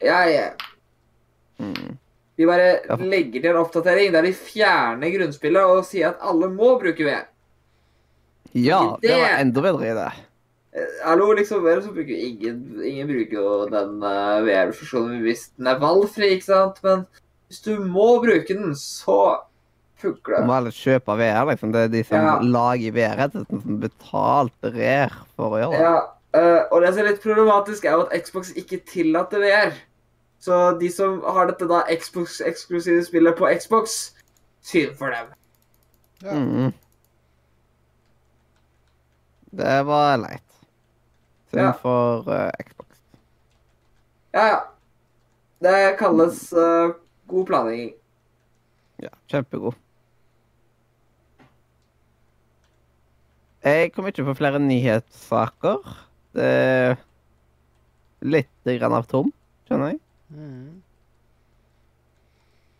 Ja, 0.00 0.22
ja. 0.32 0.46
Mm. 1.60 1.98
De 2.38 2.46
bare 2.46 2.70
legger 3.02 3.42
til 3.42 3.50
en 3.50 3.58
oppdatering 3.60 4.14
der 4.14 4.24
de 4.24 4.32
fjerner 4.38 5.12
grunnspillet 5.12 5.68
og 5.74 5.82
sier 5.84 6.14
at 6.14 6.22
alle 6.24 6.48
må 6.54 6.76
bruke 6.80 7.04
VR. 7.04 7.26
Ja, 8.56 8.96
Det- 9.02 9.10
det 9.10 9.20
var 9.20 9.38
enda 9.42 9.60
bedre 9.60 9.90
i 9.90 9.94
det. 9.98 10.08
Hallo, 11.04 11.32
liksom, 11.34 11.66
ellers 11.66 11.84
så 11.84 11.92
bruker 11.92 12.14
ingen, 12.14 12.80
ingen 12.84 13.08
bruker 13.08 13.32
jo 13.36 13.66
den 13.68 13.98
uh, 14.02 14.40
VR-funksjonen 14.46 15.20
hvis 15.24 15.48
den 15.58 15.66
er 15.66 15.78
valgfri, 15.82 16.30
ikke 16.38 16.44
sant? 16.48 16.78
Men 16.84 17.06
hvis 17.48 17.60
du 17.64 17.78
må 17.80 18.20
bruke 18.22 18.54
den, 18.54 18.74
så 18.76 19.40
funker 19.98 20.40
Du 20.42 20.46
må 20.46 20.54
heller 20.58 20.70
kjøpe 20.74 21.16
VR, 21.18 21.44
liksom. 21.50 21.72
Det 21.72 21.80
er 21.86 21.88
de 21.88 22.04
som 22.04 22.20
Ja. 22.22 22.38
lager 22.44 22.92
VR-headseten, 22.92 23.62
som 23.62 23.80
betalte 23.80 24.72
rer 24.74 25.10
for 25.36 25.56
å 25.56 25.60
gjøre 25.64 25.72
det. 25.76 25.80
Ja, 25.88 25.98
Uh, 26.36 26.60
og 26.70 26.82
det 26.84 26.90
som 26.92 26.98
er 27.00 27.06
litt 27.08 27.22
problematisk, 27.22 27.86
er 27.88 27.92
jo 27.96 28.02
at 28.04 28.12
Xbox 28.22 28.50
ikke 28.52 28.82
tillater 28.86 29.40
VR. 29.40 29.72
Så 30.44 30.78
de 30.78 30.90
som 30.92 31.22
har 31.24 31.46
dette 31.48 31.64
da 31.66 31.78
Xbox-eksklusive 31.88 33.00
spillet 33.06 33.34
på 33.38 33.48
Xbox, 33.58 34.12
synd 34.60 34.92
for 34.98 35.08
dem. 35.10 35.30
Ja. 36.22 36.34
Mm. 36.36 36.72
Det 39.56 39.78
var 39.88 40.18
leit. 40.20 40.44
Synd 41.50 41.62
Ja. 41.64 41.72
for 41.72 42.28
uh, 42.28 42.50
Xbox. 42.60 42.88
Ja, 44.34 44.46
ja. 44.46 44.60
Det 45.62 45.96
kalles 45.98 46.52
eh, 46.52 46.92
god 47.28 47.46
planlegging. 47.50 47.92
Ja, 49.04 49.12
kjempegod. 49.30 49.76
Jeg 53.64 53.90
kom 53.94 54.06
ikke 54.08 54.24
på 54.28 54.34
flere 54.38 54.60
nyhetssaker. 54.62 55.82
Det 56.36 56.46
er 56.46 56.98
litt 58.24 58.70
grann 58.78 58.94
av 58.96 59.06
tom, 59.10 59.32
skjønner 59.68 59.94
jeg. 59.94 60.00
Mhm. 60.34 60.76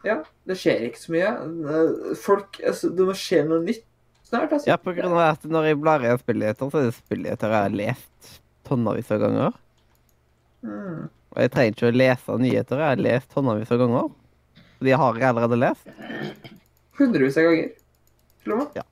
Ja, 0.06 0.20
det 0.46 0.54
skjer 0.60 0.84
ikke 0.86 1.00
så 1.02 1.12
mye. 1.12 1.30
Eh, 1.74 2.14
Folk, 2.22 2.60
altså, 2.64 2.88
Det 2.94 3.04
må 3.08 3.14
skje 3.18 3.42
noe 3.48 3.58
nytt 3.64 3.82
snart. 4.24 4.52
altså. 4.52 4.68
Ja, 4.70 4.76
på 4.78 4.94
grunn 4.94 5.12
av 5.12 5.24
at 5.34 5.42
når 5.42 5.64
jeg 5.72 5.80
blar 5.80 6.04
i 6.06 6.12
spillnyheter, 6.16 6.70
så 6.70 6.78
er 6.78 6.84
det 6.88 6.94
spillnyheter 6.94 7.50
jeg 7.50 7.62
har 7.66 7.74
lest 7.74 8.40
tonnevis 8.64 9.10
av 9.10 9.20
ganger. 9.24 9.52
Mm. 10.62 11.08
Og 11.34 11.36
jeg 11.42 11.50
trenger 11.50 11.74
ikke 11.74 11.90
å 11.90 11.96
lese 11.98 12.38
nyheter, 12.38 12.78
jeg 12.78 12.88
har 12.94 13.02
lest 13.02 13.28
tonnevis 13.34 13.72
av 13.74 13.78
ganger. 13.82 14.08
De 14.80 14.92
har 14.94 15.16
jeg 15.18 15.28
allerede 15.28 15.58
lest. 15.58 15.88
Hundrevis 16.98 17.36
av 17.40 17.48
ganger. 17.48 17.72
Til 18.44 18.54
og 18.54 18.58
med. 18.62 18.82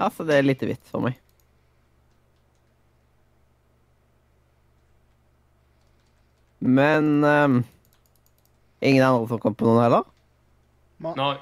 Altså, 0.00 0.24
det 0.28 0.36
er 0.38 0.46
litt 0.48 0.62
hvitt 0.64 0.86
for 0.88 1.04
meg. 1.04 1.16
Men 6.58 7.24
um, 7.24 7.64
ingen 8.80 9.04
andre 9.04 9.28
som 9.28 9.38
kom 9.40 9.54
på 9.56 9.64
noen 9.66 9.82
heller? 9.82 10.04
Nei. 11.00 11.34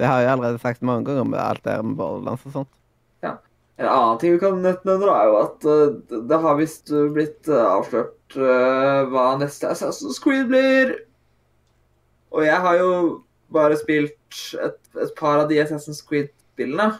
Det 0.00 0.06
har 0.08 0.22
jeg 0.22 0.32
allerede 0.32 0.60
sagt 0.62 0.84
mange 0.86 1.08
ganger 1.08 1.26
med 1.28 1.40
alt 1.42 1.64
det 1.66 1.74
med 1.84 1.96
Borderlands 1.98 2.46
og 2.46 2.54
sånt. 2.54 2.70
Ja. 3.26 3.34
En 3.80 3.88
annen 3.90 4.20
ting 4.22 4.36
vi 4.36 4.40
kan 4.42 4.60
nevne, 4.62 4.96
er 5.10 5.26
jo 5.28 5.36
at 5.42 5.66
uh, 5.66 5.98
det- 6.10 6.22
det 6.30 6.38
har 6.44 6.58
visst 6.60 6.92
eh, 6.94 7.08
blitt 7.12 7.48
uh, 7.50 7.64
avslørt 7.74 8.36
uh, 8.38 9.08
hva 9.10 9.26
neste 9.40 9.68
Assassin's 9.72 10.20
Creed 10.22 10.48
blir. 10.52 10.94
Og 12.30 12.44
jeg 12.46 12.58
har 12.62 12.78
jo 12.78 12.90
bare 13.50 13.78
spilt 13.78 14.42
et, 14.62 14.78
et 14.94 15.14
par 15.18 15.42
av 15.42 15.48
de 15.50 15.58
Assassin's 15.62 16.02
Creed-spillene. 16.06 16.92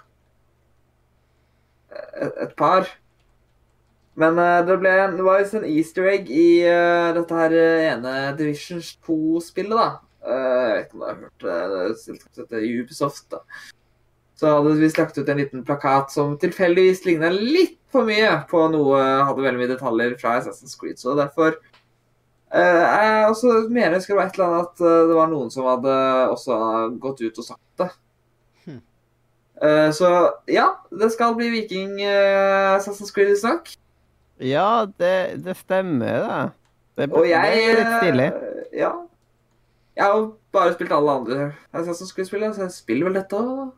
Et, 1.90 2.35
et 2.47 2.55
par. 2.59 2.89
Men 4.20 4.39
uh, 4.39 4.61
det, 4.66 4.77
ble, 4.82 4.93
det 5.16 5.24
var 5.24 5.40
visst 5.40 5.57
en 5.57 5.66
easter 5.66 6.09
egg 6.11 6.31
i 6.35 6.62
uh, 6.66 7.11
dette 7.16 7.36
her 7.36 7.55
eh, 7.57 7.89
ene 7.93 8.15
Division 8.39 8.82
2-spillet, 9.07 9.77
da. 9.77 9.90
Uh, 10.20 10.65
jeg 10.66 10.73
vet 10.74 10.89
ikke 10.89 10.97
om 10.97 11.01
du 11.01 11.07
har 11.07 11.20
hørt 11.20 11.44
det, 11.47 12.16
det 12.35 12.43
heter 12.43 12.66
Ubisoft, 12.81 13.27
da. 13.32 13.44
Så 14.40 14.51
hadde 14.57 14.74
vi 14.81 14.89
lagt 14.97 15.19
ut 15.19 15.28
en 15.28 15.40
liten 15.40 15.65
plakat 15.65 16.12
som 16.15 16.36
tilfeldigvis 16.40 17.05
ligna 17.05 17.28
litt 17.32 17.77
for 17.93 18.09
mye 18.09 18.39
på 18.48 18.62
noe 18.73 19.01
Hadde 19.27 19.43
veldig 19.44 19.61
mye 19.61 19.69
detaljer 19.69 20.15
fra 20.20 20.39
Assassin's 20.39 20.78
Creed. 20.81 20.97
Så 20.97 21.12
derfor 21.19 21.59
Jeg 22.51 23.27
også 23.31 23.51
mener 23.70 23.93
jeg 23.98 24.02
skal 24.02 24.16
være 24.18 24.27
et 24.32 24.39
eller 24.39 24.47
annet 24.48 24.70
at 24.70 24.81
eh, 24.82 25.02
det 25.10 25.16
var 25.18 25.28
noen 25.31 25.51
som 25.55 25.68
hadde 25.70 25.93
også 26.32 26.56
gått 27.02 27.20
ut 27.22 27.36
og 27.39 27.47
sagt 27.47 27.82
det. 27.82 27.86
Hmm. 28.64 28.81
Eh, 29.62 29.90
så 29.94 30.09
ja, 30.51 30.64
det 30.90 31.12
skal 31.14 31.36
bli 31.39 31.51
Viking 31.52 31.93
uh, 32.02 32.74
Assassin's 32.74 33.12
Creed 33.14 33.36
snakk. 33.39 33.70
Ja, 34.43 34.86
det, 34.98 35.43
det 35.44 35.55
stemmer, 35.60 36.24
det. 36.24 36.40
Det, 36.98 37.06
Og 37.14 37.28
jeg 37.28 37.55
det 37.55 37.68
er 37.68 37.78
litt 37.78 37.94
stilig. 38.01 38.27
eh, 38.35 38.81
Ja. 38.82 38.90
Jeg 39.97 40.06
har 40.06 40.16
jo 40.16 40.27
bare 40.55 40.72
spilt 40.74 40.93
alle 40.97 41.12
andre 41.20 41.47
Assassin's 41.77 42.10
Creed-spillene, 42.16 42.55
så 42.56 42.64
jeg 42.64 42.72
spiller 42.74 43.10
vel 43.10 43.18
dette 43.20 43.36
òg. 43.36 43.70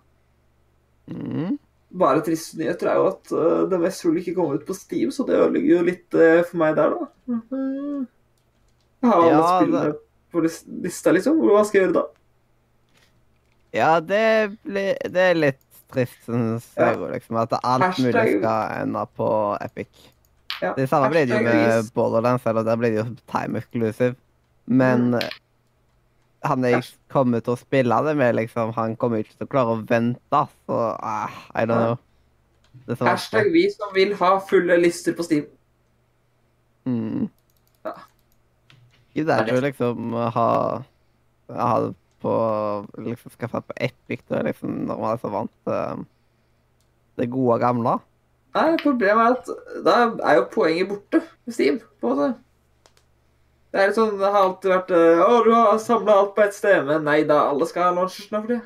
Mm. 1.13 1.57
Bare 1.99 2.23
triste 2.25 2.57
nyheter 2.61 2.89
er 2.89 3.01
jo 3.01 3.07
at 3.11 3.33
uh, 3.37 3.63
det 3.69 3.81
mest 3.83 4.01
trolig 4.05 4.23
ikke 4.23 4.37
kommer 4.39 4.57
ut 4.61 4.67
på 4.69 4.77
Steam, 4.77 5.11
så 5.13 5.27
det 5.29 5.37
ødelegger 5.37 5.73
jo 5.75 5.87
litt 5.91 6.17
uh, 6.17 6.41
for 6.47 6.61
meg 6.63 6.77
der, 6.79 6.95
da. 6.95 7.35
Mhm. 9.03 9.11
Ha 9.11 9.19
alle 9.19 9.31
Ja, 9.31 9.61
spillene 9.61 9.85
det- 9.85 9.99
på 10.33 10.41
lista, 10.83 11.13
liksom. 11.13 11.39
Hva 11.43 11.65
skal 11.67 11.81
jeg 11.81 11.89
gjøre 11.89 11.95
da? 12.01 12.07
Ja, 13.73 14.01
det, 14.01 14.57
blir, 14.65 14.97
det 15.09 15.23
er 15.31 15.35
litt 15.35 15.61
trist, 15.93 16.19
syns 16.27 16.67
jeg. 16.77 16.97
ja. 16.97 17.09
Liksom, 17.13 17.37
at 17.37 17.55
alt 17.63 17.99
mulig 17.99 18.39
skal 18.39 18.83
ende 18.83 19.07
på 19.17 19.29
Epic. 19.61 19.89
Ja. 20.63 20.75
Det 20.77 20.89
samme 20.89 21.11
ble 21.11 21.25
det 21.27 21.37
jo 21.37 21.43
med. 21.43 21.91
Borderlands, 21.95 22.47
eller 22.47 22.63
der 22.63 22.77
ble 22.77 22.93
det 22.93 23.01
jo 23.01 23.07
time 23.33 23.59
exclusive. 23.59 24.15
Men 24.67 25.15
mm. 25.17 25.29
han 26.45 26.65
jeg 26.69 26.85
kommer 27.11 27.43
til 27.43 27.57
å 27.57 27.61
spille 27.61 27.99
det 28.07 28.17
med, 28.17 28.37
liksom, 28.39 28.73
han 28.77 28.97
kommer 28.97 29.25
ikke 29.25 29.37
til 29.37 29.49
å 29.49 29.53
klare 29.53 29.75
å 29.75 29.83
vente, 29.89 30.47
så 30.69 30.81
uh, 30.95 31.43
I 31.57 31.67
don't 31.67 31.81
know. 31.81 31.99
Det 32.87 32.97
Hashtag 33.05 33.51
vi 33.53 33.67
som 33.73 33.91
vil 33.95 34.15
ha 34.17 34.37
fulle 34.49 34.79
lister 34.81 35.17
på 35.17 35.27
Steam. 35.27 35.45
Mm. 36.89 37.29
Gidder 39.17 39.43
er 39.43 39.49
ikke 39.51 39.59
å 39.61 39.65
liksom 39.67 40.15
ha, 40.37 40.47
ha 41.53 41.73
det 41.85 41.93
på 42.23 42.33
liksom 43.03 43.35
Skaffe 43.35 43.61
på 43.67 43.75
Epic 43.83 44.23
da, 44.31 44.41
liksom, 44.47 44.87
når 44.89 45.01
man 45.03 45.13
er 45.17 45.21
så 45.21 45.33
vant 45.33 45.53
til 45.67 46.05
det 47.21 47.29
gode 47.33 47.59
gamle. 47.61 47.99
Nei, 48.55 48.69
problemet 48.81 49.25
er 49.25 49.37
at 49.37 49.85
da 49.85 49.97
er 50.29 50.39
jo 50.39 50.47
poenget 50.53 50.89
borte 50.91 51.21
med 51.21 51.57
Steam, 51.57 51.81
på 52.01 52.09
en 52.09 52.19
måte. 52.19 52.31
Det 53.73 53.81
er 53.81 53.89
litt 53.89 53.97
sånn, 53.97 54.19
det 54.21 54.29
har 54.29 54.43
alltid 54.45 54.69
vært 54.69 54.91
eh, 54.93 55.21
Å, 55.25 55.37
du 55.47 55.51
har 55.57 55.79
samla 55.81 56.17
alt 56.21 56.35
på 56.37 56.43
ett 56.45 56.53
sted. 56.57 56.83
Men 56.85 57.07
nei 57.09 57.23
da, 57.29 57.39
alle 57.49 57.65
skal 57.71 57.87
ha 57.87 57.95
launchers 57.97 58.29
nå 58.29 58.43
for 58.43 58.53
det. 58.53 58.59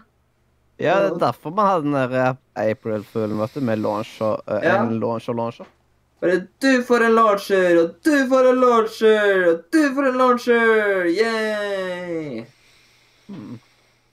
Ja, 0.83 0.97
det 1.01 1.13
er 1.13 1.21
derfor 1.23 1.55
man 1.55 1.69
hadde 1.71 1.87
den 1.87 1.95
der 1.97 2.17
eh, 2.25 2.73
April 2.73 3.05
Fool-møtet 3.13 3.63
med 3.65 3.79
launch 3.85 4.17
og, 4.27 4.43
eh, 4.51 4.67
Ja. 4.67 4.81
en 4.83 4.99
launch 5.01 5.29
og 5.31 5.39
launcher. 5.39 5.71
Bare 6.21 6.47
du 6.59 6.83
får 6.83 7.05
en 7.05 7.15
launcher, 7.15 7.77
og 7.77 7.95
du 8.05 8.15
får 8.31 8.51
en 8.51 8.61
launcher, 8.61 9.49
og 9.51 9.65
du 9.73 9.83
får 9.95 10.11
en 10.11 10.19
launcher! 10.19 11.09
Yeah! 11.13 12.47
Mm. 13.29 13.59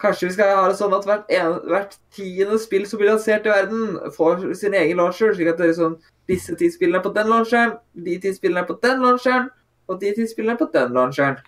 Kanskje 0.03 0.27
vi 0.27 0.33
skal 0.35 0.51
ha 0.57 0.65
det 0.67 0.75
sånn 0.81 0.95
at 0.97 1.05
hvert, 1.07 1.29
en, 1.31 1.61
hvert 1.69 1.95
tiende 2.11 2.57
spill 2.59 2.83
som 2.89 2.99
blir 2.99 3.13
lansert 3.13 3.47
i 3.47 3.53
verden, 3.53 3.95
får 4.17 4.43
sin 4.59 4.75
egen 4.75 4.99
launcher, 4.99 5.31
slik 5.31 5.53
at 5.53 5.61
det 5.61 5.71
er 5.71 5.79
sånn 5.79 6.01
Disse 6.31 6.55
ti 6.55 6.69
spillene 6.71 7.01
er 7.01 7.03
på 7.03 7.11
den 7.15 7.27
launcheren, 7.27 7.73
de 7.99 8.13
ti 8.23 8.31
spillene 8.31 8.61
er 8.63 8.67
på 8.67 8.77
den 8.83 9.01
launcheren, 9.03 9.49
og 9.91 9.97
de 9.99 10.13
ti 10.15 10.27
spillene 10.27 10.55
er 10.55 10.59
på 10.61 10.69
den 10.71 10.93
launcheren. 10.95 11.41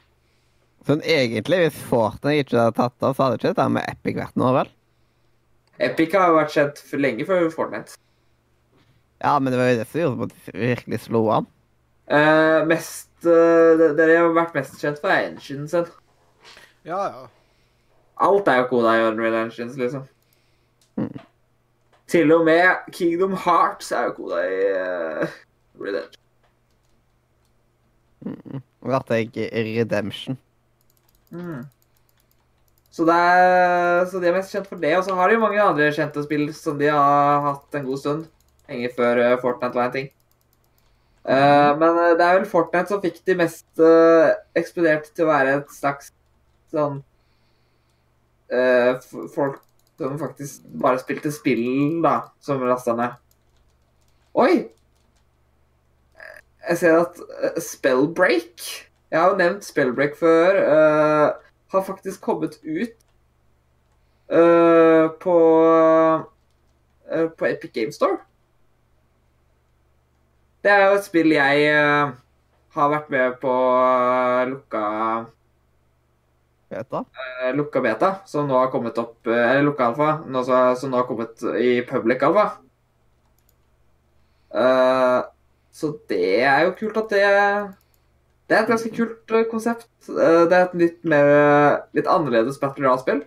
Sånn 0.87 1.03
egentlig, 1.07 1.61
hvis 1.63 1.77
Fortnite 1.89 2.43
ikke 2.43 2.57
hadde 2.59 2.75
tatt 2.81 3.05
av, 3.07 3.15
så 3.15 3.23
hadde 3.23 3.39
ikke 3.39 3.53
dette 3.53 3.67
med 3.71 3.87
Epic 3.87 4.19
vært 4.19 4.35
noe, 4.39 4.51
vel? 4.57 4.73
Epic 5.87 6.15
har 6.15 6.35
vært 6.35 6.51
kjent 6.55 6.83
lenge 6.99 7.27
før 7.27 7.47
Fortnite. 7.55 7.95
Ja, 9.23 9.39
men 9.39 9.53
det 9.53 9.59
var 9.59 9.69
jo 9.69 9.77
det 9.79 9.87
som 9.89 10.01
gjorde 10.01 10.27
at 10.27 10.33
det 10.35 10.55
virkelig 10.59 10.99
slo 11.05 11.21
an. 11.33 11.47
Eh, 12.07 12.65
mest, 12.69 13.13
eh, 13.25 13.85
Dere 13.97 14.17
har 14.19 14.33
vært 14.35 14.57
mest 14.57 14.81
kjent 14.81 14.99
for 15.01 15.09
enginen 15.13 15.69
sin. 15.71 15.87
Ja, 16.85 16.99
ja. 17.09 17.23
Alt 18.25 18.47
er 18.47 18.61
jo 18.61 18.67
koda 18.69 18.93
i 18.95 19.05
Unreal 19.07 19.35
Engines, 19.45 19.77
liksom. 19.79 20.05
Mm. 20.95 21.19
Til 22.07 22.31
og 22.31 22.45
med 22.45 22.91
Kingdom 22.93 23.33
Hearts 23.33 23.91
er 23.91 24.03
jo 24.09 24.13
koda 24.19 24.43
i 24.45 24.59
uh, 24.71 25.39
Unreal 25.79 26.03
Engine. 26.03 26.21
Rart 28.85 29.09
jeg 29.09 29.29
Redemption. 29.33 30.37
Mm. 31.31 31.65
Så, 32.91 33.03
det 33.03 33.15
er, 33.15 34.05
så 34.07 34.21
de 34.21 34.29
er 34.29 34.37
mest 34.37 34.53
kjent 34.53 34.69
for 34.69 34.79
det. 34.79 34.93
Og 34.97 35.03
så 35.03 35.15
har 35.17 35.27
de 35.27 35.35
jo 35.35 35.41
mange 35.41 35.61
andre 35.61 35.91
kjente 35.91 36.23
spill 36.23 36.47
som 36.55 36.77
de 36.79 36.87
har 36.93 37.41
hatt 37.43 37.75
en 37.75 37.87
god 37.89 37.99
stund. 37.99 38.27
Lenge 38.69 38.91
før 38.97 39.21
eh, 39.21 39.35
Fortnite 39.41 39.77
var 39.77 39.89
en 39.89 39.95
ting. 39.95 40.07
Eh, 41.25 41.71
men 41.79 41.99
eh, 42.01 42.13
det 42.17 42.25
er 42.25 42.39
vel 42.39 42.47
Fortnite 42.49 42.91
som 42.91 43.01
fikk 43.03 43.21
de 43.25 43.37
mest 43.39 43.81
uh, 43.81 44.33
eksplodert 44.57 45.09
til 45.13 45.25
å 45.25 45.31
være 45.31 45.59
et 45.59 45.75
slags 45.75 46.13
sånn 46.73 47.03
Folk 49.33 49.55
som 49.97 50.19
faktisk 50.21 50.65
bare 50.77 50.99
spilte 51.01 51.31
spill, 51.33 51.63
da, 52.03 52.27
som 52.45 52.61
lasta 52.61 52.93
ned. 52.93 53.15
Oi! 54.37 54.67
Jeg 56.69 56.77
ser 56.77 56.99
at 56.99 57.17
Spellbreak 57.63 58.61
Jeg 59.09 59.17
har 59.17 59.31
jo 59.31 59.39
nevnt 59.39 59.65
Spellbreak 59.65 60.13
før. 60.19 60.61
har 61.73 61.87
faktisk 61.89 62.21
kommet 62.21 62.59
ut 62.61 62.93
Uh, 64.25 65.11
på 65.21 65.33
uh, 67.13 67.29
på 67.37 67.45
Epic 67.45 67.71
Game 67.73 67.91
Store. 67.91 68.17
Det 70.65 70.71
er 70.73 70.87
jo 70.89 70.93
et 70.97 71.05
spill 71.05 71.29
jeg 71.29 71.65
eh, 71.69 72.13
har 72.73 72.87
vært 72.89 73.11
med 73.13 73.35
på 73.37 73.53
eh, 73.53 74.47
lukka 74.49 74.85
Beta? 76.73 77.01
eh, 77.45 77.51
lukka 77.53 77.83
beta, 77.85 78.09
som 78.25 78.49
nå 78.49 78.57
har 78.57 78.71
kommet 78.73 78.97
opp 78.97 79.29
Eller 79.29 79.61
lukka 79.67 79.91
alfa, 79.91 80.09
som 80.73 80.89
nå 80.89 80.97
har 80.97 81.05
kommet 81.05 81.45
i 81.61 81.75
public 81.85 82.25
alfa. 82.25 82.47
Så 85.75 85.91
det 86.09 86.41
er 86.47 86.63
jo 86.63 86.73
kult 86.79 86.97
at 86.97 87.13
det 87.13 87.23
Det 88.47 88.55
er 88.55 88.61
et 88.63 88.69
ganske 88.71 88.91
kult 88.95 89.33
konsept. 89.51 89.89
Det 90.07 90.49
er 90.49 90.61
et 90.63 90.77
litt 90.79 91.01
mer 91.05 91.29
Litt 91.93 92.09
annerledes 92.09 92.57
Battle 92.61 92.87
Royale-spill. 92.87 93.25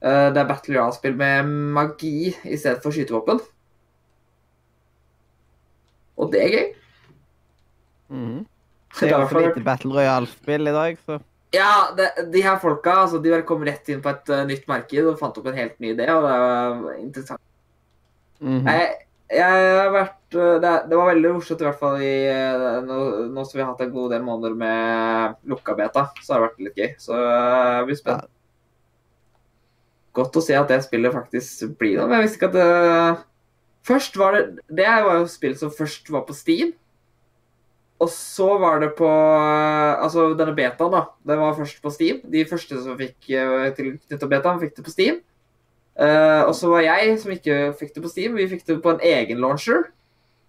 Det 0.00 0.40
er 0.42 0.48
Battle 0.48 0.74
Royale-spill 0.74 1.18
med 1.20 1.52
magi 1.76 2.32
i 2.32 2.56
stedet 2.56 2.80
for 2.82 2.96
skytevåpen. 2.96 3.44
Og 6.18 6.32
det 6.32 6.42
er 6.44 6.52
gøy. 6.54 6.66
Mm. 8.14 8.42
Det 8.94 9.08
er 9.08 9.16
hvert 9.18 9.32
fall- 9.32 9.48
lite 9.48 9.64
Battle 9.66 9.94
Royale-spill 9.96 10.68
i 10.70 10.74
dag, 10.74 10.98
så 11.06 11.20
Ja, 11.54 11.94
det, 11.96 12.08
de 12.32 12.42
her 12.42 12.58
folka 12.58 12.90
altså, 13.04 13.22
de 13.22 13.42
kom 13.46 13.62
rett 13.62 13.88
inn 13.88 14.02
på 14.02 14.10
et 14.10 14.28
uh, 14.28 14.44
nytt 14.46 14.66
marked 14.66 15.06
og 15.06 15.18
fant 15.20 15.36
opp 15.38 15.46
en 15.46 15.54
helt 15.54 15.78
ny 15.78 15.92
idé, 15.94 16.08
og 16.10 16.26
det 16.26 16.38
var 16.38 16.94
interessant. 16.98 17.40
mhm. 18.40 18.66
Jeg, 18.66 18.88
jeg 19.34 19.78
har 19.78 19.90
vært 19.94 20.36
eh, 20.36 20.56
det, 20.60 20.72
det 20.90 20.96
var 20.98 21.08
veldig 21.08 21.30
morsomt, 21.36 21.62
i 21.62 21.64
hvert 21.64 21.78
fall 21.80 22.02
i, 22.02 22.12
eh, 22.28 22.64
nå, 22.84 22.98
nå 23.32 23.44
som 23.46 23.58
vi 23.58 23.62
har 23.62 23.70
hatt 23.72 23.80
en 23.86 23.94
god 23.94 24.10
del 24.12 24.22
måneder 24.26 24.54
med 24.58 25.38
lukka 25.48 25.74
beta, 25.78 26.08
så 26.22 26.34
har 26.34 26.42
det 26.42 26.48
vært 26.48 26.64
litt 26.66 26.82
gøy. 26.82 26.90
Så 27.00 27.18
jeg 27.18 27.86
blir 27.88 27.98
spent. 27.98 28.28
Godt 30.14 30.36
å 30.38 30.42
se 30.44 30.54
at 30.58 30.68
det 30.70 30.82
spillet 30.84 31.14
faktisk 31.14 31.72
blir 31.80 31.96
noe. 31.98 32.12
Jeg 32.14 32.26
visste 32.26 32.38
ikke 32.38 32.50
at 32.52 32.58
det 32.58 33.24
Først 33.84 34.16
var 34.16 34.32
det 34.32 34.44
Det 34.68 34.88
var 35.04 35.20
jo 35.20 35.28
spill 35.28 35.56
som 35.58 35.72
først 35.72 36.10
var 36.12 36.24
på 36.28 36.36
Steam. 36.36 36.72
Og 38.00 38.08
så 38.10 38.58
var 38.58 38.80
det 38.80 38.94
på 38.98 39.08
Altså, 39.08 40.32
denne 40.38 40.56
betaen, 40.56 40.92
da. 40.92 41.04
Den 41.26 41.38
var 41.38 41.54
først 41.54 41.82
på 41.82 41.90
Steam. 41.90 42.20
De 42.32 42.46
første 42.48 42.80
som 42.82 42.98
fikk 42.98 43.30
eh, 43.30 43.70
tilknyttet 43.76 44.28
betaen, 44.30 44.60
fikk 44.60 44.76
det 44.76 44.84
på 44.84 44.94
Steam. 44.94 45.22
Uh, 45.94 46.42
og 46.48 46.54
så 46.58 46.68
var 46.72 46.80
jeg, 46.82 47.18
som 47.22 47.30
ikke 47.30 47.74
fikk 47.78 47.92
det 47.94 48.02
på 48.02 48.08
Steam, 48.10 48.32
vi 48.34 48.48
fikk 48.50 48.64
det 48.66 48.80
på 48.82 48.90
en 48.90 49.04
egen 49.04 49.38
launcher. 49.38 49.84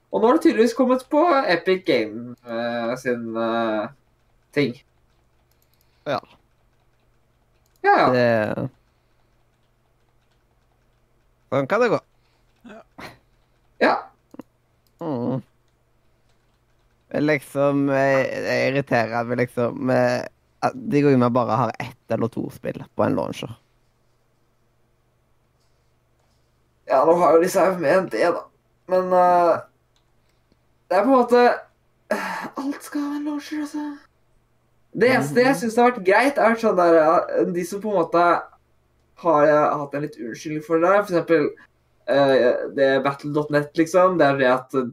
Og 0.10 0.22
nå 0.22 0.28
har 0.28 0.40
det 0.40 0.42
tydeligvis 0.42 0.74
kommet 0.74 1.06
på 1.12 1.22
Epic 1.54 1.84
Game 1.86 2.34
uh, 2.50 2.96
sin 2.98 3.38
uh, 3.38 3.86
ting. 4.58 4.74
Ja. 6.08 6.18
Ja, 7.86 7.94
ja. 7.94 8.10
Det 8.16 8.70
Sånn 11.54 11.70
kan 11.70 11.84
det 11.84 11.94
gå. 11.94 12.02
Ja. 13.82 13.96
Mm. 15.04 15.42
Men 17.12 17.26
Liksom 17.28 17.84
Jeg 17.92 18.70
irriterer 18.70 19.28
meg 19.28 19.42
liksom 19.44 19.92
at 19.92 20.74
De 20.74 21.02
går 21.04 21.14
jo 21.14 21.20
med 21.22 21.36
bare 21.36 21.60
har 21.60 21.76
ett 21.80 22.16
eller 22.16 22.32
to 22.32 22.48
spill 22.54 22.80
på 22.96 23.04
en 23.04 23.16
launcher. 23.18 23.52
Ja, 26.88 27.04
nå 27.06 27.16
har 27.18 27.36
jo 27.36 27.44
disse 27.44 27.60
her 27.60 27.78
med 27.82 27.98
en 27.98 28.10
det, 28.14 28.26
da. 28.34 28.44
Men 28.88 29.14
uh, 29.14 29.62
det 30.90 30.98
er 30.98 31.06
på 31.06 31.10
en 31.10 31.18
måte 31.18 31.46
Alt 32.62 32.84
skal 32.86 33.02
ha 33.02 33.16
en 33.18 33.26
launcher, 33.26 33.62
altså. 33.66 33.86
Det 34.96 35.10
eneste 35.12 35.44
jeg 35.44 35.58
syns 35.60 35.78
har 35.80 35.90
vært 35.90 36.06
greit, 36.08 36.38
er 36.40 36.60
sånn 36.60 36.78
der 36.78 36.98
eh, 37.02 37.48
De 37.52 37.64
som 37.68 37.82
på 37.84 37.92
en 37.92 37.98
måte 38.00 38.26
har 39.26 39.48
eh, 39.50 39.74
hatt 39.82 39.96
en 39.98 40.06
litt 40.06 40.16
unnskyldning 40.22 40.64
for 40.64 40.80
det, 40.80 40.94
for 40.94 41.10
eksempel 41.10 41.50
eh, 42.08 42.86
er 42.86 43.04
Battle.net, 43.04 43.72
liksom. 43.78 44.18
Det 44.20 44.28
er 44.28 44.40
det 44.40 44.50
at 44.52 44.78
eh, 44.80 44.92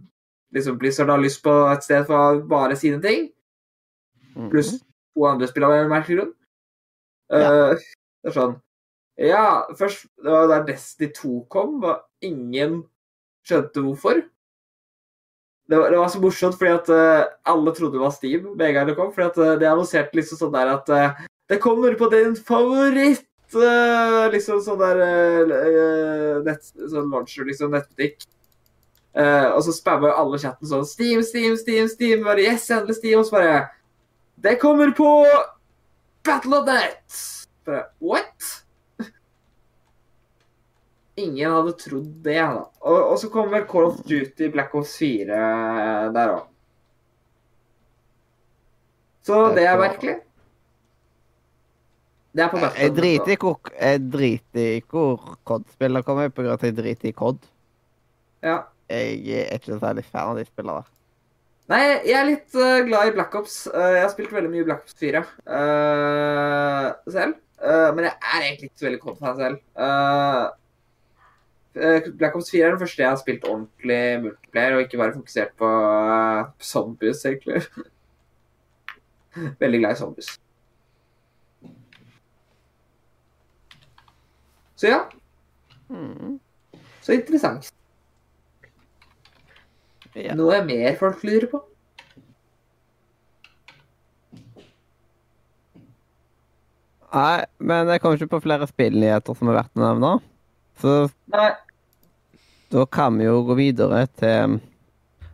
liksom 0.54 0.78
Blizzard 0.78 1.12
har 1.12 1.22
lyst 1.22 1.42
på 1.44 1.52
et 1.72 1.84
sted 1.84 2.06
for 2.08 2.42
bare 2.48 2.76
sine 2.76 3.00
ting. 3.02 3.30
Mhm. 4.34 4.50
Pluss 4.50 4.76
to 4.80 5.26
andre 5.28 5.48
spill 5.48 5.66
av 5.68 5.76
en 5.76 5.90
merkelig 5.92 6.18
grunn. 6.18 6.34
Ja. 7.32 7.40
Eh, 7.40 7.88
det 8.22 8.30
er 8.30 8.36
sånn 8.36 8.58
Ja, 9.20 9.64
først 9.78 10.06
Det 10.20 10.30
var 10.30 10.48
der 10.50 10.66
Destiny 10.66 11.12
2 11.16 11.46
kom, 11.52 11.82
og 11.84 12.02
ingen 12.24 12.82
skjønte 13.46 13.82
hvorfor. 13.84 14.22
Det 15.68 15.78
var, 15.78 15.90
det 15.90 15.98
var 15.98 16.08
så 16.12 16.20
morsomt, 16.20 16.56
fordi 16.58 16.72
at 16.74 16.88
uh, 16.92 17.28
alle 17.48 17.72
trodde 17.74 17.96
det 17.96 18.02
var 18.02 18.14
Steam 18.14 18.48
med 18.56 18.66
en 18.66 18.74
gang 18.74 18.88
det 18.88 18.96
kom. 18.96 19.12
fordi 19.12 19.26
at 19.26 19.38
uh, 19.38 19.58
det 19.60 19.68
annonserte 19.68 20.18
liksom 20.18 20.40
sånn 20.40 20.54
der 20.54 20.72
at 20.74 20.90
uh, 20.92 21.22
Det 21.48 21.60
kommer 21.62 21.94
på 21.98 22.08
din 22.12 22.34
favoritt 22.36 23.24
eh, 23.58 24.30
Liksom 24.32 24.60
sånn 24.64 24.80
der 24.80 25.02
eh, 25.06 26.38
nett, 26.46 26.64
sånn 26.78 27.10
launcher, 27.12 27.46
liksom 27.48 27.74
nettbutikk. 27.74 28.24
Uh, 29.12 29.52
og 29.52 29.60
så 29.66 29.74
spammer 29.76 30.14
alle 30.16 30.38
chatten 30.40 30.64
sånn 30.64 30.86
Steam, 30.88 31.20
Steam, 31.26 31.52
Steam, 31.60 31.88
Steam. 31.92 32.22
Bare, 32.24 32.46
yes, 32.46 32.64
endelig 32.72 32.96
Steam. 32.96 33.20
Og 33.20 33.28
så 33.28 33.36
bare 33.36 33.58
Det 34.40 34.56
kommer 34.62 34.94
på 34.96 35.10
Battle.net! 36.24 37.18
Bare, 37.68 37.84
What? 38.00 38.48
Ingen 41.20 41.52
hadde 41.52 41.74
trodd 41.76 42.08
det, 42.24 42.40
da. 42.40 42.64
Og, 42.80 42.98
og 43.12 43.18
så 43.20 43.28
kommer 43.28 43.66
Call 43.68 43.90
of 43.90 44.00
Duty 44.08 44.48
Black 44.54 44.72
Ops 44.74 44.96
4 45.02 45.42
der 46.16 46.32
òg. 46.38 46.46
Så 49.22 49.42
Det 49.54 49.66
er 49.66 49.74
er 49.76 49.82
merkelig. 49.84 50.16
Det 52.32 52.44
er 52.44 52.48
på 52.48 52.60
Jeg 52.64 52.94
driter 52.96 53.34
i 53.34 53.36
hvor, 53.36 53.58
jeg 53.76 54.00
driter 54.12 54.68
i 54.78 54.82
hvor 54.88 55.36
COD-spiller 55.44 56.04
kommer, 56.06 56.30
av 56.32 56.54
at 56.54 56.64
jeg 56.64 56.76
driter 56.78 57.10
i 57.10 57.16
COD. 57.16 57.42
Ja. 58.42 58.58
Jeg 58.88 59.44
er 59.44 59.58
ikke 59.58 59.78
særlig 59.78 60.04
fan 60.08 60.32
av 60.32 60.40
de 60.40 60.46
spillene 60.48 60.80
der. 60.80 60.88
Nei, 61.72 61.82
jeg 62.08 62.16
er 62.18 62.26
litt 62.26 62.56
uh, 62.58 62.80
glad 62.88 63.08
i 63.08 63.14
Black 63.14 63.36
Ops. 63.38 63.62
Uh, 63.70 63.92
jeg 63.94 64.02
har 64.02 64.10
spilt 64.12 64.32
veldig 64.34 64.50
mye 64.52 64.66
Black 64.66 64.82
Ops 64.84 64.96
4 65.00 65.22
uh, 65.22 66.88
selv. 67.14 67.38
Eh, 67.62 67.90
men 67.94 68.08
jeg 68.08 68.14
er 68.18 68.40
egentlig 68.42 68.66
ikke 68.68 68.80
så 68.80 68.86
veldig 68.88 69.02
COD-fan 69.04 69.36
selv. 69.38 69.58
Black 72.18 72.34
Ops 72.34 72.50
4 72.50 72.64
er 72.66 72.72
den 72.74 72.80
første 72.80 73.04
jeg 73.04 73.06
har 73.12 73.20
spilt 73.20 73.46
ordentlig 73.46 74.00
multiplayer, 74.24 74.74
og 74.74 74.82
ikke 74.82 74.98
bare 74.98 75.14
fokusert 75.14 75.54
på 75.62 75.68
zombies, 76.72 77.22
egentlig. 77.30 77.62
veldig 79.62 79.80
glad 79.84 79.94
i 79.94 80.00
zombies. 80.00 80.32
Så 84.82 84.88
ja, 84.90 85.02
Mm. 85.88 86.38
så 87.00 87.12
interessant. 87.12 87.68
Ja. 90.14 90.34
Noe 90.34 90.58
mer 90.66 90.96
folk 90.98 91.22
lurer 91.22 91.46
på? 91.52 91.60
Nei, 97.12 97.44
men 97.60 97.90
jeg 97.92 98.00
kommer 98.00 98.16
ikke 98.18 98.30
på 98.32 98.40
flere 98.46 98.68
spillnyheter 98.70 99.36
som 99.36 99.50
er 99.52 99.58
verdt 99.60 99.76
å 99.76 99.82
nevne. 99.84 100.12
Så 100.80 100.94
Nei. 101.32 101.50
da 102.72 102.84
kan 102.88 103.18
vi 103.20 103.26
jo 103.28 103.42
gå 103.46 103.58
videre 103.58 104.06
til 104.18 104.58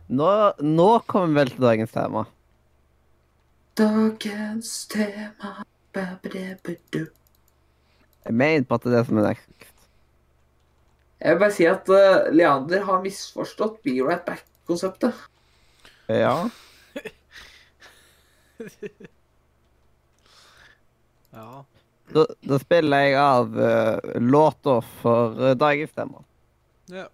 Nå, 0.09 0.27
nå 0.65 0.87
kommer 1.05 1.29
vi 1.29 1.37
vel 1.37 1.51
til 1.53 1.61
dagens 1.67 1.91
tema. 1.93 2.23
Dagens 3.77 4.71
tema 4.89 5.51
ba-ba-da-ba-du. 5.93 7.03
Jeg 8.25 8.35
mener 8.35 8.67
på 8.67 8.77
at 8.77 8.85
det 8.85 8.93
er 8.93 8.97
det 8.97 9.07
som 9.07 9.21
er 9.21 9.29
next. 9.29 9.47
Jeg 11.19 11.35
vil 11.35 11.41
bare 11.41 11.55
si 11.55 11.65
at 11.67 11.89
uh, 11.91 12.29
Leander 12.31 12.85
har 12.87 13.01
misforstått 13.03 13.81
Be 13.83 13.97
Right 13.99 14.23
Back-konseptet. 14.27 15.15
Ja. 16.09 16.49
Ja. 21.29 21.61
Da, 22.09 22.23
da 22.41 22.57
spiller 22.59 23.03
jeg 23.05 23.13
av 23.21 23.53
uh, 23.53 24.15
låter 24.19 24.81
for 24.99 25.37
uh, 25.37 25.51
dagens 25.55 25.93
tema. 25.95 26.23
ja. 26.89 27.05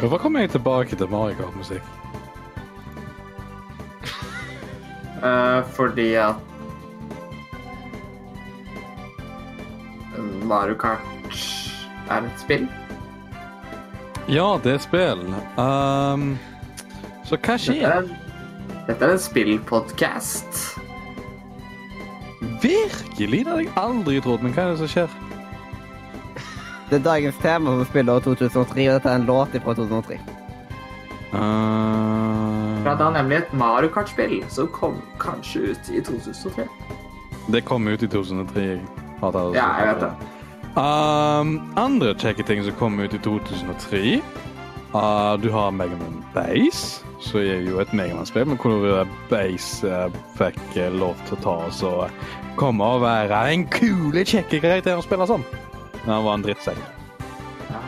Hvorfor 0.00 0.18
kommer 0.18 0.40
jeg 0.40 0.50
tilbake 0.50 0.96
til 0.96 1.08
Mario 1.10 1.34
Kart-musikk? 1.38 1.82
Uh, 5.22 5.64
fordi 5.72 6.12
at 6.14 6.34
Mario 10.44 10.74
Kart 10.74 11.00
er 12.10 12.22
et 12.28 12.40
spill. 12.40 12.68
Ja, 14.28 14.58
det 14.64 14.72
er 14.74 14.82
spill. 14.82 15.24
Um, 15.58 16.36
så 17.26 17.36
hva 17.38 17.56
Dette 17.56 17.58
skjer? 17.64 17.86
er, 17.88 18.08
dette 18.88 19.04
er 19.08 19.14
en 19.16 19.22
spillpodkast. 19.22 20.62
Virkelig? 22.62 23.44
Det 23.44 23.52
hadde 23.52 23.64
jeg 23.64 23.72
aldri 23.80 24.20
trodd. 24.24 24.44
Men 24.44 24.54
hva 24.54 24.66
er 24.68 24.74
det 24.74 24.82
som 24.84 24.92
skjer? 24.92 25.15
Det 26.90 27.00
er 27.00 27.02
dagens 27.02 27.38
tema 27.42 27.70
som 27.70 27.84
spiller 27.84 28.14
år 28.14 28.20
2003, 28.20 28.88
og 28.88 28.94
dette 28.94 29.08
er 29.10 29.16
en 29.18 29.26
låt 29.26 29.56
fra 29.62 29.74
2003. 29.74 30.18
Uh, 31.32 31.40
For 32.84 32.94
det 32.94 33.06
er 33.06 33.16
nemlig 33.16 33.36
et 33.36 33.54
Mario 33.54 33.90
Kart-spill 33.90 34.44
som 34.48 34.68
kom 34.70 35.00
kanskje 35.18 35.72
ut 35.72 35.90
i 35.90 36.00
2003. 36.00 36.68
det 37.52 37.64
kom 37.64 37.88
ut 37.88 38.02
i 38.02 38.06
2003. 38.06 38.62
jeg 38.62 38.80
har 39.20 39.32
tatt 39.32 39.52
det 39.52 39.58
Ja, 39.58 39.66
jeg 39.80 39.94
vet 39.94 40.00
det. 40.00 40.12
Um, 40.76 41.72
andre 41.76 42.14
kjekke 42.14 42.46
ting 42.46 42.62
som 42.64 42.74
kom 42.78 43.00
ut 43.00 43.14
i 43.14 43.18
2003 43.18 44.20
uh, 44.94 45.36
Du 45.40 45.50
har 45.50 45.70
Megaman 45.70 46.24
Base, 46.34 47.02
som 47.20 47.40
er 47.40 47.66
jo 47.66 47.80
et 47.80 47.92
Megaman-spill, 47.92 48.46
men 48.46 48.58
hvor 48.62 49.08
Base 49.30 49.88
uh, 49.88 50.12
fikk 50.38 50.60
uh, 50.76 50.92
lov 50.94 51.16
til 51.26 51.38
å 51.38 51.42
ta 51.42 51.56
oss 51.66 51.82
og 51.82 52.10
komme 52.56 52.84
og 52.84 53.02
være 53.02 53.42
en 53.52 53.66
kule, 53.66 54.22
kjekke 54.24 54.60
karakter 54.60 54.96
å 54.96 55.02
spille 55.04 55.26
som. 55.26 55.42
Men 56.06 56.14
han 56.14 56.24
var 56.24 56.34
en 56.38 56.44
drittsekk. 56.46 56.78
Ja. 57.70 57.80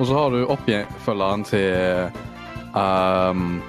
Og 0.00 0.06
så 0.08 0.14
har 0.16 0.30
du 0.34 0.44
oppfølgeren 0.50 1.44
til 1.46 2.10
um, 2.74 3.60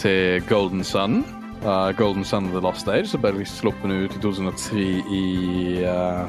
til 0.00 0.42
Golden 0.48 0.84
Sun. 0.84 1.20
Uh, 1.64 1.92
Golden 1.96 2.24
Sun 2.28 2.46
of 2.46 2.52
the 2.52 2.60
Lost 2.60 2.88
Age, 2.88 3.06
som 3.08 3.22
ble 3.24 3.44
sluppet 3.48 3.88
ut 3.92 4.16
i 4.16 4.20
2003 4.20 4.88
i 5.16 5.24
uh, 5.84 6.24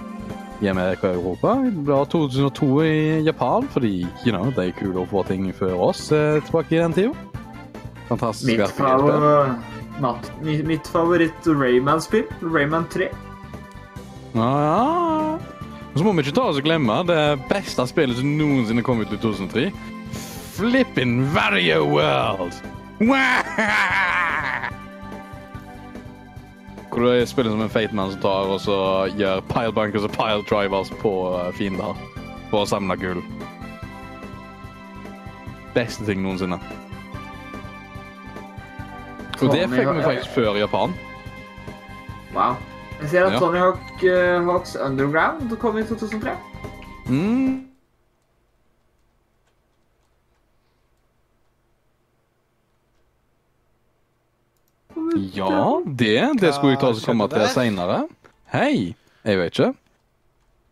i 0.64 0.70
Amerika 0.72 1.10
og 1.12 1.18
Europa. 1.20 1.56
Det 1.66 1.84
ble 1.84 1.98
2002 2.12 2.70
i 2.88 3.22
Japan, 3.28 3.66
fordi 3.74 4.06
you 4.26 4.32
know, 4.32 4.48
det 4.56 4.70
er 4.70 4.78
kult 4.78 4.95
å 5.02 5.03
få 5.12 5.26
ting 5.28 5.49
før 5.57 5.74
oss 5.90 6.06
eh, 6.16 6.38
tilbake 6.48 6.78
i 6.78 6.80
den 6.80 6.94
tida. 6.95 7.41
Fantastisk 8.07 8.48
Mitt, 8.62 8.72
favor 8.78 9.49
Natt- 9.99 10.32
mi- 10.44 10.62
mitt 10.64 10.88
favoritt 10.88 11.48
Rayman-spill, 11.48 12.24
Rayman 12.41 12.88
3. 12.94 13.10
Ja, 14.36 14.48
ja. 14.64 15.38
Og 15.96 16.00
så 16.02 16.04
må 16.04 16.12
vi 16.12 16.26
ikke 16.26 16.36
ta 16.36 16.50
oss 16.50 16.58
og 16.60 16.66
glemme 16.66 16.96
det 17.08 17.22
beste 17.48 17.86
spillet 17.88 18.18
som 18.20 18.34
noensinne 18.36 18.84
kom 18.84 19.00
ut 19.00 19.14
i 19.16 19.20
2003. 19.24 19.70
Flippin' 20.58 21.22
Vario 21.32 21.86
World! 21.88 22.58
Hvor 26.92 27.08
det 27.08 27.30
spiller 27.32 27.52
som 27.56 27.64
en 27.64 27.72
feit 27.72 27.96
mann 27.96 28.12
som 28.12 28.20
tar 28.28 28.52
og 28.52 28.60
så 28.64 28.76
gjør 29.16 29.40
pile 29.48 29.72
bunkers 29.72 30.04
og 30.04 30.12
pile 30.18 30.44
drivers 30.52 30.92
på 31.00 31.16
eh, 31.40 31.50
fiender 31.56 31.96
for 32.52 32.66
å 32.66 32.68
samle 32.68 33.00
gull. 33.00 33.24
Beste 35.80 36.04
ting 36.08 36.24
noensinne. 36.28 36.60
Og 39.40 39.48
det 39.48 39.64
fikk 39.72 39.96
vi 39.96 40.08
faktisk 40.12 40.36
før 40.36 40.60
Japan. 40.60 40.96
Wow. 42.36 42.60
Jeg 43.02 43.10
ser 43.10 43.26
at 43.26 43.34
ja. 43.34 43.40
Tony 43.40 43.58
Hawk 43.58 44.04
uh, 44.04 44.46
Hawks 44.52 44.76
Underground 44.76 45.58
kom 45.60 45.78
i 45.78 45.84
2003. 45.84 46.32
Mm. 47.08 47.66
Ja, 55.36 55.82
det. 55.86 56.42
Det 56.42 56.54
skulle 56.54 56.72
jeg 56.72 56.80
ta 56.80 56.88
og 56.88 57.02
komme 57.06 57.28
til 57.28 57.48
seinere. 57.54 58.06
Hei. 58.54 58.96
Jeg 59.26 59.40
vet 59.40 59.60
ikke. 59.60 59.74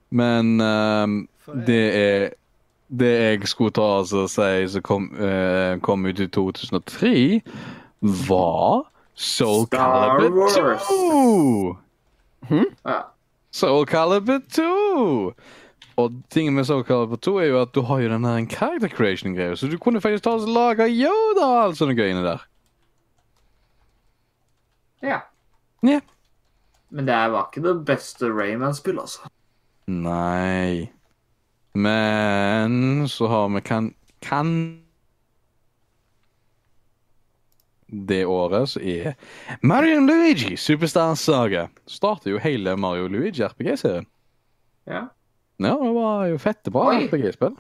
Men 0.09 0.61
uh, 0.61 1.07
det 1.67 1.83
er 1.97 2.29
Det 2.93 3.09
jeg 3.09 3.47
skulle 3.47 3.71
ta 3.73 3.81
og 3.81 4.29
si 4.29 4.67
som 4.69 4.81
kom, 4.85 5.07
uh, 5.17 5.79
kom 5.81 6.05
ut 6.05 6.19
i 6.19 6.27
2003, 6.27 7.41
var 8.01 8.83
Soul 9.15 9.65
Star 9.65 10.19
Calibur 10.19 10.77
2. 10.89 11.77
Hmm? 12.49 12.69
Ja. 12.85 13.01
Soul 13.53 13.85
Calibur 13.85 14.39
2! 14.51 15.33
Og 16.01 16.15
tingen 16.33 16.55
med 16.57 16.65
Soul 16.65 16.83
Calibur 16.87 17.19
2 17.21 17.35
er 17.37 17.51
jo 17.51 17.61
at 17.61 17.73
du 17.75 17.81
har 17.85 18.01
jo 18.01 18.09
den 18.09 18.25
her 18.25 18.45
character 18.49 18.89
creation-greia, 18.89 19.55
så 19.55 19.69
du 19.69 19.77
kunne 19.77 20.01
faktisk 20.01 20.23
ta 20.23 20.33
og 20.33 20.49
lage 20.49 20.89
Yoda 20.89 21.45
og 21.45 21.61
alt 21.63 21.77
sånne 21.77 21.95
gøy 21.97 22.15
der. 22.17 22.41
Ja. 25.03 25.19
ja. 25.83 25.99
Men 26.89 27.05
det 27.05 27.19
var 27.33 27.49
ikke 27.49 27.65
det 27.67 27.85
beste 27.85 28.29
Rayman-spillet, 28.31 29.01
altså. 29.01 29.29
Nei. 29.87 30.89
Men 31.73 33.07
så 33.07 33.27
har 33.27 33.49
vi 33.49 33.61
kan... 33.61 33.93
kan 34.21 34.82
Det 37.93 38.23
året 38.25 38.71
så 38.71 38.81
er 38.81 39.13
Mario 39.61 39.99
Luigi 40.01 40.57
Superstar 40.57 41.13
Saga. 41.19 41.67
Starter 41.85 42.33
jo 42.33 42.39
hele 42.41 42.73
Mario 42.79 43.05
Luigi 43.11 43.43
RPG-serien. 43.45 44.07
Ja. 44.89 45.05
Ja, 45.61 45.75
det 45.77 45.91
var 45.95 46.25
jo 46.31 46.39
fette 46.41 46.73
bra 46.73 46.89
RPG-spill. 46.97 47.53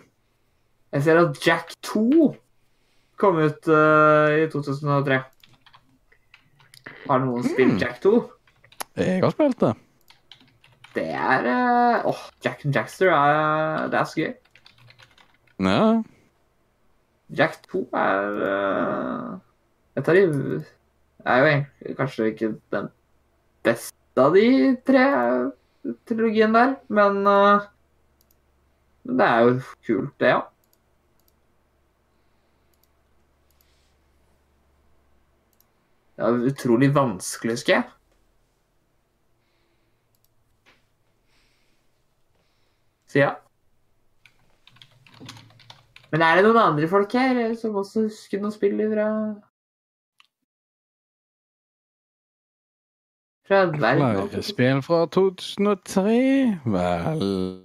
Jeg 0.93 1.05
ser 1.05 1.21
at 1.21 1.37
Jack 1.45 1.75
2 1.85 2.33
kom 3.21 3.37
ut 3.37 3.69
uh, 3.69 4.33
i 4.41 4.49
2003. 4.51 5.21
Har 7.05 7.21
noen 7.23 7.45
spilt 7.45 7.81
Jack 7.81 8.01
2? 8.03 8.17
Jeg 8.97 9.21
har 9.23 9.33
spilt 9.33 9.61
det. 9.61 9.73
Det 10.93 11.07
er 11.09 11.47
eh, 11.49 12.03
Åh, 12.05 12.19
Jack 12.45 12.65
and 12.65 12.75
Jackster 12.75 13.09
er 13.09 13.87
Det 13.89 13.97
er 13.97 14.09
så 14.09 14.19
gøy. 14.19 14.33
Ja. 15.65 15.79
Jack 17.33 17.57
2 17.71 17.87
er 17.97 18.37
uh, 18.43 19.39
Et 19.95 20.07
av 20.09 20.15
de 20.17 20.23
er 21.25 21.39
jo 21.39 21.49
egentlig 21.49 21.97
kanskje 21.97 22.29
ikke 22.31 22.53
den 22.73 22.89
beste 23.63 24.23
av 24.23 24.33
de 24.35 24.47
tre 24.87 25.03
trilogien 26.07 26.55
der, 26.55 26.75
men 26.89 27.21
uh, 27.27 27.67
det 29.03 29.27
er 29.27 29.39
jo 29.45 29.53
kult, 29.85 30.13
det, 30.19 30.33
ja. 30.33 30.41
Det 36.13 36.25
er 36.29 36.45
utrolig 36.47 36.89
vanskelig, 36.95 37.57
husker 37.57 37.73
jeg. 37.73 37.83
Så 43.09 43.19
ja. 43.19 43.33
Men 46.13 46.21
er 46.21 46.37
det 46.37 46.45
noen 46.45 46.61
andre 46.61 46.87
folk 46.89 47.13
her 47.17 47.41
som 47.57 47.75
også 47.81 48.07
husker 48.07 48.41
noen 48.41 48.53
spill 48.53 48.77
fra 48.93 49.07
Fra 53.47 53.65
verden? 53.65 54.29
Flere 54.29 54.43
spill 54.43 54.81
fra 54.81 55.05
2003? 55.05 56.59
Vel 56.65 57.63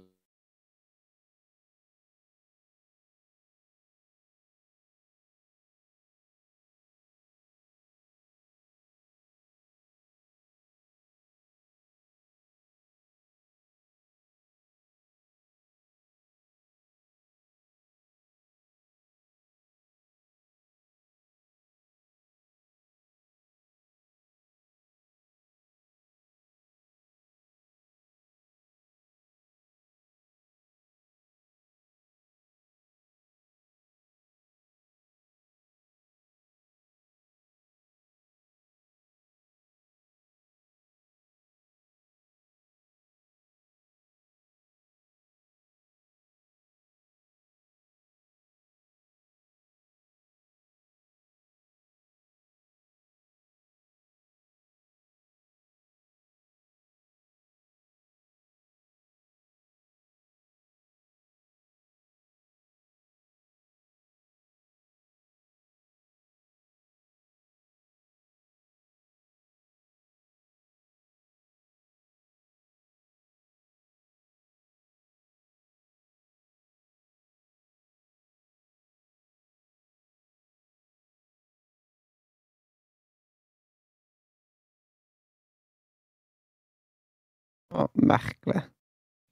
Å, 87.79 87.87
merkelig. 87.93 88.65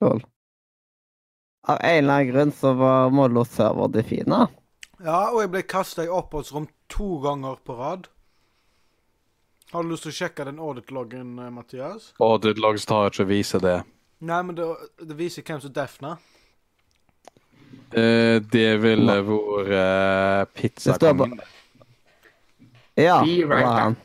Lol. 0.03 0.23
Av 1.67 1.81
en 1.83 1.97
eller 1.97 2.13
annen 2.13 2.29
grunn 2.31 2.53
så 2.55 2.71
var 2.79 3.09
Mollo 3.11 3.43
server 3.45 3.91
defina. 3.91 4.45
Ja, 5.03 5.27
og 5.33 5.41
jeg 5.43 5.51
ble 5.53 5.65
kasta 5.67 6.05
i 6.05 6.11
oppholdsrom 6.11 6.69
to 6.91 7.17
ganger 7.25 7.59
på 7.65 7.75
rad. 7.77 8.07
Har 9.73 9.83
du 9.83 9.91
lyst 9.91 10.07
til 10.07 10.13
å 10.13 10.17
sjekke 10.21 10.45
den 10.47 10.61
audit-loggen, 10.63 11.35
eh, 11.43 11.51
Mathias? 11.51 12.13
Audit 12.23 12.61
Logs 12.63 12.87
tar 12.87 13.09
ikke 13.09 13.25
å 13.25 13.29
vise 13.29 13.59
det. 13.59 13.81
Nei, 14.23 14.39
men 14.47 14.55
det, 14.55 14.65
det 15.03 15.17
viser 15.19 15.43
hvem 15.43 15.59
som 15.61 15.73
defna. 15.75 16.15
Eh, 17.91 18.39
det 18.53 18.69
ville 18.79 19.17
vært 19.27 19.73
uh, 19.75 20.47
pizzakongen. 20.55 21.35
Ja, 22.97 23.19
det 23.27 23.45
var 23.51 23.67
han. 23.67 23.99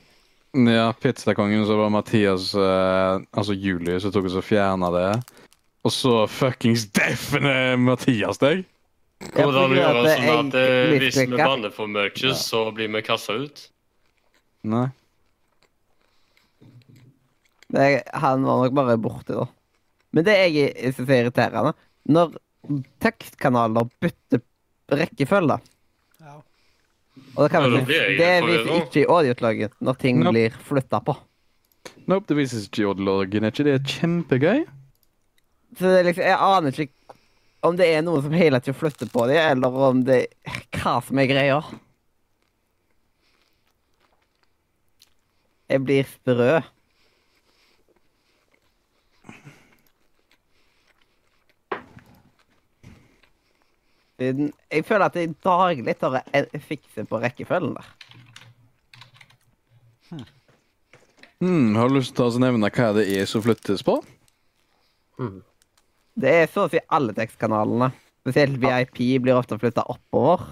Ja, 0.52 0.92
pizzakongen, 0.92 1.62
så 1.66 1.76
var 1.78 1.88
Mathias 1.90 2.50
eh, 2.54 3.20
Altså 3.32 3.54
Julius 3.56 4.02
som 4.04 4.12
tok 4.12 4.26
og 4.28 4.34
så 4.34 4.42
fjerna 4.44 4.90
det. 4.92 5.06
Og 5.82 5.92
så 5.94 6.26
fuckings 6.30 6.84
defner 6.94 7.78
Mathias 7.80 8.38
deg! 8.42 8.66
Hvordan 9.32 9.72
gjør 9.76 9.96
det 10.02 10.12
sånn 10.18 10.50
at 10.50 10.56
eh, 10.58 10.92
hvis 10.98 11.16
vi 11.22 11.26
banner 11.38 11.70
for 11.72 11.86
mye, 11.90 12.34
så 12.36 12.64
blir 12.74 12.90
vi 12.92 13.02
kasta 13.06 13.36
ut? 13.38 13.64
Nei. 14.66 14.88
Det- 17.72 18.02
Han 18.12 18.44
var 18.44 18.64
nok 18.64 18.74
bare 18.76 18.98
borte, 18.98 19.32
da. 19.38 19.46
Men 20.12 20.24
det 20.26 20.34
jeg 20.52 20.94
syns 20.94 21.08
er 21.08 21.22
irriterende, 21.24 21.72
når 22.12 22.34
tekstkanaler 23.00 23.88
bytter 24.02 24.42
rekkefølge 24.92 25.56
Ja. 25.56 25.71
Og 27.36 27.44
det, 27.46 27.50
kan 27.50 27.62
vi 27.64 27.78
ikke- 27.78 28.16
det 28.18 28.32
viser 28.44 28.74
ikke 28.82 29.00
i 29.02 29.06
audiotlagen 29.08 29.70
når 29.80 29.98
ting 29.98 30.18
Nope. 30.20 30.32
blir 30.34 30.50
flytta 30.50 31.00
på. 31.04 31.16
Nope, 32.06 32.26
det 32.28 32.36
vises 32.36 32.66
ikke 32.68 32.82
i 32.82 32.84
audiologgen. 32.90 33.44
Er 33.44 33.50
ikke 33.50 33.64
det 33.64 33.82
kjempegøy? 33.84 34.66
Så 35.78 35.80
det 35.88 35.98
er 36.00 36.04
liksom, 36.04 36.24
jeg 36.24 36.38
aner 36.38 36.70
ikke 36.70 37.16
om 37.62 37.76
det 37.76 37.86
er 37.88 38.02
noen 38.02 38.22
som 38.22 38.32
hele 38.32 38.60
tiden 38.60 38.74
flytter 38.74 39.06
på 39.08 39.26
dem, 39.30 39.38
eller 39.38 39.68
om 39.88 40.02
det 40.04 40.26
hva 40.72 41.00
som 41.06 41.18
er 41.18 41.26
greia. 41.30 41.62
Jeg 45.70 45.80
blir 45.86 46.04
sprø. 46.04 46.60
Siden 54.22 54.52
Jeg 54.70 54.84
føler 54.86 55.08
at 55.08 55.16
jeg 55.18 55.34
daglig 55.42 55.96
tar 55.98 56.20
å 56.20 56.60
fikse 56.62 57.02
på 57.08 57.18
rekkefølgen 57.22 57.74
der. 57.74 57.88
Hmm, 61.42 61.74
har 61.74 61.90
du 61.90 61.96
lyst 61.96 62.14
til 62.14 62.28
å 62.28 62.38
nevne 62.42 62.70
hva 62.70 62.92
det 62.94 63.08
er 63.10 63.26
som 63.26 63.42
flyttes 63.42 63.82
på? 63.82 63.96
Det 66.14 66.34
er 66.42 66.50
så 66.52 66.68
å 66.68 66.70
si 66.70 66.78
alle 66.92 67.14
tekstkanalene. 67.16 67.90
Spesielt 68.22 68.60
VIP 68.62 69.00
blir 69.24 69.40
ofte 69.40 69.58
flytta 69.58 69.82
oppover. 69.90 70.44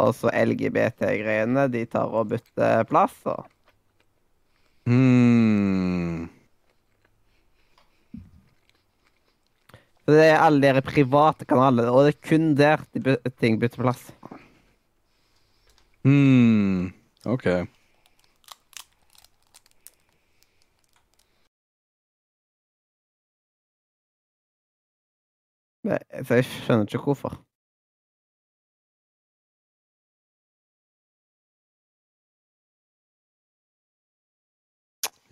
Og 0.00 0.14
så 0.16 0.32
LGBT-greiene, 0.32 1.68
de 1.70 1.84
tar 1.86 2.08
og 2.08 2.32
bytter 2.32 2.88
plass. 2.88 3.18
Og 3.28 3.44
Hmm. 4.84 5.23
Det 10.12 10.24
er 10.28 10.42
alle 10.42 10.60
dere 10.60 10.82
private 10.84 11.46
kanaler, 11.48 11.88
og 11.88 12.04
det 12.04 12.14
er 12.14 12.28
kun 12.28 12.50
der 12.58 12.82
de 12.92 13.16
ting 13.40 13.56
bytter 13.60 13.80
plass. 13.82 14.10
Hmm. 16.04 16.92
OK. 17.24 17.46
Nei, 25.84 25.98
for 26.24 26.38
jeg 26.40 26.46
skjønner 26.48 26.88
ikke 26.88 27.04
hvorfor. 27.04 27.38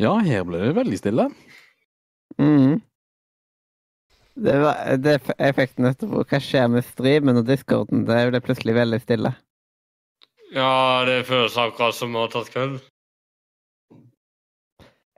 Ja, 0.00 0.16
her 0.24 0.42
ble 0.48 0.58
det 0.64 0.72
veldig 0.76 0.98
stille. 0.98 1.28
Mhm. 2.40 2.80
Det, 4.34 4.54
var, 4.62 4.78
det 4.96 5.18
jeg 5.28 5.54
fikk 5.58 5.74
nettopp 5.84 6.14
Hva 6.30 6.38
skjer 6.40 6.70
med 6.72 6.86
streamen 6.86 7.40
og 7.42 7.48
discorden? 7.48 8.06
Det 8.08 8.20
ble 8.30 8.40
plutselig 8.44 8.74
veldig 8.78 9.00
stille. 9.02 9.34
Ja, 10.52 11.04
det 11.08 11.24
føles 11.28 11.56
akkurat 11.56 11.96
som 11.96 12.12
vi 12.12 12.20
har 12.20 12.32
tatt 12.32 12.50
kveld. 12.52 12.80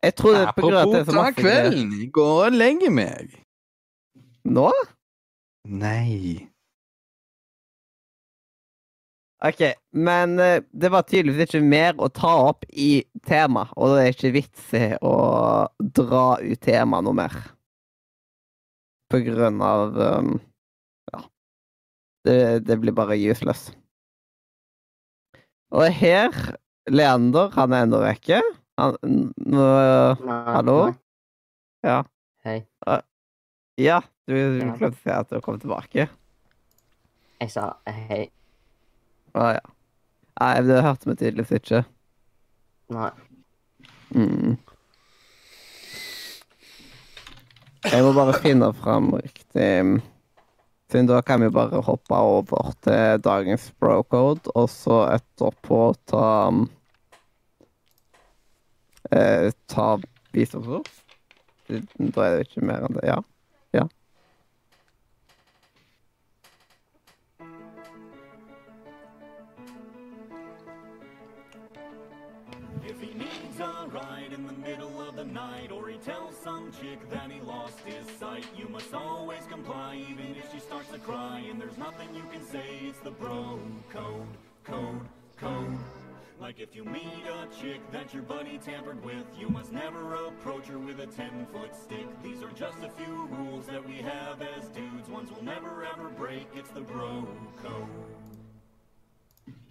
Jeg 0.05 0.15
tror 0.19 0.35
det 0.35 0.43
er 0.43 0.53
på 0.57 0.67
grunn 0.67 0.77
av 0.77 0.83
at 0.83 0.93
det 0.93 1.01
er 1.01 1.07
så 1.09 1.17
masse 1.17 1.39
kvelden. 1.39 1.95
Jeg 2.01 2.11
går 2.15 2.41
og 2.49 2.59
legger 2.59 2.93
meg. 2.93 3.39
Nå? 4.45 4.67
Nei. 5.65 6.51
OK, 9.45 9.63
men 9.93 10.39
eh, 10.41 10.61
det 10.73 10.91
var 10.93 11.05
tydeligvis 11.09 11.49
ikke 11.49 11.65
mer 11.65 11.97
å 12.01 12.09
ta 12.13 12.33
opp 12.51 12.65
i 12.69 13.05
tema, 13.29 13.67
og 13.77 13.95
det 13.95 14.05
er 14.05 14.15
ikke 14.15 14.33
vits 14.37 14.71
i 14.77 14.87
å 15.05 15.17
dra 15.99 16.27
ut 16.41 16.63
temaet 16.65 17.05
noe 17.05 17.19
mer. 17.19 17.37
På 19.15 19.21
grunn 19.23 19.61
av 19.63 19.95
um, 20.01 20.35
Ja. 21.13 21.21
Det, 22.27 22.37
det 22.67 22.77
blir 22.83 22.95
bare 22.97 23.17
useless. 23.21 23.69
Og 25.75 25.87
her 25.95 26.35
Leander, 26.91 27.49
han 27.57 27.73
er 27.75 27.87
ennå 27.87 28.01
vekke. 28.03 28.41
Han 28.79 28.97
Nei, 29.39 30.19
Hallo? 30.55 30.77
nei. 30.91 30.97
Ja. 31.87 32.01
Hei. 32.45 32.59
Ja, 33.81 34.01
du, 34.29 34.35
du 34.35 34.59
Ja. 34.67 34.75
å 34.89 34.91
si 34.99 35.11
at 35.11 35.31
du 35.33 35.41
kom 35.45 35.57
tilbake. 35.63 36.09
Jeg 37.41 37.51
sa 37.51 37.71
hei. 37.87 38.29
Å 39.35 39.49
ja. 39.57 39.65
Nei, 40.41 40.53
det 40.67 40.83
hørte 40.85 41.11
vi 41.11 41.17
tydeligvis 41.23 41.57
ikke. 41.63 41.81
Nei. 42.95 43.11
Mm. 44.15 44.55
Jeg 47.85 48.05
må 48.05 48.15
bare 48.17 48.35
finne 48.41 48.71
fram 48.77 49.13
riktig 49.19 49.69
Siden 50.91 51.09
da 51.09 51.21
kan 51.27 51.43
vi 51.43 51.51
bare 51.51 51.81
hoppe 51.83 52.15
over 52.17 52.73
til 52.85 53.21
dagens 53.25 53.71
brocode, 53.81 54.53
og 54.55 54.69
så 54.71 54.99
etterpå 55.17 55.79
ta 56.07 56.27
eh, 59.11 59.49
Ta 59.67 59.87
bistandsord. 60.33 60.87
Da 61.67 62.27
er 62.29 62.37
det 62.37 62.47
ikke 62.47 62.67
mer 62.69 62.85
enn 62.87 62.99
det. 62.99 63.07
Ja. 63.09 63.19
If 80.95 81.01
she 81.01 81.07
starts 81.07 81.07
cry. 81.07 81.43
And 81.51 81.61
there's 81.61 81.79
nothing 81.79 82.15
you 82.15 82.25
can 82.33 82.45
say, 82.45 82.65
it's 82.83 82.99
the 83.01 83.11
bro 83.11 83.59
code, 83.91 84.27
code, 84.65 85.01
code. 85.37 85.79
Like 86.41 86.61
if 86.61 86.75
you 86.75 86.85
meet 86.85 87.25
a 87.29 87.47
chick 87.63 87.81
that 87.93 88.13
your 88.13 88.23
buddy 88.23 88.59
tampered 88.59 89.03
with, 89.05 89.25
you 89.39 89.49
must 89.49 89.73
never 89.73 90.15
approach 90.15 90.67
her 90.67 90.79
with 90.79 91.01
a 91.01 91.07
10 91.07 91.47
foot 91.53 91.75
stick. 91.75 92.07
These 92.23 92.43
are 92.43 92.51
just 92.51 92.79
a 92.83 92.91
few 92.91 93.29
rules 93.31 93.67
that 93.67 93.87
we 93.87 94.03
have 94.03 94.43
as 94.43 94.69
dudes, 94.69 95.09
ones 95.09 95.31
we'll 95.31 95.45
never 95.45 95.85
ever 95.85 96.09
break. 96.19 96.47
It's 96.55 96.71
the 96.71 96.81
bro 96.81 97.27
code. 97.63 97.89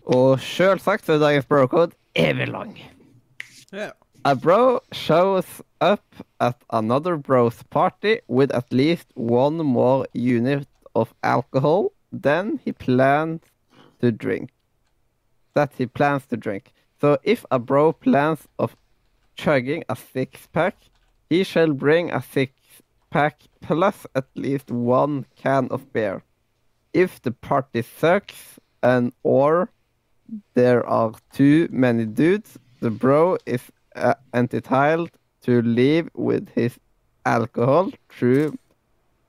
Og 0.06 0.40
selvsagt 0.40 1.06
så 1.06 1.14
er 1.14 1.20
dagens 1.20 1.46
brocode 1.46 1.92
evig 2.16 2.48
lang. 2.48 2.80
Ja. 3.72 3.92
A 4.26 4.36
bro 4.36 4.80
shows 4.92 5.62
up 5.82 6.04
at 6.40 6.56
another 6.70 7.18
bro's 7.18 7.64
party 7.70 8.18
with 8.28 8.52
at 8.56 8.74
least 8.74 9.08
one 9.16 9.64
more 9.64 10.06
unit 10.14 10.68
of 10.96 11.14
alcohol 11.24 11.92
than 12.12 12.60
he 12.64 12.72
plans 12.72 13.42
to 14.02 14.12
drink. 14.12 14.52
That 15.54 15.72
he 15.78 15.86
plans 15.86 16.26
to 16.28 16.38
drink. 16.38 16.74
So 17.00 17.18
if 17.24 17.46
a 17.52 17.60
bro 17.60 17.94
plans 17.94 18.48
of 18.60 18.76
chugging 19.36 19.84
a 19.90 19.96
six 19.96 20.48
pack, 20.48 20.76
he 21.30 21.44
shall 21.44 21.74
bring 21.74 22.12
a 22.12 22.22
six 22.22 22.54
pack 23.10 23.42
plus 23.62 24.06
at 24.16 24.26
least 24.36 24.72
one 24.72 25.26
can 25.36 25.68
of 25.70 25.92
beer. 25.94 26.24
If 26.94 27.22
the 27.22 27.32
party 27.32 27.82
sucks 27.82 28.60
and 28.82 29.14
or 29.24 29.70
there 30.54 30.86
are 30.86 31.14
too 31.32 31.68
many 31.72 32.06
dudes, 32.06 32.58
the 32.80 32.90
bro 32.90 33.38
is 33.46 33.72
uh, 33.96 34.16
entitled 34.34 35.12
to 35.42 35.62
leave 35.62 36.10
with 36.14 36.50
his 36.50 36.80
alcohol 37.26 37.92
through 38.10 38.58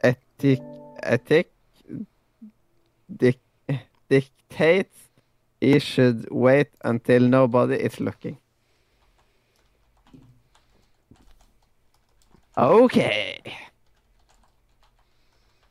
ethic, 0.03 0.61
ethic 1.03 1.54
dic, 3.09 3.41
dictates 4.09 5.11
he 5.61 5.79
should 5.79 6.29
wait 6.31 6.69
until 6.85 7.29
nobody 7.29 7.77
is 7.77 8.01
looking. 8.01 8.39
OK. 12.57 12.99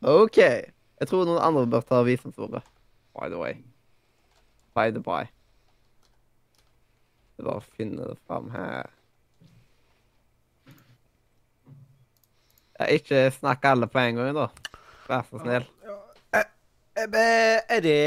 OK. 0.01 0.37
Jeg 0.99 1.07
tror 1.07 1.25
noen 1.27 1.39
andre 1.43 1.67
bør 1.67 1.85
ta 1.87 2.01
visdomsordet. 2.03 2.63
By 3.15 3.29
the 3.29 3.39
way. 3.39 3.61
By 4.75 4.91
the 4.91 4.99
by. 5.03 5.29
Det 7.33 7.43
er 7.43 7.47
bare 7.47 7.61
å 7.61 7.71
finne 7.77 8.09
det 8.09 8.17
fram 8.27 8.49
her. 8.53 8.91
Ja, 12.79 12.89
ikke 12.89 13.29
snakk 13.31 13.65
alle 13.69 13.87
på 13.87 14.01
en 14.01 14.19
gang, 14.19 14.35
da. 14.35 14.47
Vær 15.07 15.23
så 15.29 15.39
snill. 15.39 15.67
Eh, 15.85 16.02
det 16.93 17.83
det 17.83 17.99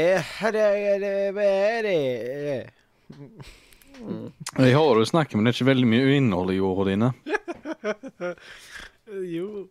Jeg 4.57 4.73
hører 4.75 4.99
du 4.99 5.05
snakker, 5.09 5.35
men 5.37 5.45
det 5.45 5.51
er 5.51 5.57
ikke 5.57 5.69
veldig 5.71 5.89
mye 5.91 6.15
innhold 6.17 6.53
i 6.55 6.59
ordene 6.63 7.11
dine. 7.11 8.35
Jo. 9.07 9.67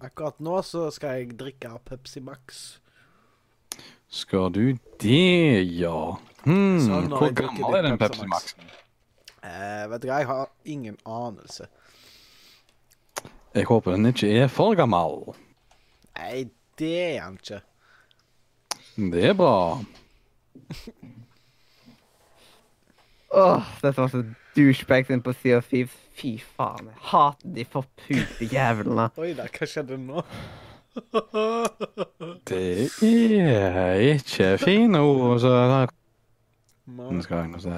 Akkurat 0.00 0.38
nå 0.38 0.60
så 0.62 0.84
skal 0.94 1.16
jeg 1.18 1.32
drikke 1.40 1.72
Pepsi 1.84 2.20
Max. 2.22 2.78
Skal 4.08 4.52
du 4.54 4.76
det, 5.02 5.64
ja? 5.80 6.14
Hmm, 6.46 6.78
Sånn, 6.80 7.10
hvor 7.10 7.34
gammel 7.36 7.74
er 7.74 7.88
den 7.88 7.98
Pepsi 7.98 8.22
Pepsi 8.22 8.30
Max-en? 8.30 8.70
Eh, 9.42 9.84
vet 9.90 10.02
du 10.02 10.06
hva, 10.08 10.20
jeg 10.22 10.28
har 10.30 10.46
ingen 10.64 10.96
anelse. 11.04 11.66
Jeg 13.58 13.66
håper 13.68 13.96
den 13.98 14.12
ikke 14.12 14.30
er 14.44 14.48
for 14.52 14.78
gammel. 14.78 15.34
Nei, 16.18 16.48
det 16.78 16.92
er 16.98 17.20
han 17.22 17.38
ikke. 17.38 17.60
Det 18.98 19.24
er 19.30 19.34
bra. 19.38 19.78
Åh, 23.30 23.62
dette 23.82 24.00
var 24.00 24.08
så 24.10 24.24
douchebags 24.56 25.10
inn 25.14 25.22
på 25.22 25.32
Sea 25.38 25.60
of 25.60 25.68
Thieves. 25.70 25.94
Fy 26.18 26.32
faen, 26.42 26.88
jeg 26.90 26.98
hater 27.12 27.52
de 27.54 27.64
forpulte 27.70 28.48
jævlene. 28.50 29.04
Oi 29.22 29.30
da, 29.38 29.46
hva 29.46 29.68
skjedde 29.70 30.00
nå? 30.02 30.24
Det 32.48 32.88
er 32.98 34.00
ikke 34.16 34.48
fine 34.58 34.98
ord, 34.98 35.38
så 35.38 35.52
det 36.88 37.22
skal 37.22 37.44
jeg 37.44 37.50
nå 37.52 37.60
si. 37.62 37.76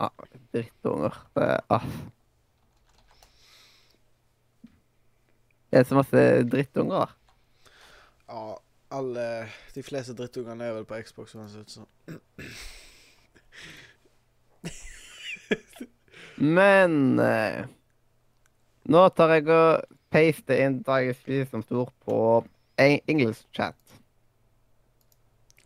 Ah, 0.00 0.24
drittunger. 0.54 1.18
Det 1.36 1.50
er 1.76 1.90
Det 5.74 5.80
er 5.82 5.86
så 5.88 5.96
masse 5.98 6.20
drittunger. 6.46 7.00
da? 7.02 7.06
Ja, 8.30 8.42
alle 8.94 9.24
De 9.74 9.82
fleste 9.82 10.14
drittungene 10.14 10.68
er 10.68 10.76
vel 10.76 10.84
på 10.86 11.00
Xbox 11.02 11.34
uansett, 11.34 11.70
så 11.74 11.82
Men 16.36 17.18
eh, 17.18 17.64
nå 18.90 19.02
tar 19.18 19.34
jeg 19.34 19.48
og 19.50 19.82
paster 20.14 20.62
inn 20.62 20.78
dagens 20.86 21.18
står 21.66 21.90
på 22.06 22.18
en- 22.78 23.00
English 23.10 23.42
chat. 23.54 23.74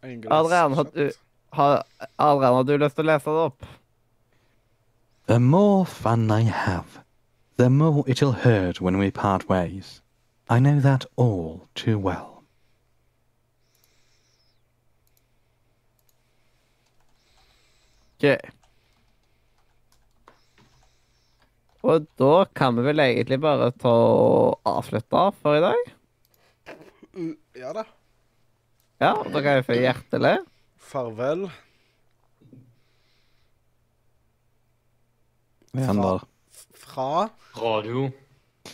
Engelsk 0.02 0.32
Adrian, 0.32 0.72
har 0.72 0.84
du, 0.94 1.12
har, 1.52 1.82
Adrian, 2.18 2.54
har 2.54 2.64
du 2.64 2.76
lyst 2.78 2.96
til 2.96 3.04
å 3.04 3.10
lese 3.12 3.36
det 3.36 3.44
opp? 3.50 3.68
The 5.28 5.38
more 5.38 5.84
fun 5.84 6.30
I 6.32 6.42
have, 6.48 7.02
the 7.58 7.68
more 7.68 8.04
it'll 8.06 8.32
hurt 8.32 8.80
when 8.80 8.98
we 8.98 9.10
part 9.10 9.48
ways. 9.48 10.00
I 10.48 10.60
know 10.60 10.80
that 10.80 11.04
all 11.16 11.68
too 11.74 11.98
well. 11.98 12.44
Ok. 18.16 18.38
Og 21.82 22.06
da 22.18 22.44
kan 22.54 22.76
vi 22.76 22.82
vel 22.82 23.00
egentlig 23.02 23.38
bare 23.40 23.70
ta 23.70 23.90
og 23.90 24.58
avslutte 24.66 25.26
for 25.42 25.58
i 25.58 25.62
dag. 25.62 25.92
Uh, 27.14 27.34
Ja 27.58 27.72
da. 27.74 27.84
Ja, 29.02 29.12
og 29.18 29.30
da 29.34 29.42
kan 29.42 29.58
jeg 29.58 29.66
få 29.66 29.78
hjertelig. 29.78 30.34
Farvel. 30.78 31.46
Ender. 35.74 36.26
Fra 36.98 37.28
Radio. 37.56 38.10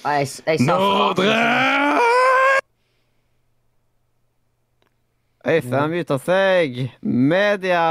Nei, 0.05 0.13
Jeg, 0.13 0.29
jeg 0.47 0.61
sa 0.65 0.77
fra. 0.77 0.85
Nordre! 0.99 1.33
Øystein 5.53 5.91
muter 5.93 6.19
seg. 6.25 6.79
Media! 7.03 7.83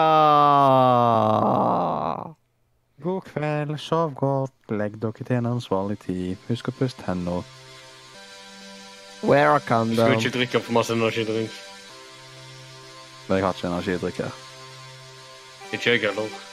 God 3.03 3.21
kveld, 3.27 3.77
sov 3.77 4.15
godt, 4.17 4.55
legg 4.73 4.95
dere 5.03 5.13
til 5.27 5.35
en 5.37 5.51
ansvarlig 5.51 5.99
tid. 6.01 6.33
Husk 6.47 6.71
å 6.71 6.73
puste 6.79 7.05
hendene. 7.05 7.43
Where 9.21 9.51
are 9.51 9.61
condoms? 9.67 10.01
Skal 10.01 10.17
ikke 10.17 10.33
drikke 10.39 10.63
for 10.63 10.79
masse 10.79 10.97
energidrink. 10.97 11.53
Men 13.27 13.37
jeg 13.37 13.45
har 13.45 13.53
ikke 13.53 13.69
energidrikk 13.69 14.23
her. 14.25 14.41
Ikke 15.77 15.93
jeg 15.93 16.03
heller. 16.07 16.52